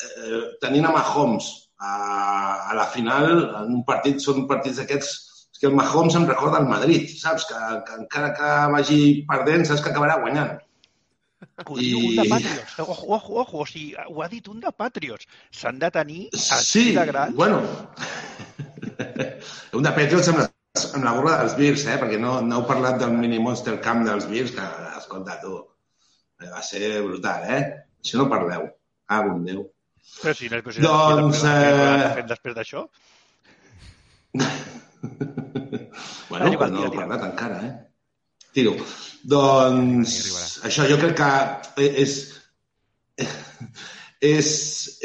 Eh, 0.00 0.44
tenint 0.62 0.88
a 0.88 0.94
Mahomes 0.94 1.50
a, 1.80 2.70
a 2.70 2.76
la 2.76 2.86
final, 2.94 3.30
en 3.64 3.74
un 3.80 3.84
partit, 3.88 4.20
són 4.22 4.46
partits 4.50 4.80
d'aquests 4.82 5.18
que 5.60 5.68
el 5.68 5.74
Mahomes 5.76 6.14
em 6.16 6.24
recorda 6.28 6.60
el 6.62 6.68
Madrid, 6.68 7.08
saps? 7.20 7.44
Que, 7.48 7.58
que 7.86 7.96
encara 8.00 8.30
que 8.36 8.50
vagi 8.72 9.00
perdent, 9.28 9.66
saps 9.68 9.82
que 9.84 9.90
acabarà 9.92 10.16
guanyant. 10.22 10.54
Ho 11.66 11.76
diu 11.76 11.98
un 12.00 12.16
de 12.16 12.24
Patriots. 12.28 12.78
Ojo, 12.84 13.04
ojo, 13.16 13.34
ojo. 13.42 13.58
O 13.64 13.66
sigui, 13.68 13.92
ho 14.08 14.22
ha 14.24 14.28
dit 14.32 14.46
un 14.48 14.60
de 14.60 14.72
Patriots. 14.76 15.28
S'han 15.56 15.78
de 15.80 15.90
tenir 15.92 16.22
Sí, 16.36 16.90
de 16.96 17.04
grans. 17.12 17.34
bueno. 17.36 17.60
Un 19.76 19.84
de 19.84 19.92
Patriots 19.96 20.28
amb 20.32 20.40
la, 20.40 20.46
amb 20.96 21.04
la 21.04 21.12
gorra 21.16 21.36
dels 21.40 21.54
Bears, 21.58 21.84
eh? 21.88 21.96
perquè 22.00 22.18
no, 22.20 22.38
no 22.44 22.58
heu 22.60 22.64
parlat 22.68 22.98
del 23.00 23.12
mini 23.16 23.38
Monster 23.40 23.76
Camp 23.84 24.02
dels 24.06 24.26
Bears, 24.28 24.52
que, 24.56 24.64
escolta, 24.98 25.36
tu, 25.42 25.56
va 26.42 26.62
ser 26.64 27.00
brutal, 27.04 27.44
eh? 27.48 27.60
Això 28.02 28.20
no 28.20 28.28
parleu. 28.32 28.66
Ah, 29.08 29.22
bon 29.26 29.44
Déu. 29.46 29.62
Però 30.20 30.34
si 30.36 30.50
no 30.50 30.58
és 30.60 30.64
possible. 30.66 30.88
Doncs, 30.88 31.44
eh, 31.48 32.10
fet 32.20 32.28
després 32.34 32.58
d'això? 32.58 32.86
Bueno, 36.30 36.44
no 36.44 36.50
tira, 36.50 36.66
heu 36.68 36.90
tira. 36.92 37.00
parlat 37.00 37.22
encara, 37.26 37.56
eh? 37.66 37.70
Tiro. 38.54 38.74
Doncs 39.32 40.16
això 40.68 40.86
jo 40.90 40.98
crec 41.00 41.16
que 41.18 41.88
és, 42.04 42.14
és, 44.34 44.50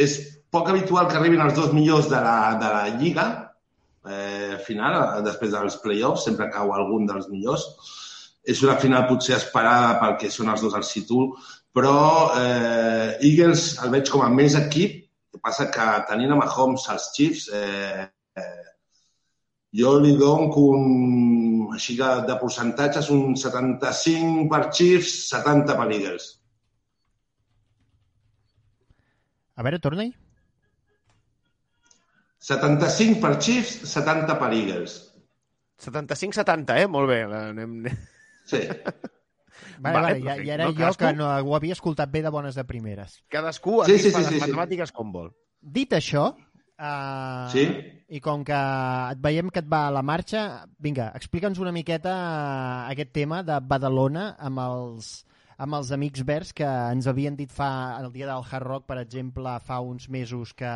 és 0.05 0.17
poc 0.53 0.69
habitual 0.71 1.09
que 1.09 1.17
arribin 1.19 1.43
els 1.43 1.55
dos 1.57 1.73
millors 1.75 2.09
de 2.11 2.21
la, 2.21 2.37
de 2.61 2.71
la 2.75 2.83
Lliga, 2.99 3.25
eh, 4.05 4.55
final, 4.67 4.99
després 5.25 5.53
dels 5.55 5.79
play-offs, 5.83 6.27
sempre 6.29 6.51
cau 6.53 6.73
algun 6.73 7.09
dels 7.09 7.27
millors. 7.31 7.65
És 8.45 8.61
una 8.61 8.77
final 8.77 9.07
potser 9.09 9.35
esperada 9.39 9.95
perquè 10.01 10.29
són 10.29 10.51
els 10.53 10.61
dos 10.61 10.75
al 10.77 10.85
situ, 10.85 11.31
però 11.76 12.32
eh, 12.39 13.17
Eagles 13.28 13.73
el 13.84 13.91
veig 13.91 14.07
com 14.11 14.23
a 14.23 14.32
més 14.32 14.55
equip, 14.55 15.01
el 15.03 15.36
que 15.36 15.43
passa 15.43 15.67
que 15.73 15.88
tenint 16.07 16.32
a 16.32 16.38
Mahomes 16.39 16.86
als 16.93 17.09
Chiefs, 17.15 17.49
eh, 17.51 18.05
eh, 18.39 18.67
jo 19.76 19.97
li 19.99 20.13
dono 20.15 20.47
un, 20.71 20.86
així 21.76 21.97
que 21.99 22.11
de 22.30 22.38
percentatges, 22.39 23.09
un 23.11 23.36
75 23.41 24.47
per 24.53 24.61
Chiefs, 24.69 25.15
70 25.34 25.76
per 25.82 25.89
Eagles. 25.97 26.30
A 29.55 29.65
veure, 29.67 29.80
torna-hi. 29.84 30.13
75 32.45 33.19
per 33.19 33.34
Chiefs, 33.41 33.82
70 33.91 34.39
per 34.39 34.53
Eagles. 34.53 34.95
75-70, 35.84 36.80
eh? 36.86 36.88
Molt 36.88 37.11
bé. 37.11 37.19
Anem... 37.28 37.78
Sí. 38.47 38.63
Vale, 39.80 39.93
vale, 39.99 40.08
ja, 40.20 40.24
perfecte. 40.26 40.45
ja 40.47 40.53
era 40.53 40.66
No, 40.66 40.72
jo 40.74 40.78
cadascú- 40.80 40.97
que 41.08 41.14
no 41.16 41.28
ho 41.49 41.56
havia 41.56 41.74
escoltat 41.74 42.12
bé 42.12 42.22
de 42.22 42.30
bones 42.30 42.56
de 42.56 42.64
primeres. 42.64 43.22
Cadascú 43.30 43.84
Sí, 43.86 43.91
aquí 43.93 44.01
sí, 44.03 44.12
fa 44.12 44.20
sí, 44.20 44.24
les 44.24 44.34
sí, 44.34 44.39
sí. 44.39 44.51
matemàtiques 44.51 44.91
com 44.91 45.12
vol. 45.12 45.32
Dit 45.62 45.91
això, 45.93 46.36
uh, 46.36 47.49
Sí? 47.51 47.64
i 48.10 48.20
com 48.22 48.43
que 48.45 48.53
et 49.12 49.18
veiem 49.22 49.49
que 49.49 49.60
et 49.60 49.70
va 49.72 49.88
a 49.88 49.91
la 49.91 50.01
marxa, 50.03 50.66
vinga, 50.80 51.12
explica'ns 51.16 51.58
una 51.60 51.72
miqueta 51.72 52.12
eh, 52.89 52.91
aquest 52.93 53.12
tema 53.14 53.41
de 53.43 53.60
Badalona 53.62 54.36
amb 54.38 54.60
els, 54.60 55.26
amb 55.58 55.74
els 55.74 55.91
amics 55.91 56.22
verds 56.24 56.53
que 56.53 56.66
ens 56.68 57.08
havien 57.08 57.36
dit 57.36 57.49
fa 57.51 57.97
el 57.99 58.12
dia 58.12 58.28
del 58.28 58.43
Hard 58.51 58.66
Rock, 58.68 58.86
per 58.86 58.99
exemple, 58.99 59.60
fa 59.66 59.80
uns 59.80 60.10
mesos 60.10 60.53
que 60.53 60.70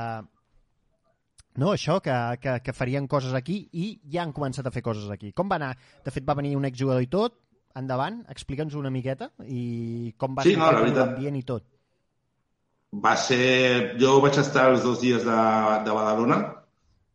no, 1.60 1.74
això, 1.74 2.00
que, 2.02 2.14
que, 2.40 2.54
que 2.64 2.74
farien 2.74 3.08
coses 3.08 3.34
aquí 3.36 3.68
i 3.74 4.00
ja 4.14 4.22
han 4.24 4.32
començat 4.32 4.66
a 4.66 4.72
fer 4.72 4.82
coses 4.86 5.10
aquí. 5.12 5.34
Com 5.36 5.50
va 5.52 5.58
anar? 5.60 5.74
De 6.06 6.12
fet, 6.14 6.24
va 6.24 6.36
venir 6.38 6.56
un 6.56 6.64
exjugador 6.66 7.04
i 7.04 7.10
tot. 7.12 7.36
Endavant, 7.78 8.24
explica'ns 8.34 8.74
una 8.76 8.89
miqueta 8.89 9.30
i 9.45 10.13
com 10.17 10.34
va 10.36 10.43
Sí, 10.43 10.55
ser 10.55 10.59
no, 10.59 10.72
l'ambient 10.74 11.36
i 11.38 11.43
tot. 11.45 11.63
Va 13.05 13.13
ser... 13.15 13.97
Jo 14.01 14.15
vaig 14.24 14.39
estar 14.41 14.70
els 14.72 14.82
dos 14.84 15.01
dies 15.01 15.22
de, 15.26 15.41
de 15.86 15.93
Badalona. 15.93 16.39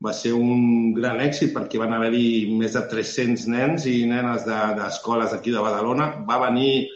Va 0.05 0.12
ser 0.14 0.34
un 0.36 0.92
gran 0.94 1.18
èxit 1.24 1.55
perquè 1.55 1.80
van 1.80 1.94
haver-hi 1.96 2.52
més 2.61 2.74
de 2.76 2.82
300 2.90 3.46
nens 3.50 3.86
i 3.90 4.05
nenes 4.07 4.44
de- 4.46 4.74
d'escoles 4.78 5.30
de, 5.32 5.36
d'aquí 5.38 5.50
de 5.55 5.64
Badalona. 5.64 6.12
Va 6.28 6.38
venir... 6.48 6.88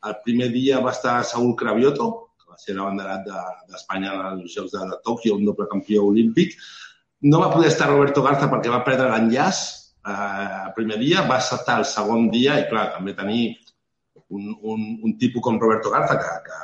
El 0.00 0.14
primer 0.24 0.46
dia 0.48 0.78
va 0.80 0.94
estar 0.94 1.18
Saúl 1.28 1.50
Cravioto, 1.60 2.06
que 2.40 2.46
va 2.48 2.56
ser 2.56 2.72
l'abanderat 2.72 3.26
de- 3.26 3.40
d'Espanya 3.68 4.14
de, 4.14 4.22
als 4.30 4.54
Jocs 4.54 4.72
de, 4.72 4.86
de 4.88 4.96
Tòquio, 5.04 5.34
un 5.36 5.44
doble 5.44 5.66
campió 5.68 6.06
olímpic. 6.08 6.54
No 7.28 7.42
va 7.42 7.50
poder 7.52 7.68
estar 7.68 7.90
Roberto 7.90 8.22
Garza 8.24 8.48
perquè 8.48 8.72
va 8.72 8.80
perdre 8.86 9.10
l'enllaç 9.10 9.58
eh, 10.06 10.58
el 10.66 10.72
primer 10.76 10.98
dia, 11.00 11.26
va 11.28 11.40
saltar 11.44 11.80
el 11.80 11.88
segon 11.88 12.30
dia 12.32 12.58
i, 12.60 12.68
clar, 12.70 12.90
també 12.94 13.14
tenir 13.18 13.42
un, 14.28 14.54
un, 14.62 14.86
un 15.02 15.16
tipus 15.18 15.42
com 15.44 15.58
Roberto 15.60 15.90
Garza 15.92 16.18
que, 16.20 16.34
que 16.46 16.60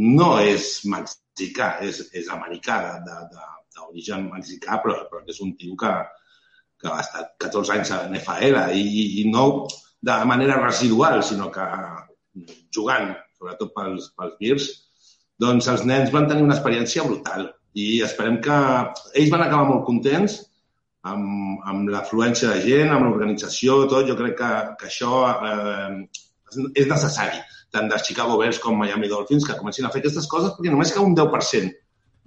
no 0.00 0.32
és 0.40 0.80
mexicà, 0.88 1.76
és, 1.86 2.02
és 2.16 2.30
americà 2.32 3.00
d'origen 3.06 4.28
mexicà, 4.30 4.80
però, 4.82 5.04
però 5.10 5.24
que 5.24 5.34
és 5.34 5.40
un 5.44 5.54
tio 5.58 5.76
que, 5.78 5.92
que 6.80 6.90
ha 6.90 7.00
estat 7.04 7.34
14 7.42 7.76
anys 7.76 7.94
a 7.96 8.04
NFL 8.08 8.76
i, 8.76 9.06
i 9.22 9.26
no 9.30 9.66
de 10.00 10.16
manera 10.24 10.60
residual, 10.62 11.20
sinó 11.26 11.50
que 11.52 11.66
jugant, 12.72 13.12
sobretot 13.36 13.74
pels, 13.76 14.12
pels 14.16 14.38
Bears, 14.40 14.68
doncs 15.40 15.68
els 15.72 15.84
nens 15.88 16.12
van 16.14 16.28
tenir 16.28 16.44
una 16.44 16.56
experiència 16.56 17.04
brutal 17.04 17.50
i 17.78 18.00
esperem 18.04 18.38
que 18.44 18.56
ells 19.16 19.32
van 19.32 19.44
acabar 19.44 19.68
molt 19.68 19.84
contents 19.86 20.38
amb, 21.08 21.60
amb 21.72 21.90
l'afluència 21.92 22.54
de 22.54 22.62
gent, 22.64 22.92
amb 22.92 23.06
l'organització, 23.06 23.84
tot. 23.90 24.08
Jo 24.08 24.16
crec 24.18 24.36
que, 24.40 24.50
que 24.80 24.88
això 24.90 25.22
eh, 25.32 26.00
és 26.74 26.88
necessari, 26.90 27.40
tant 27.74 27.90
dels 27.90 28.06
Chicago 28.06 28.38
Bears 28.40 28.58
com 28.62 28.78
Miami 28.78 29.10
Dolphins, 29.10 29.46
que 29.46 29.58
comencin 29.58 29.86
a 29.86 29.92
fer 29.94 30.02
aquestes 30.02 30.28
coses, 30.30 30.56
perquè 30.56 30.72
només 30.72 30.92
que 30.92 31.04
un 31.04 31.14
10% 31.18 31.76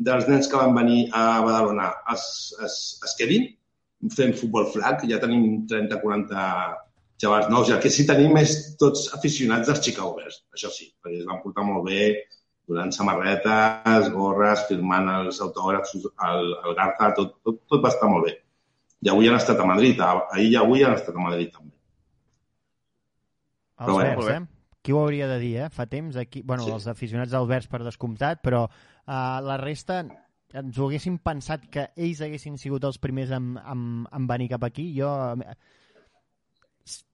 dels 0.04 0.30
nens 0.30 0.50
que 0.50 0.58
van 0.60 0.74
venir 0.76 1.04
a 1.14 1.42
Badalona 1.46 1.92
es, 2.14 2.24
es, 2.66 2.78
es 3.06 3.14
quedin 3.20 3.52
fent 4.14 4.34
futbol 4.36 4.66
flag, 4.74 5.06
ja 5.08 5.20
tenim 5.22 5.64
30-40 5.70 6.48
xavals 7.22 7.50
nous, 7.52 7.70
el 7.72 7.80
que 7.84 7.92
sí 7.94 8.08
tenim 8.08 8.36
és 8.42 8.56
tots 8.82 9.06
aficionats 9.16 9.70
dels 9.70 9.84
Chicago 9.86 10.18
Bears, 10.18 10.42
això 10.56 10.72
sí, 10.74 10.90
perquè 11.00 11.22
es 11.22 11.28
van 11.30 11.40
portar 11.44 11.64
molt 11.68 11.86
bé, 11.88 12.10
donant 12.68 12.92
samarretes, 12.96 14.10
gorres, 14.16 14.66
firmant 14.70 15.10
els 15.20 15.40
autògrafs, 15.44 15.96
el, 16.00 16.50
el 16.64 16.76
Garza, 16.80 17.12
tot, 17.20 17.38
tot, 17.44 17.62
tot 17.70 17.84
va 17.84 17.92
estar 17.92 18.10
molt 18.12 18.28
bé. 18.28 18.38
I 19.04 19.10
avui 19.12 19.28
han 19.28 19.36
estat 19.36 19.60
a 19.60 19.66
Madrid, 19.68 20.00
ah- 20.02 20.28
ahir 20.32 20.52
i 20.54 20.56
avui 20.60 20.84
han 20.84 20.94
estat 20.96 21.16
a 21.16 21.20
Madrid 21.20 21.52
també. 21.52 21.74
Els 23.80 23.88
Però 23.90 23.98
Verds, 24.00 24.26
bé. 24.28 24.36
eh? 24.38 24.48
Qui 24.84 24.92
ho 24.92 25.00
hauria 25.00 25.28
de 25.28 25.38
dir, 25.40 25.54
eh? 25.66 25.70
Fa 25.72 25.86
temps 25.88 26.16
aquí... 26.20 26.42
Bueno, 26.44 26.64
Sí. 26.66 26.72
els 26.72 26.88
aficionats 26.92 27.32
del 27.32 27.48
Verds 27.48 27.68
per 27.72 27.82
descomptat, 27.84 28.42
però 28.44 28.66
uh, 28.68 29.40
la 29.44 29.58
resta 29.58 30.02
ens 30.54 30.78
ho 30.78 30.86
haguéssim 30.90 31.18
pensat 31.24 31.64
que 31.72 31.88
ells 31.96 32.20
haguessin 32.22 32.58
sigut 32.62 32.84
els 32.84 33.00
primers 33.02 33.32
en, 33.32 33.56
en, 33.58 33.86
en 34.12 34.28
venir 34.28 34.50
cap 34.56 34.64
aquí. 34.70 34.90
Jo... 35.00 35.14
eh, 35.40 35.56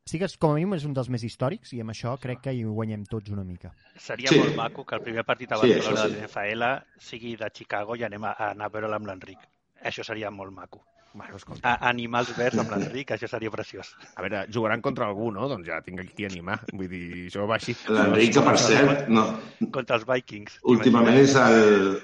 Sí 0.10 0.18
que 0.18 0.26
és, 0.26 0.34
com 0.42 0.50
a 0.50 0.56
mínim 0.58 0.72
és 0.74 0.82
un 0.88 0.96
dels 0.98 1.06
més 1.14 1.22
històrics 1.22 1.70
i 1.78 1.82
amb 1.84 1.92
això 1.94 2.16
crec 2.18 2.40
que 2.42 2.52
hi 2.58 2.64
guanyem 2.66 3.04
tots 3.06 3.30
una 3.30 3.44
mica. 3.46 3.70
Seria 4.02 4.32
Sí. 4.34 4.40
molt 4.42 4.56
maco 4.58 4.82
que 4.84 4.96
el 4.98 5.04
primer 5.06 5.22
partit 5.24 5.52
a 5.54 5.60
Sí, 5.62 5.70
de 5.70 5.84
sí. 5.86 5.92
l'NFL 5.94 6.64
sigui 6.98 7.36
de 7.38 7.50
Chicago 7.54 7.94
i 7.96 8.02
anem 8.08 8.24
a, 8.26 8.32
a 8.34 8.48
anar 8.56 8.66
a 8.66 8.74
veure'l 8.74 8.96
amb 8.98 9.06
l'Enric. 9.06 9.38
Això 9.86 10.02
seria 10.04 10.32
molt 10.34 10.52
maco. 10.52 10.82
Bueno, 11.14 11.36
escolta, 11.40 11.72
A, 11.74 11.90
animar 11.90 12.20
els 12.22 12.36
verds 12.38 12.60
amb 12.62 12.70
l'Enric, 12.76 13.12
això 13.16 13.28
seria 13.28 13.50
preciós. 13.50 13.96
a 14.16 14.22
veure, 14.22 14.44
jugaran 14.54 14.82
contra 14.82 15.08
algú, 15.08 15.32
no? 15.34 15.48
Doncs 15.50 15.66
ja 15.68 15.80
tinc 15.82 16.00
aquí 16.04 16.26
a 16.26 16.30
animar. 16.30 16.60
Vull 16.72 16.88
dir, 16.92 17.02
això 17.32 17.48
va 17.50 17.56
així. 17.58 17.74
L'Enric, 17.90 18.34
que 18.36 18.44
per 18.46 18.58
cert, 18.62 19.08
no, 19.10 19.26
Contra 19.74 19.98
els 19.98 20.06
Vikings. 20.06 20.60
últimament 20.64 21.18
és 21.18 21.34
el... 21.36 22.00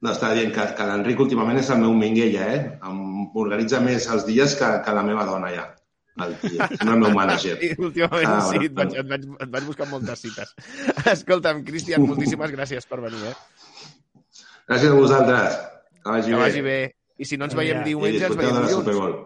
No, 0.00 0.12
estava 0.14 0.34
dient 0.38 0.52
que, 0.54 0.64
que 0.78 0.84
l'Enric 0.86 1.18
últimament 1.24 1.58
és 1.58 1.68
el 1.74 1.80
meu 1.82 1.92
minguella, 2.00 2.44
eh? 2.54 2.58
Em 2.86 2.98
organitza 3.42 3.80
més 3.82 4.06
els 4.14 4.24
dies 4.28 4.54
que, 4.58 4.68
que 4.86 4.94
la 4.94 5.02
meva 5.02 5.24
dona, 5.26 5.50
ja. 5.50 5.64
El, 6.22 6.36
és 6.42 6.80
el 6.84 6.92
meu 6.98 7.10
mànager. 7.18 7.56
Sí, 7.60 7.72
últimament 7.82 8.30
Ah, 8.30 8.40
sí, 8.46 8.60
et 8.68 8.76
vaig, 8.78 8.94
et, 9.02 9.08
vaig, 9.10 9.26
et 9.42 9.50
vaig 9.56 9.66
buscar 9.66 9.88
moltes 9.90 10.22
cites. 10.22 10.54
Escolta'm, 11.12 11.64
Cristian, 11.66 12.06
moltíssimes 12.06 12.54
gràcies 12.54 12.86
per 12.86 13.00
venir, 13.04 13.24
eh? 13.32 13.34
Gràcies 14.68 14.90
a 14.92 14.94
vosaltres. 14.94 15.58
Que 16.04 16.10
vagi, 16.10 16.30
Que 16.30 16.36
vagi 16.36 16.60
bé. 16.62 16.78
I 17.18 17.24
si 17.26 17.36
no 17.36 17.48
ens 17.48 17.54
veiem 17.58 17.82
diumenge, 17.84 18.26
ens 18.28 18.36
veiem 18.36 18.60
dilluns. 18.62 18.86
Bowl. 18.98 19.16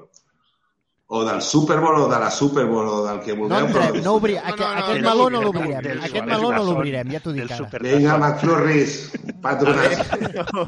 O 1.12 1.24
del 1.28 1.42
Super 1.44 1.76
Bowl 1.80 1.98
o 2.00 2.08
de 2.08 2.18
la 2.18 2.30
Super 2.30 2.64
Bowl 2.64 2.86
o 2.88 3.06
del 3.06 3.18
que 3.20 3.34
No 3.36 3.42
vulgueu. 3.42 3.66
entrem, 3.66 3.90
però 3.92 4.02
no 4.04 4.12
obri... 4.14 4.34
No, 4.36 4.40
no, 4.40 4.48
aquest, 4.48 4.60
no, 4.62 4.84
aquest 4.84 5.02
no, 5.02 5.10
meló 5.10 5.24
no 5.28 5.30
no, 5.30 5.42
l'obrirem. 5.42 5.82
del 5.82 5.98
Aquest 6.06 6.24
meló 6.30 6.52
no 6.54 6.62
l'obrirem, 6.64 7.10
ja 7.12 7.20
t'ho 7.20 7.32
dic 7.36 7.50
ara. 7.50 7.56
Super 7.58 7.82
Vinga, 7.82 8.14
McFlurries, 8.16 8.94
patronat. 9.44 10.14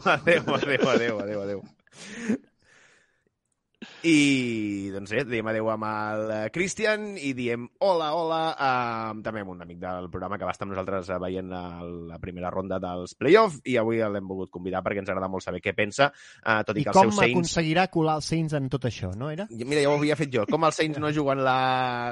Adéu, 0.04 0.42
adéu, 0.58 0.90
adéu, 0.90 1.20
adéu, 1.24 1.42
adéu. 1.46 1.62
I, 4.04 4.90
doncs 4.92 5.14
bé, 5.14 5.22
diem 5.24 5.46
adéu 5.48 5.70
amb 5.72 5.86
el 5.88 6.22
eh, 6.34 6.40
Christian 6.52 7.14
i 7.16 7.30
diem 7.36 7.62
hola, 7.86 8.10
hola 8.12 8.40
uh, 8.52 9.14
també 9.24 9.40
amb 9.40 9.54
un 9.54 9.62
amic 9.64 9.78
del 9.80 10.10
programa 10.12 10.36
que 10.36 10.44
va 10.44 10.52
estar 10.52 10.66
amb 10.66 10.74
nosaltres 10.74 11.08
eh, 11.08 11.16
veient 11.22 11.48
la, 11.48 11.62
la 12.10 12.18
primera 12.20 12.50
ronda 12.52 12.76
dels 12.82 13.14
play-off 13.16 13.62
i 13.64 13.78
avui 13.80 14.02
l'hem 14.02 14.28
volgut 14.28 14.52
convidar 14.52 14.82
perquè 14.84 15.00
ens 15.00 15.08
agrada 15.08 15.30
molt 15.32 15.46
saber 15.46 15.62
què 15.64 15.72
pensa, 15.78 16.10
uh, 16.10 16.60
tot 16.68 16.76
i 16.76 16.84
I 16.84 16.84
que 16.84 16.92
com 16.92 17.08
els 17.08 17.14
seus 17.14 17.22
Saints... 17.22 17.38
aconseguirà 17.38 17.86
colar 17.94 18.18
els 18.20 18.28
Saints 18.28 18.56
en 18.58 18.68
tot 18.74 18.84
això, 18.90 19.14
no 19.16 19.30
era? 19.32 19.46
Mira, 19.54 19.80
ja 19.86 19.94
ho 19.94 19.96
havia 19.96 20.18
fet 20.20 20.34
jo. 20.36 20.44
Com 20.52 20.68
els 20.68 20.82
Saints 20.82 21.00
no 21.00 21.12
juguen 21.16 21.40
la 21.46 21.56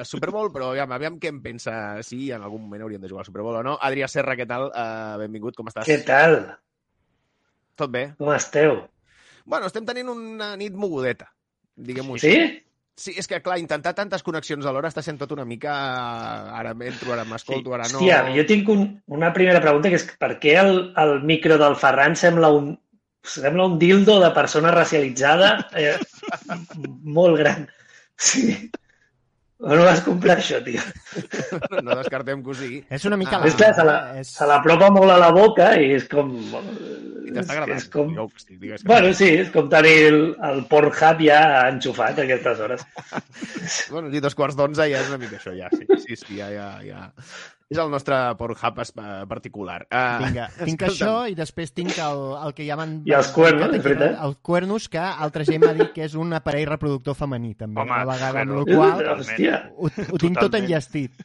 Super 0.08 0.32
Bowl, 0.32 0.48
però 0.54 0.70
aviam, 0.72 0.96
aviam 0.96 1.20
què 1.20 1.28
em 1.28 1.42
pensa 1.44 1.76
si 2.06 2.30
en 2.32 2.48
algun 2.48 2.64
moment 2.64 2.86
haurien 2.86 3.04
de 3.04 3.12
jugar 3.12 3.26
la 3.26 3.28
Super 3.28 3.44
Bowl 3.44 3.60
o 3.60 3.66
no. 3.68 3.76
Adrià 3.76 4.08
Serra, 4.08 4.38
què 4.40 4.48
tal? 4.48 4.70
Uh, 4.72 5.20
benvingut, 5.26 5.60
com 5.60 5.68
estàs? 5.68 5.84
Què 5.92 6.00
tal? 6.08 6.40
Tot 7.76 7.92
bé? 7.92 8.06
Com 8.16 8.32
esteu? 8.32 8.80
Bueno, 9.44 9.68
estem 9.68 9.84
tenint 9.84 10.08
una 10.08 10.54
nit 10.56 10.72
mogudeta, 10.78 11.28
diguem-ho 11.76 12.18
així. 12.18 12.34
Sí? 12.34 12.60
Sí, 13.02 13.14
és 13.16 13.26
que, 13.26 13.38
clar, 13.40 13.56
intentar 13.58 13.94
tantes 13.96 14.22
connexions 14.22 14.66
alhora 14.68 14.90
està 14.92 15.02
sent 15.02 15.16
tot 15.18 15.30
una 15.32 15.46
mica... 15.48 15.72
Ara 16.58 16.74
m'entro, 16.76 17.14
ara 17.14 17.24
m'escolto, 17.24 17.72
ara 17.72 17.86
no... 17.88 18.02
Hòstia, 18.02 18.18
jo 18.36 18.44
tinc 18.46 18.68
un, 18.72 18.84
una 19.16 19.32
primera 19.32 19.62
pregunta, 19.64 19.88
que 19.88 19.98
és 19.98 20.04
per 20.20 20.34
què 20.42 20.58
el, 20.60 20.74
el 21.00 21.14
micro 21.26 21.56
del 21.62 21.78
Ferran 21.80 22.18
sembla 22.20 22.52
un, 22.52 22.74
sembla 23.24 23.70
un 23.70 23.78
dildo 23.80 24.18
de 24.20 24.30
persona 24.36 24.74
racialitzada 24.76 25.54
eh, 25.78 25.96
molt 27.18 27.40
gran. 27.40 27.66
Sí. 28.20 28.54
On 29.62 29.78
ho 29.78 29.84
vas 29.86 30.00
comprar, 30.02 30.40
això, 30.40 30.58
tio? 30.66 30.82
No 31.86 31.94
descartem 31.94 32.40
que 32.42 32.50
ho 32.50 32.54
sigui. 32.58 32.80
És 32.90 33.04
una 33.06 33.18
mica... 33.20 33.38
Ah, 33.38 33.46
és 33.46 33.54
clar, 33.58 33.70
se 33.78 33.84
la, 33.86 33.96
és... 34.18 34.32
se 34.34 34.48
l'apropa 34.50 34.88
molt 34.90 35.14
a 35.14 35.20
la 35.22 35.30
boca 35.34 35.68
i 35.78 35.92
és 35.94 36.08
com... 36.10 36.32
I 36.42 37.30
t'està 37.36 37.54
agradant. 37.54 37.78
És 37.78 37.86
com... 37.92 38.10
Jo, 38.16 38.26
hosti, 38.26 38.58
digues 38.58 38.82
que... 38.82 38.90
Bueno, 38.90 39.12
sí, 39.14 39.30
és 39.44 39.52
com 39.54 39.70
tenir 39.70 39.94
el, 40.08 40.20
el 40.50 40.64
Pornhub 40.72 41.22
ja 41.22 41.40
enxufat 41.70 42.18
a 42.18 42.26
aquestes 42.26 42.66
hores. 42.66 42.86
Bueno, 43.92 44.10
i 44.10 44.20
dos 44.24 44.34
quarts 44.34 44.56
d'onze 44.58 44.88
ja 44.90 45.00
és 45.04 45.10
una 45.12 45.20
mica 45.22 45.38
això, 45.38 45.54
ja, 45.54 45.70
sí. 45.70 45.86
Sí, 46.02 46.16
sí, 46.18 46.40
ja, 46.40 46.48
ja, 46.50 46.68
ja. 46.82 47.06
És 47.72 47.78
el 47.80 47.90
nostre 47.92 48.18
Pornhub 48.38 48.80
eh, 48.82 49.06
particular. 49.30 49.78
Uh, 49.88 50.18
Vinga, 50.26 50.48
tinc 50.68 50.84
això 50.86 51.14
i 51.30 51.36
després 51.38 51.72
tinc 51.72 51.96
el, 52.04 52.20
el 52.46 52.54
que 52.56 52.66
ja 52.68 52.76
m'han... 52.78 52.98
I 53.08 53.16
els 53.16 53.32
cuernos, 53.34 53.72
és 53.78 53.84
veritat. 53.86 54.18
El 54.26 54.36
cuernos, 54.44 54.90
que 54.92 55.00
altra 55.00 55.46
gent 55.48 55.64
m'ha 55.64 55.72
dit 55.78 55.90
que 55.96 56.04
és 56.06 56.14
un 56.20 56.36
aparell 56.36 56.68
reproductor 56.68 57.16
femení, 57.18 57.54
també. 57.56 57.80
Home, 57.80 57.96
a 57.96 58.04
la 58.04 58.14
vegada, 58.14 58.44
amb 58.44 58.54
bueno, 58.60 58.84
la 58.84 58.92
qual 59.00 59.10
Hòstia. 59.16 59.58
ho, 59.74 59.88
ho 59.88 60.22
tinc 60.22 60.40
tot 60.40 60.60
enllestit. 60.60 61.16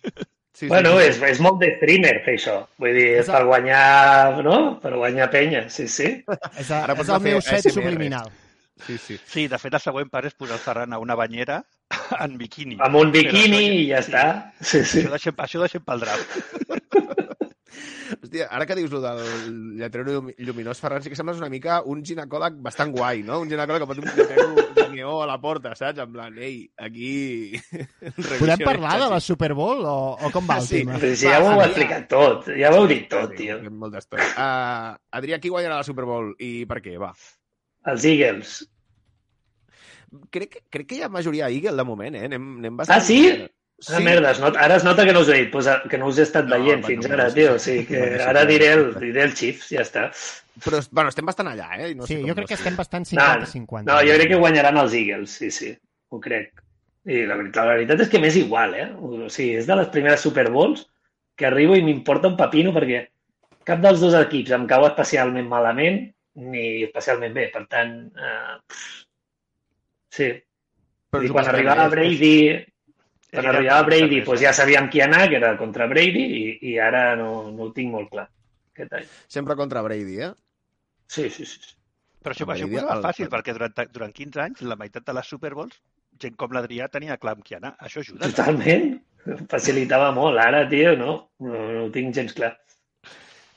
Sí, 0.58 0.66
Bueno, 0.72 0.96
és, 0.98 1.20
és 1.22 1.38
molt 1.44 1.60
de 1.62 1.68
streamer 1.76 2.16
fer 2.26 2.34
això. 2.40 2.56
Vull 2.82 2.96
dir, 2.98 3.10
és 3.20 3.28
per 3.30 3.44
guanyar, 3.46 4.40
no? 4.42 4.56
Per 4.82 4.96
guanyar 4.96 5.28
penya, 5.30 5.68
sí, 5.70 5.86
sí. 5.86 6.08
És, 6.58 6.72
a, 6.72 6.80
Ara 6.88 6.96
és 6.98 7.12
el 7.14 7.22
meu 7.28 7.44
set 7.46 7.60
ASMR. 7.60 7.76
subliminal. 7.76 8.32
Sí, 8.88 8.98
sí. 8.98 9.20
Sí, 9.30 9.44
de 9.52 9.60
fet, 9.62 9.76
el 9.78 9.84
següent 9.84 10.10
pas 10.10 10.26
és 10.26 10.34
posar 10.34 10.58
el 10.58 10.64
Ferran 10.64 10.96
a 10.98 11.00
una 11.04 11.14
banyera 11.20 11.60
en 12.26 12.38
biquini. 12.40 12.78
Amb 12.80 12.96
un 13.02 13.12
biquini 13.14 13.64
i 13.82 13.88
ja 13.92 14.00
està. 14.04 14.26
Sí, 14.62 14.84
sí. 14.84 15.04
Això 15.06 15.14
deixem, 15.18 15.36
això 15.48 15.64
deixem 15.66 15.84
pel 15.88 16.06
draft. 16.06 16.38
Hòstia, 18.18 18.46
ara 18.56 18.66
que 18.66 18.76
dius 18.76 18.92
lo 18.92 19.00
del 19.04 19.20
lletrero 19.78 20.14
llum- 20.16 20.34
lluminós, 20.40 20.80
Ferran, 20.80 21.02
sí 21.04 21.10
que 21.12 21.16
sembles 21.20 21.38
una 21.42 21.50
mica 21.52 21.82
un 21.92 22.00
ginecòleg 22.08 22.56
bastant 22.64 22.94
guai, 22.96 23.20
no? 23.24 23.42
Un 23.44 23.50
ginecòleg 23.52 23.84
que 23.84 23.88
pot 23.90 24.00
un 24.00 24.08
lletrero 24.08 24.66
de 24.78 24.86
neó 24.94 25.18
a 25.24 25.28
la 25.28 25.36
porta, 25.44 25.74
saps? 25.76 26.00
En 26.04 26.14
plan, 26.16 26.38
ei, 26.40 26.62
aquí... 26.80 27.60
Podem 28.40 28.64
parlar 28.64 28.96
de 29.04 29.10
la 29.12 29.20
Super 29.24 29.52
Bowl 29.58 29.84
o, 29.86 29.98
o 30.24 30.32
com 30.34 30.48
va 30.50 30.58
el 30.62 30.68
Sí, 30.70 30.80
tema? 30.82 30.96
Però 31.04 31.12
si 31.20 31.28
ja 31.28 31.42
ho 31.44 31.52
heu 31.52 31.64
explicat 31.66 32.08
tot, 32.12 32.48
ja 32.56 32.72
ho 32.72 32.80
heu 32.82 32.88
dit 32.92 33.06
tot, 33.12 33.36
tio. 33.38 33.60
Molta 33.70 34.00
estona. 34.04 34.30
Uh, 34.32 35.20
Adrià, 35.20 35.40
qui 35.44 35.52
guanyarà 35.54 35.82
la 35.84 35.88
Super 35.88 36.08
Bowl 36.08 36.32
i 36.40 36.64
per 36.70 36.80
què? 36.84 36.96
Va. 37.04 37.12
Els 37.92 38.08
Eagles. 38.08 38.56
Crec, 40.32 40.50
que- 40.50 40.64
crec 40.70 40.88
que 40.88 40.96
hi 40.96 41.02
ha 41.04 41.10
majoria 41.10 41.50
Eagle 41.50 41.76
de 41.76 41.84
moment, 41.84 42.16
eh? 42.16 42.26
Anem, 42.26 42.58
anem 42.60 42.78
Ah, 42.88 43.00
sí? 43.02 43.22
Sí. 43.80 43.94
Ah, 43.94 44.00
merda, 44.00 44.32
es 44.32 44.40
nota, 44.40 44.60
ara 44.60 44.76
es 44.80 44.84
nota 44.84 45.04
que 45.06 45.14
no 45.14 45.20
us 45.20 45.28
he 45.30 45.36
dit, 45.44 45.52
pues, 45.52 45.68
que 45.90 45.98
no 46.00 46.08
us 46.08 46.18
he 46.18 46.24
estat 46.24 46.48
No, 46.48 46.56
veient 46.58 46.84
fins 46.86 47.06
bueno, 47.06 47.14
ara, 47.14 47.30
sí, 47.30 47.36
tio. 47.36 47.54
O 47.54 47.60
sí. 47.60 47.72
sigui 47.72 47.86
que 47.86 48.00
sí, 48.18 48.24
ara 48.26 48.46
diré 48.50 48.72
el, 48.74 48.86
diré 49.00 49.22
el 49.22 49.34
Chiefs, 49.36 49.68
ja 49.70 49.84
està. 49.84 50.08
Però, 50.64 50.80
bueno, 50.90 51.12
estem 51.14 51.28
bastant 51.28 51.52
allà, 51.52 51.68
eh? 51.78 51.94
No 51.94 52.08
Sí, 52.08 52.16
sé 52.16 52.24
jo 52.26 52.34
crec 52.34 52.48
que 52.48 52.56
no 52.56 52.62
estem 52.64 52.76
bastant 52.80 53.06
No, 53.12 53.22
50-50. 53.22 53.84
no, 53.86 54.00
jo 54.02 54.16
crec 54.18 54.32
que 54.32 54.40
guanyaran 54.42 54.78
els 54.82 54.94
Eagles, 54.98 55.30
sí, 55.30 55.52
sí, 55.52 55.78
ho 56.10 56.20
crec. 56.20 56.64
I 57.06 57.22
la 57.30 57.38
veritat, 57.38 57.66
la 57.68 57.76
veritat 57.76 58.02
és 58.02 58.10
que 58.10 58.20
m'és 58.20 58.36
igual, 58.36 58.74
eh? 58.76 58.90
O 58.98 59.30
sigui, 59.30 59.56
és 59.62 59.68
de 59.70 59.76
les 59.78 59.88
primeres 59.94 60.22
Super 60.26 60.50
Bowls 60.50 60.88
que 61.38 61.46
arribo 61.46 61.76
i 61.78 61.84
m'importa 61.86 62.28
un 62.32 62.36
pepino 62.36 62.74
perquè 62.74 63.04
cap 63.64 63.80
dels 63.84 64.02
dos 64.02 64.16
equips 64.18 64.52
em 64.58 64.66
cau 64.66 64.88
especialment 64.88 65.48
malament 65.48 66.02
ni 66.34 66.82
especialment 66.88 67.34
bé. 67.38 67.52
Per 67.54 67.68
tant, 67.70 67.94
eh, 68.18 68.58
pff, 68.68 69.06
sí. 70.18 70.32
Però 71.14 71.24
I 71.24 71.30
quan 71.32 71.48
arribava 71.48 71.86
bé, 71.88 71.96
Brady, 71.96 72.34
quan 73.32 73.46
arribava 73.54 73.86
Brady, 73.88 74.20
doncs 74.26 74.42
ja 74.44 74.52
sabíem 74.56 74.90
qui 74.92 75.00
anar, 75.06 75.24
que 75.32 75.38
era 75.40 75.54
contra 75.60 75.88
Brady, 75.88 76.26
i, 76.42 76.44
i 76.74 76.78
ara 76.84 77.14
no, 77.20 77.30
no 77.54 77.70
ho 77.70 77.72
tinc 77.76 77.94
molt 77.94 78.10
clar. 78.12 78.26
Aquest 78.76 78.94
any. 79.00 79.06
Sempre 79.32 79.56
contra 79.56 79.82
Brady, 79.86 80.20
eh? 80.28 80.34
Sí, 81.08 81.30
sí, 81.32 81.46
sí. 81.48 81.62
Però 82.22 82.34
això, 82.36 82.44
Amb 82.44 82.52
això 82.58 82.66
ho 82.66 82.68
Brady, 82.68 82.82
posava 82.82 82.98
el- 83.00 83.06
fàcil, 83.08 83.30
perquè 83.32 83.54
durant, 83.56 83.78
durant 83.96 84.14
15 84.20 84.42
anys, 84.44 84.62
la 84.68 84.76
meitat 84.76 85.06
de 85.08 85.16
les 85.16 85.28
Super 85.32 85.54
Bowls, 85.56 85.80
gent 86.20 86.36
com 86.36 86.52
l'Adrià 86.52 86.90
tenia 86.92 87.16
clar 87.22 87.38
amb 87.38 87.46
qui 87.48 87.56
anar. 87.56 87.76
Això 87.80 88.02
ajuda. 88.04 88.26
no? 88.26 88.32
Totalment. 88.34 88.98
Facilitava 89.52 90.12
molt. 90.16 90.40
Ara, 90.40 90.66
tio, 90.70 90.96
no, 91.00 91.16
no, 91.44 91.54
no 91.72 91.86
ho 91.86 91.92
tinc 91.94 92.14
gens 92.16 92.34
clar. 92.36 92.54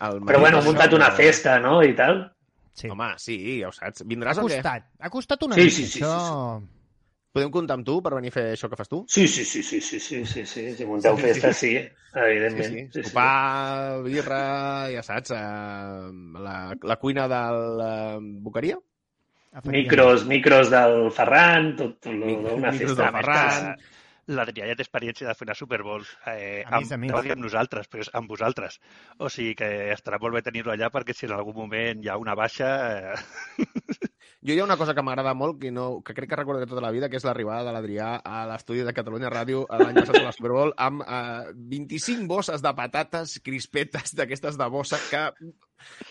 El 0.01 0.21
Però 0.25 0.39
bueno, 0.41 0.59
Madrid, 0.59 0.67
muntat 0.71 0.95
una 0.97 1.09
no- 1.11 1.17
festa, 1.19 1.59
no?, 1.61 1.81
i 1.85 1.95
tal. 1.99 2.23
Sí. 2.75 2.89
Home, 2.89 3.09
sí, 3.19 3.37
ja 3.61 3.69
ho 3.69 3.73
saps. 3.73 4.03
Ha 4.03 4.07
Vindràs 4.09 4.39
o 4.39 4.45
què? 4.47 4.61
costat, 4.61 4.87
ha 5.01 5.11
costat 5.11 5.43
una 5.47 5.57
Sí, 5.59 5.65
mica, 5.67 5.77
sí, 5.77 5.87
sí, 5.87 6.05
això... 6.05 6.61
Podem 7.31 7.51
comptar 7.55 7.77
amb 7.79 7.87
tu 7.87 8.01
per 8.03 8.11
venir 8.17 8.33
a 8.33 8.35
fer 8.35 8.45
això 8.57 8.67
que 8.71 8.75
fas 8.79 8.89
tu? 8.91 9.05
Sí, 9.07 9.29
sí, 9.31 9.45
sí, 9.47 9.63
sí, 9.63 9.79
sí, 9.81 10.01
sí, 10.03 10.25
sí, 10.27 10.43
sí. 10.47 10.65
Si 10.75 10.87
munteu 10.87 11.15
Sí, 11.17 11.23
festa, 11.23 11.53
sí, 11.53 11.69
Sí, 11.79 12.19
evidentment. 12.25 12.73
sí. 12.73 12.81
Sí, 12.91 13.03
sí. 13.05 13.09
Sopar, 13.11 14.03
birra, 14.03 14.41
ja 14.91 15.03
saps, 15.07 15.31
eh, 15.31 16.11
la, 16.43 16.57
la 16.83 16.97
cuina 16.99 17.29
del 17.31 17.85
eh, 17.87 18.19
Boqueria? 18.43 18.81
Micros, 19.65 20.27
micros 20.27 20.71
del 20.71 21.11
Ferran, 21.13 21.77
tot, 21.77 22.01
tot 22.01 22.13
lo- 22.15 22.57
una 22.57 22.73
Micros 22.73 22.97
festa. 22.97 23.05
del 23.05 23.15
Ferran. 23.21 23.77
L'Adrià 24.31 24.69
ja 24.69 24.77
té 24.79 24.85
experiència 24.87 25.27
de 25.29 25.35
fer 25.35 25.47
una 25.49 25.57
Super 25.59 25.81
Bowl 25.87 26.05
eh, 26.31 26.63
amb, 26.67 26.93
a 26.93 26.99
més. 27.03 27.11
no 27.11 27.21
amb 27.21 27.45
nosaltres, 27.45 27.91
però 27.91 28.05
és 28.05 28.13
amb 28.21 28.31
vosaltres. 28.31 28.79
O 29.19 29.31
sigui 29.33 29.57
que 29.59 29.71
estarà 29.95 30.21
molt 30.23 30.39
bé 30.39 30.45
tenir-lo 30.47 30.75
allà 30.75 30.91
perquè 30.95 31.17
si 31.17 31.27
en 31.27 31.37
algun 31.39 31.59
moment 31.65 32.05
hi 32.05 32.13
ha 32.13 32.21
una 32.21 32.39
baixa... 32.39 32.71
Eh, 33.19 34.09
Jo 34.41 34.55
hi 34.55 34.61
ha 34.61 34.65
una 34.65 34.79
cosa 34.81 34.95
que 34.97 35.03
m'agrada 35.05 35.35
molt, 35.37 35.59
que, 35.61 35.69
no, 35.71 36.01
que 36.01 36.15
crec 36.17 36.31
que 36.31 36.37
recordo 36.39 36.61
de 36.63 36.67
tota 36.67 36.81
la 36.81 36.91
vida, 36.91 37.11
que 37.13 37.19
és 37.21 37.25
l'arribada 37.29 37.61
de 37.67 37.73
l'Adrià 37.75 38.23
a 38.25 38.47
l'estudi 38.49 38.81
de 38.87 38.95
Catalunya 38.97 39.29
Ràdio 39.29 39.67
l'any 39.69 39.99
passat 39.99 40.17
a 40.17 40.23
la 40.25 40.33
Super 40.33 40.53
Bowl 40.55 40.73
amb 40.81 41.03
eh, 41.05 41.51
25 41.75 42.25
bosses 42.31 42.63
de 42.65 42.73
patates 42.79 43.35
crispetes 43.45 44.15
d'aquestes 44.17 44.57
de 44.57 44.69
bossa 44.73 44.97
que 45.11 45.21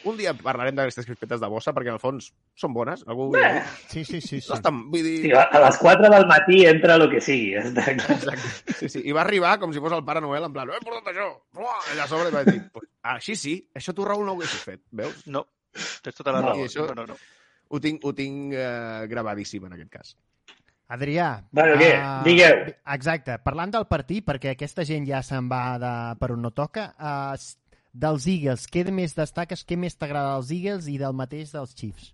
un 0.06 0.18
dia 0.20 0.36
parlarem 0.38 0.78
d'aquestes 0.78 1.08
crispetes 1.10 1.42
de 1.42 1.50
bossa 1.50 1.74
perquè 1.74 1.90
en 1.90 1.98
el 1.98 2.04
fons 2.04 2.30
són 2.54 2.74
bones. 2.78 3.02
Algú... 3.10 3.32
Bé. 3.34 3.64
Sí, 3.90 4.06
sí, 4.06 4.22
sí. 4.22 4.38
sí. 4.42 4.50
No 4.54 4.60
estan, 4.60 4.84
vull 4.94 5.04
dir... 5.10 5.16
Sí, 5.26 5.34
a 5.34 5.64
les 5.66 5.82
4 5.82 6.14
del 6.14 6.28
matí 6.30 6.62
entra 6.70 7.00
el 7.02 7.08
que 7.10 7.22
sigui. 7.26 7.56
Exacte. 7.58 8.76
Sí, 8.78 8.90
sí. 8.94 9.04
I 9.10 9.18
va 9.18 9.26
arribar 9.26 9.56
com 9.58 9.74
si 9.74 9.82
fos 9.82 9.98
el 9.98 10.06
Pare 10.06 10.22
Noel, 10.22 10.46
en 10.46 10.54
plan, 10.54 10.70
"Eh, 10.70 10.78
he 10.78 10.86
portat 10.86 11.10
això! 11.16 11.32
Uah! 11.58 11.82
Allà 11.96 12.06
a 12.06 12.08
sobre 12.14 12.30
i 12.30 12.38
va 12.38 12.46
dir, 12.46 12.62
pues, 12.74 12.86
així 13.02 13.36
sí, 13.36 13.58
això 13.74 13.94
tu, 13.98 14.06
Raül, 14.06 14.22
no 14.26 14.34
ho 14.34 14.40
haguessis 14.40 14.62
fet, 14.70 14.86
veus? 14.92 15.26
no, 15.26 15.48
tens 16.06 16.16
tota 16.22 16.32
la 16.38 16.42
No, 16.46 16.54
raó. 16.54 16.66
això- 16.70 16.86
No, 16.94 16.94
no, 17.02 17.08
no. 17.14 17.18
Ho 17.70 17.80
tinc, 17.80 18.04
ho 18.06 18.14
tinc 18.18 18.54
eh, 18.58 19.06
gravadíssim, 19.12 19.66
en 19.70 19.74
aquest 19.78 19.90
cas. 19.94 20.16
Adrià. 20.90 21.28
Bueno, 21.54 21.76
què? 21.78 21.90
ah, 22.02 22.22
Digueu. 22.26 22.64
Exacte. 22.96 23.36
Parlant 23.46 23.70
del 23.76 23.86
partit, 23.86 24.26
perquè 24.26 24.56
aquesta 24.56 24.86
gent 24.90 25.06
ja 25.06 25.20
se'n 25.22 25.50
va 25.52 25.64
de, 25.82 25.92
per 26.18 26.32
on 26.34 26.42
no 26.42 26.50
toca, 26.50 26.88
uh, 26.98 27.36
dels 27.94 28.26
Eagles, 28.32 28.66
què 28.74 28.88
més 28.90 29.14
destaques, 29.18 29.62
què 29.70 29.78
més 29.78 29.94
t'agrada 29.98 30.34
dels 30.40 30.50
Eagles 30.56 30.88
i 30.90 30.98
del 30.98 31.14
mateix 31.14 31.54
dels 31.54 31.76
Chiefs? 31.78 32.10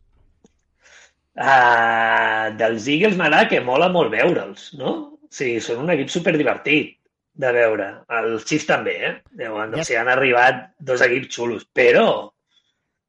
Uh, 1.35 2.51
dels 2.59 2.85
Eagles 2.87 3.15
m'agrada 3.19 3.49
que 3.51 3.59
mola 3.63 3.89
molt 3.91 4.11
veure'ls, 4.13 4.69
no? 4.79 4.91
O 5.25 5.31
sigui, 5.35 5.59
són 5.63 5.81
un 5.83 5.91
equip 5.95 6.11
superdivertit 6.13 6.93
de 7.35 7.49
veure. 7.55 7.89
Els 8.19 8.45
Chiefs 8.47 8.67
també, 8.69 8.93
eh? 9.09 9.13
Deuen, 9.35 9.73
Ja- 9.75 9.81
o 9.81 9.87
sigui, 9.87 9.99
han 9.99 10.11
arribat 10.13 10.61
dos 10.79 11.01
equips 11.03 11.35
xulos, 11.35 11.65
però 11.75 12.05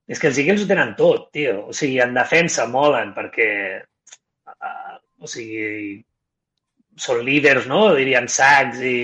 és 0.07 0.21
que 0.23 0.31
els 0.31 0.39
Eagles 0.39 0.63
ho 0.63 0.69
tenen 0.71 0.95
tot, 0.99 1.31
tio. 1.35 1.67
O 1.71 1.75
sigui, 1.75 1.99
en 2.03 2.15
defensa 2.15 2.67
molen 2.71 3.13
perquè 3.17 3.49
uh, 3.83 4.99
o 5.19 5.31
sigui, 5.31 5.97
són 6.97 7.25
líders, 7.27 7.67
no? 7.71 7.89
Dirien 7.97 8.29
sacs 8.31 8.81
i 8.85 8.99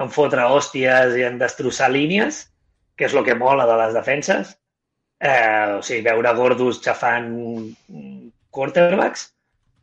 en 0.00 0.12
fotre 0.12 0.46
hòsties 0.48 1.16
i 1.18 1.26
en 1.26 1.38
destrossar 1.40 1.90
línies, 1.92 2.46
que 2.96 3.06
és 3.08 3.14
el 3.14 3.26
que 3.26 3.36
mola 3.38 3.66
de 3.68 3.76
les 3.82 3.94
defenses. 3.96 4.54
Eh, 5.20 5.76
o 5.76 5.82
sigui, 5.84 6.06
veure 6.06 6.32
gordos 6.38 6.80
xafant 6.80 7.28
quarterbacks 8.50 9.26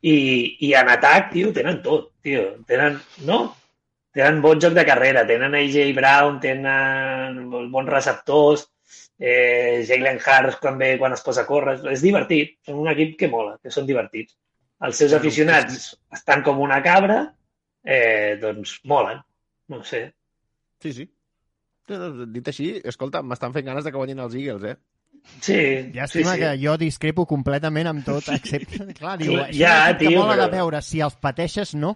i, 0.02 0.18
i 0.66 0.74
en 0.78 0.90
atac, 0.90 1.32
tio, 1.36 1.52
tenen 1.54 1.82
tot, 1.86 2.12
tio. 2.26 2.50
Tenen, 2.70 2.98
no? 3.30 3.42
Tenen 4.18 4.42
bon 4.42 4.60
joc 4.62 4.74
de 4.74 4.86
carrera, 4.88 5.28
tenen 5.30 5.54
AJ 5.60 5.94
Brown, 5.98 6.40
tenen 6.42 7.44
bons 7.52 7.92
receptors, 7.94 8.66
eh, 9.20 9.84
Jalen 9.88 10.20
quan, 10.62 10.78
ve, 10.78 10.98
quan 11.00 11.14
es 11.14 11.22
posa 11.26 11.44
a 11.44 11.48
córrer. 11.50 11.80
És 11.92 12.02
divertit, 12.06 12.58
són 12.66 12.80
un 12.84 12.92
equip 12.92 13.18
que 13.20 13.30
mola, 13.32 13.58
que 13.64 13.72
són 13.74 13.88
divertits. 13.88 14.36
Els 14.86 14.98
seus 15.02 15.14
aficionats 15.18 15.96
estan 16.14 16.44
com 16.46 16.60
una 16.62 16.82
cabra, 16.86 17.24
eh, 17.84 18.38
doncs 18.42 18.80
molen, 18.86 19.22
no 19.70 19.80
ho 19.82 19.84
sé. 19.84 20.04
Sí, 20.84 20.94
sí. 20.94 21.08
No, 21.90 21.98
no, 21.98 22.26
Dit 22.30 22.48
així, 22.52 22.74
escolta, 22.86 23.24
m'estan 23.24 23.54
fent 23.56 23.66
ganes 23.66 23.86
de 23.88 23.92
que 23.92 23.98
guanyin 23.98 24.20
els 24.20 24.36
Eagles, 24.36 24.64
eh? 24.64 24.76
Sí, 25.42 25.56
Llàstima 25.96 26.36
sí, 26.36 26.38
sí. 26.38 26.40
que 26.44 26.52
jo 26.62 26.76
discrepo 26.78 27.26
completament 27.28 27.88
amb 27.90 28.06
tot, 28.06 28.28
excepte... 28.36 28.86
Clar, 29.00 29.18
diu, 29.20 29.34
ja, 29.56 29.90
és 29.90 29.96
equip 29.96 30.04
que 30.04 30.12
tio, 30.12 30.20
mola 30.22 30.36
però- 30.36 30.46
de 30.46 30.58
veure, 30.60 30.82
si 30.86 31.02
els 31.02 31.16
pateixes, 31.20 31.74
no. 31.76 31.96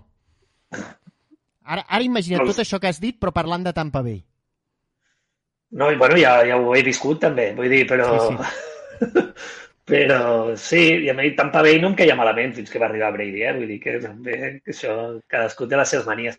Ara, 1.61 1.84
ara 1.86 2.01
imagina't 2.03 2.47
tot 2.47 2.63
això 2.63 2.80
que 2.82 2.89
has 2.89 2.99
dit, 3.03 3.19
però 3.22 3.32
parlant 3.36 3.63
de 3.67 3.74
Tampa 3.78 4.01
Bay. 4.01 4.24
No, 5.72 5.88
i 5.91 5.97
bueno, 5.99 6.17
ja, 6.19 6.36
ja 6.47 6.59
ho 6.59 6.76
he 6.76 6.84
viscut 6.84 7.22
també, 7.24 7.51
vull 7.55 7.72
dir, 7.72 7.86
però... 7.88 8.07
Sí, 8.28 9.26
però 9.91 10.22
sí, 10.59 10.82
i 11.05 11.09
a 11.11 11.15
mi 11.17 11.32
Tampa 11.36 11.63
Bay 11.65 11.80
no 11.82 11.91
em 11.91 11.97
queia 11.99 12.15
malament 12.19 12.53
fins 12.55 12.72
que 12.72 12.80
va 12.80 12.89
arribar 12.89 13.11
Brady, 13.15 13.43
eh? 13.47 13.53
Vull 13.55 13.72
dir 13.72 13.80
que 13.84 13.97
també 14.03 14.38
que 14.61 14.76
això, 14.76 14.95
cadascú 15.32 15.67
té 15.67 15.80
les 15.80 15.93
seves 15.95 16.07
manies. 16.09 16.38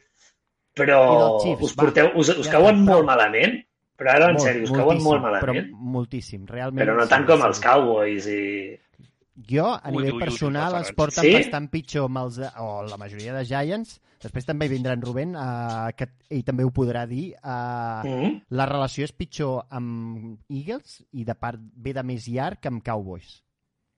Però 0.78 1.00
Chiefs, 1.42 1.66
us, 1.68 1.74
porteu, 1.76 2.12
us, 2.16 2.30
us 2.32 2.48
Ja 2.48 2.56
cauen 2.56 2.78
està, 2.78 2.86
molt 2.92 3.08
malament, 3.08 3.58
però 4.00 4.14
ara 4.14 4.30
en 4.30 4.38
Molt, 4.38 4.46
sèrio, 4.46 4.68
us 4.68 4.72
cauen 4.72 5.02
molt 5.04 5.24
malament, 5.24 5.68
Però 5.68 5.90
moltíssim, 5.96 6.46
realment. 6.48 6.80
però 6.80 6.96
no 6.96 7.04
sí, 7.04 7.12
tant 7.12 7.26
com 7.28 7.42
sí. 7.42 7.48
els 7.50 7.60
Cowboys 7.62 8.28
i... 8.32 8.44
Jo, 9.34 9.64
a 9.72 9.88
Ui, 9.88 9.96
nivell 9.96 10.18
ui, 10.18 10.20
personal, 10.20 10.74
ui, 10.74 10.78
els 10.82 10.92
porten 10.96 11.24
Sí? 11.24 11.32
bastant 11.32 11.68
pitjor 11.72 12.04
amb 12.10 12.18
els, 12.20 12.38
o 12.60 12.82
la 12.84 12.98
majoria 13.00 13.32
de 13.34 13.44
Giants. 13.48 14.00
Després 14.22 14.44
també 14.46 14.68
vindrà 14.68 14.92
en 14.94 15.02
Rubén, 15.02 15.32
uh, 15.34 15.88
que 15.96 16.06
ell 16.30 16.44
també 16.44 16.64
ho 16.64 16.70
podrà 16.70 17.06
dir. 17.08 17.32
Uh, 17.42 18.04
Mm? 18.04 18.42
La 18.50 18.66
relació 18.66 19.04
és 19.04 19.12
pitjor 19.12 19.64
amb 19.70 20.38
Eagles 20.50 21.00
i 21.12 21.24
de 21.24 21.34
part 21.34 21.58
ve 21.58 21.94
de 21.96 22.02
més 22.02 22.28
llarg 22.28 22.60
que 22.60 22.68
amb 22.68 22.84
Cowboys. 22.84 23.42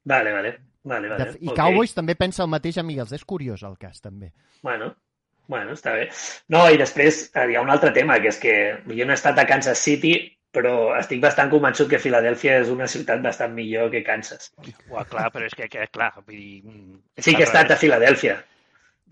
Vale, 0.05 0.33
vale. 0.33 0.59
vale, 0.85 1.09
vale. 1.09 1.25
De, 1.25 1.39
I 1.41 1.49
ok. 1.49 1.57
Cowboys 1.57 1.95
també 1.95 2.15
pensa 2.15 2.43
el 2.45 2.51
mateix 2.51 2.79
amb 2.79 2.91
Eagles. 2.91 3.13
És 3.13 3.25
curiós 3.25 3.63
el 3.63 3.77
cas, 3.79 4.01
també. 4.01 4.33
Bueno, 4.63 4.95
Bueno, 5.47 5.75
està 5.77 5.93
bé. 5.93 6.09
No, 6.49 6.63
i 6.73 6.79
després 6.81 7.31
eh, 7.35 7.51
hi 7.51 7.57
ha 7.57 7.61
un 7.61 7.69
altre 7.69 7.91
tema, 7.93 8.17
que 8.21 8.31
és 8.33 8.39
que 8.41 8.55
jo 8.89 9.05
no 9.05 9.13
he 9.13 9.19
estat 9.19 9.39
a 9.39 9.45
Kansas 9.45 9.79
City, 9.79 10.15
però 10.55 10.75
estic 11.01 11.21
bastant 11.23 11.51
convençut 11.53 11.91
que 11.91 11.99
Filadèlfia 12.01 12.61
és 12.63 12.71
una 12.73 12.87
ciutat 12.91 13.21
bastant 13.25 13.53
millor 13.57 13.91
que 13.93 14.05
Kansas. 14.07 14.53
Uah, 14.89 15.05
clar, 15.11 15.29
però 15.35 15.49
és 15.51 15.55
que, 15.59 15.69
que 15.69 15.87
clar, 15.93 16.13
vull 16.23 16.37
dir... 16.39 16.63
mm, 16.65 16.99
Sí 17.19 17.35
que 17.35 17.43
he 17.45 17.49
estat 17.51 17.75
a 17.75 17.77
Filadèlfia. 17.81 18.39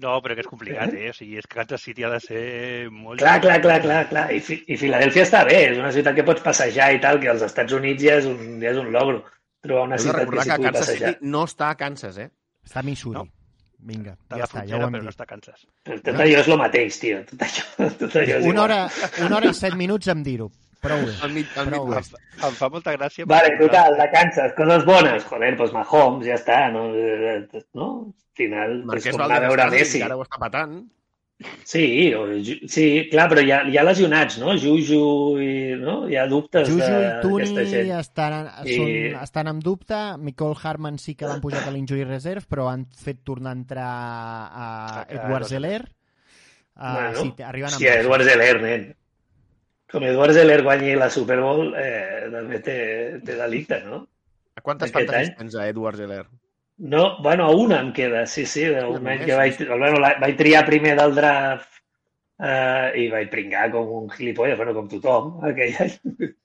No, 0.03 0.15
però 0.25 0.35
que 0.35 0.41
és 0.41 0.49
complicat, 0.49 0.95
eh? 0.97 1.11
O 1.13 1.15
sigui, 1.15 1.37
és 1.39 1.45
que 1.47 1.59
Kansas 1.59 1.83
City 1.85 2.03
ha 2.07 2.11
de 2.15 2.19
ser 2.25 2.45
molt... 2.91 3.21
Clar, 3.21 3.37
clar, 3.45 3.59
clar, 3.63 3.77
clar, 3.85 4.01
clar. 4.09 4.25
I, 4.33 4.41
Fi- 4.41 4.63
I 4.73 4.79
Filadèlfia 4.81 5.27
està 5.27 5.43
bé, 5.47 5.59
és 5.69 5.79
una 5.79 5.91
ciutat 5.93 6.17
que 6.17 6.25
pots 6.27 6.43
passejar 6.43 6.89
i 6.97 7.01
tal, 7.05 7.21
que 7.21 7.29
als 7.31 7.45
Estats 7.45 7.77
Units 7.77 8.03
ja 8.03 8.17
és 8.23 8.27
un, 8.31 8.41
ja 8.65 8.73
és 8.73 8.81
un 8.81 8.89
logro. 8.95 9.21
Trobar 9.63 9.85
una 9.91 9.99
Heu 10.01 10.07
ciutat 10.07 10.25
que 10.33 10.41
s'hi 10.41 10.57
pugui 10.57 10.65
Kansas 10.71 10.81
passejar. 10.89 11.13
City 11.19 11.31
no 11.37 11.45
està 11.51 11.69
a 11.69 11.77
Kansas, 11.85 12.19
eh? 12.25 12.31
Està 12.67 12.81
a 12.81 12.87
Missouri. 12.89 13.21
No. 13.21 13.29
Vinga, 13.93 14.13
ja 14.31 14.45
està, 14.47 14.63
ja 14.65 14.77
ho 14.79 14.85
hem 14.87 14.93
però 14.95 15.03
no 15.03 15.11
dit. 15.11 15.15
està 15.17 15.25
Kansas. 15.29 15.63
Però 15.85 15.97
tot 16.07 16.19
allò 16.25 16.41
és 16.41 16.49
el 16.55 16.59
mateix, 16.61 16.99
tio. 17.03 17.21
Tot 17.29 17.41
allò, 17.51 17.89
tot 18.01 18.17
allò 18.17 18.37
és 18.39 18.45
Una 18.47 18.53
igual. 18.53 18.61
hora, 18.65 18.77
una 19.27 19.37
hora 19.41 19.51
i 19.51 19.55
set 19.59 19.75
minuts 19.79 20.09
em 20.13 20.23
dir-ho. 20.23 20.47
Prou 20.83 21.05
bé. 21.07 21.13
Al 21.23 21.37
Prou 21.55 21.69
bé. 21.71 21.77
Midwest. 21.77 22.17
Em 22.43 22.57
fa 22.59 22.69
molta 22.73 22.97
gràcia... 22.97 23.27
Vale, 23.31 23.53
total, 23.61 23.95
de 24.01 24.09
Kansas, 24.15 24.57
coses 24.59 24.85
bones. 24.89 25.25
Joder, 25.31 25.53
doncs 25.61 25.77
Mahomes, 25.77 26.27
ja 26.27 26.35
està, 26.41 26.65
no? 26.75 26.89
Eh, 26.97 27.37
no? 27.79 27.91
Al 28.11 28.41
final, 28.41 28.81
és 28.81 28.89
Marquès 28.91 29.15
com 29.15 29.23
anar 29.29 29.39
a 29.39 29.47
veure 29.47 29.71
Messi. 29.77 30.03
ara 30.03 30.17
ho 30.19 30.25
està 30.27 30.41
patant. 30.43 30.83
Sí, 31.67 32.13
o, 32.15 32.21
sí, 32.71 32.85
clar, 33.11 33.25
però 33.33 33.43
hi 33.43 33.51
ha, 33.51 33.57
hi 33.67 33.75
ha 33.79 33.83
lesionats, 33.83 34.37
no? 34.39 34.53
Juju 34.63 35.01
i... 35.43 35.49
No? 35.81 35.97
Hi 36.07 36.15
ha 36.21 36.27
dubtes 36.31 36.69
Juju 36.71 36.87
i 36.87 37.09
Tuni 37.25 37.65
gent. 37.67 37.91
estan, 37.99 38.37
I- 38.63 38.77
són, 38.77 38.93
estan 39.25 39.51
en 39.51 39.59
dubte. 39.65 39.99
Michael 40.23 40.55
Harman 40.63 41.01
sí 41.03 41.17
que 41.19 41.27
l'han 41.27 41.43
pujat 41.43 41.67
a 41.67 41.73
l'injury 41.75 42.05
reserve, 42.07 42.47
però 42.51 42.69
han 42.71 42.85
fet 42.95 43.25
tornar 43.27 43.57
a 43.57 43.59
entrar 43.59 43.89
a 43.91 44.69
a 45.03 45.07
Edward 45.09 45.51
Zeller. 45.51 45.83
Uh, 46.73 46.95
Bueno, 46.95 47.19
sí, 47.21 47.43
arriben 47.45 47.69
amb 47.69 47.75
hòstia, 47.77 47.97
Edward 48.01 48.25
Zeller, 48.25 48.55
nen. 48.63 48.87
Com 49.93 50.05
Edward 50.09 50.33
Zeller 50.33 50.63
guanyi 50.65 50.95
la 50.97 51.11
Super 51.13 51.37
Bowl, 51.45 51.75
eh, 51.77 52.29
també 52.33 52.61
té, 52.65 52.77
té 53.27 53.35
delicte, 53.37 53.83
no? 53.85 54.07
A 54.57 54.63
quantes 54.65 54.89
Aquest 54.89 54.97
pantalles 54.99 55.29
any? 55.31 55.37
tens 55.43 55.57
a 55.61 55.67
Edward 55.69 56.01
Zeller? 56.01 56.25
No, 56.79 57.19
bueno, 57.23 57.45
a 57.47 57.55
una 57.55 57.79
em 57.85 57.93
queda, 57.95 58.25
sí, 58.27 58.47
sí, 58.49 58.65
any 58.71 58.89
només, 58.97 59.21
que 59.27 59.37
vaig, 59.37 59.59
bueno, 59.69 60.01
la, 60.01 60.15
vaig 60.23 60.37
triar 60.41 60.65
primer 60.67 60.95
del 60.99 61.13
draft 61.15 61.69
eh, 62.43 62.89
i 63.05 63.05
vaig 63.13 63.29
pringar 63.31 63.69
com 63.75 63.91
un 64.01 64.09
gilipolles, 64.11 64.57
bueno, 64.59 64.73
com 64.75 64.89
tothom, 64.91 65.29
aquell 65.47 65.77
any. 65.85 65.93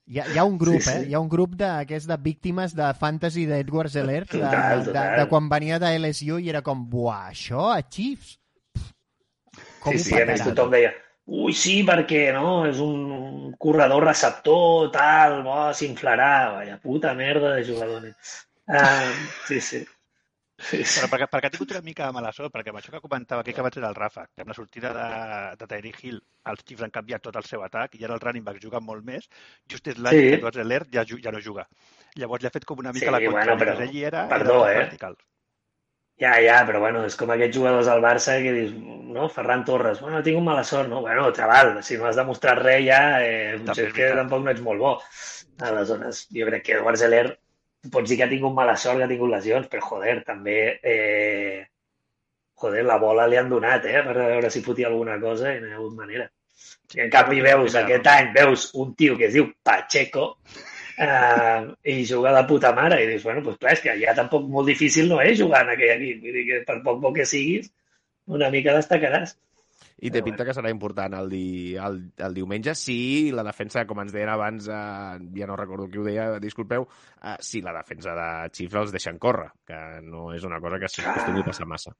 Hi 0.07 0.19
ha, 0.21 0.27
hi 0.33 0.37
ha 0.39 0.45
un 0.47 0.59
grup, 0.59 0.81
Sí, 0.83 0.89
sí. 0.91 0.97
eh? 0.99 1.07
Hi 1.09 1.15
ha 1.17 1.23
un 1.23 1.31
grup 1.31 1.55
de, 1.59 1.71
que 1.89 1.97
és 1.97 2.05
de 2.07 2.19
víctimes 2.27 2.75
de 2.77 2.91
fantasy 2.99 3.47
d'Edward 3.49 3.89
Zeller, 3.95 4.21
de, 4.27 4.35
Total, 4.37 4.83
de, 4.83 4.91
total. 4.91 5.15
de, 5.21 5.25
quan 5.31 5.49
venia 5.55 5.79
de 5.83 5.95
LSU 5.97 6.37
i 6.43 6.51
era 6.53 6.61
com, 6.67 6.83
buah, 6.91 7.29
això 7.31 7.71
a 7.73 7.79
Chiefs? 7.87 8.35
Pff, 8.75 8.93
Com 9.87 9.95
sí, 9.97 10.03
sí, 10.11 10.19
a 10.21 10.25
més 10.29 10.43
tothom 10.45 10.69
deia, 10.75 10.91
ui, 11.27 11.53
sí, 11.53 11.81
perquè 11.87 12.31
no, 12.35 12.63
és 12.69 12.79
un 12.83 13.53
corredor 13.59 14.05
receptor, 14.07 14.89
tal, 14.95 15.41
bo, 15.43 15.59
s'inflarà, 15.75 16.31
vaya 16.55 16.79
puta 16.83 17.13
merda 17.13 17.55
de 17.57 17.65
jugador. 17.67 18.07
Uh, 18.67 19.11
sí, 19.47 19.59
sí. 19.61 19.81
sí, 20.59 20.79
sí. 20.83 20.99
Però 21.01 21.09
perquè, 21.11 21.27
perquè 21.31 21.47
ha 21.49 21.53
tingut 21.53 21.71
una 21.75 21.83
mica 21.85 22.07
de 22.07 22.15
mala 22.15 22.31
sort, 22.35 22.51
perquè 22.55 22.71
amb 22.73 22.79
això 22.79 22.91
que 22.95 23.01
comentava 23.03 23.43
aquí 23.43 23.53
que 23.53 23.61
abans 23.63 23.77
era 23.77 23.89
el 23.91 23.95
Rafa, 23.99 24.25
que 24.33 24.41
amb 24.43 24.49
la 24.53 24.57
sortida 24.57 24.93
de, 24.95 25.07
de 25.59 25.67
Tyreek 25.67 25.99
Hill 26.03 26.17
els 26.51 26.63
Chiefs 26.65 26.83
han 26.87 26.91
canviat 26.95 27.21
tot 27.27 27.35
el 27.39 27.45
seu 27.47 27.63
atac 27.63 27.95
i 27.99 28.03
ara 28.07 28.15
el 28.15 28.23
running 28.23 28.43
back 28.47 28.59
juga 28.63 28.79
molt 28.79 29.03
més, 29.05 29.27
just 29.69 29.87
és 29.91 29.99
l'any 29.99 30.15
Sí. 30.17 30.27
que 30.31 30.35
Edward 30.41 30.55
Zeller 30.59 30.81
ja, 30.91 31.03
ja 31.07 31.31
no 31.35 31.43
juga. 31.43 31.67
Llavors 32.15 32.41
li 32.43 32.47
ha 32.49 32.55
fet 32.55 32.65
com 32.65 32.79
una 32.79 32.91
mica 32.95 33.05
Sí, 33.05 33.11
la 33.11 33.19
contra, 33.23 33.43
bueno, 33.55 33.57
però- 33.63 33.81
ell 33.83 33.97
era, 34.03 34.27
perdó, 34.31 34.61
era 34.67 34.73
eh? 34.73 34.83
vertical. 34.85 35.17
Ja, 36.17 36.31
ja, 36.41 36.61
però 36.65 36.79
bueno, 36.81 37.03
és 37.05 37.15
com 37.17 37.29
aquests 37.29 37.53
jugadors 37.59 37.87
al 37.93 37.99
Barça 38.01 38.39
que 38.41 38.53
dius, 38.55 38.71
no, 39.13 39.27
Ferran 39.29 39.63
Torres, 39.65 39.99
bueno, 40.01 40.23
tinc 40.25 40.41
mala 40.41 40.63
sort, 40.65 40.89
no? 40.89 41.01
Bueno, 41.05 41.27
xaval, 41.33 41.75
si 41.85 41.97
no 41.97 42.07
has 42.09 42.17
demostrat 42.17 42.57
res 42.63 42.85
ja, 42.87 43.01
eh, 43.21 43.59
potser 43.67 43.91
que 43.93 44.07
tampoc 44.17 44.41
no 44.41 44.53
ets 44.53 44.63
molt 44.65 44.81
bo. 44.81 44.93
Aleshores, 45.67 46.23
jo 46.33 46.47
crec 46.49 46.65
que 46.65 46.73
Edward 46.79 46.97
Zeller 47.01 47.25
pots 47.93 48.09
dir 48.09 48.17
que 48.17 48.25
ha 48.25 48.31
tingut 48.31 48.55
mala 48.55 48.73
sort, 48.75 48.97
que 48.97 49.05
ha 49.05 49.11
tingut 49.11 49.29
lesions, 49.29 49.69
però 49.69 49.83
joder, 49.91 50.15
també 50.25 50.57
eh, 50.81 51.67
joder, 52.63 52.83
la 52.89 52.97
bola 53.03 53.27
li 53.29 53.37
han 53.37 53.53
donat, 53.53 53.85
eh, 53.85 54.01
per 54.07 54.17
veure 54.17 54.49
si 54.53 54.63
fotia 54.65 54.89
alguna 54.89 55.19
cosa 55.21 55.53
i 55.53 55.61
no 55.61 55.69
hi 55.69 55.75
ha 55.75 55.77
hagut 55.77 56.01
manera. 56.01 56.25
I 56.97 57.03
en 57.05 57.13
canvi 57.13 57.45
veus, 57.45 57.77
aquest 57.77 58.09
any, 58.09 58.33
veus 58.33 58.71
un 58.81 58.95
tio 58.97 59.17
que 59.19 59.29
es 59.29 59.37
diu 59.37 59.51
Pacheco 59.61 60.31
eh, 60.97 61.73
i 61.93 62.05
juga 62.09 62.33
de 62.35 62.43
puta 62.49 62.73
mare 62.75 63.01
i 63.03 63.09
dius, 63.09 63.23
bueno, 63.23 63.43
doncs 63.45 63.59
clar, 63.61 63.73
és 63.77 63.83
que 63.85 63.97
ja 64.01 64.15
tampoc 64.17 64.47
molt 64.51 64.69
difícil 64.69 65.09
no 65.11 65.19
és 65.23 65.39
jugar 65.39 65.63
en 65.65 65.75
aquell 65.75 65.95
equip. 65.97 66.23
Vull 66.25 66.39
dir 66.39 66.45
que 66.49 66.63
per 66.67 66.79
poc 66.85 67.01
bo 67.03 67.13
que 67.13 67.25
siguis, 67.29 67.69
una 68.27 68.49
mica 68.53 68.75
destacaràs. 68.75 69.37
I 69.97 70.11
té 70.13 70.21
pinta 70.21 70.45
que 70.45 70.53
serà 70.53 70.69
important 70.69 71.15
el, 71.17 71.29
di, 71.31 71.73
el, 71.73 71.95
el 72.21 72.35
diumenge 72.35 72.75
si 72.77 73.31
la 73.33 73.41
defensa, 73.45 73.81
com 73.89 74.03
ens 74.03 74.11
deien 74.13 74.29
abans, 74.29 74.67
eh, 74.69 75.15
ja 75.39 75.47
no 75.49 75.55
recordo 75.57 75.87
qui 75.89 75.97
ho 75.97 76.05
deia, 76.05 76.27
disculpeu, 76.43 76.85
eh, 77.23 77.33
si 77.41 77.63
la 77.65 77.73
defensa 77.73 78.13
de 78.13 78.27
Xifra 78.53 78.83
els 78.85 78.93
deixen 78.93 79.17
córrer, 79.17 79.47
que 79.65 79.79
no 80.05 80.29
és 80.35 80.45
una 80.45 80.61
cosa 80.61 80.77
que 80.83 80.91
s'acostumi 80.91 81.41
a 81.41 81.47
passar 81.49 81.65
massa. 81.65 81.95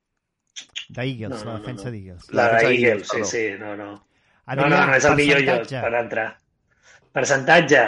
D'Eagles, 0.90 1.42
No, 1.42 1.46
no, 1.46 1.46
la 1.46 1.54
no, 1.54 1.60
defensa 1.64 1.88
no. 1.88 1.92
d'Eagles. 1.96 2.30
La 2.34 2.46
defensa 2.52 2.68
de 2.68 2.76
d'Eagles, 2.76 3.10
Eagles, 3.14 3.30
sí, 3.30 3.38
sí, 3.38 3.46
no, 3.62 3.74
no. 3.78 3.90
No, 3.94 4.54
Adrià, 4.54 4.70
no, 4.70 4.86
no 4.92 4.94
és 4.96 5.06
el 5.10 5.18
millor 5.20 5.42
lloc 5.44 5.74
per 5.74 5.94
entrar. 6.00 6.28
Percentatge. 7.14 7.84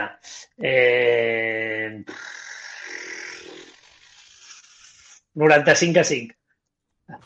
Eh... 0.57 2.03
95 5.35 5.99
a 5.99 6.03
5. 6.03 6.35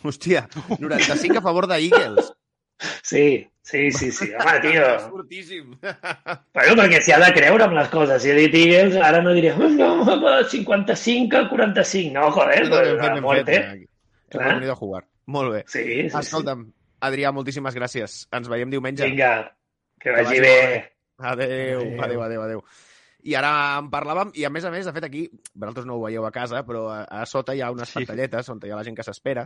Hòstia, 0.04 0.48
95 0.80 1.38
a 1.40 1.42
favor 1.42 1.68
de 1.68 1.76
Eagles. 1.80 2.32
Sí, 3.02 3.48
sí, 3.62 3.92
sí, 3.92 4.12
sí. 4.12 4.30
Home, 4.34 4.60
tio. 4.64 4.84
És 4.96 5.08
fortíssim. 5.10 5.74
Bueno, 5.82 6.76
perquè 6.80 7.00
s'hi 7.04 7.14
ha 7.16 7.20
de 7.24 7.32
creure 7.36 7.66
amb 7.68 7.76
les 7.78 7.90
coses. 7.92 8.22
Si 8.24 8.32
he 8.32 8.36
dit 8.38 8.56
Eagles, 8.60 8.96
ara 9.02 9.22
no 9.24 9.34
diré 9.36 9.52
"Oh, 9.56 9.68
no, 9.72 9.90
home, 10.04 10.36
55 10.52 11.38
a 11.38 11.50
45. 11.50 12.14
No, 12.16 12.30
joder, 12.32 12.68
No, 12.70 12.78
ben 13.02 13.22
muerte. 13.24 13.60
fet. 13.60 13.90
Clar. 14.30 14.48
Hem 14.48 14.56
venido 14.62 14.74
a 14.74 14.80
jugar. 14.80 15.04
Molt 15.26 15.54
bé. 15.54 15.64
Sí, 15.68 15.84
sí, 15.84 16.10
sí. 16.10 16.18
Escolta'm, 16.20 16.66
Adrià, 17.04 17.32
moltíssimes 17.36 17.76
gràcies. 17.76 18.24
Ens 18.32 18.48
veiem 18.52 18.70
diumenge. 18.72 19.06
Vinga, 19.06 19.36
que 20.00 20.10
Que 20.10 20.16
vagi 20.18 20.26
vagi 20.26 20.40
bé. 20.42 20.93
Molt 21.24 21.42
Adéu, 21.42 21.82
adéu, 22.02 22.22
adéu, 22.22 22.42
adéu. 22.42 22.64
I 23.24 23.36
ara 23.40 23.80
en 23.80 23.90
parlàvem, 23.92 24.32
i 24.36 24.44
a 24.44 24.50
més 24.52 24.66
a 24.68 24.72
més, 24.72 24.86
de 24.86 24.92
fet, 24.92 25.06
aquí, 25.08 25.22
vosaltres 25.54 25.86
no 25.88 25.96
ho 25.96 26.02
veieu 26.04 26.26
a 26.28 26.32
casa, 26.36 26.64
però 26.68 26.90
a, 26.92 27.04
a 27.22 27.26
sota 27.26 27.56
hi 27.56 27.62
ha 27.64 27.70
unes 27.72 27.88
Sí. 27.90 28.00
pantalletes 28.02 28.50
on 28.50 28.60
hi 28.64 28.72
ha 28.72 28.76
la 28.76 28.84
gent 28.84 28.98
que 28.98 29.04
s'espera. 29.08 29.46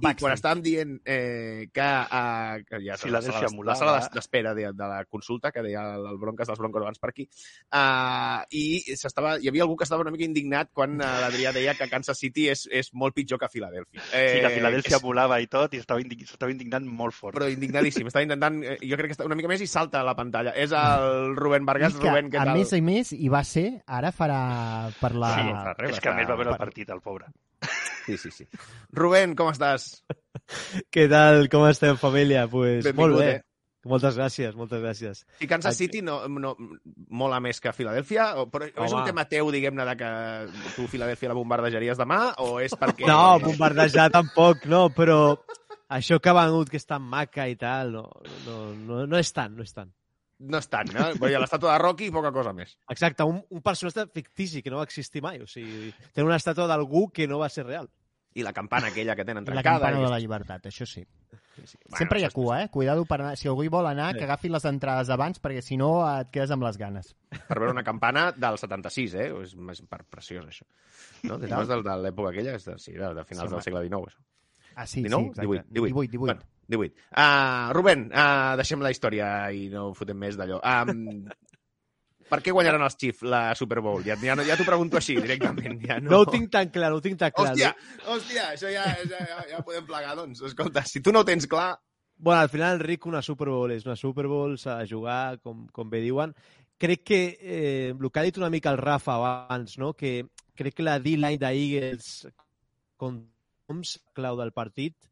I 0.00 0.14
quan 0.20 0.32
estàvem 0.32 0.62
dient 0.64 0.94
eh, 1.04 1.68
que, 1.72 1.82
eh, 1.82 2.64
que 2.68 2.80
ja 2.86 2.96
Si 2.96 3.10
la 3.10 3.20
la 3.20 3.22
sala, 3.32 3.48
la 3.64 3.74
sala 3.76 4.08
d'espera 4.14 4.54
de, 4.54 4.70
de 4.72 4.88
la 4.88 5.04
consulta, 5.04 5.52
que 5.52 5.62
deia 5.62 5.82
el, 5.96 6.06
el 6.14 6.18
Broncas 6.18 6.48
dels 6.48 6.58
Broncos 6.58 6.82
abans 6.82 6.98
per 6.98 7.10
aquí, 7.10 7.28
uh, 7.72 8.42
i 8.54 8.80
s'estava, 8.96 9.36
hi 9.40 9.48
havia 9.50 9.64
algú 9.66 9.76
que 9.76 9.84
estava 9.86 10.02
una 10.04 10.12
mica 10.14 10.24
indignat 10.26 10.70
quan 10.72 10.96
uh, 11.00 11.08
l'Adrià 11.22 11.52
deia 11.52 11.74
que 11.78 11.88
Kansas 11.90 12.18
City 12.18 12.48
és, 12.52 12.64
és 12.72 12.90
molt 12.94 13.14
pitjor 13.16 13.38
que 13.40 13.48
Filadèlfia. 13.52 14.00
Sí, 14.08 14.40
que 14.40 14.46
a 14.48 14.52
Filadèlfia 14.54 14.96
és- 14.96 15.02
volava 15.04 15.40
i 15.40 15.46
tot, 15.50 15.74
i 15.74 15.82
estava, 15.82 16.00
indig 16.02 16.24
s'estava 16.28 16.52
indignant 16.52 16.86
molt 16.88 17.14
fort. 17.14 17.36
però 17.38 17.48
indignadíssim. 17.52 18.06
Estava 18.08 18.24
intentant, 18.24 18.62
eh, 18.64 18.78
jo 18.82 18.96
crec 18.96 19.12
que 19.12 19.16
està 19.18 19.26
una 19.28 19.36
mica 19.38 19.48
més 19.48 19.60
i 19.60 19.66
salta 19.70 20.00
a 20.00 20.06
la 20.06 20.16
pantalla. 20.16 20.52
És 20.56 20.72
el 20.72 21.36
Rubén 21.36 21.66
Vargas. 21.68 21.94
Rubén, 21.98 22.30
què 22.30 22.40
a 22.40 22.44
tal? 22.48 22.56
més 22.58 22.72
a 22.72 22.80
més, 22.82 23.12
hi 23.18 23.28
va 23.32 23.42
ser, 23.46 23.66
ara 23.86 24.12
farà 24.14 24.38
per 25.00 25.12
la... 25.18 25.32
Sí, 25.34 25.44
no 25.50 25.58
fa 25.66 25.74
res, 25.78 25.96
és 25.96 26.00
que 26.04 26.10
a 26.12 26.14
més 26.16 26.28
va 26.30 26.36
veure 26.38 26.54
el 26.54 26.60
partit, 26.60 26.90
el 26.94 27.02
pobre. 27.04 27.28
Sí, 28.06 28.16
sí, 28.16 28.30
sí. 28.32 28.46
Rubén, 28.96 29.34
com 29.36 29.50
estàs? 29.52 29.90
Què 30.94 31.08
tal? 31.12 31.46
Com 31.52 31.66
estem, 31.68 31.98
família? 32.00 32.46
Pues, 32.48 32.86
Benvingut, 32.86 33.02
molt 33.02 33.20
bé. 33.20 33.28
eh? 33.36 33.44
Moltes 33.88 34.16
gràcies, 34.18 34.56
moltes 34.58 34.80
gràcies. 34.82 35.20
I 35.40 35.46
Kansas 35.48 35.76
City 35.78 36.00
no, 36.04 36.16
no, 36.28 36.50
mola 37.14 37.38
més 37.40 37.60
que 37.62 37.70
Filadèlfia? 37.72 38.30
O, 38.40 38.48
però 38.50 38.66
o 38.66 38.84
és 38.84 38.92
un 38.92 38.98
Home. 38.98 39.06
tema 39.06 39.24
teu, 39.30 39.48
diguem-ne, 39.54 39.84
de 39.86 39.94
que 40.00 40.08
tu 40.74 40.88
Filadèlfia 40.90 41.30
la 41.30 41.36
bombardejaries 41.38 42.00
demà? 42.00 42.18
O 42.44 42.58
és 42.60 42.74
perquè... 42.76 43.06
No, 43.08 43.38
bombardejar 43.44 44.08
tampoc, 44.12 44.66
no, 44.68 44.88
però 44.92 45.20
això 45.94 46.18
que 46.20 46.32
ha 46.32 46.36
venut, 46.40 46.68
que 46.68 46.76
és 46.80 46.84
tan 46.90 47.06
maca 47.06 47.46
i 47.48 47.56
tal, 47.56 47.94
no, 47.94 48.04
no, 48.44 48.58
no, 48.82 49.04
no 49.08 49.20
és 49.22 49.32
tant, 49.32 49.54
no 49.56 49.64
és 49.64 49.72
tant. 49.72 49.88
No 50.38 50.58
és 50.62 50.68
tant, 50.70 50.90
no? 50.94 51.08
Vull 51.18 51.32
dir, 51.32 51.38
l'estàtua 51.42 51.72
de 51.74 51.78
Rocky 51.82 52.06
i 52.06 52.14
poca 52.14 52.30
cosa 52.32 52.52
més. 52.54 52.76
Exacte, 52.94 53.24
un, 53.26 53.40
un 53.50 53.62
personatge 53.62 54.04
fictici 54.14 54.62
que 54.62 54.70
no 54.70 54.78
va 54.78 54.84
existir 54.86 55.22
mai, 55.24 55.40
o 55.42 55.48
sigui, 55.50 55.88
tenen 56.14 56.28
una 56.30 56.36
estàtua 56.38 56.68
d'algú 56.70 57.08
que 57.10 57.26
no 57.26 57.40
va 57.42 57.48
ser 57.50 57.66
real. 57.66 57.88
I 58.38 58.44
la 58.46 58.52
campana 58.54 58.92
aquella 58.92 59.16
que 59.16 59.24
tenen 59.24 59.42
I 59.42 59.48
la 59.48 59.54
trencada. 59.56 59.80
campana 59.80 59.98
i 59.98 60.04
de 60.04 60.10
la 60.12 60.18
llibertat, 60.22 60.66
això 60.70 60.86
sí. 60.86 61.02
Sí, 61.56 61.64
sí. 61.66 61.78
Bueno, 61.88 61.96
Sempre 61.98 62.20
hi 62.20 62.24
ha 62.24 62.30
cua, 62.30 62.60
eh? 62.62 62.68
Cuidado 62.70 63.02
per 63.08 63.16
anar... 63.20 63.32
Si 63.40 63.48
algú 63.50 63.64
hi 63.66 63.70
vol 63.72 63.88
anar, 63.90 64.12
que 64.14 64.22
agafi 64.28 64.50
les 64.52 64.62
entrades 64.68 65.10
abans, 65.10 65.40
perquè 65.42 65.62
si 65.64 65.76
no 65.80 65.88
et 66.06 66.30
quedes 66.30 66.52
amb 66.54 66.62
les 66.62 66.78
ganes. 66.78 67.08
Per 67.48 67.56
veure 67.58 67.72
una 67.74 67.82
campana 67.82 68.28
del 68.36 68.60
76, 68.62 69.14
eh? 69.18 69.26
És 69.42 69.56
més 69.56 69.82
per 69.90 70.04
preciós, 70.06 70.46
això. 70.46 70.68
No? 71.24 71.40
Des 71.42 71.50
de, 71.50 71.80
de 71.88 71.96
l'època 72.04 72.30
aquella, 72.30 72.54
és 72.60 72.68
de, 72.68 72.76
sí, 72.78 72.94
de, 72.94 73.10
de 73.16 73.24
finals 73.26 73.50
Sí, 73.50 73.56
del 73.56 73.64
segle 73.66 73.82
XIX, 73.88 74.06
això. 74.12 74.22
Ah, 74.76 74.86
sí, 74.86 75.02
19? 75.02 75.24
sí, 75.24 75.28
exacte. 75.32 75.48
18, 75.48 75.66
18. 75.74 75.90
18, 75.90 76.12
18. 76.12 76.22
Bueno, 76.28 76.46
18. 76.68 76.94
Uh, 77.10 77.72
Rubén, 77.72 78.08
uh, 78.12 78.54
deixem 78.60 78.82
la 78.84 78.92
història 78.92 79.28
i 79.56 79.68
no 79.72 79.90
fotem 79.96 80.18
més 80.20 80.36
d'allò. 80.36 80.60
Um, 80.60 81.24
per 82.30 82.40
què 82.44 82.52
guanyaran 82.52 82.84
els 82.84 82.98
Chiefs 83.00 83.24
la 83.24 83.42
Super 83.58 83.80
Bowl? 83.84 84.04
Ja, 84.04 84.18
ja, 84.20 84.36
ja 84.44 84.56
t'ho 84.58 84.68
pregunto 84.68 85.00
així, 85.00 85.16
directament. 85.16 85.80
Ja 85.88 85.98
no... 86.02 86.12
No 86.12 86.22
ho 86.22 86.28
tinc 86.28 86.52
tan 86.52 86.72
clar, 86.74 86.92
no 86.92 87.00
ho 87.00 87.04
tinc 87.04 87.18
tan 87.20 87.32
clar. 87.32 87.54
Hòstia, 87.54 87.72
hòstia, 88.04 88.46
això 88.52 88.72
ja, 88.72 88.84
ja, 89.08 89.22
ja, 89.32 89.42
ja 89.54 89.62
podem 89.64 89.88
plegar, 89.88 90.14
doncs. 90.18 90.44
Escolta, 90.50 90.84
si 90.88 91.02
tu 91.04 91.14
no 91.14 91.24
ho 91.24 91.28
tens 91.28 91.48
clar... 91.48 91.72
bueno, 92.18 92.40
al 92.42 92.52
final, 92.52 92.80
Rick, 92.80 93.06
una 93.06 93.22
Super 93.22 93.48
Bowl 93.48 93.72
és 93.72 93.86
una 93.86 93.96
Super 93.96 94.26
Bowl, 94.26 94.58
s'ha 94.58 94.80
de 94.82 94.88
jugar, 94.90 95.38
com, 95.40 95.66
com 95.72 95.88
bé 95.88 96.02
diuen. 96.04 96.34
Crec 96.78 97.02
que 97.02 97.22
eh, 97.40 97.94
el 97.94 98.10
que 98.10 98.20
ha 98.20 98.26
dit 98.26 98.36
una 98.38 98.50
mica 98.50 98.70
el 98.70 98.78
Rafa 98.78 99.16
abans, 99.16 99.78
no? 99.78 99.94
que 99.94 100.26
crec 100.54 100.76
que 100.76 100.84
la 100.86 100.98
D-line 101.00 101.38
d'Eagles 101.40 102.28
Mahomes, 103.00 103.98
clau 104.14 104.36
del 104.38 104.52
partit, 104.52 105.07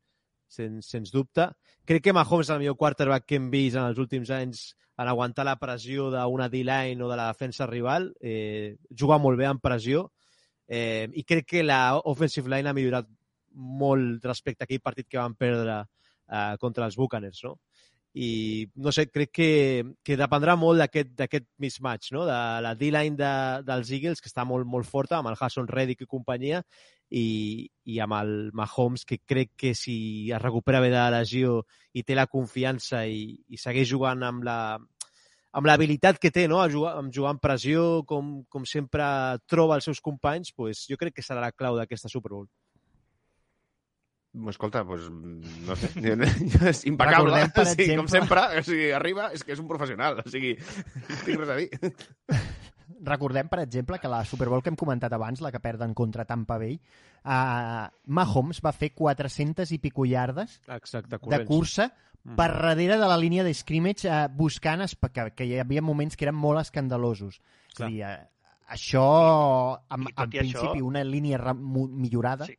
sens, 0.49 0.89
sens 0.91 1.13
dubte. 1.13 1.49
Crec 1.87 2.05
que 2.05 2.15
Mahomes 2.17 2.49
és 2.49 2.55
el 2.55 2.63
millor 2.63 2.77
quarterback 2.81 3.27
que 3.27 3.41
hem 3.41 3.51
vist 3.51 3.79
en 3.79 3.87
els 3.87 3.99
últims 4.03 4.31
anys 4.35 4.69
en 4.97 5.09
aguantar 5.11 5.45
la 5.45 5.59
pressió 5.61 6.11
d'una 6.11 6.49
D-line 6.49 7.05
o 7.05 7.11
de 7.11 7.17
la 7.19 7.29
defensa 7.29 7.67
rival. 7.67 8.13
Eh, 8.21 8.77
juga 8.91 9.19
molt 9.19 9.39
bé 9.39 9.51
en 9.51 9.61
pressió 9.61 10.07
eh, 10.67 11.09
i 11.15 11.25
crec 11.25 11.47
que 11.47 11.63
la 11.63 11.99
offensive 11.99 12.51
line 12.51 12.69
ha 12.69 12.77
millorat 12.77 13.09
molt 13.57 14.25
respecte 14.25 14.65
a 14.65 14.67
aquell 14.67 14.83
partit 14.85 15.09
que 15.09 15.21
van 15.21 15.37
perdre 15.39 15.83
eh, 15.83 16.57
contra 16.61 16.87
els 16.87 16.97
Buccaneers, 16.99 17.45
no? 17.45 17.57
I, 18.17 18.65
no 18.81 18.93
sé, 18.97 19.11
crec 19.13 19.29
que, 19.29 19.49
que 20.01 20.17
dependrà 20.17 20.55
molt 20.57 20.81
d'aquest 20.81 21.49
mismatch, 21.61 22.15
no? 22.17 22.25
De 22.25 22.37
la 22.65 22.73
D-line 22.75 23.17
de, 23.19 23.33
dels 23.67 23.91
Eagles, 23.93 24.23
que 24.25 24.31
està 24.33 24.47
molt, 24.49 24.65
molt 24.65 24.89
forta, 24.89 25.19
amb 25.19 25.29
el 25.29 25.37
Hassan 25.37 25.69
Reddick 25.69 26.07
i 26.07 26.09
companyia, 26.09 26.63
i, 27.11 27.69
i 27.87 28.01
amb 28.03 28.17
el 28.19 28.35
Mahomes, 28.57 29.05
que 29.07 29.21
crec 29.25 29.53
que 29.57 29.75
si 29.79 30.31
es 30.33 30.43
recupera 30.43 30.81
bé 30.83 30.91
de 30.91 30.99
la 30.99 31.21
lesió 31.21 31.61
i 31.95 32.03
té 32.03 32.17
la 32.19 32.27
confiança 32.27 33.05
i, 33.07 33.37
i 33.49 33.61
segueix 33.61 33.89
jugant 33.89 34.25
amb 34.27 34.47
la 34.47 34.59
amb 35.57 35.65
l'habilitat 35.71 36.19
que 36.21 36.29
té 36.35 36.45
no? 36.51 36.59
a 36.61 36.69
jugar, 36.69 36.97
amb 37.01 37.15
jugar 37.15 37.33
en 37.33 37.39
pressió, 37.41 38.03
com, 38.05 38.43
com 38.53 38.67
sempre 38.69 39.07
troba 39.49 39.79
els 39.79 39.87
seus 39.89 40.03
companys, 40.05 40.53
pues, 40.53 40.85
jo 40.91 40.99
crec 41.01 41.17
que 41.17 41.25
serà 41.25 41.41
la 41.41 41.55
clau 41.55 41.79
d'aquesta 41.79 42.11
Super 42.13 42.35
Bowl. 42.35 42.45
Escolta, 44.53 44.83
doncs, 44.85 45.09
no 45.65 45.77
sé, 45.81 45.89
és 46.69 46.85
impecable. 46.85 47.33
Recordem, 47.33 47.55
per 47.57 47.65
o 47.65 47.71
sigui, 47.71 47.87
exemple- 47.89 48.03
Com 48.03 48.13
sempre, 48.13 48.45
o 48.61 48.67
sigui, 48.69 48.91
arriba, 48.93 49.31
és 49.33 49.47
que 49.47 49.57
és 49.57 49.63
un 49.65 49.71
professional, 49.71 50.21
o 50.21 50.29
sigui, 50.29 50.53
no 50.61 51.21
tinc 51.25 51.41
res 51.41 51.55
a 51.55 51.61
dir. 51.63 51.71
Recordem, 53.03 53.49
per 53.49 53.61
exemple, 53.61 53.99
que 53.99 54.09
la 54.09 54.25
Super 54.25 54.49
Bowl 54.49 54.63
que 54.63 54.71
hem 54.71 54.77
comentat 54.77 55.13
abans, 55.13 55.41
la 55.41 55.51
que 55.53 55.61
perden 55.61 55.93
contra 55.95 56.25
Tampa 56.25 56.57
Bay, 56.59 56.77
uh, 57.25 57.87
Mahomes 58.07 58.61
va 58.65 58.73
fer 58.73 58.93
400 58.95 59.73
i 59.73 59.79
pico 59.83 60.07
yardes 60.07 60.61
Exacte, 60.69 61.19
de 61.19 61.45
cursa 61.45 61.93
Mhm. 62.27 62.35
per 62.37 62.49
darrere 62.53 62.97
de 62.99 63.07
la 63.07 63.17
línia 63.17 63.45
de 63.45 63.53
scrimmage 63.55 64.09
uh, 64.09 64.27
buscant 64.35 64.83
que, 65.13 65.31
que 65.35 65.45
hi 65.47 65.59
havia 65.61 65.83
moments 65.83 66.17
que 66.17 66.25
eren 66.27 66.35
molt 66.35 66.59
escandalosos. 66.61 67.41
És 67.73 67.81
a 67.81 67.87
dir, 67.87 68.03
uh, 68.03 68.17
això, 68.69 69.81
en, 69.91 70.01
en 70.03 70.07
i 70.09 70.13
això- 70.13 70.29
principi, 70.41 70.81
una 70.83 71.05
línia 71.05 71.39
millorada. 71.55 72.47
Sí. 72.47 72.57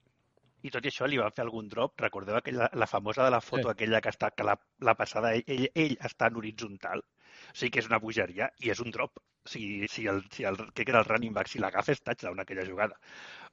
I 0.64 0.72
tot 0.72 0.84
i 0.84 0.90
això 0.90 1.06
li 1.08 1.18
van 1.18 1.32
fer 1.32 1.44
algun 1.46 1.68
drop. 1.70 2.00
Recordeu 2.02 2.36
aquella, 2.36 2.70
la 2.74 2.88
famosa 2.88 3.24
de 3.24 3.30
la 3.32 3.40
foto 3.42 3.64
Sí. 3.70 3.70
aquella 3.72 4.02
que 4.02 4.10
està 4.10 4.32
que 4.36 4.44
la, 4.44 4.58
la 4.80 4.96
passada, 4.96 5.34
ell, 5.36 5.44
ell, 5.48 5.70
ell 5.76 5.98
està 6.02 6.28
en 6.28 6.36
horitzontal. 6.36 7.00
O 7.00 7.54
sigui 7.54 7.72
que 7.72 7.80
és 7.80 7.88
una 7.88 8.00
bogeria 8.00 8.50
i 8.60 8.70
és 8.72 8.80
un 8.80 8.90
drop. 8.92 9.20
O 9.48 9.50
sigui, 9.50 9.88
si 9.88 10.04
el, 10.12 10.20
si 10.36 10.44
el, 10.44 10.58
que 10.76 10.84
era 10.84 11.00
el 11.00 11.08
running 11.08 11.32
back, 11.34 11.48
si 11.48 11.62
l'agafa 11.64 11.94
és 11.96 12.02
touchdown 12.04 12.42
aquella 12.44 12.66
jugada. 12.68 12.98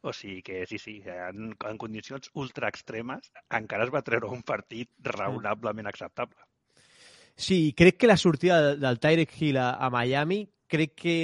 O 0.03 0.13
sigui 0.13 0.43
que 0.43 0.65
sí, 0.67 0.81
sí, 0.83 0.97
en, 1.07 1.53
en 1.55 1.79
condicions 1.79 2.33
ultra 2.35 2.67
extremes 2.73 3.31
encara 3.55 3.87
es 3.87 3.93
va 3.95 4.03
treure 4.03 4.27
un 4.35 4.43
partit 4.43 4.91
raonablement 5.07 5.87
acceptable. 5.87 6.43
Sí, 7.37 7.73
crec 7.77 7.97
que 7.99 8.07
la 8.11 8.17
sortida 8.17 8.61
del- 8.63 8.81
del 8.81 8.99
Tyreek 9.01 9.33
Hill 9.41 9.57
a, 9.59 9.71
a 9.75 9.89
Miami, 9.91 10.43
crec 10.67 10.95
que 10.99 11.17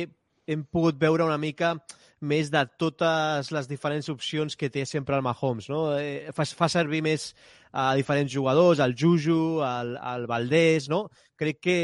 hem 0.46 0.64
pogut 0.66 0.96
veure 0.98 1.22
una 1.26 1.38
mica 1.38 1.74
més 2.20 2.50
de 2.50 2.62
totes 2.78 3.50
les 3.54 3.68
diferents 3.70 4.08
opcions 4.12 4.56
que 4.58 4.68
té 4.70 4.82
sempre 4.86 5.16
el 5.16 5.22
Mahomes. 5.22 5.68
No? 5.70 5.96
Eh, 5.98 6.30
fa, 6.34 6.44
fa 6.44 6.68
servir 6.68 7.02
més 7.06 7.30
a 7.72 7.92
diferents 7.96 8.32
jugadors, 8.32 8.80
el 8.82 8.94
Juju, 8.98 9.60
el, 9.66 9.94
el 10.14 10.26
Valdés, 10.26 10.88
no? 10.90 11.04
Crec 11.38 11.60
que 11.62 11.76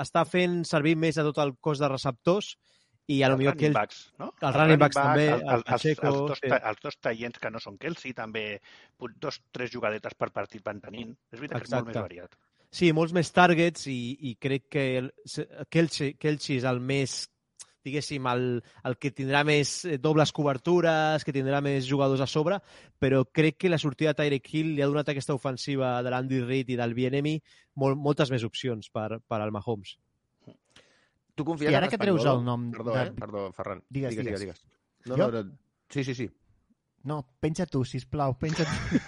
està 0.00 0.24
fent 0.28 0.62
servir 0.68 0.94
més 0.96 1.18
a 1.18 1.24
tot 1.26 1.40
el 1.42 1.56
cos 1.60 1.82
de 1.82 1.90
receptors 1.90 2.54
i 3.10 3.18
a 3.22 3.28
lo 3.32 3.36
millor 3.36 3.56
que 3.58 3.66
ell... 3.68 3.74
backs, 3.76 4.04
no? 4.20 4.30
Els 4.40 4.56
running 4.56 4.78
backs 4.80 4.96
back, 4.96 5.08
també, 5.08 5.26
el, 5.26 5.34
el 5.34 5.42
el, 5.42 5.56
els, 5.56 5.66
Pacheco, 5.68 6.06
els, 6.06 6.20
dos, 6.30 6.40
sí. 6.40 6.52
els 6.70 6.82
dos 6.86 6.98
tallents 7.02 7.42
que 7.42 7.50
no 7.50 7.60
són 7.62 7.76
Kelsey, 7.82 8.14
també 8.16 8.46
dos, 9.20 9.40
tres 9.52 9.72
jugadetes 9.74 10.16
per 10.18 10.30
partit 10.30 10.64
van 10.64 10.80
tenint. 10.80 11.12
És 11.32 11.40
veritat 11.40 11.64
que 11.64 11.68
és 11.68 11.74
molt 11.74 11.90
més 11.90 11.96
Exacte. 11.96 12.06
variat. 12.08 12.38
Sí, 12.72 12.88
molts 12.96 13.12
més 13.12 13.28
targets 13.36 13.88
i, 13.92 13.98
i 14.30 14.36
crec 14.40 14.70
que 14.72 14.84
el, 15.02 15.10
Kelchi, 15.68 16.14
Kelchi 16.16 16.56
és 16.56 16.64
el 16.68 16.80
més 16.80 17.18
diguéssim, 17.84 18.26
el, 18.30 18.44
el 18.88 18.96
que 18.98 19.10
tindrà 19.14 19.42
més 19.44 19.84
eh, 19.84 19.98
dobles 19.98 20.32
cobertures, 20.32 21.24
que 21.26 21.32
tindrà 21.34 21.60
més 21.64 21.86
jugadors 21.88 22.20
a 22.22 22.28
sobre, 22.30 22.60
però 23.02 23.24
crec 23.26 23.58
que 23.64 23.70
la 23.72 23.78
sortida 23.82 24.12
de 24.12 24.20
Tyreek 24.22 24.52
Hill 24.54 24.74
li 24.76 24.82
ha 24.82 24.88
donat 24.90 25.08
aquesta 25.12 25.34
ofensiva 25.34 25.96
de 26.02 26.10
l'Andy 26.14 26.40
Reid 26.44 26.70
i 26.70 26.78
del 26.78 26.94
Bienemi 26.94 27.36
molt, 27.82 27.98
moltes 27.98 28.30
més 28.30 28.44
opcions 28.46 28.88
per, 28.94 29.18
per 29.26 29.40
al 29.42 29.50
Mahomes. 29.54 29.96
Tu 31.34 31.44
confies 31.48 31.72
I 31.72 31.74
ara 31.78 31.86
en 31.88 31.90
que 31.94 31.98
treus 31.98 32.26
el 32.28 32.42
nom 32.44 32.70
Perdó, 32.74 32.92
de- 32.92 33.06
eh? 33.06 33.12
Perdó, 33.16 33.46
Ferran. 33.56 33.82
Digues, 33.88 34.12
digues, 34.14 34.26
digues. 34.26 34.40
digues. 34.40 34.64
No, 35.08 35.16
Jo? 35.16 35.30
no, 35.32 35.42
no, 35.42 35.58
sí, 35.88 36.04
sí, 36.04 36.14
sí. 36.14 36.28
No, 37.08 37.16
penja 37.40 37.64
tu, 37.66 37.80
sisplau, 37.88 38.36
penja 38.38 38.62
tu. 38.62 38.98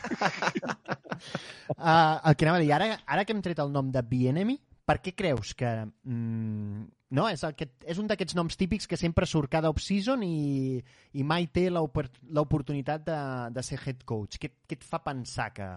uh, 1.79 2.19
el 2.29 2.35
que 2.37 2.45
anava 2.47 2.59
a 2.59 2.63
dir, 2.65 2.73
ara, 2.75 2.89
ara 3.07 3.25
que 3.25 3.33
hem 3.37 3.43
tret 3.45 3.61
el 3.63 3.71
nom 3.73 3.91
de 3.95 4.03
Bienemy, 4.03 4.57
per 4.85 4.99
què 5.05 5.13
creus 5.17 5.53
que... 5.55 5.71
Mm, 6.03 6.89
no, 7.15 7.27
és, 7.31 7.43
que, 7.57 7.69
és 7.87 7.99
un 8.03 8.09
d'aquests 8.11 8.37
noms 8.39 8.57
típics 8.59 8.89
que 8.91 8.99
sempre 9.01 9.27
surt 9.31 9.53
cada 9.53 9.71
off-season 9.73 10.25
i, 10.27 10.81
i 11.15 11.27
mai 11.27 11.47
té 11.53 11.69
l'opor- 11.71 12.11
l'oportunitat 12.35 13.05
de, 13.07 13.19
de 13.55 13.65
ser 13.67 13.79
head 13.85 14.03
coach. 14.09 14.41
Què, 14.43 14.51
què 14.67 14.79
et 14.81 14.87
fa 14.87 15.03
pensar 15.05 15.53
que, 15.55 15.69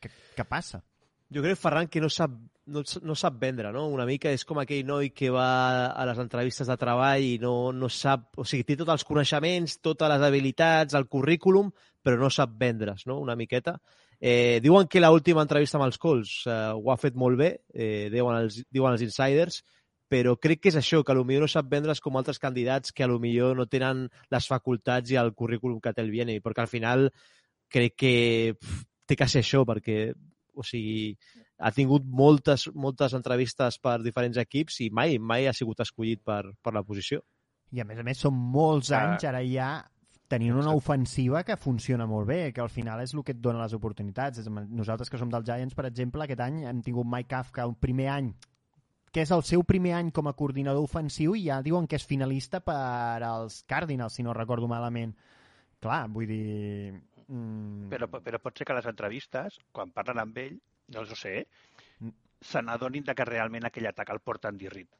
que, 0.00 0.12
que 0.36 0.46
passa? 0.46 0.82
Jo 1.34 1.42
crec, 1.42 1.58
Ferran, 1.58 1.88
que 1.90 1.98
no 1.98 2.06
sap, 2.12 2.36
no, 2.70 2.84
no 3.02 3.14
sap 3.18 3.38
vendre, 3.42 3.72
no? 3.74 3.88
Una 3.90 4.06
mica 4.06 4.30
és 4.30 4.44
com 4.46 4.60
aquell 4.62 4.86
noi 4.86 5.10
que 5.10 5.32
va 5.34 5.90
a 5.90 6.04
les 6.06 6.20
entrevistes 6.22 6.70
de 6.70 6.76
treball 6.78 7.24
i 7.26 7.34
no, 7.42 7.72
no 7.74 7.90
sap... 7.90 8.28
O 8.38 8.46
sigui, 8.46 8.62
té 8.68 8.76
tots 8.78 8.94
els 8.94 9.04
coneixements, 9.08 9.80
totes 9.82 10.12
les 10.12 10.22
habilitats, 10.22 10.94
el 10.94 11.08
currículum, 11.10 11.72
però 12.06 12.20
no 12.20 12.30
sap 12.30 12.54
vendre's, 12.60 13.08
no? 13.10 13.18
Una 13.18 13.34
miqueta. 13.34 13.74
Eh, 14.20 14.60
diuen 14.62 14.86
que 14.88 15.02
l'última 15.02 15.42
entrevista 15.42 15.80
amb 15.80 15.88
els 15.88 15.98
Colts 16.00 16.36
eh, 16.46 16.54
ho 16.78 16.94
ha 16.94 16.96
fet 16.96 17.18
molt 17.18 17.36
bé, 17.42 17.50
eh, 17.74 18.06
diuen, 18.14 18.38
els, 18.46 18.62
diuen 18.72 18.94
els 18.94 19.02
insiders, 19.04 19.58
però 20.08 20.36
crec 20.38 20.60
que 20.62 20.70
és 20.70 20.76
això, 20.78 21.02
que 21.04 21.14
potser 21.16 21.40
no 21.42 21.48
sap 21.50 21.70
vendre's 21.70 22.00
com 22.00 22.16
altres 22.16 22.38
candidats 22.38 22.92
que 22.92 23.08
potser 23.10 23.54
no 23.58 23.66
tenen 23.66 24.06
les 24.30 24.46
facultats 24.46 25.10
i 25.10 25.18
el 25.18 25.32
currículum 25.34 25.80
que 25.80 25.92
té 25.92 26.02
el 26.02 26.10
Viene, 26.10 26.40
perquè 26.40 26.62
al 26.62 26.70
final 26.70 27.10
crec 27.68 27.96
que 27.98 28.12
pf, 28.60 28.84
té 29.06 29.16
que 29.16 29.28
ser 29.28 29.42
això, 29.42 29.64
perquè 29.66 30.12
o 30.56 30.62
sigui, 30.64 31.16
ha 31.58 31.70
tingut 31.70 32.06
moltes, 32.08 32.68
moltes 32.72 33.12
entrevistes 33.12 33.76
per 33.82 33.98
diferents 34.02 34.38
equips 34.40 34.80
i 34.86 34.90
mai 34.90 35.18
mai 35.18 35.46
ha 35.46 35.52
sigut 35.52 35.82
escollit 35.84 36.22
per, 36.24 36.54
per 36.62 36.72
la 36.72 36.82
posició. 36.82 37.20
I 37.74 37.82
a 37.82 37.84
més 37.84 37.98
a 37.98 38.04
més 38.06 38.22
són 38.22 38.34
molts 38.34 38.92
Ah. 38.92 39.02
anys 39.02 39.24
ara 39.28 39.42
ja 39.44 39.84
tenint 40.28 40.56
una 40.56 40.72
ofensiva 40.74 41.44
que 41.44 41.56
funciona 41.56 42.06
molt 42.06 42.26
bé, 42.26 42.52
que 42.52 42.60
al 42.60 42.70
final 42.70 43.00
és 43.02 43.12
el 43.14 43.22
que 43.22 43.32
et 43.32 43.40
dona 43.40 43.62
les 43.62 43.74
oportunitats. 43.74 44.48
Nosaltres 44.48 45.10
que 45.10 45.18
som 45.18 45.28
dels 45.30 45.46
Giants, 45.46 45.74
per 45.74 45.86
exemple, 45.86 46.24
aquest 46.24 46.40
any 46.40 46.64
hem 46.64 46.80
tingut 46.82 47.06
Mike 47.06 47.28
Kafka 47.28 47.66
un 47.66 47.76
primer 47.76 48.08
any 48.08 48.32
que 49.16 49.22
és 49.24 49.30
el 49.32 49.40
seu 49.48 49.62
primer 49.64 49.94
any 49.96 50.10
com 50.12 50.26
a 50.28 50.34
coordinador 50.36 50.84
ofensiu 50.84 51.32
i 51.40 51.46
ja 51.46 51.62
diuen 51.64 51.86
que 51.88 51.96
és 51.96 52.04
finalista 52.04 52.58
per 52.60 53.22
als 53.24 53.62
Cardinals, 53.64 54.12
si 54.18 54.24
no 54.26 54.34
recordo 54.36 54.68
malament. 54.68 55.14
Clar, 55.80 56.02
vull 56.12 56.28
dir... 56.28 56.92
Mm, 57.24 57.88
Però, 57.94 58.10
però 58.12 58.38
pot 58.44 58.60
ser 58.60 58.66
que 58.68 58.76
les 58.76 58.84
entrevistes, 58.90 59.56
quan 59.72 59.94
parlen 59.96 60.20
amb 60.20 60.36
ell, 60.44 60.58
no 60.92 61.00
ho 61.06 61.16
sé, 61.16 61.46
Mm. 62.04 62.12
se 62.44 62.60
n'adonin 62.60 63.08
que 63.08 63.24
realment 63.24 63.64
aquell 63.64 63.88
atac 63.88 64.10
el 64.12 64.20
porten 64.20 64.58
dirrit. 64.60 64.90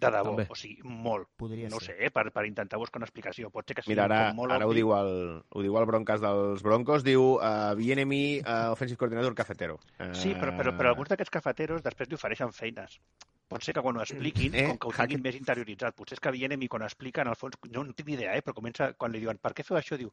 De 0.00 0.10
debò, 0.10 0.32
També. 0.34 0.46
o 0.50 0.56
sigui, 0.58 0.82
molt. 0.84 1.28
Podria 1.38 1.68
no 1.70 1.78
ser. 1.80 1.96
sé, 1.98 2.10
per, 2.10 2.26
per 2.34 2.44
intentar 2.46 2.78
buscar 2.78 2.98
una 3.00 3.06
explicació. 3.06 3.50
Pot 3.54 3.68
ser 3.68 3.76
que 3.78 3.82
sigui 3.84 3.94
Mira, 3.94 4.04
ara, 4.08 4.32
molt 4.34 4.52
ara 4.52 4.66
ho 4.66 4.72
diu 4.74 4.90
el, 4.96 5.12
ho 5.48 5.62
diu 5.62 5.76
el 5.80 5.86
Broncas 5.86 6.20
dels 6.20 6.62
Broncos, 6.66 7.04
diu 7.06 7.36
uh, 7.36 7.74
Bienemy, 7.78 8.40
uh, 8.42 8.72
offensive 8.74 8.98
coordinator 8.98 9.34
cafetero. 9.34 9.78
Uh, 9.98 10.10
Sí, 10.14 10.34
però, 10.34 10.52
però, 10.58 10.74
però 10.76 10.90
alguns 10.92 11.08
d'aquests 11.14 11.30
cafeteros 11.30 11.82
després 11.84 12.10
li 12.10 12.18
ofereixen 12.18 12.52
feines. 12.52 12.98
Pot 13.46 13.60
ser 13.62 13.74
que 13.76 13.82
quan 13.84 13.96
ho 13.98 14.00
expliquin, 14.00 14.54
Eh, 14.56 14.62
eh, 14.64 14.68
com 14.72 14.78
que 14.80 14.88
ho 14.88 14.92
tinguin 15.04 15.20
més 15.22 15.36
interioritzat, 15.36 15.94
potser 15.94 16.16
és 16.16 16.20
que 16.20 16.30
Vienem 16.32 16.62
i 16.64 16.68
quan 16.68 16.82
ho 16.82 16.86
explica, 16.88 17.20
en 17.22 17.28
el 17.28 17.36
fons, 17.36 17.54
no, 17.70 17.84
no 17.84 17.92
tinc 17.92 18.08
ni 18.08 18.14
idea, 18.16 18.32
eh, 18.34 18.40
però 18.42 18.54
comença, 18.56 18.94
quan 18.96 19.12
li 19.12 19.20
diuen 19.20 19.36
per 19.38 19.52
què 19.52 19.62
feu 19.62 19.76
això, 19.76 19.98
diu, 20.00 20.08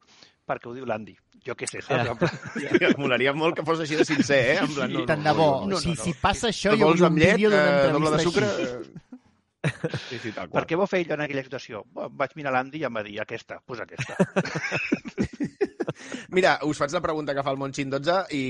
perquè 0.46 0.68
ho 0.68 0.74
diu 0.76 0.84
l'Andy. 0.86 1.16
Jo 1.42 1.56
què 1.56 1.66
sé, 1.66 1.80
saps? 1.80 2.10
En 2.12 2.18
plan- 2.20 2.98
Molaria 3.02 3.32
molt 3.32 3.56
que 3.56 3.64
fos 3.64 3.80
així 3.80 3.96
de 3.96 4.04
sincer, 4.04 4.38
eh? 4.52 4.58
En 4.60 4.74
plan, 4.76 4.92
no, 4.92 5.06
Tant 5.08 5.24
no, 5.24 5.32
de 5.32 5.36
bo, 5.40 5.48
no, 5.64 5.70
no, 5.72 5.80
si, 5.80 5.94
no. 5.96 6.04
si 6.04 6.12
passa 6.20 6.48
això, 6.52 6.76
vull 6.76 7.02
amb 7.02 7.16
un 7.16 7.20
vídeo 7.24 7.50
d'una 7.50 7.64
eh, 7.64 7.92
doble 7.96 8.10
de 8.12 8.20
entrevista 8.20 8.30
sucre? 8.30 8.52
així. 8.68 9.08
Sí, 10.08 10.18
sí, 10.18 10.32
tal 10.32 10.48
Per 10.52 10.62
qual. 10.62 10.68
què 10.68 10.78
vau 10.78 10.88
fer 10.90 11.02
allò 11.04 11.18
en 11.18 11.24
aquella 11.26 11.44
situació? 11.46 11.84
Bo, 11.94 12.08
vaig 12.18 12.34
mirar 12.38 12.54
l'Andy 12.54 12.82
i 12.82 12.86
em 12.88 12.98
va 12.98 13.04
dir, 13.06 13.18
aquesta, 13.22 13.60
pues 13.66 13.82
aquesta. 13.84 14.16
Mira, 16.32 16.56
us 16.66 16.78
faig 16.80 16.94
la 16.94 17.02
pregunta 17.04 17.34
que 17.36 17.44
fa 17.44 17.52
el 17.52 17.58
Montxin 17.60 17.90
12 17.92 18.16
i, 18.34 18.42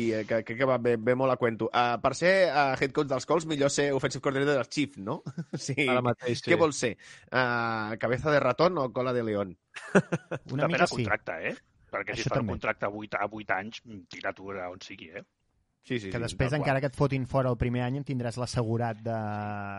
i 0.00 0.02
eh, 0.18 0.24
que 0.28 0.40
crec 0.46 0.58
que 0.60 0.68
va 0.68 0.78
bé, 0.82 0.96
bé 0.98 1.14
molt 1.18 1.32
a 1.34 1.38
cuento. 1.40 1.68
Uh, 1.70 1.96
per 2.02 2.12
ser 2.18 2.32
uh, 2.50 2.74
head 2.74 2.92
coach 2.96 3.10
dels 3.10 3.28
Colts, 3.28 3.46
millor 3.50 3.72
ser 3.72 3.88
offensive 3.96 4.24
coordinator 4.24 4.58
dels 4.58 4.72
Chiefs, 4.74 5.00
no? 5.04 5.20
Sí. 5.68 5.76
Ara 5.86 6.02
mateix, 6.04 6.42
sí. 6.42 6.50
Què 6.50 6.58
vols 6.60 6.80
ser? 6.84 6.94
Uh, 7.30 7.96
cabeza 8.02 8.32
de 8.34 8.42
ratón 8.42 8.78
o 8.82 8.88
cola 8.94 9.14
de 9.16 9.24
león? 9.24 9.56
Una 9.94 10.66
Depèn 10.66 10.74
mica 10.74 10.88
sí. 10.90 11.00
contracte, 11.00 11.38
eh? 11.52 11.56
Perquè 11.88 12.14
si 12.14 12.20
Això 12.20 12.28
es 12.28 12.34
fa 12.34 12.42
un 12.44 12.52
contracte 12.52 12.84
a 12.84 12.92
8, 12.92 13.16
a 13.16 13.28
8 13.32 13.54
anys, 13.56 13.82
tira 14.12 14.34
tu 14.36 14.50
on 14.52 14.82
sigui, 14.84 15.08
eh? 15.16 15.24
Sí, 15.84 15.98
sí, 16.00 16.10
que 16.10 16.18
sí, 16.18 16.22
després, 16.22 16.50
tal 16.50 16.60
encara 16.60 16.80
que 16.82 16.88
et 16.90 16.96
fotin 16.96 17.24
fora 17.26 17.48
el 17.48 17.56
primer 17.56 17.80
any, 17.86 17.96
en 17.96 18.04
tindràs 18.04 18.36
l'assegurat 18.36 18.98
de... 19.00 19.14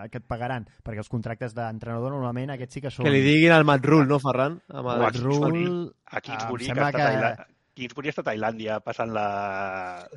que 0.10 0.18
et 0.18 0.26
pagaran, 0.26 0.66
perquè 0.84 1.04
els 1.04 1.12
contractes 1.12 1.54
d'entrenador 1.54 2.10
normalment 2.16 2.56
aquests 2.56 2.80
sí 2.80 2.82
que 2.82 2.90
són... 2.90 3.06
Que 3.06 3.14
li 3.14 3.22
diguin 3.22 3.54
al 3.54 3.66
Matt 3.68 3.86
Rule, 3.86 4.08
no, 4.10 4.18
Ferran? 4.24 4.58
Amb 4.74 4.90
el... 4.96 5.04
O 5.04 5.06
a 5.06 5.12
Kingsbury, 5.12 5.66
Rule, 5.68 5.92
a 6.10 6.22
Kingsbury, 6.26 6.66
que 6.66 6.74
està 6.74 6.90
que- 6.96 7.04
a 7.04 7.12
Tailà- 7.12 7.48
Kingsbury 7.80 8.10
està 8.12 8.24
a 8.26 8.30
Tailàndia 8.32 8.80
passant 8.84 9.14
la, 9.14 9.28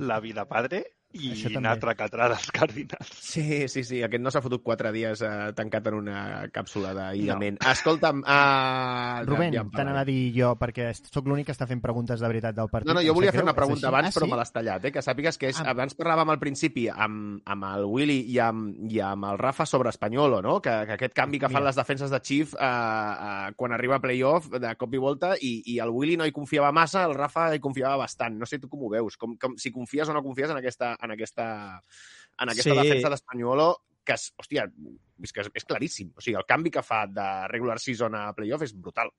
la 0.00 0.18
vida 0.24 0.46
padre 0.48 0.80
i 1.12 1.32
Això 1.34 1.48
també. 1.50 1.62
n'altre 1.66 1.94
catrà 1.98 2.28
dels 2.32 2.50
Cardinals. 2.54 3.10
Sí, 3.20 3.68
sí, 3.68 3.82
sí, 3.84 4.02
aquest 4.02 4.22
no 4.22 4.30
s'ha 4.32 4.42
fotut 4.44 4.62
quatre 4.64 4.92
dies 4.94 5.20
eh, 5.22 5.52
tancat 5.56 5.86
en 5.90 5.98
una 6.00 6.18
càpsula 6.52 6.92
d'aïllament. 6.96 7.58
No. 7.60 7.70
Escolta'm... 7.72 8.22
Uh, 8.22 9.24
Rubén, 9.28 9.56
t'anava 9.74 10.02
a 10.02 10.08
dir 10.08 10.32
jo, 10.36 10.52
perquè 10.60 10.90
sóc 10.96 11.26
l'únic 11.28 11.46
que 11.50 11.54
està 11.54 11.66
fent 11.70 11.82
preguntes 11.84 12.20
de 12.20 12.28
veritat 12.30 12.56
del 12.56 12.70
partit. 12.72 12.88
No, 12.88 12.96
no, 12.98 13.04
jo 13.04 13.14
volia 13.16 13.32
fer 13.34 13.44
una 13.44 13.54
pregunta 13.56 13.88
abans, 13.90 14.10
ah, 14.10 14.14
però 14.16 14.26
sí? 14.28 14.32
me 14.32 14.38
l'has 14.40 14.52
tallat, 14.54 14.84
eh? 14.88 14.92
que 14.94 15.02
sàpigues 15.04 15.38
que 15.38 15.50
és, 15.52 15.60
Ah. 15.62 15.70
abans 15.70 15.94
parlàvem 15.98 16.30
al 16.32 16.38
principi 16.40 16.88
amb, 16.90 17.42
amb 17.46 17.66
el 17.68 17.84
Willy 17.86 18.20
i 18.32 18.38
amb, 18.42 18.90
i 18.90 19.00
amb 19.04 19.28
el 19.28 19.38
Rafa 19.38 19.66
sobre 19.66 19.90
Espanyolo, 19.92 20.40
no? 20.42 20.60
que, 20.64 20.72
que 20.88 20.96
aquest 20.96 21.14
canvi 21.14 21.38
que 21.38 21.46
fan 21.48 21.60
Mira. 21.60 21.68
les 21.70 21.76
defenses 21.78 22.10
de 22.10 22.20
Chief 22.20 22.54
eh, 22.54 22.58
eh, 22.66 23.52
quan 23.56 23.72
arriba 23.76 23.96
a 23.96 24.02
playoff 24.02 24.48
de 24.50 24.74
cop 24.80 24.94
i 24.94 25.00
volta 25.02 25.34
i, 25.40 25.52
i 25.74 25.78
el 25.82 25.90
Willy 25.94 26.16
no 26.16 26.26
hi 26.26 26.32
confiava 26.32 26.72
massa, 26.72 27.04
el 27.06 27.14
Rafa 27.14 27.50
hi 27.54 27.60
confiava 27.62 27.96
bastant. 28.00 28.38
No 28.38 28.46
sé 28.48 28.58
tu 28.58 28.68
com 28.72 28.82
ho 28.86 28.90
veus, 28.90 29.16
com, 29.20 29.36
com, 29.38 29.54
si 29.60 29.70
confies 29.72 30.08
o 30.08 30.16
no 30.16 30.22
confies 30.24 30.50
en 30.50 30.58
aquesta, 30.58 30.94
en 31.02 31.10
aquesta, 31.14 31.46
en 32.38 32.48
aquesta 32.48 32.70
Sí. 32.70 32.78
defensa 32.78 33.10
d'Espanyolo 33.10 33.76
que, 34.04 34.14
és, 34.14 34.32
hòstia, 34.38 34.66
és, 35.22 35.32
que 35.32 35.40
és, 35.40 35.50
és 35.54 35.64
claríssim. 35.64 36.12
O 36.16 36.20
sigui, 36.20 36.36
el 36.36 36.46
canvi 36.48 36.70
que 36.70 36.82
fa 36.82 37.06
de 37.06 37.48
regular 37.48 37.78
season 37.78 38.14
a 38.14 38.32
playoff 38.34 38.62
és 38.62 38.74
brutal. 38.74 39.10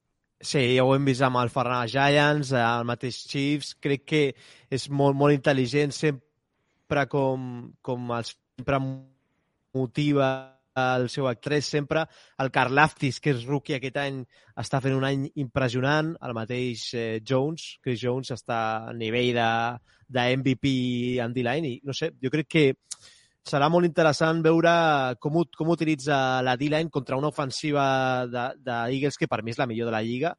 Sí, 0.44 0.76
ja 0.76 0.84
ho 0.84 0.94
hem 0.96 1.06
vist 1.06 1.22
amb 1.24 1.40
el 1.40 1.50
Ferran 1.50 1.88
Giants, 1.88 2.52
el 2.52 2.84
mateix 2.84 3.22
Chiefs. 3.30 3.76
Crec 3.80 4.04
que 4.06 4.24
és 4.70 4.90
molt, 4.90 5.16
molt 5.16 5.34
intel·ligent, 5.36 5.92
sempre 5.96 7.08
com, 7.08 7.72
com 7.82 8.12
els 8.12 8.36
sempre 8.58 8.80
motiva 9.74 10.53
el 10.76 11.10
seu 11.10 11.28
actrès 11.30 11.70
sempre. 11.70 12.06
El 12.40 12.52
Carl 12.52 12.76
Laftis, 12.76 13.20
que 13.22 13.34
és 13.34 13.46
rookie 13.48 13.78
aquest 13.78 13.98
any, 14.02 14.22
està 14.60 14.82
fent 14.84 14.96
un 14.98 15.06
any 15.08 15.28
impressionant. 15.44 16.14
El 16.22 16.36
mateix 16.38 16.86
eh, 16.98 17.20
Jones, 17.26 17.78
Chris 17.84 18.02
Jones, 18.02 18.34
està 18.36 18.60
a 18.90 18.96
nivell 18.98 19.34
de, 19.38 19.50
de 20.08 20.30
MVP 20.38 20.74
en 21.24 21.36
D-line. 21.36 21.76
I 21.76 21.82
no 21.88 21.96
sé, 21.98 22.14
jo 22.22 22.32
crec 22.34 22.50
que 22.50 22.66
serà 23.44 23.68
molt 23.70 23.86
interessant 23.86 24.40
veure 24.44 24.74
com, 25.20 25.42
com 25.58 25.74
utilitza 25.74 26.18
la 26.46 26.56
D-line 26.58 26.90
contra 26.90 27.20
una 27.20 27.30
ofensiva 27.34 27.86
de, 28.32 28.48
de 28.64 28.80
Eagles 28.96 29.20
que 29.20 29.28
per 29.28 29.42
mi 29.44 29.52
és 29.52 29.60
la 29.60 29.68
millor 29.68 29.92
de 29.92 29.96
la 29.98 30.04
lliga 30.06 30.34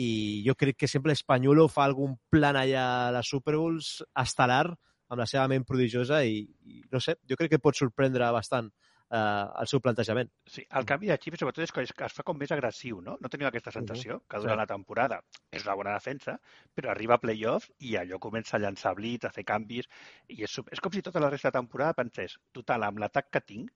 i 0.00 0.42
jo 0.46 0.56
crec 0.58 0.80
que 0.80 0.88
sempre 0.90 1.14
Espanyolo 1.14 1.68
fa 1.70 1.84
algun 1.84 2.16
plan 2.30 2.56
allà 2.58 2.84
a 3.06 3.10
les 3.14 3.30
Super 3.30 3.54
Bowls 3.54 4.00
estel·lar 4.18 4.64
amb 4.66 5.18
la 5.20 5.26
seva 5.30 5.46
ment 5.50 5.66
prodigiosa 5.66 6.22
i, 6.26 6.42
i 6.66 6.82
no 6.90 7.02
sé, 7.02 7.16
jo 7.28 7.38
crec 7.38 7.54
que 7.54 7.62
pot 7.62 7.78
sorprendre 7.78 8.30
bastant 8.34 8.70
eh, 9.10 9.46
el 9.60 9.66
seu 9.70 9.80
plantejament. 9.84 10.30
Sí, 10.46 10.64
el 10.78 10.86
canvi 10.88 11.10
de 11.10 11.18
xip 11.22 11.36
sobretot 11.40 11.64
és 11.66 11.72
que 11.74 11.82
es, 11.84 12.14
fa 12.16 12.24
com 12.26 12.38
més 12.38 12.52
agressiu, 12.54 13.00
no? 13.04 13.16
No 13.20 13.28
teniu 13.32 13.48
aquesta 13.48 13.72
sensació 13.74 14.20
que 14.28 14.38
durant 14.38 14.56
Sí. 14.58 14.62
la 14.62 14.66
temporada 14.70 15.20
és 15.50 15.64
una 15.66 15.76
bona 15.78 15.94
defensa, 15.98 16.38
però 16.74 16.90
arriba 16.92 17.16
a 17.18 17.22
playoff 17.22 17.68
i 17.78 17.96
allò 17.96 18.18
comença 18.22 18.56
a 18.56 18.60
llançar 18.62 18.94
blitz, 18.94 19.26
a 19.26 19.34
fer 19.34 19.44
canvis, 19.44 19.88
i 20.28 20.42
és, 20.46 20.58
és 20.70 20.80
com 20.80 20.92
si 20.92 21.02
tota 21.02 21.20
la 21.20 21.30
resta 21.30 21.50
de 21.50 21.58
temporada 21.58 21.94
pensés, 21.94 22.38
total, 22.52 22.84
amb 22.86 22.98
l'atac 23.02 23.30
que 23.30 23.40
tinc, 23.40 23.70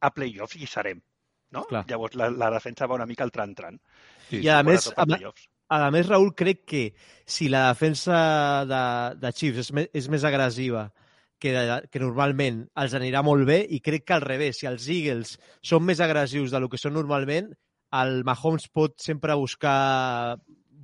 a 0.00 0.10
playoff 0.12 0.56
hi 0.56 0.66
serem, 0.68 1.00
no? 1.56 1.64
Clar. 1.70 1.84
Llavors 1.88 2.14
la, 2.20 2.30
la 2.30 2.50
defensa 2.52 2.86
va 2.86 2.98
una 2.98 3.06
mica 3.08 3.24
al 3.24 3.32
tran-tran. 3.32 3.78
I 4.30 4.48
a 4.52 4.62
més, 4.66 4.90
a 4.92 5.02
a, 5.02 5.06
playoffs. 5.06 5.48
a 5.72 5.90
més, 5.90 6.06
Raül, 6.08 6.34
crec 6.36 6.64
que 6.68 6.82
si 7.24 7.48
la 7.48 7.68
defensa 7.70 8.64
de, 8.68 8.82
de 9.22 9.32
Chiefs 9.32 9.64
és, 9.64 9.72
me, 9.72 9.86
és 9.94 10.08
més 10.12 10.24
agressiva 10.28 10.90
que, 11.38 11.52
de, 11.52 11.78
que 11.92 12.00
normalment 12.02 12.62
els 12.82 12.94
anirà 12.96 13.22
molt 13.26 13.46
bé 13.48 13.60
i 13.68 13.80
crec 13.84 14.06
que 14.08 14.14
al 14.16 14.24
revés, 14.24 14.60
si 14.60 14.68
els 14.70 14.86
Eagles 14.88 15.36
són 15.62 15.84
més 15.86 16.00
agressius 16.00 16.54
del 16.54 16.68
que 16.72 16.80
són 16.80 16.96
normalment, 16.96 17.50
el 17.96 18.22
Mahomes 18.26 18.68
pot 18.74 18.96
sempre 19.02 19.36
buscar 19.38 20.36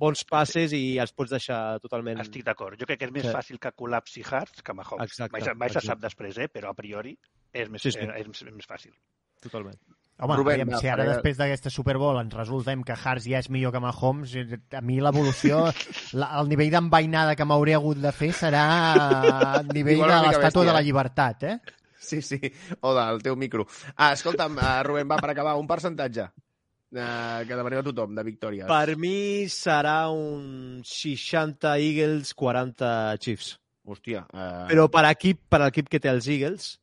bons 0.03 0.23
passes 0.27 0.73
i 0.73 0.97
els 0.99 1.13
pots 1.13 1.31
deixar 1.35 1.79
totalment... 1.83 2.19
Estic 2.23 2.45
d'acord. 2.47 2.79
Jo 2.79 2.87
crec 2.89 2.99
que 3.01 3.09
és 3.09 3.13
més 3.15 3.27
Sí. 3.27 3.33
fàcil 3.33 3.59
que 3.61 3.71
col·lapsi 3.77 4.23
Harts 4.25 4.63
que 4.65 4.73
Mahomes. 4.73 5.11
Exacte, 5.11 5.37
mai, 5.37 5.55
mai 5.65 5.73
se 5.73 5.83
sap 5.85 6.01
després, 6.01 6.37
eh? 6.41 6.49
però 6.51 6.71
a 6.73 6.77
priori 6.77 7.13
és 7.53 7.69
més, 7.69 7.83
Sí, 7.83 7.91
sí. 7.93 7.99
és, 7.99 8.41
és 8.43 8.53
més 8.55 8.67
fàcil. 8.69 8.95
Totalment. 9.43 9.77
Home, 10.19 10.35
Rubén, 10.37 10.61
aviam, 10.61 10.79
si 10.79 10.87
ara 10.87 11.03
després 11.07 11.35
d'aquesta 11.39 11.71
Super 11.73 11.95
Bowl 11.97 12.19
ens 12.21 12.35
resultem 12.37 12.83
que 12.85 12.93
Hars 12.93 13.25
ja 13.25 13.39
és 13.41 13.49
millor 13.51 13.73
que 13.73 13.81
Mahomes, 13.81 14.35
eh, 14.37 14.59
a 14.77 14.81
mi 14.85 14.99
l'evolució, 15.01 15.63
la- 16.21 16.29
el 16.39 16.51
nivell 16.51 16.69
d'envainada 16.71 17.33
que 17.35 17.47
m'hauré 17.49 17.73
hagut 17.75 17.97
de 17.99 18.11
fer 18.15 18.29
serà 18.37 18.61
a 18.93 19.63
nivell 19.73 19.97
Igual 19.97 20.13
de 20.13 20.19
l'estàtua 20.29 20.67
de 20.69 20.75
la 20.77 20.83
eh? 20.83 20.85
llibertat, 20.85 21.43
eh? 21.49 21.57
Sí, 22.03 22.21
sí, 22.21 22.39
o 22.81 22.93
del 22.93 23.21
teu 23.23 23.35
micro. 23.39 23.65
Ah, 23.95 24.11
escolta'm, 24.13 24.57
uh, 24.59 24.83
Rubén, 24.85 25.07
va, 25.09 25.17
per 25.23 25.31
acabar, 25.31 25.55
un 25.57 25.67
percentatge 25.67 26.27
uh, 26.27 27.41
que 27.47 27.55
demanem 27.55 27.79
a 27.81 27.85
tothom 27.89 28.13
de 28.15 28.25
victòries. 28.27 28.67
Per 28.69 28.97
mi 28.99 29.47
serà 29.49 30.09
un 30.13 30.81
60 30.85 31.73
Eagles, 31.79 32.33
40 32.37 33.17
Chiefs. 33.23 33.55
Hòstia. 33.83 34.27
Uh... 34.31 34.67
Però 34.69 34.87
per 34.91 35.07
equip, 35.09 35.41
per 35.49 35.63
l'equip 35.65 35.89
que 35.91 35.99
té 36.03 36.11
els 36.11 36.27
Eagles, 36.31 36.73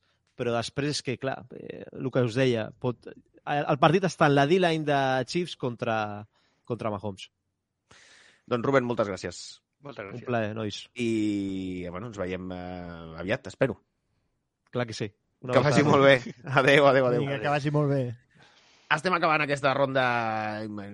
però 0.40 0.54
després 0.56 0.96
és 0.96 1.04
que, 1.04 1.18
clar, 1.20 1.36
eh, 1.52 1.84
el 1.92 2.08
que 2.12 2.24
us 2.24 2.38
deia, 2.38 2.70
pot... 2.80 3.10
el 3.44 3.80
partit 3.82 4.06
està 4.08 4.30
en 4.30 4.38
la 4.38 4.46
D-line 4.48 4.86
de 4.88 5.00
Chiefs 5.28 5.58
contra, 5.60 5.96
contra 6.64 6.92
Mahomes. 6.94 7.28
Doncs 8.48 8.64
Rubén, 8.66 8.86
moltes 8.88 9.10
gràcies. 9.10 9.40
Moltes 9.84 10.04
Un 10.04 10.14
gràcies. 10.14 10.26
plaer, 10.28 10.54
nois. 10.56 10.80
I, 10.96 11.10
bueno, 11.92 12.08
ens 12.08 12.18
veiem 12.20 12.48
uh, 12.52 13.20
aviat, 13.20 13.52
espero. 13.52 13.76
Clar 14.72 14.86
que 14.88 14.96
sí. 14.96 15.10
Una 15.44 15.56
que 15.56 15.62
vagi 15.64 15.84
molt 15.84 16.04
bé. 16.04 16.16
Adéu, 16.60 16.88
adéu, 16.88 17.06
adéu. 17.08 17.24
Vinga, 17.24 17.38
que 17.44 17.52
vagi 17.52 17.72
molt 17.74 17.92
bé. 17.92 18.02
Estem 18.90 19.14
acabant 19.14 19.44
aquesta 19.44 19.70
ronda 19.76 20.04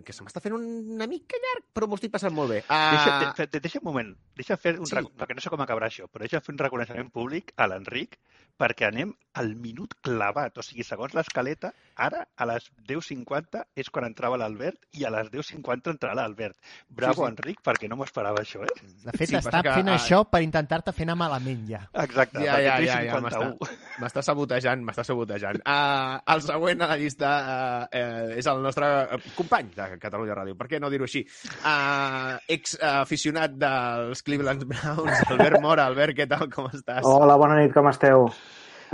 que 0.04 0.12
se 0.12 0.24
m'està 0.24 0.42
fent 0.44 0.56
una 0.58 1.06
mica 1.08 1.38
llarg, 1.40 1.64
però 1.72 1.88
m'ho 1.88 1.96
estic 1.96 2.12
passant 2.12 2.34
molt 2.36 2.52
bé. 2.52 2.62
Deixa, 2.68 3.14
Uh, 3.16 3.32
de, 3.38 3.46
de, 3.54 3.60
deixa 3.64 3.80
un 3.80 3.86
moment, 3.88 4.14
deixa 4.36 4.56
fer 4.60 4.74
un 4.78 4.86
Sí. 4.86 4.96
sí. 4.96 5.12
perquè 5.16 5.34
no 5.36 5.40
sé 5.40 5.52
com 5.52 5.62
acabarà 5.64 5.88
això, 5.88 6.08
però 6.12 6.26
deixa 6.26 6.42
fer 6.44 6.52
un 6.52 6.58
reconeixement 6.60 7.08
públic 7.14 7.54
a 7.56 7.66
l'Enric 7.70 8.18
perquè 8.56 8.86
anem 8.88 9.10
al 9.36 9.50
minut 9.60 9.94
clavat. 10.00 10.56
O 10.56 10.62
sigui, 10.64 10.84
segons 10.86 11.12
l'escaleta, 11.12 11.72
ara 12.00 12.22
a 12.36 12.46
les 12.48 12.70
10.50 12.88 13.64
és 13.76 13.90
quan 13.92 14.06
entrava 14.08 14.38
l'Albert 14.40 14.78
i 14.96 15.04
a 15.04 15.10
les 15.12 15.28
10.50 15.32 15.92
entrarà 15.92 16.14
l'Albert. 16.16 16.56
Bravo, 16.88 17.26
Sí, 17.26 17.28
sí. 17.28 17.32
Enric, 17.34 17.60
perquè 17.64 17.88
no 17.88 17.98
m'ho 18.00 18.06
esperava 18.08 18.40
això, 18.40 18.62
eh? 18.64 18.72
De 19.04 19.12
fet, 19.12 19.28
Sí, 19.28 19.36
està 19.36 19.60
que, 19.62 19.74
fent 19.76 19.90
ah, 19.92 19.98
això 19.98 20.22
per 20.30 20.40
intentar-te 20.44 20.92
fer 20.96 21.04
anar 21.04 21.18
malament, 21.20 21.66
ja. 21.68 21.82
Exacte, 21.92 22.40
ja, 22.44 22.56
ja, 22.60 22.76
perquè 22.78 22.86
ja, 22.86 23.02
ja, 23.04 23.20
10.51. 23.20 23.26
m'està 23.26 24.00
m'està 24.00 24.22
sabotejant, 24.30 24.84
m'està 24.88 25.04
sabotejant. 25.04 25.60
Uh, 25.60 26.16
el 26.34 26.42
següent 26.48 26.80
a 26.82 26.90
la 26.94 26.96
llista 27.00 27.34
uh, 27.36 27.85
uh, 27.86 28.32
és 28.36 28.48
el 28.50 28.62
nostre 28.64 28.88
eh, 29.16 29.20
company 29.36 29.70
de 29.76 29.88
Catalunya 30.02 30.36
Ràdio, 30.38 30.56
per 30.58 30.68
què 30.70 30.80
no 30.82 30.90
dir-ho 30.92 31.06
així? 31.08 31.22
Uh, 31.60 32.36
ex 32.56 32.76
uh, 32.80 33.02
aficionat 33.02 33.56
dels 33.60 34.24
Cleveland 34.26 34.66
Browns, 34.68 35.22
Albert 35.32 35.62
Mora. 35.64 35.86
Albert, 35.86 36.16
què 36.18 36.28
tal, 36.30 36.48
com 36.52 36.68
estàs? 36.72 37.06
Hola, 37.06 37.38
bona 37.40 37.60
nit, 37.60 37.72
com 37.74 37.88
esteu? 37.92 38.28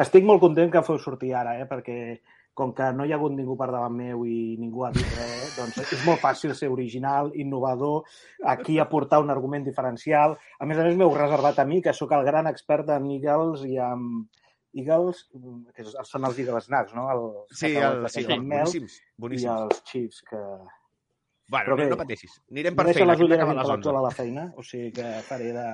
Estic 0.02 0.24
molt 0.28 0.40
content 0.40 0.70
que 0.73 0.85
feu 0.86 1.01
sortir 1.01 1.35
ara, 1.36 1.59
eh? 1.60 1.66
perquè 1.69 1.98
com 2.55 2.74
que 2.77 2.90
no 2.93 3.06
hi 3.09 3.12
ha 3.12 3.16
hagut 3.16 3.32
ningú 3.32 3.56
per 3.56 3.70
davant 3.73 3.94
meu 3.97 4.27
i 4.28 4.56
ningú 4.60 4.85
ha 4.85 4.90
dit 4.93 5.14
res, 5.16 5.55
doncs 5.56 5.78
és 5.97 6.05
molt 6.05 6.20
fàcil 6.20 6.52
ser 6.56 6.69
original, 6.73 7.31
innovador, 7.40 8.05
aquí 8.44 8.78
aportar 8.78 9.23
un 9.24 9.32
argument 9.32 9.64
diferencial. 9.64 10.36
A 10.60 10.69
més 10.69 10.78
a 10.78 10.85
més, 10.85 10.98
m'heu 10.98 11.14
reservat 11.16 11.62
a 11.62 11.66
mi, 11.69 11.81
que 11.85 11.97
sóc 11.97 12.12
el 12.12 12.27
gran 12.28 12.51
expert 12.51 12.93
en 12.93 13.09
Eagles 13.16 13.64
i 13.69 13.78
en 13.81 14.27
Eagles, 14.72 15.24
que 15.76 15.84
són 16.08 16.24
els 16.28 16.38
Eagles 16.40 16.68
Nags, 16.72 16.94
no? 16.96 17.08
Els 17.12 17.58
Sí, 17.58 17.74
el, 17.76 18.06
sí, 18.12 18.24
amb 18.24 18.46
mel 18.48 18.64
boníssims, 18.64 18.98
I 19.00 19.24
boníssims. 19.26 19.52
els 19.52 19.82
Chiefs, 19.90 20.22
que... 20.28 20.42
Bueno, 21.52 21.66
Però 21.66 21.76
no, 21.76 21.82
bé, 21.82 21.88
no 21.90 21.98
pateixis. 22.00 22.38
Anirem 22.50 22.76
per 22.78 22.86
feina, 22.88 23.12
les 23.12 23.24
ulleres 23.26 23.44
a 23.44 23.48
les 23.52 23.58
11. 23.58 23.64
intel·lectual 23.66 23.98
a 23.98 24.04
la 24.06 24.12
feina, 24.16 24.44
o 24.56 24.64
sigui 24.64 24.92
que 24.96 25.08
faré 25.26 25.50
de, 25.52 25.66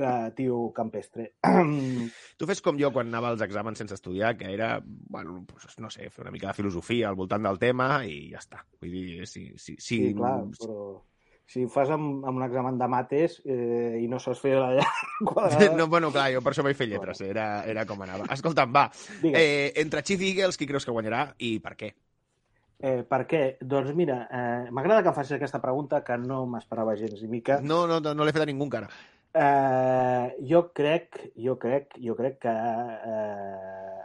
de 0.00 0.12
tio 0.38 0.60
campestre. 0.76 1.32
Tu 2.40 2.48
fes 2.48 2.62
com 2.64 2.78
jo 2.80 2.88
quan 2.94 3.10
anava 3.12 3.34
als 3.34 3.44
exàmens 3.44 3.82
sense 3.82 3.98
estudiar, 3.98 4.32
que 4.40 4.48
era, 4.54 4.78
bueno, 4.84 5.42
pues, 5.50 5.76
no 5.78 5.90
sé, 5.92 6.08
fer 6.10 6.24
una 6.24 6.32
mica 6.32 6.48
de 6.48 6.56
filosofia 6.56 7.10
al 7.10 7.18
voltant 7.20 7.44
del 7.44 7.60
tema 7.60 7.90
i 8.08 8.30
ja 8.32 8.40
està. 8.40 8.64
Vull 8.80 8.96
dir, 8.96 9.26
si... 9.28 9.50
si, 9.58 9.76
si... 9.76 9.82
Sí, 9.90 10.00
clar, 10.16 10.38
però 10.56 10.78
si 11.46 11.64
ho 11.64 11.68
fas 11.68 11.90
amb, 11.92 12.24
amb 12.24 12.40
un 12.40 12.44
examen 12.46 12.78
de 12.80 12.88
mates 12.88 13.36
eh, 13.44 13.98
i 14.00 14.08
no 14.08 14.18
saps 14.22 14.40
fer 14.40 14.54
la 14.56 14.70
quadrada... 15.28 15.68
No, 15.76 15.88
bueno, 15.92 16.10
clar, 16.14 16.30
jo 16.34 16.40
per 16.44 16.54
això 16.54 16.64
vaig 16.64 16.78
fer 16.78 16.88
lletres, 16.88 17.20
era, 17.26 17.64
era 17.68 17.84
com 17.88 18.00
anava. 18.06 18.26
Escolta'm, 18.32 18.72
va, 18.72 18.88
Digues. 19.20 19.38
eh, 19.38 19.72
entre 19.84 20.02
Chief 20.02 20.22
i 20.24 20.32
Eagles, 20.32 20.58
qui 20.60 20.68
creus 20.70 20.86
que 20.88 20.94
guanyarà 20.94 21.26
i 21.44 21.58
per 21.64 21.76
què? 21.80 21.92
Eh, 22.84 23.02
per 23.08 23.22
què? 23.30 23.42
Doncs 23.64 23.94
mira, 23.96 24.24
eh, 24.28 24.70
m'agrada 24.74 25.04
que 25.04 25.12
em 25.12 25.16
facis 25.16 25.36
aquesta 25.36 25.60
pregunta 25.62 26.02
que 26.04 26.16
no 26.20 26.42
m'esperava 26.50 26.96
gens 27.00 27.20
ni 27.22 27.30
mica. 27.38 27.60
No, 27.62 27.84
no, 27.88 28.00
no, 28.00 28.16
no 28.16 28.24
l'he 28.26 28.34
fet 28.34 28.44
a 28.44 28.48
ningú 28.50 28.66
encara. 28.66 28.88
Eh, 29.34 30.26
jo 30.50 30.66
crec, 30.76 31.20
jo 31.40 31.56
crec, 31.58 31.96
jo 32.02 32.14
crec 32.18 32.40
que 32.44 32.52
eh, 32.54 34.02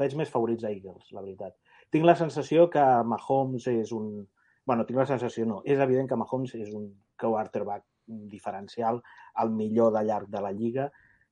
veig 0.00 0.16
més 0.18 0.30
favorits 0.32 0.64
a 0.64 0.72
Eagles, 0.72 1.10
la 1.12 1.22
veritat. 1.22 1.54
Tinc 1.92 2.06
la 2.08 2.16
sensació 2.16 2.68
que 2.72 2.84
Mahomes 3.06 3.68
és 3.72 3.92
un... 3.96 4.22
bueno, 4.66 4.86
tinc 4.86 4.98
la 4.98 5.06
sensació, 5.06 5.46
no. 5.46 5.60
És 5.64 5.80
evident 5.80 6.08
que 6.10 6.18
Mahomes 6.18 6.54
és 6.58 6.72
un 6.74 6.90
quarterback 7.20 7.84
diferencial, 8.30 9.00
el 9.42 9.50
millor 9.54 9.92
de 9.94 10.04
llarg 10.06 10.28
de 10.30 10.42
la 10.42 10.52
lliga, 10.52 10.90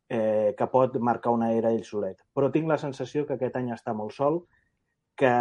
eh, 0.09 0.55
que 0.59 0.66
pot 0.70 0.97
marcar 0.98 1.32
una 1.35 1.52
era 1.55 1.70
ell 1.70 1.85
solet. 1.85 2.19
Però 2.35 2.51
tinc 2.51 2.69
la 2.69 2.78
sensació 2.78 3.27
que 3.27 3.36
aquest 3.39 3.57
any 3.61 3.70
està 3.74 3.94
molt 3.94 4.16
sol, 4.16 4.43
que 5.20 5.32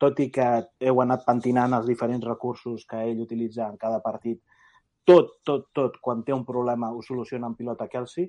tot 0.00 0.20
i 0.24 0.30
que 0.32 0.46
heu 0.80 1.02
anat 1.04 1.24
pentinant 1.26 1.74
els 1.76 1.86
diferents 1.90 2.24
recursos 2.24 2.86
que 2.88 3.02
ell 3.10 3.20
utilitza 3.20 3.66
en 3.68 3.76
cada 3.76 4.00
partit, 4.00 4.40
tot, 5.08 5.38
tot, 5.44 5.68
tot, 5.76 5.98
quan 6.04 6.24
té 6.24 6.34
un 6.34 6.44
problema 6.48 6.90
ho 6.92 7.02
soluciona 7.04 7.48
en 7.48 7.56
pilota 7.56 7.88
Kelsey. 7.88 8.28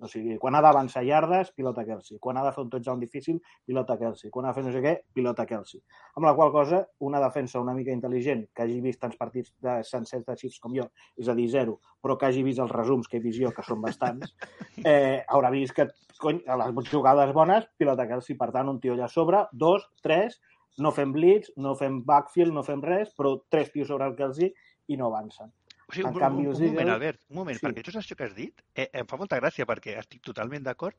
O 0.00 0.08
sigui, 0.08 0.38
quan 0.40 0.56
ha 0.56 0.62
d'avançar 0.64 1.02
yardes, 1.04 1.50
pilota 1.52 1.84
Kelsey. 1.84 2.18
Quan 2.24 2.38
ha 2.40 2.44
de 2.46 2.52
fer 2.56 2.62
un 2.64 2.70
touchdown 2.72 3.00
difícil, 3.02 3.40
pilota 3.68 3.98
Kelsey. 4.00 4.30
Quan 4.32 4.46
ha 4.46 4.52
de 4.52 4.56
fer 4.56 4.64
no 4.64 4.72
sé 4.72 4.80
què, 4.84 4.94
pilota 5.12 5.44
Kelsey. 5.48 5.82
Amb 6.16 6.24
la 6.24 6.32
qual 6.38 6.52
cosa, 6.54 6.80
una 7.04 7.20
defensa 7.20 7.60
una 7.60 7.74
mica 7.76 7.92
intel·ligent, 7.92 8.46
que 8.56 8.64
hagi 8.64 8.80
vist 8.80 9.02
tants 9.02 9.18
partits 9.20 9.52
de 9.60 9.76
sencers 9.84 10.24
de 10.24 10.38
Chiefs 10.40 10.62
com 10.64 10.72
jo, 10.76 10.88
és 11.20 11.28
a 11.28 11.36
dir, 11.36 11.50
zero, 11.52 11.76
però 12.00 12.16
que 12.16 12.30
hagi 12.30 12.46
vist 12.46 12.64
els 12.64 12.72
resums 12.72 13.12
que 13.12 13.20
he 13.20 13.24
vist 13.26 13.42
jo, 13.42 13.52
que 13.52 13.66
són 13.66 13.84
bastants, 13.84 14.32
eh, 14.88 15.20
haurà 15.28 15.52
vist 15.52 15.76
que, 15.76 15.90
cony, 16.20 16.40
a 16.48 16.56
les 16.62 16.88
jugades 16.88 17.36
bones, 17.36 17.68
pilota 17.76 18.08
Kelsey. 18.08 18.40
Per 18.40 18.48
tant, 18.56 18.72
un 18.72 18.80
tio 18.80 18.96
allà 18.96 19.12
sobre, 19.12 19.44
dos, 19.52 19.84
tres, 20.00 20.40
no 20.80 20.96
fem 20.96 21.12
blitz, 21.12 21.52
no 21.60 21.76
fem 21.76 22.00
backfield, 22.08 22.56
no 22.56 22.64
fem 22.64 22.80
res, 22.80 23.12
però 23.16 23.36
tres 23.52 23.72
tios 23.74 23.92
sobre 23.92 24.08
el 24.08 24.16
Kelsey 24.16 24.54
i 24.88 24.96
no 24.96 25.12
avancen. 25.12 25.52
O 25.90 25.94
sigui, 25.94 26.06
En 26.06 26.14
un, 26.14 26.20
canvi, 26.22 26.44
un, 26.46 26.52
els 26.52 26.60
un 26.62 26.70
moment, 26.70 26.92
Albert, 26.94 27.20
un 27.30 27.36
moment, 27.40 27.56
Sí. 27.58 27.64
perquè 27.66 27.82
això 27.82 27.90
és 27.96 28.00
això 28.04 28.16
que 28.16 28.24
has 28.28 28.34
dit, 28.36 28.62
eh, 28.74 28.88
em 29.02 29.06
fa 29.10 29.18
molta 29.18 29.38
gràcia 29.40 29.66
perquè 29.66 29.96
estic 29.98 30.22
totalment 30.22 30.62
d'acord. 30.62 30.96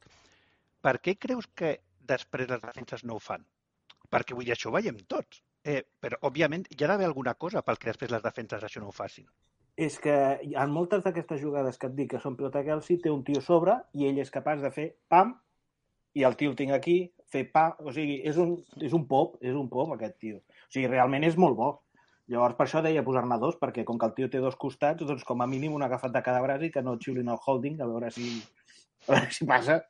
Per 0.82 0.96
què 1.00 1.16
creus 1.18 1.48
que 1.56 1.78
després 2.00 2.50
les 2.50 2.62
defenses 2.62 3.04
no 3.08 3.16
ho 3.16 3.20
fan? 3.24 3.46
Perquè 4.12 4.36
vull 4.36 4.44
dir, 4.46 4.54
això 4.58 4.68
ho 4.70 4.76
veiem 4.76 4.98
tots. 5.08 5.42
Eh, 5.64 5.84
però, 6.02 6.18
òbviament, 6.28 6.66
hi 6.74 6.84
ha 6.84 6.88
d'haver 6.90 7.06
alguna 7.06 7.36
cosa 7.36 7.62
pel 7.62 7.78
que 7.78 7.92
després 7.92 8.12
les 8.12 8.24
defenses 8.24 8.64
això 8.64 8.82
no 8.82 8.90
ho 8.90 8.92
facin. 8.92 9.28
és 9.78 9.98
que 10.00 10.14
en 10.44 10.70
moltes 10.70 11.02
d'aquestes 11.02 11.40
jugades 11.42 11.78
que 11.80 11.88
et 11.88 11.94
dic 11.96 12.10
que 12.12 12.20
són 12.20 12.36
pilota 12.36 12.62
Kelsey, 12.64 12.98
té 13.02 13.10
un 13.10 13.24
tio 13.24 13.40
sobre 13.42 13.78
i 13.94 14.06
ell 14.06 14.20
és 14.20 14.30
capaç 14.30 14.60
de 14.62 14.70
fer 14.70 14.96
pam 15.08 15.32
i 16.14 16.24
el 16.28 16.36
tio 16.36 16.52
el 16.52 16.56
tinc 16.60 16.72
aquí, 16.76 17.12
fer 17.32 17.46
pam... 17.52 17.72
O 17.80 17.92
sigui, 17.96 18.20
és 18.28 18.38
un, 18.38 18.58
és 18.82 18.92
un 18.94 19.08
pop, 19.08 19.38
és 19.42 19.56
un 19.56 19.70
pop 19.70 19.94
aquest 19.96 20.18
tio. 20.20 20.38
O 20.38 20.70
sigui, 20.70 20.88
realment 20.92 21.24
és 21.24 21.38
molt 21.38 21.56
bo. 21.56 21.70
Llavors, 22.32 22.56
per 22.56 22.66
això 22.66 22.82
deia 22.84 23.03
posar-ne 23.03 23.38
dos, 23.41 23.58
perquè 23.60 23.84
com 23.84 23.98
que 23.99 24.08
el 24.08 24.14
tio 24.16 24.30
té 24.32 24.40
dos 24.40 24.56
costats, 24.56 25.03
doncs 25.08 25.24
com 25.28 25.41
a 25.44 25.48
mínim 25.52 25.74
un 25.76 25.84
agafat 25.84 26.14
de 26.16 26.22
cada 26.24 26.41
braç 26.44 26.64
i 26.68 26.72
que 26.72 26.84
no 26.86 26.98
xiulin 26.98 27.28
el 27.34 27.40
holding, 27.45 27.82
a 27.84 27.88
veure 27.90 28.12
si, 28.16 28.30
a 29.08 29.12
veure 29.18 29.32
si 29.36 29.48
passa. 29.49 29.82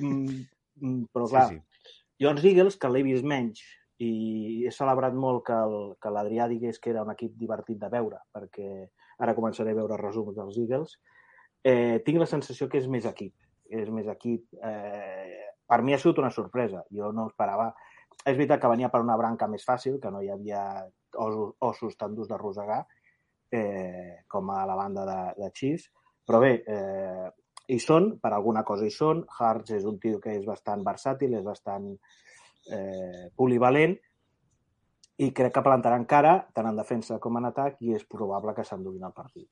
Mm, 0.00 0.44
mm, 0.80 1.00
però 1.14 1.26
clar, 1.30 1.48
Sí, 1.50 1.58
sí, 1.58 2.04
jo 2.22 2.30
els 2.30 2.44
Eagles, 2.44 2.76
que 2.78 2.90
l'he 2.92 3.02
vist 3.06 3.26
menys, 3.26 3.62
i 3.98 4.64
he 4.66 4.70
celebrat 4.74 5.14
molt 5.14 5.44
que 5.46 5.54
el- 5.54 5.94
que 6.02 6.10
l'Adrià 6.10 6.48
digués 6.50 6.78
que 6.78 6.90
era 6.90 7.02
un 7.02 7.10
equip 7.10 7.34
divertit 7.38 7.78
de 7.78 7.88
veure, 7.90 8.18
perquè 8.34 8.88
ara 9.18 9.34
començaré 9.34 9.70
a 9.70 9.78
veure 9.80 9.98
resums 10.00 10.34
dels 10.36 10.56
Eagles, 10.58 10.96
eh, 11.62 12.02
tinc 12.06 12.18
la 12.18 12.26
sensació 12.26 12.68
que 12.68 12.78
és 12.78 12.86
més 12.88 13.04
equip. 13.06 13.34
És 13.70 13.88
més 13.90 14.06
equip. 14.06 14.44
Eh, 14.62 15.46
per 15.66 15.82
mi 15.82 15.94
ha 15.94 15.98
sigut 15.98 16.18
una 16.18 16.30
sorpresa. 16.30 16.84
Jo 16.92 17.10
no 17.12 17.26
esperava... 17.30 17.72
És 18.24 18.36
veritat 18.36 18.60
que 18.60 18.68
venia 18.68 18.88
per 18.90 19.00
una 19.00 19.16
branca 19.16 19.48
més 19.48 19.64
fàcil, 19.66 19.98
que 20.00 20.10
no 20.10 20.20
hi 20.22 20.28
havia 20.30 20.60
ossos, 21.16 21.54
ossos 21.60 21.96
tan 21.96 22.14
durs 22.14 22.28
de 22.28 22.38
rosegar, 22.38 22.82
eh, 23.50 24.24
com 24.28 24.50
a 24.50 24.64
la 24.66 24.76
banda 24.78 25.04
de, 25.08 25.20
de 25.42 25.50
Chiefs, 25.52 25.90
però 26.26 26.40
bé, 26.40 26.54
eh, 26.66 27.28
hi 27.68 27.78
són, 27.80 28.14
per 28.20 28.32
alguna 28.32 28.64
cosa 28.64 28.86
hi 28.86 28.92
són. 28.92 29.22
Hartz 29.38 29.74
és 29.76 29.84
un 29.88 29.98
tio 30.00 30.20
que 30.20 30.34
és 30.36 30.44
bastant 30.48 30.82
versàtil, 30.84 31.36
és 31.38 31.44
bastant 31.44 31.90
eh, 32.72 33.28
polivalent, 33.36 33.96
i 35.22 35.30
crec 35.30 35.54
que 35.54 35.62
plantaran 35.62 36.08
cara 36.10 36.38
tant 36.54 36.66
en 36.66 36.80
defensa 36.80 37.20
com 37.22 37.38
en 37.38 37.46
atac 37.52 37.78
i 37.86 37.94
és 37.94 38.06
probable 38.10 38.54
que 38.56 38.64
s'enduguin 38.66 39.06
el 39.06 39.14
partit. 39.14 39.48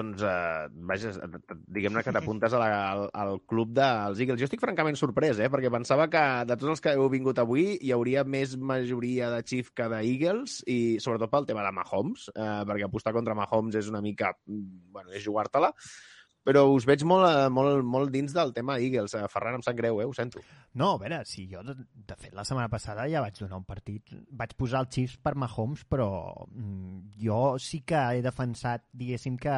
Doncs, 0.00 0.22
eh, 0.24 0.68
vaja, 0.88 1.12
diguem-ne 1.68 2.02
que 2.04 2.14
t'apuntes 2.14 2.54
al, 2.56 3.06
al 3.12 3.34
club 3.50 3.74
dels 3.76 4.20
Eagles. 4.22 4.40
Jo 4.40 4.48
estic 4.48 4.62
francament 4.62 4.96
sorprès, 4.98 5.40
eh? 5.42 5.50
perquè 5.52 5.72
pensava 5.72 6.08
que 6.12 6.22
de 6.48 6.56
tots 6.56 6.74
els 6.74 6.84
que 6.84 6.94
heu 6.96 7.10
vingut 7.12 7.40
avui 7.42 7.74
hi 7.76 7.92
hauria 7.96 8.24
més 8.24 8.56
majoria 8.56 9.28
de 9.34 9.42
Chief 9.44 9.72
que 9.76 9.88
d'Eagles 9.92 10.60
i 10.70 10.80
sobretot 11.02 11.32
pel 11.32 11.48
tema 11.50 11.66
de 11.66 11.74
Mahomes, 11.76 12.30
eh, 12.32 12.62
perquè 12.70 12.88
apostar 12.88 13.14
contra 13.16 13.36
Mahomes 13.36 13.76
és 13.82 13.92
una 13.92 14.02
mica... 14.04 14.32
mm, 14.48 14.88
Bueno, 14.90 15.12
és 15.14 15.22
jugar-te-la. 15.22 15.70
Però 16.46 16.62
us 16.72 16.86
veig 16.88 17.02
molt, 17.04 17.26
eh, 17.28 17.48
molt, 17.52 17.82
molt 17.84 18.10
dins 18.14 18.32
del 18.32 18.54
tema 18.56 18.78
Eagles. 18.80 19.14
Eh, 19.14 19.26
Ferran, 19.28 19.58
em 19.58 19.64
sap 19.64 19.76
greu, 19.76 20.00
eh? 20.00 20.06
Ho 20.08 20.14
sento. 20.16 20.40
No, 20.72 20.94
a 20.94 21.00
veure, 21.02 21.20
si 21.28 21.44
jo, 21.50 21.62
de, 21.66 21.74
fet, 22.16 22.32
la 22.32 22.46
setmana 22.48 22.70
passada 22.72 23.04
ja 23.12 23.20
vaig 23.20 23.36
donar 23.38 23.60
un 23.60 23.66
partit, 23.68 24.14
vaig 24.30 24.54
posar 24.56 24.80
el 24.80 24.88
Chiefs 24.88 25.18
per 25.20 25.34
Mahomes, 25.36 25.84
però 25.84 26.08
mm, 26.48 27.18
jo 27.20 27.40
sí 27.60 27.82
que 27.84 28.00
he 28.16 28.22
defensat, 28.24 28.86
diguéssim, 28.96 29.36
que 29.36 29.56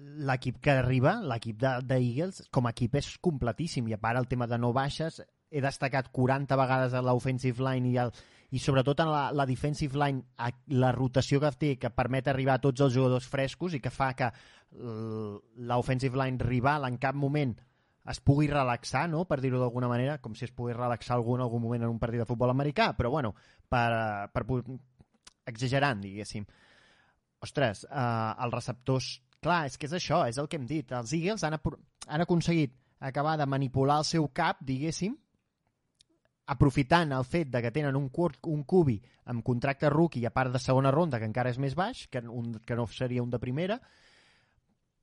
l'equip 0.00 0.60
que 0.60 0.76
arriba, 0.76 1.16
l'equip 1.24 1.58
de, 1.60 1.72
de 1.88 2.28
com 2.52 2.66
a 2.66 2.74
equip 2.76 3.00
és 3.00 3.16
completíssim, 3.20 3.88
i 3.88 3.96
a 3.96 4.00
part 4.00 4.20
el 4.20 4.28
tema 4.28 4.46
de 4.46 4.58
no 4.58 4.74
baixes, 4.76 5.22
he 5.50 5.60
destacat 5.60 6.12
40 6.12 6.56
vegades 6.56 6.94
a 6.94 7.02
l'offensive 7.02 7.64
line 7.64 7.90
i, 7.90 7.96
el, 7.98 8.12
i 8.50 8.58
sobretot 8.58 9.00
en 9.04 9.10
la, 9.12 9.24
la 9.32 9.46
defensive 9.46 9.98
line 9.98 10.24
la 10.74 10.90
rotació 10.92 11.40
que 11.42 11.50
té, 11.58 11.72
que 11.78 11.92
permet 11.94 12.28
arribar 12.28 12.58
a 12.58 12.62
tots 12.64 12.82
els 12.86 12.94
jugadors 12.94 13.28
frescos 13.30 13.74
i 13.74 13.80
que 13.82 13.92
fa 13.94 14.12
que 14.18 14.30
l'offensive 15.70 16.18
line 16.18 16.42
rival 16.42 16.86
en 16.86 16.98
cap 17.02 17.14
moment 17.14 17.56
es 18.10 18.20
pugui 18.24 18.48
relaxar, 18.48 19.04
no? 19.12 19.24
per 19.28 19.40
dir-ho 19.42 19.60
d'alguna 19.60 19.88
manera, 19.90 20.18
com 20.18 20.34
si 20.34 20.46
es 20.46 20.54
pogués 20.56 20.76
relaxar 20.76 21.16
algú 21.16 21.36
en 21.36 21.44
algun 21.44 21.62
moment 21.62 21.84
en 21.84 21.92
un 21.92 21.98
partit 22.02 22.22
de 22.22 22.26
futbol 22.26 22.50
americà, 22.50 22.90
però 22.96 23.10
bueno, 23.12 23.34
per, 23.68 24.30
per, 24.32 24.44
exagerant, 25.46 26.00
diguéssim. 26.02 26.46
Ostres, 27.44 27.84
eh, 27.86 28.32
els 28.44 28.56
receptors... 28.56 29.18
Clar, 29.40 29.62
és 29.70 29.78
que 29.80 29.88
és 29.88 29.94
això, 29.96 30.18
és 30.28 30.36
el 30.36 30.50
que 30.52 30.58
hem 30.58 30.66
dit. 30.68 30.90
Els 30.92 31.14
Eagles 31.16 31.46
han, 31.48 31.54
han 31.56 32.24
aconseguit 32.26 32.74
acabar 33.08 33.38
de 33.40 33.46
manipular 33.48 33.96
el 34.02 34.04
seu 34.04 34.26
cap, 34.36 34.58
diguéssim, 34.60 35.14
aprofitant 36.50 37.12
el 37.14 37.24
fet 37.24 37.50
de 37.52 37.62
que 37.62 37.70
tenen 37.70 37.96
un, 37.96 38.08
un 38.10 38.62
cubi 38.64 38.98
amb 39.30 39.44
contracte 39.46 39.90
rookie 39.92 40.26
a 40.26 40.32
part 40.34 40.52
de 40.52 40.58
segona 40.58 40.90
ronda, 40.90 41.20
que 41.20 41.28
encara 41.28 41.52
és 41.52 41.60
més 41.62 41.76
baix, 41.78 42.06
que, 42.10 42.22
un, 42.26 42.56
que 42.66 42.78
no 42.78 42.86
seria 42.90 43.22
un 43.22 43.30
de 43.30 43.38
primera, 43.42 43.78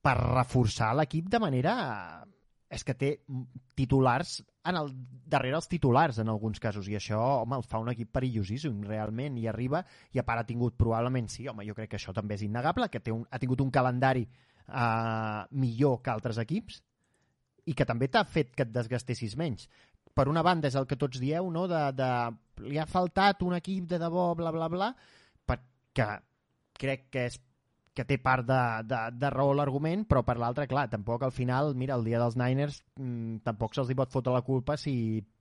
per 0.02 0.18
reforçar 0.18 0.94
l'equip 0.96 1.30
de 1.32 1.40
manera... 1.42 1.78
És 2.68 2.82
que 2.84 2.92
té 2.92 3.14
titulars 3.72 4.34
en 4.68 4.76
el, 4.76 4.90
darrere 5.24 5.56
els 5.56 5.70
titulars 5.72 6.18
en 6.20 6.28
alguns 6.28 6.60
casos, 6.60 6.84
i 6.92 6.98
això, 6.98 7.16
home, 7.38 7.56
el 7.56 7.64
fa 7.64 7.80
un 7.80 7.88
equip 7.94 8.10
perillosíssim, 8.12 8.82
realment, 8.84 9.38
i 9.40 9.46
arriba, 9.48 9.80
i 10.12 10.20
a 10.20 10.24
part 10.28 10.42
ha 10.42 10.48
tingut 10.50 10.76
probablement, 10.76 11.30
sí, 11.32 11.46
home, 11.48 11.64
jo 11.64 11.72
crec 11.78 11.94
que 11.94 11.96
això 11.96 12.12
també 12.12 12.36
és 12.36 12.44
innegable, 12.44 12.90
que 12.92 13.00
té 13.00 13.14
un, 13.14 13.24
ha 13.30 13.40
tingut 13.40 13.62
un 13.64 13.72
calendari 13.72 14.26
eh, 14.28 15.40
millor 15.64 16.02
que 16.04 16.12
altres 16.12 16.42
equips, 16.44 16.82
i 17.68 17.74
que 17.76 17.88
també 17.88 18.08
t'ha 18.12 18.24
fet 18.28 18.54
que 18.56 18.64
et 18.64 18.72
desgastessis 18.72 19.36
menys. 19.40 19.68
Per 20.18 20.26
una 20.26 20.42
banda 20.42 20.66
és 20.66 20.74
el 20.80 20.86
que 20.90 20.96
tots 20.98 21.20
dieu, 21.22 21.46
no?, 21.54 21.66
de, 21.70 21.82
de 21.94 22.08
li 22.66 22.78
ha 22.82 22.86
faltat 22.90 23.44
un 23.46 23.54
equip 23.54 23.84
de 23.90 24.00
debò, 24.02 24.32
bla, 24.38 24.50
bla, 24.54 24.66
bla, 24.72 24.88
perquè 25.46 26.08
crec 26.78 27.06
que 27.14 27.26
és 27.30 27.38
que 27.98 28.04
té 28.06 28.18
part 28.22 28.44
de, 28.46 28.58
de, 28.86 28.98
de 29.18 29.30
raó 29.34 29.54
l'argument, 29.58 30.04
però 30.06 30.20
per 30.26 30.36
l'altra, 30.38 30.68
clar, 30.70 30.84
tampoc 30.90 31.24
al 31.26 31.32
final, 31.34 31.72
mira, 31.74 31.96
el 31.98 32.04
dia 32.06 32.20
dels 32.22 32.36
Niners 32.38 32.76
mmm, 32.98 33.40
tampoc 33.46 33.74
se'ls 33.74 33.90
hi 33.90 33.96
pot 33.98 34.12
fotre 34.14 34.34
la 34.36 34.42
culpa 34.46 34.76
si 34.78 34.92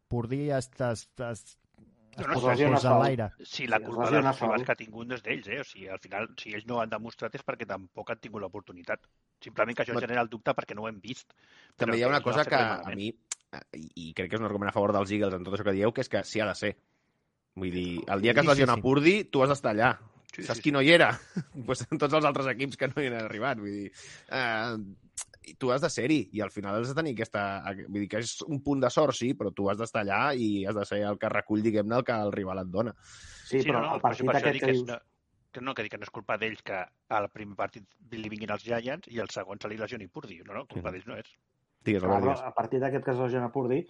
Purdy 0.09 0.47
es, 0.55 0.69
es, 0.81 1.03
es, 1.19 1.43
es 1.43 1.57
No, 2.17 2.25
no, 2.31 2.33
posa 2.39 2.55
si- 2.57 2.63
els 2.65 2.71
colze 2.79 2.89
a 2.89 2.95
l'aire. 2.97 3.27
Si 3.45 3.67
la 3.69 3.77
culpa 3.83 4.07
dels 4.09 4.39
rivals 4.41 4.63
que 4.65 4.73
ha 4.73 4.79
tingut 4.79 5.05
no 5.05 5.13
és 5.19 5.21
d'ells, 5.21 5.51
eh? 5.53 5.59
O 5.61 5.65
sigui, 5.69 5.85
al 5.93 5.99
final, 6.01 6.31
si 6.41 6.55
ells 6.57 6.65
no 6.65 6.79
han 6.81 6.89
demostrat 6.89 7.35
és 7.37 7.43
perquè 7.45 7.67
tampoc 7.69 8.09
han 8.09 8.17
tingut 8.23 8.41
l'oportunitat. 8.41 9.05
Simplement 9.45 9.77
que 9.77 9.83
això 9.85 9.93
No. 9.93 10.01
genera 10.01 10.23
el 10.25 10.31
dubte 10.31 10.55
perquè 10.57 10.73
no 10.73 10.87
ho 10.87 10.89
hem 10.89 10.97
vist. 11.03 11.29
També 11.75 11.91
Però 11.91 11.99
hi 11.99 12.03
ha 12.07 12.09
una 12.09 12.23
no 12.23 12.25
cosa 12.25 12.41
fet 12.47 12.55
que 12.55 12.63
a 12.89 12.95
mi, 12.97 13.11
i, 13.73 13.87
i 14.09 14.13
crec 14.17 14.29
que 14.31 14.37
és 14.37 14.43
un 14.43 14.47
argument 14.49 14.69
a 14.69 14.75
favor 14.75 14.93
dels 14.95 15.11
Eagles 15.11 15.33
en 15.37 15.43
tot 15.47 15.55
això 15.57 15.65
que 15.67 15.75
dieu, 15.77 15.93
que 15.93 16.01
és 16.05 16.09
que 16.09 16.23
sí 16.27 16.39
ha 16.43 16.47
de 16.49 16.55
ser. 16.55 16.75
Vull 17.57 17.71
dir, 17.73 18.03
el 18.07 18.21
dia 18.21 18.33
que 18.35 18.41
es 18.41 18.45
Sí, 18.45 18.51
sí, 18.51 18.53
lesiona 18.55 18.75
sí. 18.77 18.81
Purdy, 18.85 19.15
tu 19.33 19.41
has 19.43 19.49
d'estar 19.49 19.73
allà. 19.73 19.91
Sí, 20.33 20.43
Saps 20.43 20.59
sí, 20.59 20.63
qui 20.67 20.71
no 20.75 20.81
hi 20.83 20.91
era? 20.93 21.11
pues 21.65 21.81
tots 21.89 22.13
els 22.13 22.25
altres 22.27 22.47
equips 22.53 22.77
que 22.77 22.89
no 22.91 23.01
hi 23.01 23.07
han 23.09 23.19
arribat. 23.23 23.57
Vull 23.63 23.73
dir, 23.73 23.91
eh, 24.29 25.53
tu 25.57 25.71
has 25.73 25.81
de 25.81 25.89
ser-hi 25.89 26.19
i 26.37 26.41
al 26.43 26.51
final 26.53 26.77
has 26.81 26.91
de 26.91 26.97
tenir 26.99 27.15
aquesta... 27.15 27.43
Vull 27.87 28.03
dir 28.03 28.09
que 28.11 28.21
és 28.21 28.35
un 28.45 28.59
punt 28.61 28.83
de 28.83 28.91
sort, 28.93 29.15
sí, 29.17 29.31
però 29.33 29.49
tu 29.55 29.69
has 29.71 29.79
d'estar 29.79 30.03
allà 30.05 30.21
i 30.37 30.65
has 30.67 30.75
de 30.77 30.85
ser 30.85 31.01
el 31.09 31.17
que 31.17 31.31
recull, 31.33 31.63
diguem-ne, 31.65 31.97
el 32.01 32.05
que 32.05 32.13
el 32.27 32.33
rival 32.35 32.61
et 32.61 32.69
dona. 32.73 32.93
Sí, 33.47 33.63
però 33.65 33.81
no, 33.81 33.95
el 33.95 34.01
per 34.03 34.09
partit 34.11 34.21
això- 34.21 34.29
per 34.29 34.35
això 34.37 34.51
aquest 34.51 34.59
dic 34.59 34.65
que 34.67 34.73
és 34.75 34.81
dius... 34.83 34.89
no, 34.91 34.99
que 35.57 35.61
no, 35.63 35.73
que 35.73 35.87
dic 35.87 35.95
que 35.95 35.97
no 36.03 36.05
és 36.05 36.13
culpa 36.13 36.37
d'ells 36.37 36.61
que 36.67 36.83
al 37.17 37.29
primer 37.33 37.55
partit 37.57 37.87
li 38.11 38.29
vinguin 38.29 38.51
els 38.53 38.67
Giants 38.67 39.07
i 39.09 39.17
el 39.23 39.31
segon 39.33 39.57
se 39.63 39.71
li 39.71 39.79
lesioni 39.79 40.05
Purdy. 40.11 40.43
No, 40.45 40.53
no, 40.59 40.67
culpa 40.69 40.91
d'ells 40.93 41.07
no 41.09 41.17
és. 41.17 41.31
Digues, 41.87 42.03
Clar, 42.03 42.21
digues. 42.23 42.41
a 42.43 42.53
partir 42.55 42.79
d'aquest 42.83 43.05
que 43.05 43.13
es 43.15 43.21
lesiona 43.21 43.51
Purdy, 43.51 43.81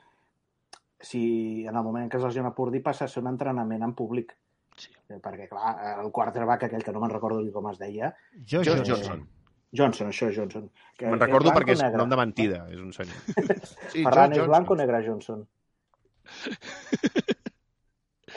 si 1.02 1.22
en 1.68 1.76
el 1.76 1.84
moment 1.86 2.06
en 2.06 2.12
què 2.14 2.18
es 2.22 2.26
lesiona 2.28 2.54
Purdy 2.58 2.80
passa 2.86 3.06
a 3.06 3.12
ser 3.12 3.24
un 3.24 3.32
entrenament 3.34 3.84
en 3.86 3.94
públic. 3.98 4.36
Sí. 4.78 4.92
Perquè, 5.10 5.48
clar, 5.50 5.74
el 6.04 6.12
quarterback 6.14 6.68
aquell, 6.68 6.84
que 6.86 6.94
no 6.94 7.02
me'n 7.02 7.14
recordo 7.16 7.42
ni 7.42 7.52
com 7.56 7.68
es 7.72 7.80
deia... 7.82 8.12
Josh 8.44 8.68
Josh 8.70 8.84
Johnson. 8.86 8.96
Johnson. 8.96 9.28
Johnson, 9.78 10.08
això, 10.14 10.30
Johnson. 10.32 10.70
Que 10.98 11.10
Me'n 11.12 11.20
recordo 11.20 11.52
perquè 11.52 11.74
és 11.76 11.82
negre? 11.84 11.98
nom 12.00 12.10
de 12.14 12.20
mentida, 12.20 12.62
és 12.72 12.80
un 12.80 12.94
senyor. 12.96 13.18
Sí, 13.92 14.04
Ferran 14.06 14.32
Josh 14.32 14.44
és 14.46 14.48
blanc 14.48 14.70
o 14.70 14.76
Johnson. 14.76 14.82
negre, 14.84 15.02
Johnson? 15.08 15.48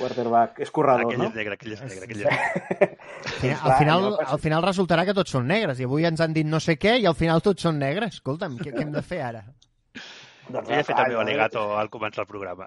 quarterback. 0.01 0.59
És 0.65 0.73
corredor, 0.75 1.05
Aquell 1.07 1.21
no? 1.21 1.29
és 1.31 1.37
negre, 1.39 1.59
aquell 1.59 1.77
és 1.77 1.85
negre, 1.85 2.09
aquell 2.09 2.25
és 2.25 2.27
negre. 2.27 2.97
Al 3.61 3.71
al, 3.71 3.79
final, 3.79 4.09
al 4.35 4.41
final 4.43 4.65
resultarà 4.65 5.05
que 5.07 5.15
tots 5.17 5.31
són 5.37 5.47
negres 5.49 5.79
i 5.81 5.87
avui 5.87 6.09
ens 6.09 6.21
han 6.25 6.35
dit 6.37 6.49
no 6.49 6.59
sé 6.61 6.75
què 6.81 6.97
i 7.01 7.07
al 7.09 7.17
final 7.19 7.41
tots 7.45 7.63
són 7.69 7.79
negres. 7.81 8.19
Escolta'm, 8.19 8.59
què, 8.61 8.73
què 8.75 8.83
hem 8.87 8.93
de 8.97 9.03
fer 9.07 9.21
ara? 9.29 9.45
Doncs, 10.51 10.69
he 10.69 10.83
fet 10.83 10.97
el 10.99 11.13
meu 11.13 11.19
jo- 11.19 11.25
al·legato 11.25 11.65
al 11.79 11.91
començar 11.93 12.25
el 12.27 12.31
programa. 12.33 12.67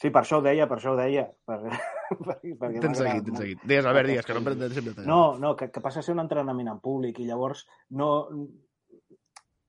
Sí, 0.00 0.10
per 0.10 0.22
això 0.22 0.38
ho 0.38 0.42
deia, 0.42 0.66
per 0.70 0.78
això 0.78 0.94
ho 0.94 0.98
deia. 0.98 1.26
Per, 1.46 1.58
per, 2.26 2.36
perquè 2.40 2.80
Tens 2.82 2.98
seguit, 3.02 3.24
tens 3.28 3.38
seguit. 3.42 3.62
Digues, 3.66 3.86
Albert, 3.86 4.08
digues, 4.10 4.26
que 4.26 4.34
no 4.36 4.42
em 4.42 4.46
prendré 4.50 4.70
sempre. 4.74 5.06
No, 5.06 5.20
no, 5.42 5.54
que, 5.58 5.70
que 5.74 5.82
passa 5.84 6.00
a 6.00 6.06
ser 6.06 6.14
un 6.16 6.22
entrenament 6.24 6.70
en 6.72 6.80
públic 6.82 7.20
i 7.22 7.26
llavors 7.28 7.66
no... 7.90 8.12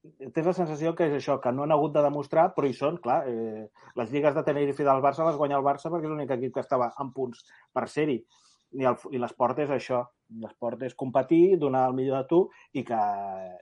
Tens 0.04 0.48
la 0.50 0.54
sensació 0.56 0.92
que 1.00 1.06
és 1.08 1.14
això, 1.16 1.38
que 1.40 1.52
no 1.56 1.64
han 1.64 1.72
hagut 1.72 1.94
de 1.96 2.02
demostrar, 2.04 2.50
però 2.56 2.68
hi 2.68 2.74
són, 2.76 2.98
clar. 3.04 3.22
Eh, 3.30 3.68
les 4.00 4.10
lligues 4.12 4.36
de 4.36 4.44
Tenerife 4.44 4.84
del 4.84 5.04
Barça 5.06 5.24
les 5.24 5.38
guanya 5.40 5.56
el 5.56 5.64
Barça 5.64 5.92
perquè 5.92 6.10
és 6.10 6.12
l'únic 6.12 6.34
equip 6.36 6.58
que 6.58 6.64
estava 6.64 6.90
en 7.00 7.14
punts 7.16 7.46
per 7.72 7.86
ser-hi. 7.88 8.18
I, 8.74 8.84
el, 8.90 8.98
I 9.16 9.22
l'esport 9.22 9.62
és 9.64 9.72
això. 9.72 10.02
L'esport 10.44 10.84
és 10.84 10.98
competir, 11.00 11.56
donar 11.62 11.86
el 11.88 11.96
millor 11.96 12.20
de 12.20 12.28
tu 12.28 12.42
i 12.74 12.84
que, 12.84 13.00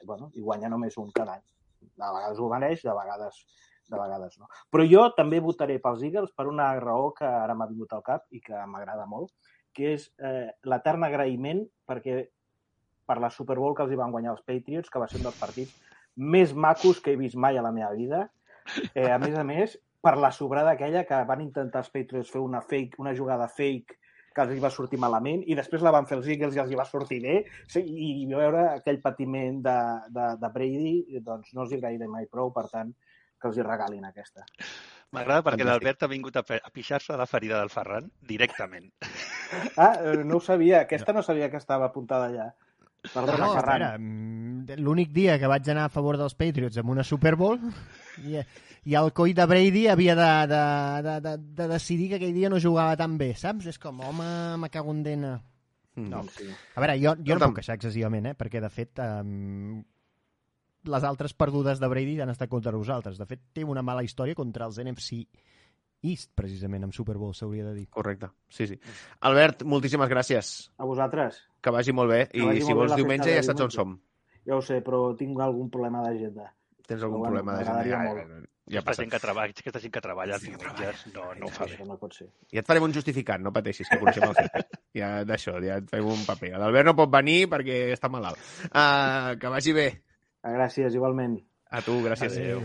bueno, 0.08 0.32
i 0.34 0.42
guanya 0.42 0.72
només 0.74 0.98
un 0.98 1.12
cada 1.14 1.38
any. 1.38 1.46
De 1.84 2.10
vegades 2.10 2.42
ho 2.42 2.50
mereix, 2.50 2.82
de 2.88 2.98
vegades, 2.98 3.40
de 3.92 4.02
vegades 4.02 4.42
no. 4.42 4.50
Però 4.74 4.88
jo 4.90 5.06
també 5.18 5.44
votaré 5.46 5.78
pels 5.84 6.02
Eagles 6.10 6.34
per 6.34 6.48
una 6.50 6.72
raó 6.80 7.12
que 7.14 7.28
ara 7.28 7.54
m'ha 7.54 7.70
vingut 7.70 7.94
al 7.94 8.06
cap 8.08 8.26
i 8.34 8.42
que 8.42 8.66
m'agrada 8.66 9.06
molt, 9.06 9.30
que 9.78 9.94
és 9.94 10.10
eh, 10.18 10.50
l'etern 10.66 11.06
agraïment 11.06 11.68
perquè 11.86 12.24
per 13.06 13.20
la 13.22 13.30
Super 13.30 13.60
Bowl 13.60 13.76
que 13.78 13.86
els 13.86 13.94
hi 13.94 14.00
van 14.00 14.14
guanyar 14.16 14.34
els 14.34 14.46
Patriots, 14.48 14.90
que 14.90 15.02
va 15.02 15.12
ser 15.12 15.22
un 15.22 15.30
dels 15.30 15.38
partits 15.38 15.91
més 16.16 16.54
macos 16.54 17.00
que 17.02 17.14
he 17.14 17.20
vist 17.20 17.36
mai 17.36 17.58
a 17.58 17.66
la 17.66 17.72
meva 17.76 17.94
vida. 17.96 18.28
Eh, 18.94 19.10
a 19.10 19.18
més 19.20 19.38
a 19.38 19.44
més, 19.44 19.78
per 20.02 20.18
la 20.18 20.32
sobrada 20.32 20.76
aquella 20.76 21.06
que 21.06 21.24
van 21.30 21.42
intentar 21.42 21.82
els 21.84 21.92
Patriots 21.94 22.32
fer 22.34 22.42
una 22.42 22.62
fake, 22.62 23.00
una 23.02 23.16
jugada 23.18 23.48
fake 23.48 23.98
que 24.32 24.46
els 24.46 24.62
va 24.64 24.72
sortir 24.72 25.00
malament 25.02 25.42
i 25.44 25.58
després 25.58 25.84
la 25.84 25.92
van 25.92 26.06
fer 26.08 26.18
els 26.18 26.28
Eagles 26.32 26.56
i 26.56 26.62
els 26.64 26.72
hi 26.72 26.78
va 26.80 26.86
sortir 26.88 27.20
bé 27.24 27.42
sí, 27.68 27.82
i 27.84 28.26
veure 28.30 28.62
aquell 28.78 29.02
patiment 29.04 29.60
de, 29.66 29.78
de, 30.16 30.28
de 30.40 30.52
Brady 30.54 31.20
doncs 31.26 31.52
no 31.54 31.66
els 31.66 31.74
hi 31.74 31.80
agrairé 31.82 32.08
mai 32.08 32.30
prou, 32.32 32.54
per 32.56 32.70
tant 32.72 32.94
que 33.42 33.50
els 33.50 33.58
hi 33.58 33.66
regalin 33.66 34.08
aquesta. 34.08 34.46
M'agrada 35.12 35.44
perquè 35.44 35.66
l'Albert 35.68 36.06
ha 36.06 36.12
vingut 36.12 36.38
a, 36.40 36.44
a 36.46 36.72
pixar-se 36.72 37.12
de 37.12 37.20
la 37.20 37.28
ferida 37.28 37.60
del 37.60 37.74
Ferran 37.74 38.08
directament. 38.30 38.92
Ah, 39.76 39.98
eh, 40.00 40.22
no 40.24 40.38
ho 40.38 40.44
sabia, 40.44 40.86
aquesta 40.86 41.12
no 41.12 41.26
sabia 41.26 41.50
que 41.52 41.60
estava 41.60 41.90
apuntada 41.90 42.30
allà. 42.30 42.52
Perdona, 43.02 43.38
No, 43.48 43.54
Ferran. 43.58 44.02
mm, 44.02 44.76
l'únic 44.78 45.10
dia 45.12 45.40
que 45.42 45.50
vaig 45.50 45.68
anar 45.74 45.88
a 45.88 45.94
favor 45.94 46.18
dels 46.20 46.36
Patriots 46.38 46.78
amb 46.78 46.92
una 46.94 47.04
Super 47.04 47.36
Bowl 47.36 47.58
i, 48.28 48.38
i 48.86 48.96
el 48.98 49.10
coi 49.18 49.34
de 49.34 49.46
Brady 49.50 49.88
havia 49.90 50.14
de, 50.16 50.28
de, 50.52 50.62
de, 51.08 51.16
de, 51.26 51.38
de 51.62 51.68
decidir 51.74 52.10
que 52.12 52.20
aquell 52.20 52.36
dia 52.38 52.50
no 52.54 52.60
jugava 52.62 52.96
tan 53.00 53.18
bé, 53.18 53.34
saps? 53.36 53.66
És 53.74 53.80
com, 53.82 54.00
home, 54.06 54.28
me 54.62 54.70
cago 54.70 54.94
en 54.94 55.02
dena. 55.04 55.32
No. 55.96 56.22
A 56.76 56.80
veure, 56.84 57.00
jo, 57.02 57.16
jo 57.26 57.36
no 57.36 57.50
puc 57.50 57.58
queixar 57.60 57.76
excessivament, 57.76 58.30
eh? 58.32 58.36
perquè 58.38 58.62
de 58.64 58.70
fet 58.72 59.02
um, 59.04 59.82
les 60.88 61.04
altres 61.04 61.34
perdudes 61.34 61.82
de 61.82 61.90
Brady 61.92 62.20
han 62.22 62.32
estat 62.32 62.50
contra 62.50 62.72
nosaltres. 62.72 63.18
De 63.20 63.26
fet, 63.28 63.42
té 63.54 63.66
una 63.66 63.84
mala 63.84 64.06
història 64.06 64.38
contra 64.38 64.70
els 64.70 64.80
NFC 64.80 65.26
East, 66.02 66.32
precisament, 66.36 66.84
amb 66.88 66.94
Super 66.98 67.16
Bowl, 67.18 67.34
s'hauria 67.38 67.66
de 67.68 67.74
dir. 67.76 67.88
Correcte, 67.94 68.32
sí, 68.50 68.66
sí. 68.68 68.80
Albert, 69.30 69.64
moltíssimes 69.64 70.10
gràcies. 70.10 70.72
A 70.82 70.86
vosaltres. 70.90 71.38
Que 71.62 71.70
vagi 71.74 71.94
molt 71.94 72.10
bé. 72.10 72.24
Que 72.32 72.56
I 72.58 72.64
si 72.66 72.74
vols 72.74 72.96
diumenge 72.98 73.36
ja 73.36 73.44
saps 73.46 73.62
on 73.68 73.72
som. 73.72 74.00
Ja 74.48 74.56
ho 74.58 74.62
sé, 74.66 74.80
però 74.82 75.12
tinc 75.18 75.38
algun 75.40 75.70
problema 75.70 76.02
d'agenda. 76.02 76.48
Tens 76.88 77.04
algun 77.04 77.22
Però 77.22 77.30
bueno, 77.30 77.44
problema 77.44 77.60
m'agradaria 77.60 77.98
d'agenda. 78.00 78.26
molt. 78.40 78.48
Ja 78.72 78.80
aquesta, 78.80 78.90
passa. 78.92 79.02
gent 79.04 79.12
que 79.12 79.20
treballa, 79.20 79.52
aquesta 79.52 79.80
gent 79.84 79.92
que 79.94 80.02
treballa 80.02 80.36
els 80.38 80.44
diumenges 80.46 81.02
no, 81.14 81.24
no 81.36 81.46
ho 81.46 81.50
fa 81.52 81.66
bé. 81.68 81.78
No 81.86 81.98
pot 82.00 82.14
ser. 82.16 82.28
Ja 82.54 82.62
et 82.62 82.68
farem 82.70 82.86
un 82.88 82.94
justificant, 82.96 83.42
no 83.44 83.52
pateixis, 83.52 83.90
que 83.90 83.98
coneixem 84.00 84.24
el 84.30 84.36
jefe. 84.38 84.62
Ja 84.98 85.10
d'això, 85.28 85.58
ja 85.64 85.78
et 85.82 85.90
farem 85.92 86.08
un 86.14 86.24
paper. 86.26 86.54
L'Albert 86.62 86.88
no 86.88 86.96
pot 86.96 87.12
venir 87.12 87.50
perquè 87.52 87.82
està 87.94 88.10
malalt. 88.10 88.40
Uh, 88.72 89.36
que 89.42 89.52
vagi 89.52 89.74
bé. 89.76 89.88
Gràcies, 90.42 90.96
igualment. 90.98 91.38
A 91.70 91.82
tu, 91.86 92.00
gràcies. 92.06 92.34
Adéu. 92.38 92.64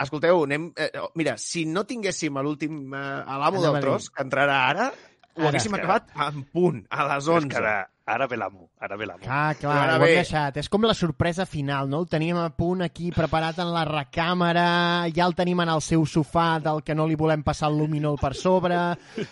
Escolteu, 0.00 0.44
anem... 0.44 0.72
Eh, 0.76 0.90
mira, 1.14 1.36
si 1.38 1.64
no 1.66 1.84
tinguéssim 1.86 2.36
a 2.36 2.42
l'últim... 2.42 2.84
Eh, 2.94 3.22
a 3.26 3.38
l'amo 3.38 3.62
del 3.62 3.76
a 3.76 3.80
tros, 3.80 4.10
que 4.10 4.22
entrarà 4.24 4.60
ara, 4.70 4.92
ho 5.36 5.46
haguéssim 5.48 5.72
És 5.74 5.80
que 5.80 5.86
acabat 5.86 6.10
en 6.28 6.44
punt, 6.50 6.84
a 6.90 7.04
les 7.08 7.22
És 7.24 7.28
11. 7.28 7.48
que 7.52 7.56
ara, 7.60 7.74
ara 8.12 8.26
ve 8.26 8.36
l'amo, 8.36 8.66
ara 8.82 8.96
ve 8.98 9.06
l'amo. 9.06 9.22
Ah, 9.30 9.54
clar, 9.60 9.76
Ara 9.84 9.94
ho 10.00 10.04
hem 10.08 10.16
deixat. 10.18 10.56
És 10.58 10.68
com 10.68 10.82
la 10.84 10.94
sorpresa 10.98 11.46
final, 11.46 11.88
no? 11.88 12.00
El 12.02 12.08
teníem 12.10 12.36
a 12.42 12.48
punt 12.50 12.82
aquí 12.82 13.12
preparat 13.14 13.60
en 13.62 13.70
la 13.72 13.84
recàmera, 13.86 14.66
ja 15.14 15.24
el 15.28 15.36
tenim 15.38 15.62
en 15.62 15.70
el 15.76 15.80
seu 15.86 16.02
sofà 16.04 16.58
del 16.60 16.82
que 16.82 16.96
no 16.98 17.06
li 17.06 17.14
volem 17.16 17.44
passar 17.46 17.70
el 17.70 17.78
luminol 17.78 18.18
per 18.20 18.34
sobre, 18.34 18.80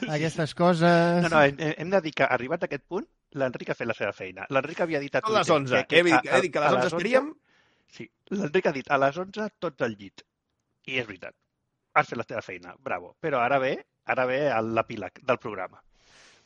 aquestes 0.09 0.55
coses... 0.55 1.23
No, 1.27 1.35
no, 1.35 1.43
hem, 1.43 1.59
hem 1.77 1.91
de 1.91 2.01
dir 2.07 2.15
que 2.15 2.25
arribat 2.31 2.63
a 2.63 2.71
aquest 2.71 2.87
punt, 2.87 3.09
l'Enric 3.35 3.75
ha 3.75 3.79
fet 3.79 3.91
la 3.91 3.95
seva 3.99 4.15
feina. 4.15 4.47
L'Enric 4.55 4.81
havia 4.87 5.03
dit 5.03 5.15
a 5.19 5.21
Són 5.27 5.35
les 5.37 5.47
Twitter 5.51 5.83
11. 5.83 5.87
He 5.91 6.03
dit- 6.07 6.31
he 6.33 6.41
dit 6.47 6.53
que 6.55 6.59
a 6.63 6.69
les 6.69 6.79
11 6.79 6.87
estaríem. 6.95 7.33
Sí, 7.91 8.09
l'Enric 8.31 8.67
ha 8.71 8.73
dit 8.79 8.89
a 8.91 8.99
les 9.03 9.17
11 9.19 9.51
tots 9.59 9.83
al 9.83 9.99
llit. 9.99 10.23
I 10.91 10.99
és 11.03 11.07
veritat. 11.09 11.37
Has 11.99 12.11
fet 12.11 12.19
la 12.19 12.27
teva 12.27 12.43
feina, 12.47 12.75
bravo. 12.89 13.15
Però 13.25 13.41
ara 13.45 13.59
ve, 13.63 13.73
ara 14.15 14.27
ve 14.31 14.41
l'epíleg 14.79 15.23
del 15.31 15.39
programa. 15.45 15.83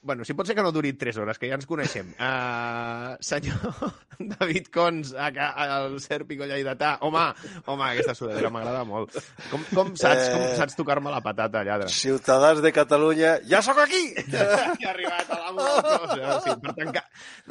Bueno, 0.05 0.23
si 0.29 0.35
pot 0.37 0.45
ser 0.45 0.53
que 0.55 0.61
no 0.63 0.69
duri 0.71 0.91
3 1.01 1.17
hores, 1.23 1.39
que 1.41 1.49
ja 1.49 1.57
ens 1.57 1.65
coneixem. 1.65 2.11
Uh, 2.21 3.15
senyor 3.25 3.57
David 4.35 4.67
Cons, 4.73 5.15
a, 5.17 5.31
a, 5.33 5.65
el 5.87 5.95
Serpico 6.05 6.45
Lleidatà. 6.45 6.99
Home, 7.09 7.23
home, 7.65 7.87
aquesta 7.87 8.13
sudadera 8.19 8.51
m'agrada 8.53 8.83
molt. 8.85 9.17
Com, 9.49 9.65
com 9.73 9.95
saps, 9.97 10.29
com 10.35 10.45
Eh. 10.45 10.51
saps 10.61 10.77
tocar-me 10.77 11.09
la 11.15 11.23
patata, 11.25 11.65
lladre? 11.65 11.89
Ciutadans 11.89 12.61
de 12.61 12.73
Catalunya, 12.77 13.39
ja 13.49 13.63
sóc 13.65 13.81
aquí! 13.87 14.03
Ja 14.29 14.45
ha 14.45 14.93
arribat 14.93 15.33
a 15.33 15.41
l'amo 15.41 15.65
del 15.65 15.83
tros. 15.89 16.15
O 16.37 16.39
sigui, 16.45 16.61
per 16.69 16.77
tancar... 16.83 17.05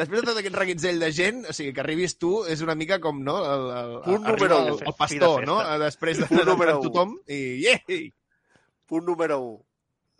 Després 0.04 0.22
de 0.22 0.30
tot 0.30 0.40
aquest 0.44 0.62
reguitzell 0.62 1.02
de 1.02 1.12
gent, 1.12 1.44
o 1.50 1.58
sigui, 1.58 1.74
que 1.74 1.82
arribis 1.82 2.20
tu 2.22 2.36
és 2.46 2.62
una 2.62 2.78
mica 2.78 3.02
com, 3.02 3.20
no? 3.26 3.40
El, 3.50 3.68
el, 3.82 3.94
Punt 4.06 4.30
número 4.30 4.62
el, 4.68 4.74
el 4.94 4.98
pastor, 5.02 5.40
de 5.42 5.50
no? 5.50 5.60
Després 5.88 6.22
de 6.22 6.30
de 6.38 6.46
número 6.54 6.78
u. 6.80 6.86
tothom 6.86 7.18
i... 7.28 7.42
Yeah! 7.66 8.04
Punt 8.86 9.10
número 9.10 9.42
1. 9.42 9.62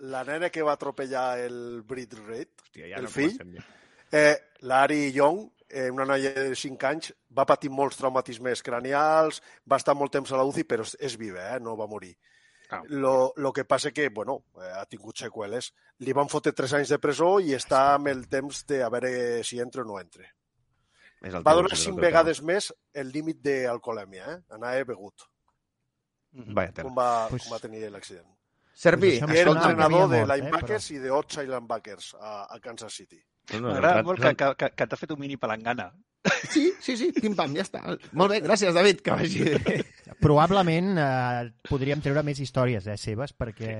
La 0.04 0.24
nena 0.28 0.50
que 0.52 0.64
va 0.66 0.74
atropellar 0.76 1.40
el 1.40 1.82
Brit 1.88 2.14
Reid, 2.26 2.50
ja 2.76 2.98
el 2.98 3.06
no 3.08 3.12
fill, 3.14 3.38
eh, 4.12 4.36
l'Ari 4.68 5.12
Young, 5.16 5.46
eh, 5.70 5.90
una 5.90 6.06
noia 6.06 6.34
de 6.36 6.56
5 6.60 6.88
anys, 6.90 7.14
va 7.32 7.46
patir 7.48 7.72
molts 7.72 7.98
traumatismes 8.02 8.62
cranials, 8.66 9.42
va 9.70 9.80
estar 9.80 9.96
molt 9.96 10.12
temps 10.12 10.32
a 10.32 10.38
la 10.38 10.44
UCI, 10.50 10.66
però 10.68 10.84
és, 11.00 11.16
viva, 11.18 11.54
eh? 11.56 11.60
no 11.64 11.78
va 11.80 11.88
morir. 11.88 12.14
Ah. 12.70 12.82
Lo, 12.90 13.34
lo 13.38 13.52
que 13.54 13.66
passa 13.66 13.92
que, 13.92 14.10
bueno, 14.10 14.46
eh, 14.58 14.72
ha 14.82 14.86
tingut 14.90 15.18
seqüeles. 15.22 15.72
Li 16.00 16.14
van 16.14 16.28
fotre 16.32 16.52
3 16.58 16.74
anys 16.80 16.90
de 16.90 17.00
presó 17.00 17.40
i 17.40 17.54
està 17.54 17.94
amb 17.94 18.10
el 18.10 18.28
temps 18.28 18.64
de 18.68 18.82
a 18.84 18.90
veure 18.90 19.44
si 19.46 19.60
entra 19.60 19.84
o 19.84 19.86
no 19.86 20.00
entra. 20.02 20.26
Va 21.24 21.54
donar 21.56 21.72
és 21.72 21.80
el 21.80 21.86
5 21.86 21.96
teu 21.96 22.04
vegades 22.10 22.42
més 22.44 22.74
el 22.92 23.12
límit 23.14 23.40
d'alcoholèmia, 23.46 24.26
eh? 24.34 24.40
Anava 24.58 24.84
begut, 24.84 25.30
Mhm. 26.34 26.54
Vaya 26.58 26.72
tela. 26.74 26.88
com 26.90 26.96
va, 26.98 27.28
Pues- 27.30 27.44
com 27.44 27.54
va 27.54 27.60
tenir 27.60 27.88
l'accident. 27.92 28.26
Serpi, 28.74 29.20
Pues 29.20 29.22
això 29.22 29.30
Que 29.30 29.42
era 29.42 29.52
entrenador 29.52 30.10
de 30.10 30.24
mort, 30.24 30.32
eh, 30.32 30.38
linebackers 30.38 30.90
i 30.92 30.98
de 31.04 31.12
Outside 31.14 31.46
linebackers 31.48 32.16
a, 32.20 32.34
a 32.50 32.60
Kansas 32.60 32.94
City. 32.94 33.22
No, 33.54 33.60
no, 33.60 33.74
M'agrada 33.74 34.04
molt 34.08 34.22
que, 34.24 34.34
que, 34.56 34.70
que, 34.74 34.88
t'ha 34.88 34.98
fet 34.98 35.12
un 35.14 35.20
mini 35.22 35.38
palangana. 35.38 35.92
Sí, 36.54 36.70
sí, 36.80 36.96
sí, 36.96 37.10
pim-pam, 37.12 37.52
ja 37.58 37.66
està. 37.66 37.82
Molt 38.16 38.32
bé, 38.32 38.40
gràcies, 38.46 38.72
David, 38.76 39.02
que 39.04 39.18
vagi 39.20 39.44
bé. 39.44 39.76
Probablement 40.24 40.94
eh, 40.96 41.52
podríem 41.68 42.02
treure 42.04 42.24
més 42.24 42.40
històries 42.40 42.88
eh, 42.88 42.98
seves, 43.00 43.36
perquè... 43.36 43.74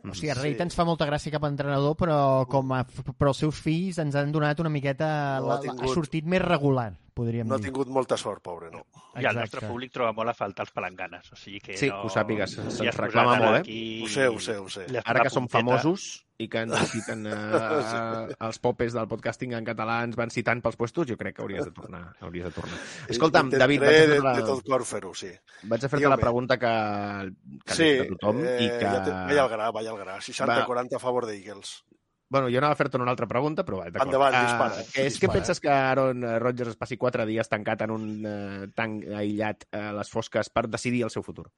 O 0.00 0.14
sigui, 0.14 0.30
a 0.32 0.36
Sí. 0.38 0.54
Ens 0.64 0.76
fa 0.76 0.86
molta 0.88 1.04
gràcia 1.08 1.32
cap 1.32 1.44
a 1.44 1.50
entrenador, 1.52 1.92
però, 2.00 2.46
com 2.48 2.70
a, 2.72 2.84
però 3.12 3.34
els 3.34 3.42
seus 3.42 3.58
fills 3.60 3.98
ens 4.00 4.16
han 4.16 4.32
donat 4.32 4.60
una 4.60 4.72
miqueta... 4.72 5.10
La, 5.44 5.58
ha 5.60 5.90
sortit 5.92 6.28
més 6.28 6.40
regular, 6.44 6.94
podríem 7.20 7.46
No 7.48 7.58
ha 7.58 7.60
dir. 7.60 7.68
tingut 7.68 7.92
molta 7.92 8.16
sort, 8.20 8.40
pobre, 8.42 8.70
no. 8.72 8.86
I 9.20 9.26
el 9.28 9.36
nostre 9.36 9.62
públic 9.68 9.92
troba 9.92 10.14
molt 10.16 10.32
a 10.32 10.34
faltar 10.38 10.64
els 10.66 10.72
palanganes. 10.72 11.28
O 11.34 11.36
sigui 11.36 11.60
que 11.60 11.76
Sí, 11.76 11.92
no... 11.92 12.00
que 12.00 12.08
ho 12.08 12.16
sàpigues, 12.16 12.56
se'ns 12.56 12.80
has 12.88 12.96
reclama 13.04 13.36
molt, 13.36 13.60
eh? 13.60 13.62
aquí- 13.66 14.02
Ho 14.06 14.08
sé, 14.08 14.26
ho 14.32 14.40
sé, 14.40 14.56
ho 14.58 14.68
sé. 14.72 14.86
Ara 15.04 15.24
que 15.28 15.30
som 15.36 15.48
famosos 15.52 16.08
i 16.40 16.46
que 16.48 16.62
ens 16.64 16.72
citen 16.88 17.26
eh, 17.28 18.34
els 18.40 18.58
popes 18.64 18.94
del 18.96 19.06
podcasting 19.10 19.52
en 19.58 19.66
català 19.66 19.98
ens 20.06 20.16
van 20.16 20.30
citant 20.32 20.62
pels 20.64 20.78
puestos, 20.80 21.04
jo 21.10 21.16
crec 21.20 21.36
que 21.36 21.42
hauries 21.44 21.66
de 21.68 21.72
tornar. 21.76 22.02
Hauries 22.24 22.46
de 22.48 22.52
tornar. 22.56 22.78
Escolta'm, 23.12 23.50
David, 23.52 23.84
vaig 23.84 23.90
a 23.90 24.00
de, 24.00 24.06
fer 24.14 24.22
la, 24.24 24.32
de 24.38 24.46
tot 24.48 24.64
cor 24.64 24.86
fer-ho, 24.88 25.12
sí. 25.14 25.28
vaig 25.68 25.84
a 25.84 25.90
fer-te 25.92 26.08
la 26.08 26.16
pregunta 26.22 26.56
que, 26.62 26.72
que 27.66 27.76
Sí, 27.76 27.90
sí, 28.00 28.08
tothom 28.14 28.40
eh, 28.46 28.56
i 28.64 28.70
que... 28.72 28.86
ja 28.88 29.02
te, 29.04 29.12
vaig 29.28 29.42
al 29.44 29.52
gra, 29.52 29.70
vaig 29.76 29.92
al 29.92 30.00
gra. 30.00 30.16
60-40 30.24 30.96
a 30.96 31.02
favor 31.02 31.28
d'Eagles. 31.28 31.74
Bueno, 32.30 32.46
jo 32.46 32.60
anava 32.60 32.76
a 32.76 32.78
fer-te 32.78 32.94
una 32.96 33.10
altra 33.10 33.26
pregunta, 33.26 33.64
però 33.66 33.80
va, 33.80 33.88
d'acord. 33.90 34.06
Endavant, 34.06 34.34
dispara. 34.38 34.76
que 34.86 35.02
és 35.02 35.16
que 35.18 35.26
Dispara. 35.26 35.32
penses 35.34 35.58
que 35.60 35.68
Aaron 35.74 36.22
eh, 36.22 36.38
Rodgers 36.38 36.70
es 36.70 36.76
passi 36.78 36.96
quatre 36.96 37.24
dies 37.26 37.48
tancat 37.50 37.80
en 37.82 37.90
un 37.90 38.04
eh, 38.22 38.68
tanc 38.78 39.02
aïllat 39.18 39.64
a 39.74 39.80
les 39.96 40.12
fosques 40.14 40.48
per 40.54 40.68
decidir 40.70 41.02
el 41.02 41.10
seu 41.10 41.24
futur? 41.26 41.48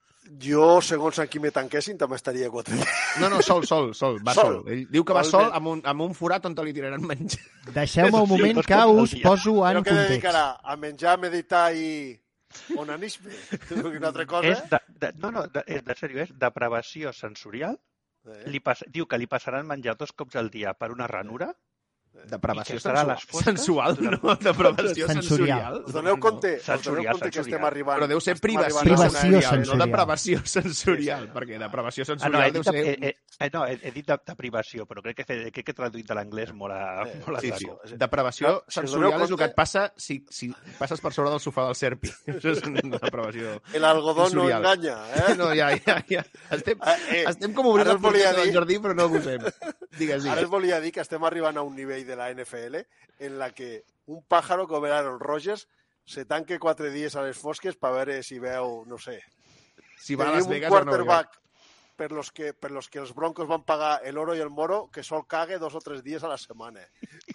Jo, 0.40 0.80
segons 0.80 1.18
en 1.20 1.28
qui 1.28 1.42
me 1.44 1.50
tanquessin, 1.52 1.98
també 2.00 2.16
estaria 2.16 2.48
quatre 2.50 2.78
dies. 2.78 2.88
No, 3.20 3.28
no, 3.28 3.42
sol, 3.44 3.66
sol, 3.68 3.92
sol, 3.94 4.16
va 4.24 4.32
sol. 4.32 4.62
Sol. 4.62 4.72
Ell 4.72 4.86
diu 4.88 5.04
que 5.04 5.12
va 5.12 5.20
Val 5.20 5.30
sol 5.34 5.44
bé. 5.50 5.52
amb 5.60 5.68
un, 5.74 5.84
amb 5.92 6.06
un 6.08 6.16
forat 6.16 6.48
on 6.48 6.56
te 6.56 6.64
li 6.64 6.72
tiraran 6.72 7.04
menjar. 7.04 7.44
Deixeu-me 7.76 8.24
un 8.24 8.28
moment 8.32 8.64
que 8.64 8.82
us 8.96 9.14
poso 9.20 9.58
en 9.68 9.76
Però 9.76 9.84
què 9.84 9.92
context. 9.92 10.08
dedicarà? 10.08 10.46
A 10.64 10.76
menjar, 10.80 11.18
meditar 11.20 11.66
i 11.76 12.16
onanisme? 12.80 13.30
Una 13.92 14.08
altra 14.08 14.24
cosa? 14.26 14.48
És 14.56 14.64
de, 14.72 14.80
de, 15.04 15.12
no, 15.20 15.30
no, 15.36 15.44
de, 15.52 15.62
és 15.68 15.84
de 15.84 15.94
sèrio, 16.00 16.24
és 16.24 16.32
depravació 16.32 17.12
sensorial? 17.12 17.76
Li 18.54 18.60
pas... 18.68 18.82
Diu 18.96 19.08
que 19.12 19.20
li 19.22 19.28
passaran 19.34 19.68
menjar 19.72 19.98
dos 20.04 20.16
cops 20.22 20.40
al 20.44 20.56
dia 20.58 20.78
per 20.82 20.94
una 20.98 21.10
ranura 21.16 21.54
Depravació 22.32 22.76
a 22.78 23.16
sensual, 23.42 23.96
no? 24.00 24.34
Depravació 24.40 25.08
sensorial. 25.08 25.80
Us 25.86 25.92
doneu 25.96 26.18
compte, 26.22 26.52
us 26.60 26.66
doneu 26.66 26.76
Sensorial, 26.78 27.12
compte 27.16 27.30
que 27.30 27.40
estem 27.40 27.44
sensorial. 27.44 27.66
arribant... 27.70 27.98
Però 27.98 28.08
deu 28.08 28.20
ser 28.22 28.34
privació, 28.38 28.78
a- 28.78 29.08
sensorial, 29.08 29.42
no 29.42 29.42
sensorial. 29.56 29.82
depravació 29.88 30.42
sensorial, 30.46 31.24
perquè 31.34 31.58
depravació 31.58 32.04
Ah, 32.04 32.06
no, 32.06 32.14
sensorial 32.14 32.46
he 32.46 32.52
deu 32.52 32.62
ser... 32.62 32.76
eh, 32.76 33.16
eh, 33.40 33.50
no, 33.52 33.64
he, 33.66 33.78
he 33.82 33.90
dit 33.96 34.06
de, 34.06 34.18
de 34.28 34.36
privació, 34.38 34.86
però 34.86 35.02
crec 35.02 35.18
que, 35.22 35.26
he- 35.34 35.50
crec 35.50 35.64
que 35.66 35.74
he 35.74 35.78
traduït 35.80 36.06
de 36.08 36.14
l'anglès 36.14 36.52
molt 36.54 36.76
a, 36.76 37.04
molt 37.26 37.38
a 37.38 37.42
Sí, 37.42 37.50
sí. 37.58 37.68
Depravació 37.98 38.48
No, 38.52 38.62
si 38.68 38.78
sensorial 38.78 39.10
doneu 39.16 39.26
és 39.26 39.34
el 39.34 39.40
que 39.42 39.48
et 39.50 39.56
passa 39.58 39.84
si, 39.96 40.20
si 40.30 40.52
passes 40.78 41.00
per 41.02 41.12
sobre 41.16 41.30
del 41.34 41.42
sofà 41.42 41.66
del 41.66 41.78
Serpi. 41.80 42.12
Això 42.36 42.54
és 42.54 42.62
una 42.68 42.86
depravació 43.02 43.56
El 43.74 43.84
algodó 43.88 44.28
no 44.28 44.46
sensorial. 44.46 44.62
enganya, 44.62 44.96
eh? 45.16 45.34
No, 45.42 45.50
ja, 45.58 45.72
ja, 45.80 45.98
ja. 46.08 46.22
Estem, 46.54 46.78
eh, 47.10 47.24
estem 47.32 47.52
com 47.56 47.66
obrint 47.72 47.90
el 47.96 47.98
portal 48.00 48.36
del 48.38 48.52
jardí, 48.54 48.78
però 48.78 48.94
no 48.94 49.08
ho 49.08 49.14
gosem. 49.16 49.42
Digues, 49.98 50.22
Ara 50.24 50.36
digues. 50.38 50.44
us 50.46 50.50
volia 50.50 50.78
dir 50.80 50.92
que 50.94 51.02
estem 51.04 51.22
arribant 51.28 51.58
a 51.60 51.62
un 51.66 51.74
nivell 51.76 52.01
de 52.04 52.16
la 52.16 52.30
NFL 52.32 52.82
en 53.18 53.38
la 53.38 53.52
que 53.52 53.84
un 54.06 54.22
pájaro 54.24 54.66
com 54.68 54.84
el 54.86 54.92
Aaron 54.92 55.20
Rodgers 55.20 55.68
se 56.04 56.24
tanque 56.26 56.58
quatre 56.58 56.90
dies 56.90 57.14
a 57.14 57.22
les 57.22 57.38
fosques 57.38 57.78
per 57.78 57.92
veure 57.94 58.22
si 58.26 58.40
veu, 58.42 58.82
no 58.90 58.98
sé, 58.98 59.20
Si 60.02 60.16
va 60.16 60.28
a 60.28 60.32
Las 60.32 60.48
Vegas 60.48 60.70
un 60.70 60.78
quarterback 60.78 61.41
per 62.02 62.10
los, 62.10 62.32
que, 62.32 62.52
per 62.52 62.72
los 62.72 62.88
que 62.90 62.98
els 62.98 63.12
Broncos 63.14 63.46
van 63.46 63.62
pagar 63.62 64.00
el 64.02 64.16
oro 64.18 64.34
i 64.34 64.40
el 64.42 64.50
moro 64.50 64.88
que 64.90 65.04
sol 65.06 65.22
cague 65.30 65.60
dos 65.62 65.76
o 65.78 65.80
tres 65.80 66.00
dies 66.02 66.24
a 66.26 66.30
la 66.32 66.38
setmana, 66.40 66.82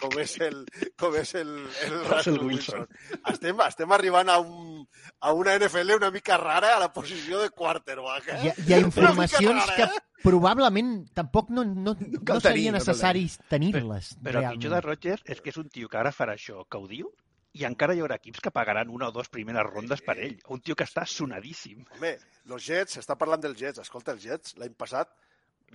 com 0.01 0.11
és 0.19 0.33
el, 0.43 0.65
com 0.99 1.15
és 1.15 1.31
el, 1.39 1.53
el 1.85 1.95
Russell 2.09 2.41
Wilson. 2.43 2.83
Estem, 3.31 3.61
estem 3.63 3.95
arribant 3.95 4.27
a, 4.33 4.41
un, 4.43 4.81
a 5.23 5.31
una 5.31 5.55
NFL 5.55 5.95
una 5.95 6.11
mica 6.11 6.35
rara 6.41 6.73
a 6.75 6.81
la 6.83 6.91
posició 6.91 7.39
de 7.39 7.47
quarterback. 7.55 8.27
Eh? 8.27 8.41
Hi 8.43 8.51
ha, 8.51 8.57
hi 8.65 8.75
ha 8.75 8.81
informacions 8.83 9.71
que 9.71 9.87
rara, 9.87 10.01
eh? 10.01 10.19
probablement 10.25 10.91
tampoc 11.15 11.55
no, 11.55 11.63
no, 11.63 11.95
no, 11.95 12.39
seria 12.43 12.73
no 12.73 12.81
cal 12.81 12.81
necessari 12.81 13.23
tenir-les. 13.47 14.17
Però 14.19 14.41
el 14.41 14.49
realment. 14.49 14.59
pitjor 14.59 14.75
de 14.75 14.83
Rodgers 14.83 15.23
és 15.31 15.39
que 15.45 15.55
és 15.55 15.63
un 15.63 15.71
tio 15.71 15.87
que 15.87 16.01
ara 16.03 16.11
farà 16.11 16.35
això, 16.35 16.65
que 16.67 16.83
ho 16.83 16.91
diu, 16.91 17.07
i 17.53 17.65
encara 17.69 17.95
hi 17.95 18.01
haurà 18.03 18.17
equips 18.21 18.43
que 18.43 18.53
pagaran 18.53 18.91
una 18.93 19.07
o 19.09 19.15
dues 19.15 19.29
primeres 19.33 19.69
rondes 19.69 20.03
per 20.05 20.17
ell. 20.19 20.35
Un 20.53 20.61
tio 20.61 20.75
que 20.75 20.87
està 20.87 21.05
sonadíssim. 21.07 21.85
Home, 21.97 22.13
los 22.51 22.67
Jets, 22.67 22.99
està 23.01 23.17
parlant 23.19 23.41
dels 23.43 23.57
Jets. 23.59 23.81
Escolta, 23.85 24.13
els 24.17 24.25
Jets 24.27 24.57
l'any 24.61 24.75
passat 24.77 25.13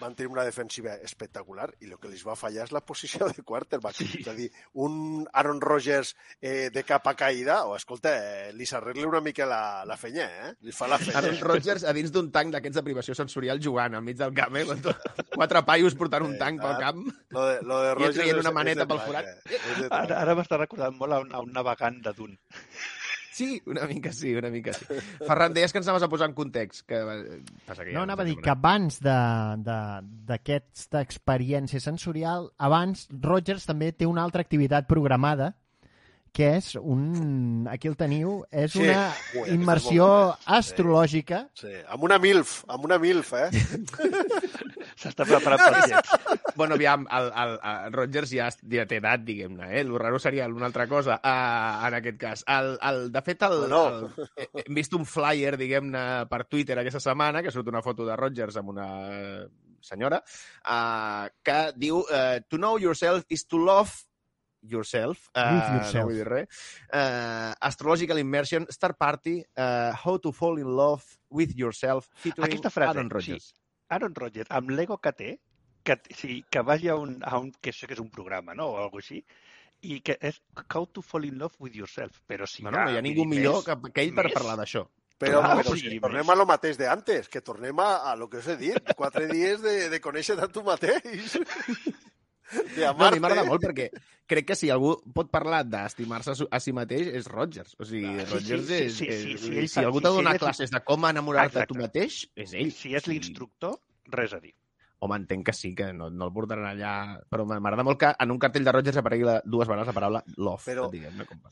van 0.00 0.14
tenir 0.16 0.30
una 0.32 0.44
defensiva 0.44 0.94
espectacular 1.04 1.66
i 1.80 1.86
el 1.90 1.98
que 2.00 2.08
els 2.08 2.22
va 2.26 2.34
fallar 2.38 2.64
és 2.64 2.72
la 2.72 2.80
posició 2.80 3.28
de 3.28 3.42
quarterback. 3.44 3.94
Sí. 3.98 4.20
És 4.22 4.28
a 4.28 4.34
dir, 4.34 4.48
un 4.74 5.26
Aaron 5.32 5.60
Rodgers 5.60 6.14
eh, 6.40 6.70
de 6.72 6.82
capa 6.84 7.12
caïda, 7.14 7.64
o 7.68 7.76
escolta, 7.76 8.12
eh, 8.16 8.52
li 8.56 8.66
s'arregla 8.66 9.06
una 9.08 9.20
mica 9.20 9.46
la, 9.46 9.84
la 9.84 9.96
fenya, 10.00 10.26
eh? 10.48 10.52
Li 10.62 10.72
fa 10.72 10.88
la 10.88 10.98
fenya. 10.98 11.18
Aaron 11.20 11.38
Rodgers 11.40 11.84
a 11.84 11.92
dins 11.92 12.10
d'un 12.14 12.30
tanc 12.32 12.52
d'aquests 12.56 12.80
de 12.80 12.84
privació 12.86 13.14
sensorial 13.18 13.60
jugant 13.62 13.94
al 13.94 14.02
mig 14.06 14.16
del 14.16 14.32
camp, 14.34 14.56
eh? 14.56 14.66
Quatre 15.34 15.62
paios 15.68 15.94
portant 15.94 16.24
un 16.26 16.38
tanc 16.40 16.60
pel 16.62 16.78
camp 16.80 17.04
Lo 17.30 17.46
de, 17.48 17.60
lo 17.62 17.82
de 17.82 17.90
i 17.90 17.94
Rodgers 17.94 18.16
traient 18.16 18.36
és- 18.38 18.44
una 18.46 18.52
maneta 18.56 18.86
pel 18.88 19.00
forat. 19.06 19.28
eh? 19.46 19.88
Ara, 19.90 20.20
ara 20.24 20.34
m'està 20.38 20.58
recordant 20.58 20.96
molt 20.98 21.12
a 21.12 21.20
un, 21.26 21.32
a 21.34 21.40
un 21.44 21.52
navegant 21.52 22.00
de 22.02 22.12
Dun. 22.16 22.38
Sí, 23.32 23.62
una 23.66 23.86
mica 23.88 24.12
sí, 24.12 24.34
una 24.36 24.50
mica 24.52 24.74
sí. 24.76 24.84
Ferran, 25.24 25.54
deies 25.56 25.72
que 25.72 25.78
ens 25.80 25.88
anaves 25.88 26.04
a 26.04 26.08
posar 26.12 26.28
en 26.28 26.34
context. 26.36 26.84
Que... 26.86 26.98
eh, 27.00 27.40
Passa 27.64 27.84
que 27.84 27.92
ja 27.92 27.96
No, 27.96 28.02
anava 28.04 28.26
a 28.26 28.28
dir 28.28 28.36
que 28.44 28.50
abans 28.52 28.98
d'aquesta 29.00 31.00
experiència 31.00 31.80
sensorial, 31.80 32.50
abans 32.58 33.06
Rogers 33.10 33.64
també 33.68 33.92
té 33.96 34.04
una 34.06 34.22
altra 34.26 34.42
activitat 34.44 34.86
programada, 34.90 35.54
que 36.32 36.46
és 36.56 36.70
un... 36.80 37.66
Aquí 37.68 37.90
el 37.90 37.96
teniu, 38.00 38.38
és 38.50 38.72
Sí. 38.72 38.86
una 38.86 39.10
Ui, 39.40 39.50
immersió 39.52 40.06
bona. 40.06 40.36
Sí. 40.40 40.52
astrològica. 40.58 41.40
Sí, 41.60 41.72
amb 41.92 42.04
una 42.08 42.16
MILF, 42.18 42.62
amb 42.72 42.86
una 42.88 42.96
MILF, 42.98 43.32
eh? 43.36 43.50
S'està 45.02 45.24
preparant 45.26 45.60
per 45.62 45.82
Jets. 45.90 46.12
Bueno, 46.56 46.76
aviam, 46.76 47.04
el, 47.10 47.28
el, 47.42 47.52
el 47.70 47.92
Rodgers 47.96 48.30
ja, 48.32 48.48
ja 48.74 48.84
té 48.88 48.98
edat, 49.00 49.22
diguem-ne, 49.26 49.70
eh? 49.72 49.80
El 49.82 49.92
raro 49.98 50.18
seria 50.22 50.46
una 50.48 50.68
altra 50.68 50.86
cosa, 50.88 51.16
uh, 51.18 51.86
en 51.88 51.96
aquest 51.98 52.18
cas. 52.20 52.44
El, 52.48 52.74
el, 52.90 53.02
de 53.12 53.22
fet, 53.24 53.42
el, 53.48 53.58
No, 53.72 53.82
el, 53.88 54.30
hem 54.64 54.76
vist 54.78 54.94
un 54.98 55.04
flyer, 55.08 55.56
diguem-ne, 55.60 56.04
per 56.30 56.44
Twitter 56.46 56.78
aquesta 56.80 57.00
setmana, 57.02 57.42
que 57.42 57.52
surt 57.54 57.68
una 57.72 57.82
foto 57.84 58.06
de 58.08 58.16
Rodgers 58.20 58.56
amb 58.60 58.72
una 58.74 58.88
senyora, 59.82 60.20
uh, 60.68 61.26
que 61.42 61.58
diu 61.76 62.02
uh, 62.04 62.38
To 62.48 62.56
know 62.60 62.78
yourself 62.78 63.24
is 63.28 63.46
to 63.48 63.58
love 63.58 63.90
yourself, 64.62 65.28
uh, 65.34 65.40
Love 65.40 65.74
yourself. 65.76 65.94
no 65.94 66.04
vull 66.06 66.16
dir 66.20 66.26
res, 66.28 66.48
uh, 66.92 67.52
Astrological 67.60 68.18
Immersion, 68.18 68.66
Star 68.70 68.94
Party, 68.96 69.40
uh, 69.56 69.92
How 70.04 70.18
to 70.18 70.32
Fall 70.32 70.58
in 70.58 70.66
Love 70.76 71.02
with 71.30 71.52
Yourself, 71.56 72.08
featuring 72.14 72.50
Aquesta 72.50 72.70
frase, 72.70 72.96
Aaron 72.98 73.10
Rodgers. 73.10 73.48
sí, 73.52 73.60
Aaron 73.90 74.14
Rodgers, 74.14 74.50
amb 74.50 74.70
l'ego 74.70 74.98
que 74.98 75.12
té, 75.12 75.30
que, 75.82 75.98
sí, 76.16 76.44
que 76.48 76.60
vagi 76.62 76.88
a 76.88 76.94
un, 76.96 77.18
a 77.26 77.38
un 77.38 77.50
que 77.60 77.70
això 77.74 77.86
que 77.90 77.94
és 77.94 78.00
un 78.00 78.10
programa, 78.10 78.54
no?, 78.54 78.68
o 78.72 78.78
alguna 78.78 79.02
així, 79.02 79.24
i 79.82 80.00
que 80.00 80.16
és 80.22 80.40
How 80.72 80.86
to 80.86 81.02
fall 81.02 81.24
in 81.26 81.38
love 81.40 81.56
with 81.58 81.74
yourself, 81.74 82.20
però 82.26 82.46
si 82.46 82.62
Bueno, 82.62 82.84
no 82.84 82.90
hi 82.92 82.96
ha 82.96 83.02
ningú 83.02 83.24
millor 83.26 83.56
més- 83.60 83.64
que, 83.66 83.92
que 83.92 84.02
ell 84.06 84.14
per 84.14 84.28
més. 84.30 84.34
parlar 84.38 84.56
d'això. 84.60 84.86
Però, 85.22 85.38
Clar, 85.38 85.56
però 85.62 85.74
si 85.78 86.00
tornem 86.02 86.24
més. 86.24 86.30
a 86.30 86.34
lo 86.34 86.46
mateix 86.46 86.78
de 86.78 86.86
antes, 86.90 87.28
que 87.28 87.40
tornem 87.42 87.78
a, 87.78 88.10
a 88.10 88.16
lo 88.16 88.28
que 88.30 88.38
us 88.38 88.46
he 88.48 88.56
dit, 88.56 88.94
quatre 88.98 89.28
dies 89.28 89.60
de, 89.62 89.88
de 89.90 90.00
conèixer-te 90.02 90.42
a 90.42 90.48
tu 90.50 90.62
mateix. 90.66 91.36
De 92.52 92.86
No, 92.86 93.06
a 93.06 93.10
mi 93.12 93.20
m'agrada 93.22 93.44
molt 93.48 93.62
perquè 93.64 93.88
crec 94.28 94.48
que 94.52 94.56
si 94.58 94.70
algú 94.72 94.94
pot 95.14 95.30
parlar 95.32 95.62
d'estimar-se 95.68 96.34
a 96.34 96.48
a 96.50 96.60
si 96.60 96.72
mateix 96.76 97.08
és 97.20 97.28
Rodgers. 97.30 97.76
O 97.78 97.86
sigui, 97.88 98.12
sí, 98.18 98.26
Rodgers 98.32 98.66
sí, 98.66 98.80
és... 98.80 98.96
sí, 98.96 99.06
és, 99.08 99.22
sí, 99.22 99.36
sí, 99.38 99.68
si, 99.68 99.84
algú 99.84 100.00
sí, 100.00 100.06
t'ha 100.06 100.12
sí, 100.12 100.20
donat 100.20 100.42
classes 100.42 100.72
de 100.72 100.82
com 100.84 101.06
enamorar-te 101.08 101.62
a 101.62 101.68
tu 101.68 101.78
mateix, 101.78 102.24
és 102.36 102.52
ell. 102.58 102.74
Si 102.76 102.94
és 102.98 103.08
l'instructor, 103.10 103.78
res 104.12 104.36
a 104.36 104.40
dir. 104.42 104.54
Home, 105.02 105.16
entenc 105.18 105.48
que 105.48 105.52
sí, 105.56 105.72
que 105.74 105.88
no, 105.92 106.12
no 106.14 106.28
el 106.28 106.34
portaran 106.34 106.68
allà... 106.68 106.92
Però 107.26 107.42
m'agrada 107.48 107.82
molt 107.82 107.98
que 107.98 108.12
en 108.22 108.30
un 108.30 108.38
cartell 108.38 108.68
de 108.68 108.74
Rodgers 108.76 109.00
aparegui 109.00 109.26
la, 109.26 109.40
dues 109.42 109.66
vegades 109.66 109.90
la 109.90 109.94
paraula 109.96 110.20
love, 110.36 110.62
Però-. 110.68 110.86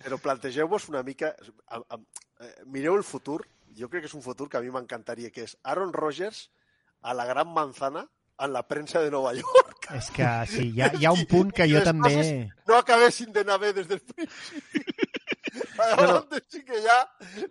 Però 0.04 0.20
plantegeu-vos 0.22 0.86
una 0.92 1.02
mica... 1.02 1.32
A, 1.66 1.80
a, 1.82 1.98
eh, 2.46 2.52
mireu 2.70 2.94
el 2.94 3.02
futur. 3.02 3.40
Jo 3.74 3.90
crec 3.90 4.04
que 4.04 4.10
és 4.12 4.14
un 4.14 4.22
futur 4.22 4.46
que 4.52 4.60
a 4.60 4.62
mi 4.62 4.70
m'encantaria, 4.70 5.32
que 5.34 5.48
és 5.48 5.56
Aaron 5.64 5.90
Rodgers 5.96 6.44
a 7.02 7.16
la 7.18 7.26
gran 7.26 7.50
manzana 7.50 8.06
en 8.38 8.52
la 8.54 8.62
premsa 8.68 9.02
de 9.02 9.10
Nova 9.10 9.34
York. 9.34 9.79
És 9.96 10.10
que 10.14 10.26
sí, 10.50 10.70
hi 10.74 10.82
ha, 10.84 10.90
hi 10.98 11.06
ha 11.06 11.12
un 11.14 11.24
punt 11.30 11.50
que 11.54 11.66
I 11.66 11.74
jo 11.74 11.84
també... 11.86 12.14
no 12.68 12.78
acabessin 12.78 13.32
d'anar 13.34 13.58
bé 13.62 13.72
des 13.76 13.88
del 13.90 14.00
principi. 14.00 14.84
On 15.80 16.20
sí 16.52 16.60
que 16.66 16.78
ja 16.84 16.96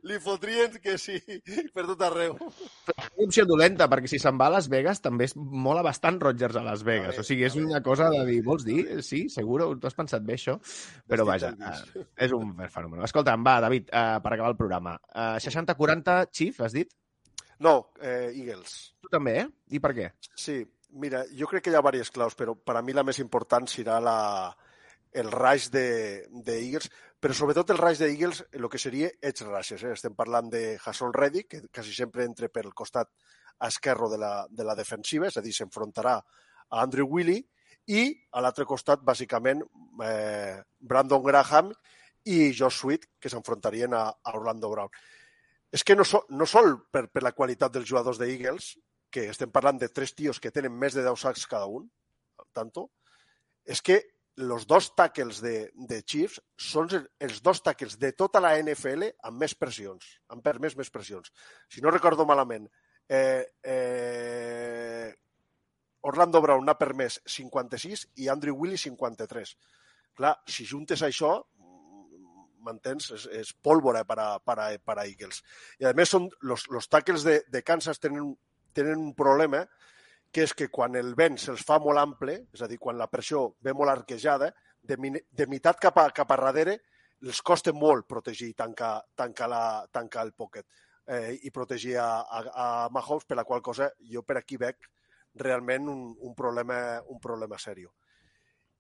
li 0.08 0.20
fotrien 0.24 0.78
que 0.84 0.96
sí 1.02 1.18
per 1.76 1.84
tot 1.88 2.04
arreu. 2.08 2.38
Una 2.40 3.26
opció 3.26 3.44
dolenta, 3.50 3.90
perquè 3.92 4.12
si 4.12 4.20
se'n 4.22 4.40
va 4.40 4.48
a 4.48 4.54
Las 4.56 4.70
Vegas 4.72 5.02
també 5.04 5.28
és 5.28 5.36
mola 5.36 5.84
bastant 5.86 6.20
Rodgers 6.22 6.56
a 6.60 6.64
Las 6.64 6.86
Vegas. 6.88 7.20
O 7.20 7.26
sigui, 7.28 7.44
és 7.50 7.58
una 7.60 7.82
cosa 7.86 8.10
de 8.14 8.24
dir, 8.30 8.40
vols 8.46 8.64
dir? 8.68 9.02
Sí, 9.06 9.26
seguro, 9.34 9.72
tu 9.80 9.90
has 9.90 9.98
pensat 9.98 10.24
bé 10.26 10.38
això? 10.40 10.56
Però 11.10 11.28
vaja, 11.28 11.52
eh, 11.52 12.06
és 12.28 12.36
un 12.36 12.56
fenomen. 12.70 13.04
Escolta'm, 13.08 13.44
va, 13.46 13.60
David, 13.68 13.92
eh, 13.92 14.08
per 14.24 14.34
acabar 14.34 14.54
el 14.54 14.60
programa. 14.60 14.96
Eh, 15.12 15.36
60-40, 15.44 16.22
Chief, 16.32 16.64
has 16.64 16.78
dit? 16.78 16.96
No, 17.60 17.92
eh, 18.00 18.32
Eagles. 18.32 18.94
Tu 19.04 19.12
també, 19.12 19.40
eh? 19.42 19.48
I 19.76 19.84
per 19.84 19.92
què? 19.98 20.12
Sí, 20.32 20.62
mira, 20.92 21.24
jo 21.36 21.48
crec 21.48 21.66
que 21.66 21.72
hi 21.72 21.78
ha 21.78 21.84
diverses 21.84 22.12
claus, 22.16 22.36
però 22.36 22.56
per 22.56 22.78
a 22.78 22.82
mi 22.82 22.96
la 22.96 23.04
més 23.04 23.20
important 23.20 23.68
serà 23.70 24.00
la, 24.04 24.18
el 25.12 25.32
rush 25.32 25.70
de, 25.74 26.26
de 26.30 26.58
Eagles, 26.60 26.90
però 27.20 27.36
sobretot 27.36 27.74
el 27.74 27.82
rush 27.82 28.00
de 28.00 28.10
Eagles, 28.12 28.44
el 28.52 28.70
que 28.70 28.82
seria 28.82 29.10
edge 29.22 29.46
rushes. 29.46 29.84
Eh? 29.84 29.94
Estem 29.98 30.16
parlant 30.16 30.50
de 30.50 30.64
Hassan 30.80 31.14
Reddick, 31.14 31.50
que 31.50 31.62
quasi 31.74 31.94
sempre 31.94 32.26
entra 32.26 32.50
per 32.50 32.66
el 32.66 32.74
costat 32.74 33.12
esquerro 33.68 34.10
de 34.10 34.18
la, 34.18 34.34
de 34.50 34.64
la 34.64 34.76
defensiva, 34.76 35.28
és 35.28 35.38
a 35.38 35.44
dir, 35.44 35.54
s'enfrontarà 35.56 36.16
a 36.20 36.84
Andrew 36.84 37.10
Willy, 37.12 37.42
i 37.90 38.04
a 38.32 38.42
l'altre 38.44 38.68
costat, 38.70 39.02
bàsicament, 39.02 39.64
eh, 40.06 40.60
Brandon 40.80 41.24
Graham 41.26 41.72
i 42.30 42.52
Josh 42.54 42.84
Sweet, 42.84 43.08
que 43.20 43.32
s'enfrontarien 43.32 43.96
a, 43.98 44.06
a 44.14 44.36
Orlando 44.38 44.70
Brown. 44.70 44.94
És 45.74 45.84
que 45.84 45.96
no, 45.98 46.06
so, 46.06 46.24
no 46.30 46.46
sol 46.50 46.76
per, 46.94 47.08
per 47.10 47.24
la 47.26 47.34
qualitat 47.34 47.74
dels 47.74 47.90
jugadors 47.90 48.22
de 48.22 48.30
Eagles, 48.30 48.76
que 49.12 49.28
estem 49.32 49.52
parlant 49.52 49.80
de 49.82 49.90
tres 49.90 50.14
tios 50.16 50.40
que 50.40 50.52
tenen 50.54 50.76
més 50.76 50.96
de 50.98 51.04
10 51.06 51.20
sacs 51.20 51.46
cada 51.50 51.68
un, 51.68 51.90
tanto, 52.54 52.90
és 53.66 53.82
que 53.86 54.00
els 54.40 54.66
dos 54.68 54.90
tackles 54.96 55.42
de, 55.44 55.56
de 55.90 56.00
Chiefs 56.08 56.40
són 56.56 56.88
els 56.96 57.42
dos 57.44 57.60
tackles 57.62 57.98
de 58.00 58.14
tota 58.16 58.40
la 58.40 58.54
NFL 58.62 59.10
amb 59.28 59.44
més 59.44 59.56
pressions, 59.56 60.06
han 60.32 60.44
permès 60.46 60.78
més 60.80 60.92
pressions. 60.94 61.34
Si 61.68 61.84
no 61.84 61.92
recordo 61.92 62.26
malament, 62.26 62.70
eh, 63.10 63.44
eh, 63.64 65.10
Orlando 66.08 66.42
Brown 66.42 66.64
n'ha 66.66 66.78
permès 66.80 67.20
56 67.28 68.08
i 68.24 68.30
Andrew 68.32 68.56
Willy 68.56 68.78
53. 68.80 69.56
Clar, 70.16 70.36
si 70.48 70.66
juntes 70.66 71.04
això, 71.04 71.34
m'entens? 72.64 73.10
És, 73.16 73.26
és 73.42 73.52
pólvora 73.64 74.06
per 74.08 74.20
a, 74.20 74.30
per, 74.44 74.58
a, 74.60 74.70
per 74.84 74.98
a 75.00 75.06
Eagles. 75.08 75.42
I 75.80 75.90
a 75.90 75.94
més, 75.98 76.12
són, 76.12 76.30
los, 76.48 76.68
los 76.72 76.88
tackles 76.92 77.26
de, 77.28 77.40
de 77.52 77.64
Kansas 77.66 78.00
tenen, 78.00 78.32
tenen 78.74 79.00
un 79.00 79.14
problema 79.18 79.64
que 80.32 80.44
és 80.46 80.54
que 80.54 80.70
quan 80.70 80.96
el 80.96 81.16
vent 81.18 81.40
se'ls 81.42 81.64
fa 81.66 81.80
molt 81.82 82.02
ample, 82.02 82.36
és 82.54 82.62
a 82.62 82.68
dir, 82.70 82.78
quan 82.78 82.98
la 82.98 83.10
pressió 83.10 83.56
ve 83.66 83.74
molt 83.74 83.92
arquejada, 83.92 84.52
de, 84.82 84.96
de 84.96 85.48
meitat 85.50 85.80
cap 85.82 85.98
a, 85.98 86.10
cap 86.16 86.32
a 86.32 86.38
darrere, 86.38 86.78
els 87.26 87.42
costa 87.42 87.74
molt 87.76 88.08
protegir 88.08 88.52
i 88.52 88.58
tancar, 88.58 88.94
tancar, 89.18 89.50
la, 89.52 89.64
tancar 89.92 90.24
el 90.28 90.34
pocket 90.38 90.66
eh, 91.10 91.34
i 91.44 91.52
protegir 91.52 91.98
a, 92.00 92.22
a, 92.22 92.44
a 92.54 92.68
Mahomes, 92.94 93.26
per 93.26 93.40
la 93.40 93.44
qual 93.44 93.64
cosa 93.66 93.90
jo 94.14 94.24
per 94.24 94.38
aquí 94.40 94.60
veig 94.62 94.88
realment 95.40 95.90
un, 95.90 96.06
un 96.26 96.36
problema, 96.36 97.02
un 97.10 97.20
problema 97.20 97.60
seriós. 97.60 97.94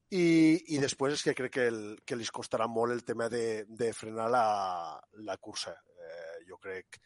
I, 0.09 0.25
I 0.73 0.79
després 0.81 1.13
és 1.17 1.23
que 1.25 1.35
crec 1.37 1.53
que, 1.53 1.67
el, 1.69 1.81
que 2.05 2.17
li 2.17 2.25
costarà 2.33 2.65
molt 2.69 2.95
el 2.95 3.03
tema 3.05 3.27
de, 3.29 3.65
de 3.67 3.91
frenar 3.93 4.29
la, 4.33 4.45
la 5.25 5.37
cursa. 5.37 5.75
Eh, 5.99 6.45
jo 6.49 6.57
crec 6.57 6.97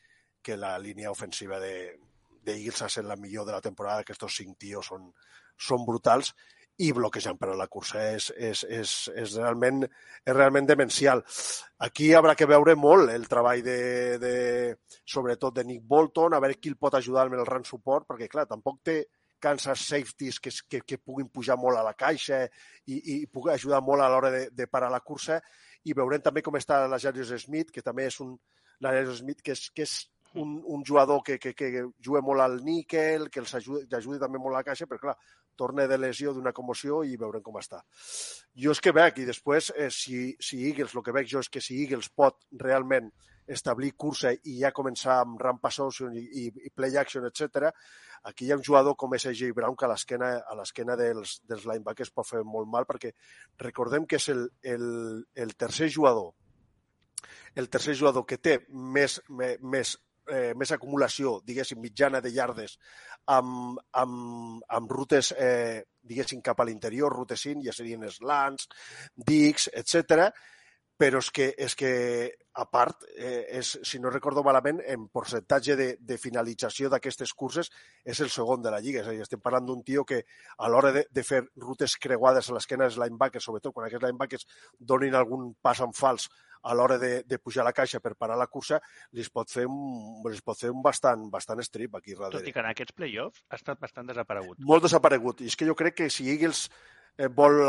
que 0.43 0.55
la 0.55 0.77
línia 0.80 1.11
ofensiva 1.11 1.60
de, 1.60 1.97
de 2.45 2.57
Eagles 2.57 2.81
ha 2.83 2.89
estat 2.91 3.07
la 3.07 3.19
millor 3.19 3.47
de 3.47 3.55
la 3.55 3.61
temporada, 3.61 4.03
que 4.03 4.13
estos 4.15 4.35
cinc 4.39 4.57
tios 4.59 4.91
són, 4.91 5.09
són 5.57 5.85
brutals 5.87 6.33
i 6.81 6.89
bloquejant 6.91 7.37
per 7.37 7.51
a 7.53 7.57
la 7.57 7.67
cursa 7.69 8.01
és, 8.15 8.31
és, 8.33 8.63
és, 8.65 8.93
és, 9.13 9.35
realment, 9.37 9.83
és 9.85 10.33
realment 10.33 10.65
demencial. 10.65 11.21
Aquí 11.85 12.09
haurà 12.17 12.33
que 12.35 12.49
veure 12.49 12.73
molt 12.75 13.11
el 13.13 13.27
treball 13.29 13.61
de, 13.65 13.81
de 14.21 14.35
sobretot 15.05 15.53
de 15.59 15.67
Nick 15.67 15.83
Bolton, 15.85 16.33
a 16.33 16.41
veure 16.41 16.57
qui 16.57 16.73
el 16.73 16.79
pot 16.81 16.97
ajudar 16.97 17.27
amb 17.27 17.37
el 17.37 17.45
run 17.45 17.67
support, 17.67 18.07
perquè 18.09 18.29
clar, 18.31 18.47
tampoc 18.49 18.81
té 18.89 19.03
Kansas 19.43 19.83
safeties 19.85 20.39
que, 20.39 20.53
que, 20.71 20.79
que 20.87 20.97
puguin 20.97 21.27
pujar 21.27 21.57
molt 21.59 21.77
a 21.77 21.83
la 21.83 21.93
caixa 21.99 22.45
i, 22.87 22.95
i 22.95 23.15
pugui 23.27 23.51
ajudar 23.51 23.81
molt 23.83 24.01
a 24.01 24.07
l'hora 24.09 24.31
de, 24.31 24.45
de 24.55 24.67
parar 24.71 24.89
la 24.89 25.03
cursa 25.03 25.41
i 25.83 25.93
veurem 25.93 26.23
també 26.23 26.41
com 26.41 26.55
està 26.55 26.79
la 26.87 26.99
Jarius 27.01 27.33
Smith, 27.43 27.73
que 27.75 27.83
també 27.83 28.07
és 28.07 28.21
un, 28.23 28.37
la 28.79 28.93
Smith, 29.17 29.43
que 29.43 29.51
és, 29.51 29.67
que 29.75 29.83
és 29.83 29.97
un, 30.34 30.61
un 30.65 30.84
jugador 30.85 31.22
que, 31.23 31.38
que, 31.39 31.53
que 31.53 31.85
juga 32.03 32.22
molt 32.22 32.41
al 32.41 32.60
níquel, 32.65 33.30
que 33.30 33.41
els 33.43 33.53
ajudi, 33.60 33.85
ajudi 33.95 34.19
també 34.22 34.41
molt 34.41 34.55
a 34.55 34.61
la 34.61 34.68
caixa, 34.68 34.88
però 34.89 35.01
clar, 35.01 35.18
torna 35.55 35.85
de 35.88 35.97
lesió 35.97 36.34
d'una 36.34 36.53
commoció 36.53 37.03
i 37.05 37.18
veurem 37.19 37.43
com 37.45 37.60
està. 37.61 37.84
Jo 38.57 38.73
és 38.73 38.81
que 38.81 38.93
veig, 38.95 39.22
i 39.22 39.27
després, 39.30 39.72
eh, 39.77 39.89
si, 39.93 40.31
si 40.41 40.64
Eagles, 40.69 40.95
el 40.95 41.05
que 41.05 41.14
veig 41.15 41.30
jo 41.30 41.43
és 41.43 41.49
que 41.49 41.61
si 41.61 41.81
Eagles 41.84 42.10
pot 42.10 42.41
realment 42.61 43.11
establir 43.47 43.91
cursa 43.99 44.31
i 44.34 44.60
ja 44.61 44.72
començar 44.72 45.19
amb 45.22 45.41
ramp 45.41 45.60
association 45.68 46.15
i, 46.18 46.23
i, 46.23 46.45
i 46.47 46.72
play 46.72 46.95
action, 46.97 47.26
etc. 47.27 47.73
Aquí 48.30 48.47
hi 48.47 48.53
ha 48.53 48.57
un 48.57 48.64
jugador 48.64 48.95
com 48.95 49.14
és 49.18 49.26
AJ 49.27 49.51
Brown 49.55 49.76
que 49.76 49.85
a 49.85 49.91
l'esquena 49.91 50.30
a 50.47 50.55
l'esquena 50.55 50.95
dels, 50.99 51.41
dels 51.49 51.65
linebackers 51.68 52.14
pot 52.15 52.30
fer 52.30 52.43
molt 52.47 52.69
mal 52.72 52.88
perquè 52.88 53.11
recordem 53.60 54.07
que 54.07 54.15
és 54.22 54.30
el, 54.31 54.47
el, 54.64 54.88
el 55.35 55.55
tercer 55.60 55.89
jugador 55.91 56.31
el 57.55 57.69
tercer 57.69 57.95
jugador 57.99 58.26
que 58.26 58.39
té 58.39 58.57
més, 58.69 59.19
més 59.30 59.97
eh, 60.31 60.53
més 60.55 60.71
acumulació, 60.71 61.39
diguéssim, 61.45 61.81
mitjana 61.81 62.21
de 62.21 62.31
llardes 62.31 62.77
amb, 63.25 63.79
amb, 63.91 64.63
amb 64.67 64.91
rutes, 64.91 65.33
eh, 65.37 65.83
diguéssim, 66.01 66.41
cap 66.41 66.59
a 66.59 66.67
l'interior, 66.67 67.13
rutes 67.13 67.41
5, 67.47 67.63
ja 67.65 67.75
serien 67.75 68.03
slants, 68.11 68.67
dics, 69.15 69.69
etc. 69.73 70.29
Però 70.99 71.19
és 71.19 71.29
que, 71.33 71.47
és 71.57 71.73
que 71.75 71.93
a 72.53 72.67
part, 72.69 73.07
eh, 73.17 73.47
és, 73.57 73.71
si 73.83 73.99
no 73.99 74.11
recordo 74.13 74.43
malament, 74.45 74.79
en 74.85 75.07
percentatge 75.09 75.75
de, 75.75 75.87
de 75.99 76.17
finalització 76.21 76.91
d'aquestes 76.91 77.33
curses 77.33 77.71
és 78.05 78.21
el 78.21 78.29
segon 78.29 78.61
de 78.61 78.71
la 78.71 78.79
Lliga. 78.79 79.01
És 79.01 79.09
a 79.09 79.15
dir, 79.15 79.23
estem 79.25 79.41
parlant 79.41 79.65
d'un 79.65 79.81
tio 79.83 80.05
que 80.05 80.21
a 80.57 80.69
l'hora 80.69 80.93
de, 80.93 81.07
de 81.09 81.23
fer 81.25 81.41
rutes 81.57 81.97
creuades 81.97 82.49
a 82.49 82.55
l'esquena 82.55 82.85
dels 82.85 82.99
linebackers, 83.01 83.49
sobretot 83.49 83.73
quan 83.73 83.87
aquests 83.87 84.05
linebackers 84.05 84.47
donin 84.79 85.17
algun 85.17 85.53
pas 85.61 85.81
en 85.81 85.95
fals 85.97 86.29
a 86.64 86.76
l'hora 86.77 86.98
de, 87.02 87.11
de 87.27 87.40
pujar 87.40 87.64
a 87.64 87.68
la 87.69 87.76
caixa 87.76 87.99
per 88.03 88.15
parar 88.15 88.38
la 88.40 88.48
cursa, 88.48 88.80
li 89.11 89.26
pot 89.34 89.52
fer 89.52 89.68
un, 89.69 90.23
li 90.30 90.41
pot 90.45 90.60
fer 90.60 90.72
un 90.73 90.81
bastant, 90.85 91.27
bastant 91.34 91.61
strip 91.65 91.99
aquí 91.99 92.15
darrere. 92.15 92.40
Tot 92.40 92.49
i 92.49 92.56
que 92.56 92.64
en 92.64 92.72
aquests 92.72 92.95
play-offs 92.98 93.44
ha 93.49 93.60
estat 93.60 93.81
bastant 93.84 94.10
desaparegut. 94.10 94.60
Molt 94.64 94.88
desaparegut. 94.88 95.44
I 95.44 95.52
és 95.52 95.60
que 95.60 95.68
jo 95.69 95.76
crec 95.80 95.99
que 96.02 96.10
si 96.14 96.30
Eagles 96.31 96.68
eh, 97.18 97.27
vol, 97.27 97.61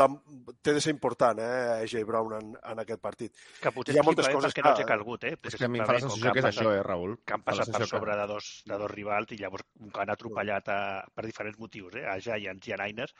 té 0.61 0.73
de 0.73 0.81
ser 0.81 0.93
important, 0.93 1.39
eh, 1.39 1.83
AJ 1.83 2.03
Brown 2.07 2.33
en, 2.37 2.51
en 2.71 2.81
aquest 2.81 3.01
partit. 3.01 3.33
Que 3.61 3.71
potser 3.75 3.95
hi 3.95 4.01
ha 4.01 4.05
moltes 4.05 4.29
coses 4.33 4.55
que 4.55 4.63
no 4.65 4.71
els 4.73 4.81
ha 4.83 4.87
calgut, 4.89 5.27
eh? 5.29 5.35
és 5.37 5.57
que 5.59 5.67
a 5.67 5.71
mi 5.71 5.81
em 5.81 5.87
fa 5.87 5.97
la 5.97 6.03
sensació 6.03 6.33
que 6.33 6.41
és 6.41 6.49
això, 6.49 6.71
eh, 6.73 6.81
Raül? 6.85 7.17
Que 7.25 7.37
han 7.37 7.43
passat 7.45 7.71
per 7.75 7.89
sobre 7.89 8.17
de 8.17 8.27
dos, 8.31 8.49
de 8.65 8.79
dos 8.81 8.91
rivals 8.91 9.35
i 9.35 9.39
llavors 9.41 9.67
que 9.85 10.03
han 10.03 10.13
atropellat 10.13 10.71
a, 10.73 10.79
per 11.13 11.27
diferents 11.27 11.59
motius, 11.61 11.99
eh? 12.01 12.07
A 12.09 12.17
Giants 12.23 12.71
i 12.71 12.75
a 12.75 12.79
Niners, 12.81 13.15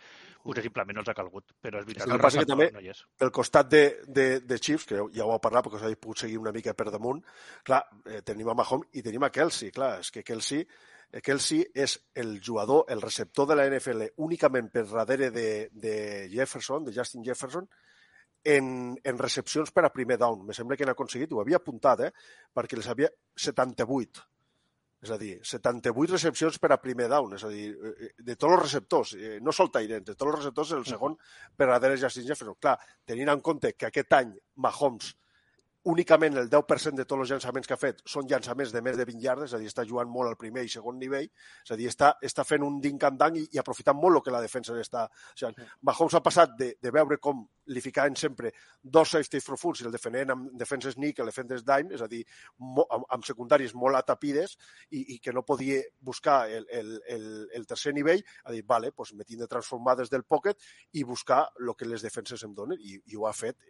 potser 0.45 0.65
simplement 0.65 0.99
no 0.99 1.05
els 1.05 1.13
ha 1.13 1.17
calgut. 1.17 1.55
Però 1.61 1.81
és 1.81 1.87
veritat 1.89 2.09
el 2.09 2.23
que, 2.23 2.33
que 2.39 2.49
també, 2.53 2.69
no 2.73 2.83
és. 2.95 3.05
pel 3.21 3.33
costat 3.35 3.69
de, 3.71 3.85
de, 4.07 4.27
de 4.41 4.59
Chiefs, 4.59 4.89
que 4.89 5.05
ja 5.13 5.27
ho 5.27 5.35
heu 5.35 5.43
parlat 5.43 5.67
perquè 5.67 5.81
us 5.81 5.87
he 5.91 6.01
pogut 6.01 6.25
seguir 6.25 6.41
una 6.41 6.53
mica 6.55 6.73
per 6.77 6.89
damunt, 6.93 7.21
clar, 7.65 7.83
eh, 8.09 8.21
tenim 8.25 8.49
a 8.49 8.57
Mahomes 8.57 8.97
i 8.97 9.05
tenim 9.05 9.25
a 9.25 9.31
Kelsey, 9.33 9.73
clar, 9.75 9.97
és 10.01 10.11
que 10.13 10.25
Kelsey 10.25 10.65
Kelsey 11.23 11.63
és 11.73 11.97
el 12.13 12.39
jugador, 12.43 12.85
el 12.89 13.01
receptor 13.01 13.47
de 13.47 13.55
la 13.55 13.65
NFL 13.69 14.09
únicament 14.25 14.69
per 14.73 14.85
darrere 14.89 15.31
de, 15.31 15.49
de 15.71 15.95
Jefferson, 16.31 16.85
de 16.85 16.93
Justin 16.95 17.23
Jefferson, 17.23 17.67
en, 18.45 18.99
en 19.03 19.17
recepcions 19.17 19.71
per 19.73 19.83
a 19.87 19.91
primer 19.91 20.19
down. 20.21 20.45
Me 20.45 20.53
sembla 20.53 20.77
que 20.77 20.85
han 20.85 20.93
aconseguit, 20.93 21.33
ho 21.33 21.41
havia 21.41 21.59
apuntat, 21.59 22.05
eh? 22.07 22.11
perquè 22.53 22.77
les 22.77 22.87
havia 22.91 23.09
78. 23.35 24.23
És 25.05 25.11
a 25.13 25.17
dir, 25.21 25.33
78 25.45 26.15
recepcions 26.15 26.55
per 26.61 26.71
a 26.73 26.79
primer 26.81 27.09
down, 27.11 27.35
és 27.37 27.43
a 27.45 27.49
dir, 27.51 27.67
eh, 27.73 28.11
de 28.17 28.35
tots 28.35 28.53
els 28.53 28.63
receptors, 28.63 29.13
eh, 29.17 29.35
no 29.41 29.53
sol 29.53 29.69
Tyrant, 29.73 30.05
de 30.05 30.15
tots 30.15 30.29
els 30.31 30.39
receptors, 30.39 30.71
el 30.77 30.85
segon 30.89 31.17
per 31.57 31.67
darrere 31.69 31.99
Justin 32.01 32.25
Jefferson. 32.29 32.57
Clar, 32.61 32.77
tenint 33.05 33.33
en 33.33 33.43
compte 33.45 33.73
que 33.75 33.89
aquest 33.89 34.17
any 34.17 34.33
Mahomes 34.65 35.13
únicament 35.85 36.37
el 36.41 36.49
10% 36.49 36.97
de 36.97 37.05
tots 37.05 37.21
els 37.21 37.31
llançaments 37.35 37.67
que 37.69 37.75
ha 37.75 37.79
fet 37.79 37.99
són 38.09 38.25
llançaments 38.29 38.71
de 38.73 38.81
més 38.81 38.97
de 38.97 39.05
20 39.05 39.21
llardes, 39.21 39.51
és 39.51 39.57
a 39.57 39.59
dir, 39.61 39.69
està 39.69 39.85
jugant 39.85 40.09
molt 40.09 40.31
al 40.31 40.37
primer 40.39 40.63
i 40.65 40.71
segon 40.71 40.97
nivell, 40.97 41.27
és 41.27 41.73
a 41.73 41.77
dir, 41.77 41.89
està, 41.91 42.15
està 42.25 42.45
fent 42.47 42.65
un 42.65 42.79
ding 42.81 43.03
and 43.05 43.21
dang 43.21 43.37
i, 43.37 43.45
i 43.53 43.61
aprofitant 43.61 43.99
molt 43.99 44.19
el 44.19 44.23
que 44.25 44.33
la 44.33 44.41
defensa 44.41 44.73
està... 44.81 45.05
O 45.05 45.37
sigui, 45.37 45.67
Mahomes 45.85 46.17
ha 46.17 46.23
passat 46.25 46.57
de, 46.57 46.71
de 46.81 46.93
veure 46.95 47.19
com 47.21 47.45
li 47.69 47.81
ficaven 47.85 48.17
sempre 48.17 48.51
dos 48.81 49.13
safeties 49.13 49.45
profuns 49.45 49.81
i 49.81 49.85
el 49.85 49.93
defenen 49.93 50.33
amb 50.33 50.51
defenses 50.57 50.97
nickel, 50.97 51.29
defenses 51.29 51.65
dime, 51.65 51.93
és 51.93 52.01
a 52.01 52.09
dir, 52.09 52.23
mo, 52.57 52.87
amb, 52.89 53.05
amb 53.13 53.25
secundaris 53.29 53.77
molt 53.77 54.01
atapides 54.01 54.57
i, 54.89 55.05
i 55.15 55.19
que 55.21 55.33
no 55.33 55.45
podia 55.45 55.81
buscar 56.01 56.45
el, 56.49 56.65
el, 56.69 56.93
el, 57.13 57.25
el 57.53 57.69
tercer 57.69 57.93
nivell, 57.93 58.25
a 58.45 58.57
dir, 58.57 58.65
vale, 58.65 58.91
pues 58.91 59.13
me 59.13 59.25
tinc 59.25 59.45
de 59.45 59.51
transformar 59.51 59.99
des 60.01 60.09
del 60.09 60.25
pocket 60.25 60.57
i 60.93 61.05
buscar 61.05 61.45
el 61.61 61.75
que 61.77 61.89
les 61.89 62.01
defenses 62.05 62.41
em 62.45 62.57
donen 62.57 62.81
i, 62.81 62.97
i 63.05 63.17
ho 63.17 63.29
ha 63.29 63.37
fet 63.37 63.61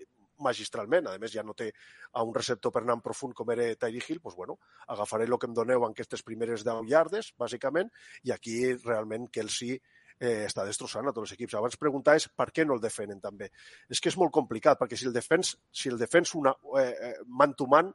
magistralment. 0.43 1.09
A 1.11 1.17
més, 1.21 1.33
ja 1.35 1.43
no 1.43 1.55
té 1.57 1.71
a 2.13 2.23
un 2.23 2.33
receptor 2.35 2.73
per 2.73 2.83
anar 2.83 2.97
en 2.99 3.03
profund 3.05 3.35
com 3.37 3.51
era 3.55 3.67
Tyree 3.75 4.03
Hill, 4.07 4.21
doncs, 4.23 4.37
bueno, 4.37 4.57
agafaré 4.87 5.27
el 5.29 5.37
que 5.39 5.49
em 5.49 5.57
doneu 5.57 5.85
en 5.85 5.95
aquestes 5.95 6.23
primeres 6.23 6.65
10 6.67 6.89
yardes, 6.89 7.33
bàsicament, 7.39 7.91
i 8.23 8.33
aquí 8.35 8.57
realment 8.85 9.29
Kelsey 9.31 9.79
eh, 10.19 10.45
està 10.45 10.65
destrossant 10.67 11.07
a 11.07 11.13
tots 11.13 11.29
els 11.29 11.35
equips. 11.35 11.55
Abans 11.59 11.77
preguntaves 11.79 12.27
per 12.35 12.49
què 12.55 12.65
no 12.65 12.77
el 12.77 12.83
defenen 12.83 13.21
també. 13.23 13.49
És 13.91 14.01
que 14.01 14.11
és 14.11 14.17
molt 14.19 14.33
complicat, 14.35 14.79
perquè 14.79 14.97
si 14.99 15.07
el 15.09 15.15
defens, 15.15 15.55
si 15.71 15.91
el 15.91 15.99
defens 16.01 16.35
una, 16.39 16.55
eh, 16.79 16.89
eh, 17.09 17.15
man 17.27 17.55
to 17.57 17.67
man 17.67 17.91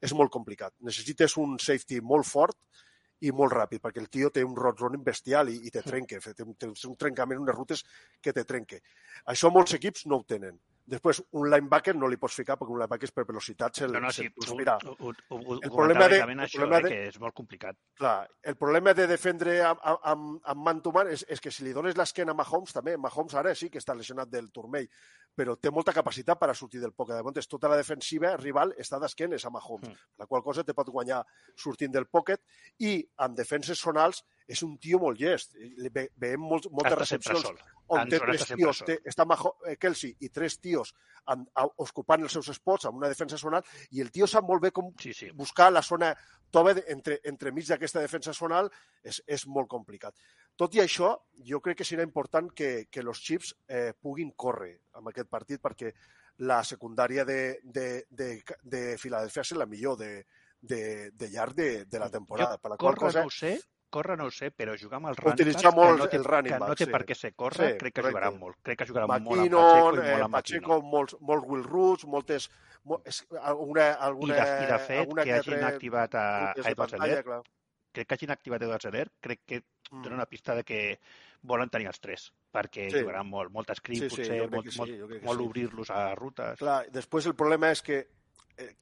és 0.00 0.14
molt 0.18 0.32
complicat. 0.32 0.74
Necessites 0.80 1.36
un 1.40 1.58
safety 1.58 2.00
molt 2.00 2.28
fort 2.28 2.58
i 3.22 3.30
molt 3.30 3.54
ràpid, 3.54 3.80
perquè 3.82 4.02
el 4.02 4.10
tio 4.10 4.32
té 4.34 4.42
un 4.44 4.56
road 4.58 4.80
running 4.82 5.04
bestial 5.06 5.48
i, 5.52 5.60
i 5.68 5.70
te 5.70 5.82
trenca, 5.86 6.18
té, 6.18 6.44
té 6.58 6.68
un 6.88 6.98
trencament, 6.98 7.40
unes 7.40 7.54
rutes 7.54 7.84
que 8.20 8.34
te 8.34 8.44
trenque. 8.44 8.82
Això 9.30 9.50
molts 9.54 9.78
equips 9.78 10.08
no 10.10 10.18
ho 10.18 10.26
tenen. 10.26 10.58
Després, 10.92 11.22
un 11.40 11.48
linebacker 11.48 11.94
no 11.96 12.08
li 12.10 12.18
pots 12.20 12.34
ficar 12.36 12.58
perquè 12.60 12.74
un 12.74 12.80
linebacker 12.82 13.08
és 13.08 13.14
per 13.16 13.24
velocitat 13.28 13.78
se'l 13.78 13.94
no, 13.94 14.02
no, 14.04 14.10
sí, 14.12 14.26
se 14.28 14.56
mira. 14.58 14.74
Ho, 14.84 14.96
ho, 14.98 15.12
ho, 15.38 15.56
el 15.56 15.70
problema 15.72 16.08
de, 16.12 16.18
el 16.20 16.42
això, 16.44 16.60
problema 16.60 16.80
eh, 16.80 16.84
de, 16.84 16.90
que 16.92 17.06
és 17.08 17.18
molt 17.22 17.36
complicat. 17.38 17.78
Clar, 18.00 18.16
el 18.52 18.58
problema 18.60 18.92
de 18.98 19.06
defendre 19.08 19.56
amb, 19.70 19.80
amb, 20.12 20.26
amb 20.52 20.66
man 20.66 20.82
to 20.84 20.92
man 20.92 21.08
és, 21.14 21.24
és 21.32 21.40
que 21.40 21.52
si 21.54 21.64
li 21.64 21.72
dones 21.76 21.96
l'esquena 21.96 22.34
a 22.36 22.38
Mahomes 22.38 22.76
també, 22.76 22.98
Mahomes 23.00 23.38
ara 23.40 23.54
sí 23.56 23.70
que 23.72 23.80
està 23.80 23.96
lesionat 23.96 24.28
del 24.32 24.50
turmell, 24.52 24.90
però 25.32 25.56
té 25.56 25.72
molta 25.72 25.94
capacitat 25.96 26.40
per 26.40 26.50
a 26.52 26.58
sortir 26.58 26.82
del 26.82 26.92
pocket. 26.92 27.16
De 27.16 27.24
moment, 27.24 27.48
tota 27.54 27.72
la 27.72 27.80
defensiva 27.80 28.34
rival 28.36 28.76
està 28.76 29.00
d'esquenes 29.00 29.48
a 29.48 29.54
Mahomes, 29.54 29.88
mm. 29.88 30.12
la 30.20 30.28
qual 30.28 30.44
cosa 30.44 30.64
te 30.64 30.76
pot 30.76 30.92
guanyar 30.92 31.22
sortint 31.56 31.94
del 31.94 32.10
pocket 32.12 32.44
i 32.84 32.98
amb 33.24 33.38
defenses 33.38 33.80
sonals 33.80 34.26
és 34.48 34.62
un 34.66 34.76
tio 34.78 35.00
molt 35.02 35.20
llest. 35.20 35.56
Ve, 35.92 36.08
veiem 36.16 36.42
molt, 36.42 36.70
moltes 36.70 36.92
Està 36.92 37.00
recepcions 37.00 37.64
on 37.92 38.08
té 38.08 38.18
tres 38.22 38.44
tios, 38.54 38.80
té, 38.86 38.96
està 39.08 39.24
Maho, 39.28 39.54
eh, 39.68 39.76
Kelsey 39.80 40.14
i 40.24 40.30
tres 40.32 40.56
tios 40.62 40.92
amb, 41.32 41.48
a, 41.58 41.66
ocupant 41.84 42.22
els 42.24 42.32
seus 42.36 42.48
spots 42.56 42.88
amb 42.88 43.00
una 43.00 43.10
defensa 43.10 43.38
sonal 43.40 43.66
i 43.92 44.02
el 44.04 44.10
tio 44.14 44.28
sap 44.30 44.46
molt 44.48 44.62
bé 44.64 44.70
com 44.74 44.92
sí, 45.00 45.12
sí. 45.16 45.30
buscar 45.36 45.70
la 45.72 45.82
zona 45.82 46.12
tova 46.52 46.74
entre, 46.86 47.18
entre 47.28 47.52
mig 47.52 47.68
d'aquesta 47.68 48.02
defensa 48.04 48.34
sonal 48.36 48.70
és, 49.02 49.20
és 49.26 49.46
molt 49.46 49.68
complicat. 49.72 50.16
Tot 50.56 50.74
i 50.76 50.82
això, 50.82 51.14
jo 51.48 51.60
crec 51.64 51.80
que 51.80 51.88
serà 51.88 52.04
important 52.06 52.50
que, 52.56 52.86
que 52.90 53.04
els 53.04 53.22
Chiefs 53.24 53.54
eh, 53.68 53.92
puguin 53.98 54.32
córrer 54.36 54.74
amb 54.98 55.12
aquest 55.12 55.30
partit 55.32 55.62
perquè 55.62 55.92
la 56.44 56.62
secundària 56.64 57.24
de, 57.28 57.58
de, 57.62 58.04
de, 58.08 58.34
de 58.62 58.82
Filadèlfia 59.00 59.44
és 59.44 59.54
la 59.56 59.68
millor 59.68 59.98
de, 60.00 60.12
de, 60.60 61.10
de 61.12 61.28
llarg 61.28 61.56
de, 61.56 61.70
de 61.84 62.00
la 62.00 62.10
temporada. 62.10 62.56
Jo 62.56 62.62
per 62.62 62.72
la 62.72 62.80
qual 62.80 62.98
cosa, 63.00 63.24
no 63.26 63.32
sé, 63.32 63.58
córrer 63.92 64.16
no 64.18 64.26
ho 64.30 64.32
sé, 64.34 64.48
però 64.56 64.74
jugar 64.80 64.98
amb 65.00 65.10
els 65.12 65.20
running 65.20 65.38
Utilitzar 65.40 65.70
backs, 65.70 65.76
molt 65.78 65.92
que 65.92 66.02
no 66.02 66.08
té, 66.10 66.16
el 66.20 66.24
running 66.26 66.52
que 66.54 66.58
no 66.58 66.66
back, 66.72 66.78
té 66.80 66.86
sí. 66.88 66.90
per 66.96 67.02
què 67.10 67.16
ser 67.20 67.32
córrer, 67.36 67.70
Sí, 67.72 67.78
crec 67.78 67.94
que 67.94 68.00
correcte. 68.00 68.10
jugaran 68.16 68.38
molt. 68.40 68.58
Crec 68.66 68.78
que 68.82 68.86
jugaran 68.90 69.08
molt 69.08 69.20
amb 69.20 69.28
Pacheco 69.28 69.42
i 69.42 70.02
eh, 70.02 70.12
molt 70.12 70.26
amb 70.26 70.36
Pacheco, 70.38 70.78
molts, 70.96 71.16
molts 71.20 71.48
Will 71.52 71.64
Roots, 71.68 72.06
moltes... 72.16 72.48
Molt, 72.84 73.06
és, 73.06 73.20
alguna, 73.38 73.84
I 73.92 73.96
alguna, 74.08 74.34
de, 74.34 74.54
I 74.64 74.70
de 74.72 74.78
fet, 74.82 74.98
alguna 75.04 75.22
que 75.22 75.32
hagin 75.36 75.52
altre 75.54 75.68
activat 75.68 76.14
a, 76.18 76.24
a 76.50 76.86
Zeller, 76.90 77.20
clar. 77.28 77.42
crec 77.94 78.08
que 78.08 78.14
hagin 78.16 78.32
activat 78.34 78.62
Edwards 78.66 78.88
Zeller, 78.88 79.04
crec 79.20 79.44
que 79.46 79.60
dona 79.92 80.16
una 80.16 80.26
pista 80.26 80.56
de 80.56 80.64
que 80.64 80.98
volen 81.42 81.70
tenir 81.70 81.86
els 81.90 82.00
tres, 82.00 82.32
perquè 82.50 82.88
Sí. 82.90 83.00
jugaran 83.00 83.26
molt, 83.28 83.52
molt 83.52 83.70
screen, 83.76 84.00
Sí, 84.00 84.08
sí, 84.10 84.16
potser, 84.16 84.50
molt, 84.50 84.64
que 84.64 84.72
sí, 84.72 84.78
molt, 84.80 84.90
que 85.12 85.20
molt 85.26 85.38
sí. 85.40 85.46
obrir-los 85.46 85.90
a 85.90 86.14
rutes. 86.16 86.58
Clar, 86.58 86.86
després 86.90 87.26
el 87.26 87.34
problema 87.38 87.70
és 87.70 87.82
que 87.82 87.98
eh, 88.00 88.08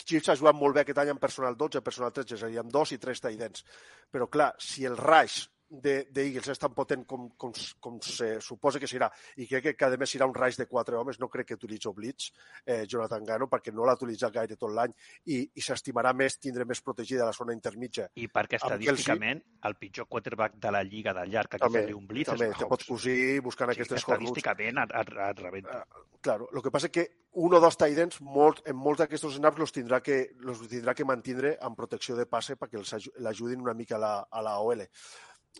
Chiefs 0.04 0.30
ha 0.30 0.36
jugat 0.38 0.58
molt 0.58 0.76
bé 0.76 0.84
aquest 0.84 1.00
any 1.02 1.12
amb 1.12 1.22
personal 1.22 1.56
12, 1.60 1.82
personal 1.86 2.12
13, 2.16 2.36
és 2.38 2.44
a 2.44 2.50
dir, 2.52 2.60
amb 2.62 2.72
dos 2.74 2.92
i 2.96 3.00
tres 3.02 3.22
taidens. 3.24 3.64
Però 4.10 4.28
clar, 4.30 4.52
si 4.58 4.86
el 4.88 4.98
Rush 5.00 5.46
de, 5.70 6.08
de 6.10 6.24
Eagles 6.26 6.48
és 6.50 6.58
tan 6.58 6.74
potent 6.74 7.04
com, 7.06 7.28
com, 7.38 7.52
com 7.80 8.00
se 8.02 8.40
suposa 8.42 8.80
que 8.82 8.88
serà, 8.90 9.06
i 9.38 9.46
crec 9.46 9.62
que, 9.68 9.74
que 9.78 9.86
a 9.86 9.96
més 10.00 10.10
serà 10.10 10.26
un 10.26 10.34
raig 10.34 10.56
de 10.58 10.66
quatre 10.66 10.96
homes, 10.98 11.20
no 11.22 11.28
crec 11.30 11.46
que 11.52 11.54
utilitzi 11.54 11.88
Blitz, 11.94 12.32
eh, 12.66 12.84
Jonathan 12.90 13.24
Gano, 13.24 13.46
perquè 13.48 13.72
no 13.72 13.86
l'ha 13.86 13.94
utilitzat 13.94 14.34
gaire 14.34 14.56
tot 14.58 14.74
l'any 14.74 14.92
i, 15.30 15.40
i 15.54 15.62
s'estimarà 15.62 16.12
més, 16.12 16.36
tindre 16.42 16.66
més 16.66 16.82
protegida 16.82 17.24
la 17.24 17.32
zona 17.36 17.54
intermitja. 17.54 18.08
I 18.16 18.26
perquè 18.28 18.58
Amb 18.60 18.74
Kelsey- 18.74 18.90
estadísticament 18.90 19.42
el 19.70 19.76
pitjor 19.76 20.08
quarterback 20.10 20.58
de 20.58 20.70
la 20.74 20.82
lliga 20.82 21.14
de 21.14 21.26
llarg 21.30 21.48
que 21.54 21.58
també, 21.62 21.86
un 21.94 22.06
blitz 22.06 22.28
també 22.32 22.48
és 22.50 22.56
te 22.56 22.64
Mahomes. 22.64 22.70
pots 22.74 22.90
cosir 22.90 23.40
buscant 23.40 23.70
Sí, 23.70 23.78
aquestes 23.78 24.02
hot 24.02 24.16
routes. 24.18 24.26
estadísticament 24.42 24.78
et, 24.84 24.96
et, 25.00 25.14
et 25.30 25.38
rebenta. 25.46 25.84
Claro, 26.20 26.48
lo 26.52 26.60
que 26.60 26.70
passa 26.70 26.90
que 26.90 27.06
un 27.40 27.54
o 27.54 27.60
dos 27.60 27.76
tight 27.78 27.96
ends, 28.02 28.18
molt, 28.20 28.60
en 28.68 28.76
molts 28.76 28.98
d'aquests 29.00 29.36
snaps 29.38 29.58
los 29.62 29.72
tindrà 29.72 30.02
que, 30.02 30.32
los 30.44 30.58
tindrà 30.68 30.92
que 30.98 31.04
mantindre 31.08 31.54
amb 31.62 31.76
protecció 31.78 32.16
de 32.18 32.26
passe 32.26 32.56
perquè 32.60 32.76
els 32.76 32.92
aju- 32.98 33.12
l'ajudin 33.24 33.60
una 33.62 33.72
mica 33.74 33.96
a 33.96 34.02
la, 34.02 34.14
a 34.28 34.42
la 34.42 34.58
OL. 34.60 34.82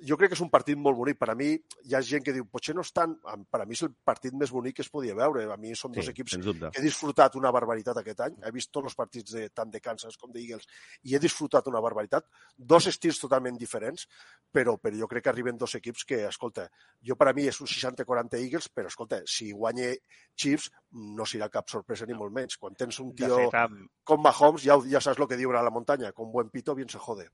Jo 0.06 0.16
crec 0.16 0.30
que 0.30 0.36
és 0.38 0.40
un 0.40 0.48
partit 0.48 0.78
molt 0.78 0.96
bonic. 0.96 1.16
Per 1.18 1.26
a 1.32 1.34
mi, 1.34 1.48
hi 1.84 1.94
ha 1.94 2.00
gent 2.00 2.22
que 2.24 2.32
diu, 2.32 2.44
potser 2.46 2.72
no 2.76 2.84
és 2.86 2.92
tant... 2.94 3.16
Per 3.50 3.58
a 3.60 3.64
mi 3.66 3.74
és 3.74 3.82
el 3.82 3.90
partit 4.06 4.32
més 4.38 4.52
bonic 4.54 4.76
que 4.78 4.84
es 4.84 4.88
podia 4.88 5.16
veure. 5.18 5.42
A 5.50 5.56
mi 5.60 5.74
són 5.76 5.92
dos 5.92 6.06
Sí, 6.06 6.12
equips 6.14 6.36
sens 6.36 6.46
dubte. 6.46 6.70
que 6.70 6.78
he 6.80 6.84
disfrutat 6.84 7.34
una 7.36 7.50
barbaritat 7.52 7.98
aquest 7.98 8.22
any. 8.24 8.36
He 8.46 8.52
vist 8.54 8.70
tots 8.72 8.86
els 8.86 8.94
partits 8.96 9.34
de, 9.34 9.48
tant 9.50 9.68
de 9.74 9.80
Kansas 9.82 10.16
com 10.16 10.30
d'Eagles 10.32 10.68
i 11.10 11.16
he 11.16 11.20
disfrutat 11.20 11.66
una 11.68 11.82
barbaritat. 11.82 12.28
Dos 12.56 12.86
estils 12.86 13.18
totalment 13.20 13.58
diferents, 13.58 14.06
però, 14.54 14.76
però 14.78 14.96
jo 15.02 15.10
crec 15.10 15.24
que 15.26 15.34
arriben 15.34 15.58
dos 15.58 15.74
equips 15.74 16.06
que, 16.06 16.22
escolta, 16.30 16.68
jo 17.02 17.18
per 17.18 17.28
a 17.28 17.34
mi 17.36 17.48
és 17.50 17.60
un 17.60 17.66
60-40 17.68 18.38
Eagles, 18.40 18.70
però 18.72 18.86
escolta, 18.88 19.20
si 19.26 19.50
guanya 19.52 19.90
Chiefs 20.36 20.70
no 21.18 21.26
serà 21.26 21.50
cap 21.50 21.68
sorpresa 21.68 22.06
ni 22.06 22.14
molt 22.14 22.32
menys. 22.32 22.56
Quan 22.62 22.74
tens 22.78 23.02
un 23.02 23.10
tio 23.18 23.36
fet, 23.36 23.58
amb- 23.66 23.90
com 24.06 24.22
Mahomes, 24.22 24.62
ja, 24.64 24.78
ja 24.86 25.00
saps 25.02 25.18
el 25.20 25.28
que 25.28 25.36
diuen 25.36 25.58
a 25.58 25.62
la 25.66 25.70
muntanya, 25.74 26.12
con 26.12 26.30
buen 26.32 26.48
pito 26.48 26.74
bien 26.78 26.88
se 26.88 26.98
jode. 26.98 27.28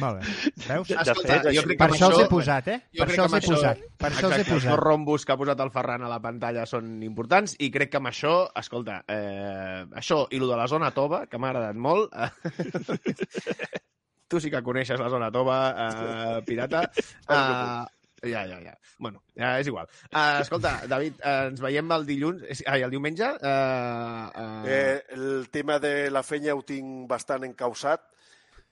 Molt 0.00 0.18
bé. 0.18 0.52
Veus? 0.66 0.90
Escolta, 0.90 1.36
jo 1.54 1.62
crec 1.62 1.76
que 1.76 1.76
per 1.78 1.86
amb 1.86 1.94
això 1.94 2.08
els 2.10 2.16
he 2.18 2.22
això- 2.24 2.30
posat, 2.32 2.68
eh? 2.68 2.78
Jo 2.92 2.98
Per 2.98 3.06
crec 3.06 3.12
això 3.16 3.24
els 3.24 3.32
he 3.32 3.36
això- 3.38 3.54
posat. 3.54 3.78
Per 3.96 4.10
això 4.10 4.26
els 4.26 4.34
he 4.36 4.40
Els 4.40 4.48
posat. 4.50 4.70
dos 4.70 4.78
rombos 4.80 5.24
que 5.24 5.32
ha 5.32 5.36
posat 5.38 5.60
el 5.60 5.70
Ferran 5.70 6.02
a 6.02 6.08
la 6.10 6.18
pantalla 6.20 6.66
són 6.66 7.02
importants 7.06 7.54
i 7.60 7.70
crec 7.70 7.90
que 7.92 7.96
amb 8.00 8.08
això, 8.10 8.32
escolta, 8.58 9.04
eh, 9.06 9.84
això 9.94 10.26
i 10.30 10.38
lo 10.42 10.48
de 10.48 10.56
la 10.56 10.66
zona 10.66 10.90
tova, 10.90 11.26
que 11.26 11.38
m'ha 11.38 11.50
agradat 11.54 11.76
molt, 11.76 12.10
eh, 12.12 12.30
tu 14.28 14.40
sí 14.40 14.50
que 14.50 14.62
coneixes 14.62 14.98
la 15.00 15.08
zona 15.08 15.30
tova, 15.30 15.58
eh, 15.86 16.42
pirata, 16.44 16.82
eh, 17.30 17.84
ja, 18.26 18.42
ja, 18.46 18.58
ja. 18.60 18.74
Bueno, 18.98 19.22
ja 19.36 19.58
és 19.60 19.66
igual. 19.68 19.86
Uh, 20.10 20.40
escolta, 20.40 20.80
David, 20.88 21.18
uh, 21.20 21.50
ens 21.52 21.60
veiem 21.60 21.90
el 21.92 22.06
dilluns, 22.08 22.42
ai, 22.66 22.80
el 22.82 22.90
diumenge. 22.90 23.28
Uh, 23.42 24.26
uh, 24.32 24.62
Eh, 24.66 25.02
el 25.12 25.50
tema 25.52 25.78
de 25.78 26.10
la 26.10 26.22
fenya 26.24 26.54
ho 26.56 26.62
tinc 26.64 27.06
bastant 27.06 27.44
encausat. 27.44 28.00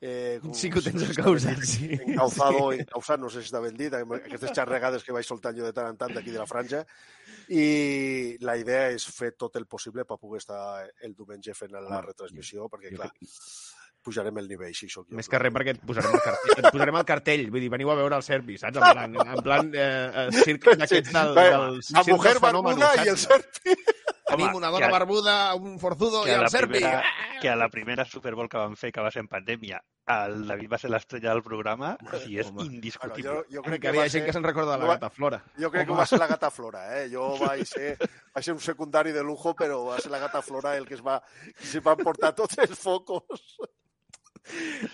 Eh, 0.00 0.38
com- 0.42 0.52
Sí 0.54 0.68
que 0.68 0.78
ho 0.80 0.82
tens 0.82 1.02
encausat, 1.08 1.62
sí. 1.64 1.88
Encauzado, 1.94 2.72
Sí. 2.72 2.80
encausat, 2.80 3.20
no 3.20 3.30
sé 3.30 3.40
si 3.42 3.48
està 3.52 3.60
ben 3.62 3.76
dit, 3.76 3.92
aquestes 3.94 4.50
xarregades 4.58 5.04
que 5.04 5.12
vaig 5.12 5.24
soltant 5.24 5.56
jo 5.56 5.64
de 5.64 5.72
tant 5.72 5.88
en 5.88 5.96
tant 5.96 6.12
d'aquí 6.14 6.30
de 6.30 6.38
la 6.38 6.46
franja. 6.46 6.84
I 7.48 8.36
la 8.40 8.56
idea 8.56 8.90
és 8.90 9.06
fer 9.06 9.32
tot 9.36 9.56
el 9.56 9.66
possible 9.66 10.04
per 10.04 10.18
poder 10.18 10.38
estar 10.42 10.84
el 11.02 11.14
diumenge 11.14 11.54
fent 11.54 11.72
la 11.72 12.00
retransmissió, 12.02 12.68
perquè, 12.68 12.94
clar, 12.96 13.10
pujarem 14.04 14.36
el 14.38 14.48
nivell, 14.48 14.74
si 14.76 14.88
sóc 14.92 15.06
jo. 15.08 15.16
Més 15.16 15.28
que 15.32 15.38
res 15.40 15.52
perquè 15.54 15.72
et 15.72 15.80
posarem 15.80 16.12
el 16.12 16.20
cartell, 16.20 16.58
et 16.60 16.66
posarem 16.74 16.96
el 17.00 17.04
cartell, 17.08 17.46
vull 17.50 17.60
dir, 17.64 17.70
veniu 17.72 17.90
a 17.90 17.94
veure 17.96 18.16
el 18.20 18.22
Serpi, 18.26 18.58
saps? 18.60 18.76
En 18.76 18.82
plan, 18.92 19.14
en 19.16 19.42
plan 19.46 19.70
eh, 19.72 20.26
circ 20.44 20.68
d'aquests 20.82 21.12
del, 21.14 21.32
Va, 21.38 21.46
del 21.48 21.80
la 21.96 22.02
mujer 22.10 22.34
barbuda 22.44 22.90
i 23.04 23.08
el 23.08 23.16
Serpi. 23.16 23.78
Tenim 24.24 24.46
Home, 24.48 24.56
una 24.56 24.68
que 24.68 24.72
dona 24.78 24.86
a- 24.86 24.90
barbuda, 24.90 25.55
un 25.55 25.78
forzudo 25.78 26.22
que 26.24 26.30
i 26.30 26.34
el 26.34 26.48
Serpi. 26.48 26.78
primera, 26.78 27.02
que 27.42 27.48
a 27.51 27.56
la 27.56 27.68
primera 27.68 28.05
Super 28.09 28.34
Bowl 28.34 28.48
que 28.48 28.56
vam 28.56 28.74
fer, 28.80 28.90
que 28.90 29.02
va 29.05 29.10
ser 29.12 29.20
en 29.20 29.28
pandèmia, 29.28 29.82
el 30.14 30.46
David 30.48 30.70
va 30.72 30.78
ser 30.80 30.88
l'estrella 30.90 31.30
del 31.34 31.42
programa 31.44 31.90
i 32.26 32.38
és 32.40 32.48
indiscutible. 32.64 33.30
Bueno, 33.30 33.44
jo, 33.51 33.59
jo 33.59 33.62
crec 33.68 33.82
que 33.82 33.92
hi 33.92 33.98
ha 34.01 34.06
gent 34.09 34.10
ser- 34.16 34.24
que 34.24 34.32
se'n 34.32 34.44
recorda 34.48 34.78
de 34.78 34.86
la 34.86 34.94
gata 34.94 35.10
Flora. 35.12 35.42
Jo 35.60 35.70
crec 35.70 35.84
que 35.86 35.92
Home. 35.92 36.01
va 36.01 36.06
ser 36.09 36.18
la 36.18 36.26
gata 36.32 36.51
Flora, 36.51 36.82
eh? 37.02 37.09
Jo 37.12 37.26
vaig 37.40 37.66
ser, 37.68 37.98
vaig 38.34 38.44
ser 38.48 38.55
un 38.56 38.60
secundari 38.64 39.12
de 39.12 39.22
lujo, 39.22 39.52
però 39.55 39.82
va 39.90 39.98
ser 40.01 40.10
la 40.10 40.18
gata 40.24 40.40
Flora 40.42 40.74
el 40.76 40.86
que 40.88 40.94
es 40.94 41.05
va, 41.05 41.20
que 41.59 41.66
se 41.66 41.80
va 41.84 41.94
portar 41.96 42.32
tots 42.34 42.56
els 42.64 42.78
focos. 42.78 43.59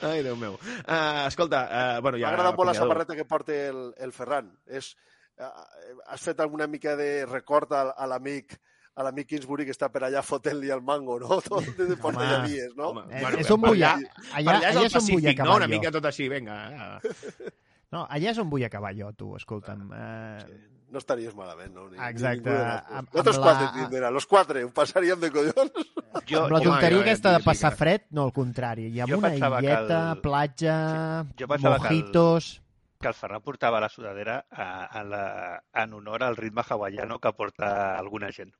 Ai, 0.06 0.22
Déu 0.22 0.36
meu. 0.38 0.54
Uh, 0.86 1.26
escolta, 1.26 1.64
uh, 1.66 2.02
bueno, 2.02 2.18
M'ha 2.18 2.26
ja... 2.26 2.34
agradat 2.34 2.58
molt 2.58 2.70
la 2.70 2.74
samarreta 2.78 3.16
que 3.18 3.24
porta 3.26 3.54
el, 3.54 3.80
el 3.98 4.12
Ferran. 4.14 4.52
És, 4.66 4.92
eh, 5.38 5.48
has 6.06 6.22
fet 6.22 6.38
alguna 6.40 6.68
mica 6.70 6.94
de 6.96 7.26
record 7.26 7.72
a, 7.74 7.80
a 7.90 8.06
l'amic 8.10 8.54
a 8.94 9.02
l'amic 9.06 9.26
Kingsbury 9.28 9.64
que 9.64 9.72
està 9.72 9.88
per 9.92 10.02
allà 10.04 10.22
fotent-li 10.22 10.70
el 10.70 10.82
mango, 10.82 11.18
no? 11.20 11.40
Tot 11.46 11.64
de 11.78 11.96
porta 11.96 12.26
ja 12.28 12.42
dies, 12.46 12.74
no? 12.76 12.90
Home, 12.90 13.04
Eh, 13.10 13.20
bueno, 13.22 13.38
és 13.38 13.50
un 13.50 13.60
per 13.60 13.70
bulla. 13.70 13.94
allà- 13.94 14.10
Allà- 14.32 14.56
allà 14.58 14.58
és 14.58 14.76
allà 14.76 14.80
el 14.80 14.86
és 14.86 14.94
on 14.96 15.00
vull 15.00 15.14
Pacífic, 15.22 15.30
acabar 15.38 15.50
no? 15.50 15.56
Una 15.56 15.66
mica 15.68 15.90
tot 15.90 16.04
així, 16.10 16.28
vinga. 16.28 16.58
eh. 16.98 17.52
No, 17.90 18.06
allà 18.08 18.30
és 18.30 18.38
on 18.38 18.50
vull 18.50 18.64
acabar 18.64 18.92
jo, 18.94 19.12
tu, 19.12 19.36
escolta'm. 19.36 19.90
Eh, 19.94 20.66
No 20.90 20.98
estaries 20.98 21.32
malament, 21.36 21.70
no? 21.72 21.84
Ni, 21.88 21.96
ni 21.96 22.04
Exacte. 22.04 22.50
de 22.50 22.56
nosaltres. 22.56 22.96
Amb 22.98 23.08
quatre 23.10 23.38
la- 23.38 23.72
tindrem, 23.74 24.12
los 24.12 24.26
quatre, 24.26 24.64
ho 24.64 24.70
passaríem 24.74 25.20
de 25.20 25.30
collons. 25.30 25.70
Jo, 26.26 26.40
amb 26.42 26.50
la 26.50 26.60
tonteria 26.60 27.00
aquesta 27.00 27.30
de 27.30 27.38
sí, 27.38 27.44
passar 27.44 27.70
fred, 27.76 28.00
no 28.10 28.24
al 28.24 28.32
contrari. 28.32 28.88
I 28.88 28.98
amb 29.04 29.12
Jo 29.12 29.18
una 29.18 29.30
illeta, 29.36 30.00
el- 30.12 30.20
platja, 30.20 31.26
que 31.36 31.44
el- 31.44 31.60
mojitos... 31.62 32.60
que 32.98 33.06
el 33.06 33.14
Ferran 33.14 33.40
portava 33.40 33.78
la 33.80 33.88
sudadera 33.88 34.44
a, 34.50 34.84
a 34.86 35.04
la, 35.04 35.62
en 35.72 35.92
honor 35.94 36.24
al 36.24 36.36
ritme 36.36 36.62
hawaiano 36.68 37.20
que 37.20 37.32
porta 37.32 37.96
alguna 37.96 38.32
gent. 38.32 38.52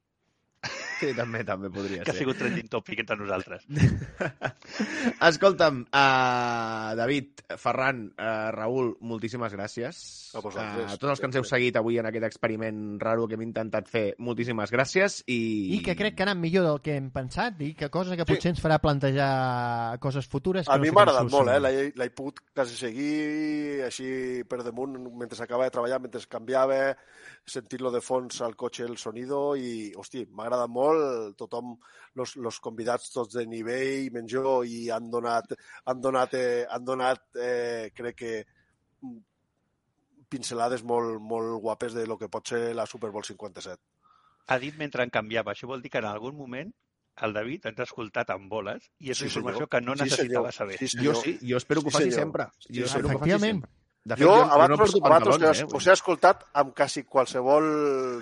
Sí, 1.00 1.10
també, 1.16 1.42
també 1.48 1.70
podria 1.72 2.04
Que 2.04 2.12
ha 2.12 2.14
ser. 2.14 2.20
sigut 2.24 2.36
trending 2.38 2.68
topic 2.68 3.00
entre 3.02 3.16
nosaltres. 3.16 3.64
Escolta'm, 5.30 5.82
uh, 5.88 6.94
David, 6.98 7.42
Ferran, 7.56 8.02
uh, 8.12 8.50
Raül, 8.54 8.94
moltíssimes 9.00 9.54
gràcies. 9.56 10.00
A 10.36 10.42
vosaltres. 10.44 10.92
Uh, 10.92 10.98
tots 11.00 11.10
els 11.14 11.22
que 11.22 11.28
ens 11.30 11.38
heu 11.40 11.46
seguit 11.48 11.78
avui 11.80 11.98
en 12.00 12.06
aquest 12.10 12.26
experiment 12.28 12.82
raro 13.02 13.26
que 13.28 13.38
hem 13.38 13.44
intentat 13.46 13.88
fer, 13.90 14.04
moltíssimes 14.22 14.70
gràcies. 14.74 15.20
I, 15.26 15.40
I 15.76 15.80
que 15.86 15.96
crec 15.98 16.16
que 16.18 16.24
ha 16.24 16.28
anat 16.28 16.40
millor 16.42 16.68
del 16.68 16.82
que 16.84 16.96
hem 16.98 17.08
pensat 17.14 17.60
i 17.64 17.72
que 17.78 17.90
cosa 17.92 18.18
que 18.18 18.26
potser 18.28 18.52
ens 18.54 18.62
farà 18.62 18.78
plantejar 18.82 19.98
coses 20.04 20.28
futures. 20.30 20.68
Que 20.68 20.74
A 20.74 20.78
no 20.78 20.84
mi 20.84 20.92
m'ha 20.94 21.06
agradat 21.06 21.32
molt, 21.32 21.50
eh? 21.54 21.58
L'he 21.64 21.86
l'he 21.96 22.10
pogut 22.14 22.42
quasi 22.54 22.76
seguir 22.76 23.82
així 23.88 24.10
per 24.48 24.62
damunt 24.66 24.98
mentre 25.16 25.40
acabava 25.40 25.68
de 25.70 25.74
treballar, 25.74 26.00
mentre 26.04 26.20
canviava, 26.30 26.94
sentir-lo 27.50 27.90
de 27.90 28.00
fons 28.04 28.40
al 28.44 28.54
cotxe 28.56 28.84
el 28.84 28.96
sonido 29.00 29.56
i, 29.56 29.90
hosti, 29.96 30.26
m'ha 30.28 30.44
agradat 30.46 30.70
molt 30.70 30.89
tothom, 31.36 31.76
los, 32.14 32.36
los 32.36 32.60
convidats 32.60 33.10
tots 33.12 33.34
de 33.34 33.46
nivell, 33.46 34.10
menys 34.12 34.32
jo, 34.32 34.62
i 34.64 34.88
han 34.90 35.10
donat, 35.10 35.54
han 35.86 36.00
donat, 36.00 36.34
eh, 36.34 36.66
han 36.70 36.84
donat 36.84 37.22
eh, 37.36 37.90
crec 37.94 38.16
que 38.16 38.32
mm, 39.02 39.18
pincelades 40.30 40.84
molt, 40.86 41.18
molt 41.20 41.56
guapes 41.62 41.94
de 41.96 42.06
lo 42.06 42.16
que 42.18 42.28
pot 42.28 42.46
ser 42.52 42.74
la 42.74 42.86
Super 42.86 43.10
Bowl 43.10 43.24
57. 43.24 43.80
Ha 44.50 44.58
dit 44.58 44.76
mentre 44.78 45.02
en 45.06 45.10
canviava. 45.10 45.52
Això 45.54 45.66
vol 45.70 45.82
dir 45.82 45.90
que 45.90 45.98
en 46.02 46.06
algun 46.10 46.36
moment 46.36 46.70
el 47.20 47.34
David 47.34 47.66
ens 47.68 47.80
ha 47.82 47.86
escoltat 47.88 48.30
amb 48.32 48.48
boles 48.50 48.86
i 48.98 49.10
és 49.10 49.18
Sí, 49.18 49.24
una 49.24 49.30
informació 49.30 49.66
senyor. 49.66 49.68
que 49.74 49.80
no 49.84 49.96
Sí, 49.96 50.02
necessitava 50.04 50.52
senyor. 50.52 50.76
saber. 50.76 50.78
Sí, 50.78 51.04
Jo 51.04 51.14
sí, 51.14 51.38
jo 51.42 51.56
espero 51.58 51.82
que 51.82 51.88
ho 51.88 51.90
Sí, 51.90 51.96
faci 51.98 52.10
senyor. 52.10 52.20
sempre. 52.24 52.46
Sí, 52.58 52.72
Jo 52.78 52.84
espero 52.86 53.08
que 53.08 53.14
ho 53.14 53.18
faci 53.18 53.38
sempre. 53.38 53.70
De 54.02 54.16
fet, 54.16 54.24
jo, 54.24 54.32
jo, 54.32 54.44
abans, 54.48 54.70
no 54.72 55.06
abans 55.06 55.26
us, 55.28 55.42
he, 55.60 55.64
eh? 55.66 55.66
us 55.76 55.86
he 55.86 55.92
escoltat 55.92 56.46
amb 56.56 56.70
quasi 56.72 57.02
qualsevol 57.04 57.66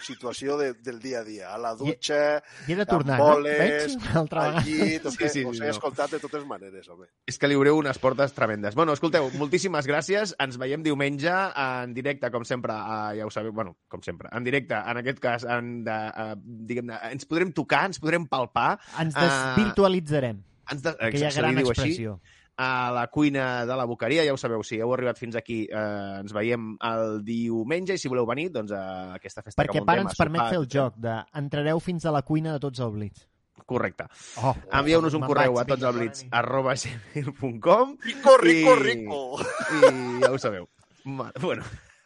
situació 0.03 0.57
de, 0.59 0.73
del 0.83 0.97
dia 0.99 1.21
a 1.21 1.25
dia. 1.25 1.53
A 1.55 1.59
la 1.63 1.71
dutxa, 1.79 2.19
I 2.67 2.75
he 2.75 2.77
de 2.81 2.83
amb 2.83 2.91
tornar, 2.91 3.19
no? 3.21 3.29
boles, 3.37 3.95
altra 4.19 4.49
al 4.49 4.57
llit... 4.67 5.07
Us, 5.07 5.15
Sí, 5.15 5.25
he, 5.25 5.29
sí, 5.31 5.45
us 5.47 5.57
sí, 5.57 5.63
he 5.63 5.69
no. 5.69 5.77
escoltat 5.77 6.17
de 6.17 6.19
totes 6.19 6.43
maneres, 6.51 6.89
home. 6.91 7.07
És 7.31 7.39
que 7.39 7.47
li 7.47 7.55
obreu 7.59 7.79
unes 7.79 8.01
portes 8.03 8.35
tremendes. 8.35 8.75
Bueno, 8.75 8.97
escolteu, 8.99 9.31
moltíssimes 9.39 9.87
gràcies. 9.87 10.35
Ens 10.43 10.59
veiem 10.59 10.83
diumenge 10.83 11.31
en 11.31 11.95
directe, 11.95 12.33
com 12.35 12.43
sempre, 12.49 12.75
a, 12.75 13.15
ja 13.15 13.29
ho 13.29 13.31
sabeu, 13.31 13.55
bueno, 13.55 13.77
com 13.87 14.03
sempre, 14.03 14.33
en 14.35 14.47
directe, 14.51 14.75
en 14.75 15.03
aquest 15.05 15.23
cas, 15.23 15.47
en 15.47 15.85
de, 15.87 15.95
uh, 15.95 16.35
diguem-ne, 16.73 16.99
ens 17.13 17.31
podrem 17.31 17.55
tocar, 17.55 17.85
ens 17.93 18.03
podrem 18.03 18.27
palpar. 18.27 18.81
Ens 18.99 19.15
desvirtualitzarem. 19.15 20.43
ens 20.73 20.83
de, 20.85 20.91
Aquella 20.99 21.31
gran 21.33 21.63
expressió. 21.63 22.19
Així, 22.19 22.38
a 22.59 22.91
la 22.91 23.07
cuina 23.07 23.65
de 23.67 23.77
la 23.79 23.87
Boqueria, 23.87 24.25
ja 24.27 24.35
ho 24.35 24.41
sabeu, 24.41 24.65
si 24.67 24.81
heu 24.83 24.93
arribat 24.93 25.21
fins 25.21 25.39
aquí, 25.39 25.61
eh, 25.71 26.21
ens 26.25 26.35
veiem 26.35 26.73
el 26.85 27.23
diumenge 27.25 27.95
i 27.95 28.03
si 28.03 28.11
voleu 28.11 28.27
venir, 28.27 28.49
doncs 28.55 28.75
a 28.75 28.83
aquesta 29.15 29.45
festa 29.47 29.63
Perquè 29.63 29.79
que 29.79 29.87
para 29.87 30.03
muntem 30.03 30.11
ens 30.11 30.19
a 30.19 30.25
permet 30.25 30.43
sopar, 30.43 30.51
fer 30.51 30.61
el 30.61 30.71
joc 30.75 30.99
de 30.99 31.17
entrareu 31.39 31.81
fins 31.81 32.05
a 32.05 32.15
la 32.15 32.25
cuina 32.27 32.57
de 32.57 32.65
tots 32.67 32.83
els 32.83 32.95
blitz. 32.99 33.27
Correcte. 33.69 34.07
Oh, 34.43 34.55
Envieu-nos 34.81 35.15
un 35.15 35.27
correu 35.27 35.55
vaig, 35.55 35.67
a 35.67 35.69
tots 35.71 35.83
vinga, 35.83 35.91
els 35.91 35.99
blitz 35.99 36.25
arroba 36.41 36.75
gmail.com 36.75 37.97
Rico, 38.03 38.37
rico, 38.43 38.75
rico! 38.83 39.21
I 39.79 40.25
ja 40.25 40.33
ho 40.33 40.39
sabeu. 40.43 40.69
Bueno, 41.05 41.63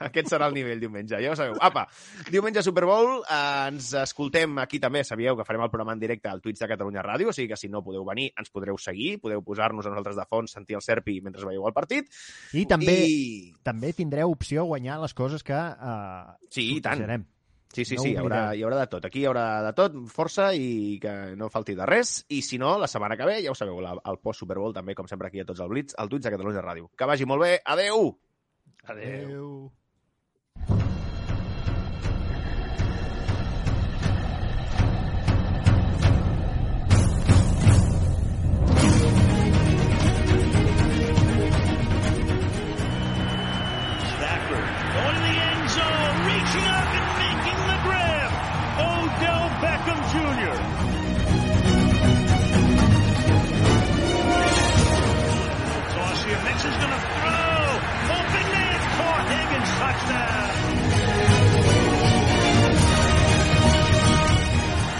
aquest 0.09 0.31
serà 0.33 0.49
el 0.51 0.57
nivell 0.57 0.81
diumenge, 0.83 1.19
ja 1.23 1.33
ho 1.33 1.39
sabeu. 1.39 1.57
Apa, 1.61 1.87
diumenge 2.31 2.62
Super 2.65 2.85
Bowl, 2.89 3.23
eh, 3.23 3.69
ens 3.73 3.93
escoltem 4.03 4.59
aquí 4.62 4.81
també, 4.83 5.05
sabíeu 5.05 5.37
que 5.39 5.47
farem 5.49 5.65
el 5.66 5.73
programa 5.73 5.97
en 5.97 6.03
directe 6.03 6.31
al 6.31 6.43
Twitch 6.45 6.62
de 6.62 6.70
Catalunya 6.70 7.05
Ràdio, 7.05 7.31
o 7.31 7.37
sigui 7.37 7.51
que 7.53 7.61
si 7.61 7.70
no 7.73 7.85
podeu 7.85 8.07
venir 8.09 8.31
ens 8.39 8.51
podreu 8.53 8.79
seguir, 8.79 9.16
podeu 9.23 9.43
posar-nos 9.45 9.87
a 9.87 9.93
nosaltres 9.93 10.19
de 10.19 10.29
fons, 10.29 10.55
sentir 10.55 10.79
el 10.79 10.85
Serpi 10.85 11.20
mentre 11.20 11.47
veieu 11.47 11.66
el 11.69 11.77
partit. 11.77 12.11
I 12.53 12.66
també, 12.70 12.97
I... 13.07 13.53
també 13.65 13.93
tindreu 13.97 14.33
opció 14.33 14.65
a 14.65 14.70
guanyar 14.74 15.01
les 15.03 15.15
coses 15.15 15.45
que 15.47 15.59
eh, 15.59 16.24
Sí, 16.53 16.74
i 16.77 16.81
tant. 16.85 17.07
Sí, 17.73 17.87
sí, 17.87 17.97
No 17.97 18.03
sí, 18.03 18.11
hi 18.12 18.16
haurà, 18.20 18.41
hi 18.53 18.62
haurà 18.66 18.79
de 18.83 18.89
tot. 18.93 19.07
Aquí 19.09 19.23
hi 19.23 19.29
haurà 19.31 19.47
de 19.65 19.73
tot, 19.77 19.97
força 20.12 20.51
i 20.53 20.99
que 21.01 21.12
no 21.41 21.49
falti 21.53 21.77
de 21.79 21.87
res. 21.89 22.19
I 22.29 22.43
si 22.45 22.61
no, 22.61 22.74
la 22.79 22.89
setmana 22.91 23.16
que 23.16 23.29
ve, 23.29 23.39
ja 23.45 23.55
ho 23.55 23.57
sabeu, 23.57 23.81
la, 23.81 23.95
el 23.97 24.20
post-Super 24.20 24.59
Bowl 24.61 24.77
també, 24.77 24.97
com 24.99 25.09
sempre 25.09 25.33
aquí 25.33 25.41
a 25.41 25.49
tots 25.49 25.65
els 25.65 25.73
Blitz, 25.73 25.97
al 25.97 26.12
Twitch 26.12 26.29
de 26.29 26.37
Catalunya 26.37 26.65
Ràdio. 26.65 26.91
Que 26.93 27.09
vagi 27.09 27.29
molt 27.29 27.49
bé. 27.49 27.55
Adeu! 27.65 28.11
Adéu. 28.85 29.23
Adéu. 29.23 29.55
you 30.57 31.02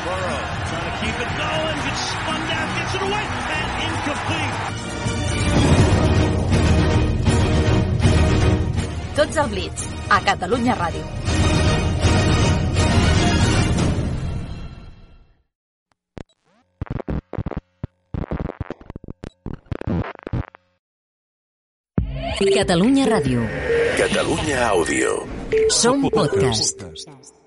Burrow 0.05 0.43
trying 0.69 0.87
to 0.89 0.95
keep 1.01 1.17
it 1.25 1.31
going. 1.43 1.77
Gets 1.87 2.05
gets 2.77 2.95
away, 3.03 3.27
and 3.59 3.71
incomplete. 3.87 4.57
Tots 9.17 9.37
al 9.37 9.49
Blitz, 9.49 9.81
a 10.09 10.19
Catalunya 10.21 10.75
Ràdio. 10.75 11.23
Catalunya 22.63 23.07
Ràdio. 23.11 23.72
Catalunya 23.97 24.69
Àudio. 24.69 25.27
Som 25.69 26.09
podcast. 26.11 27.42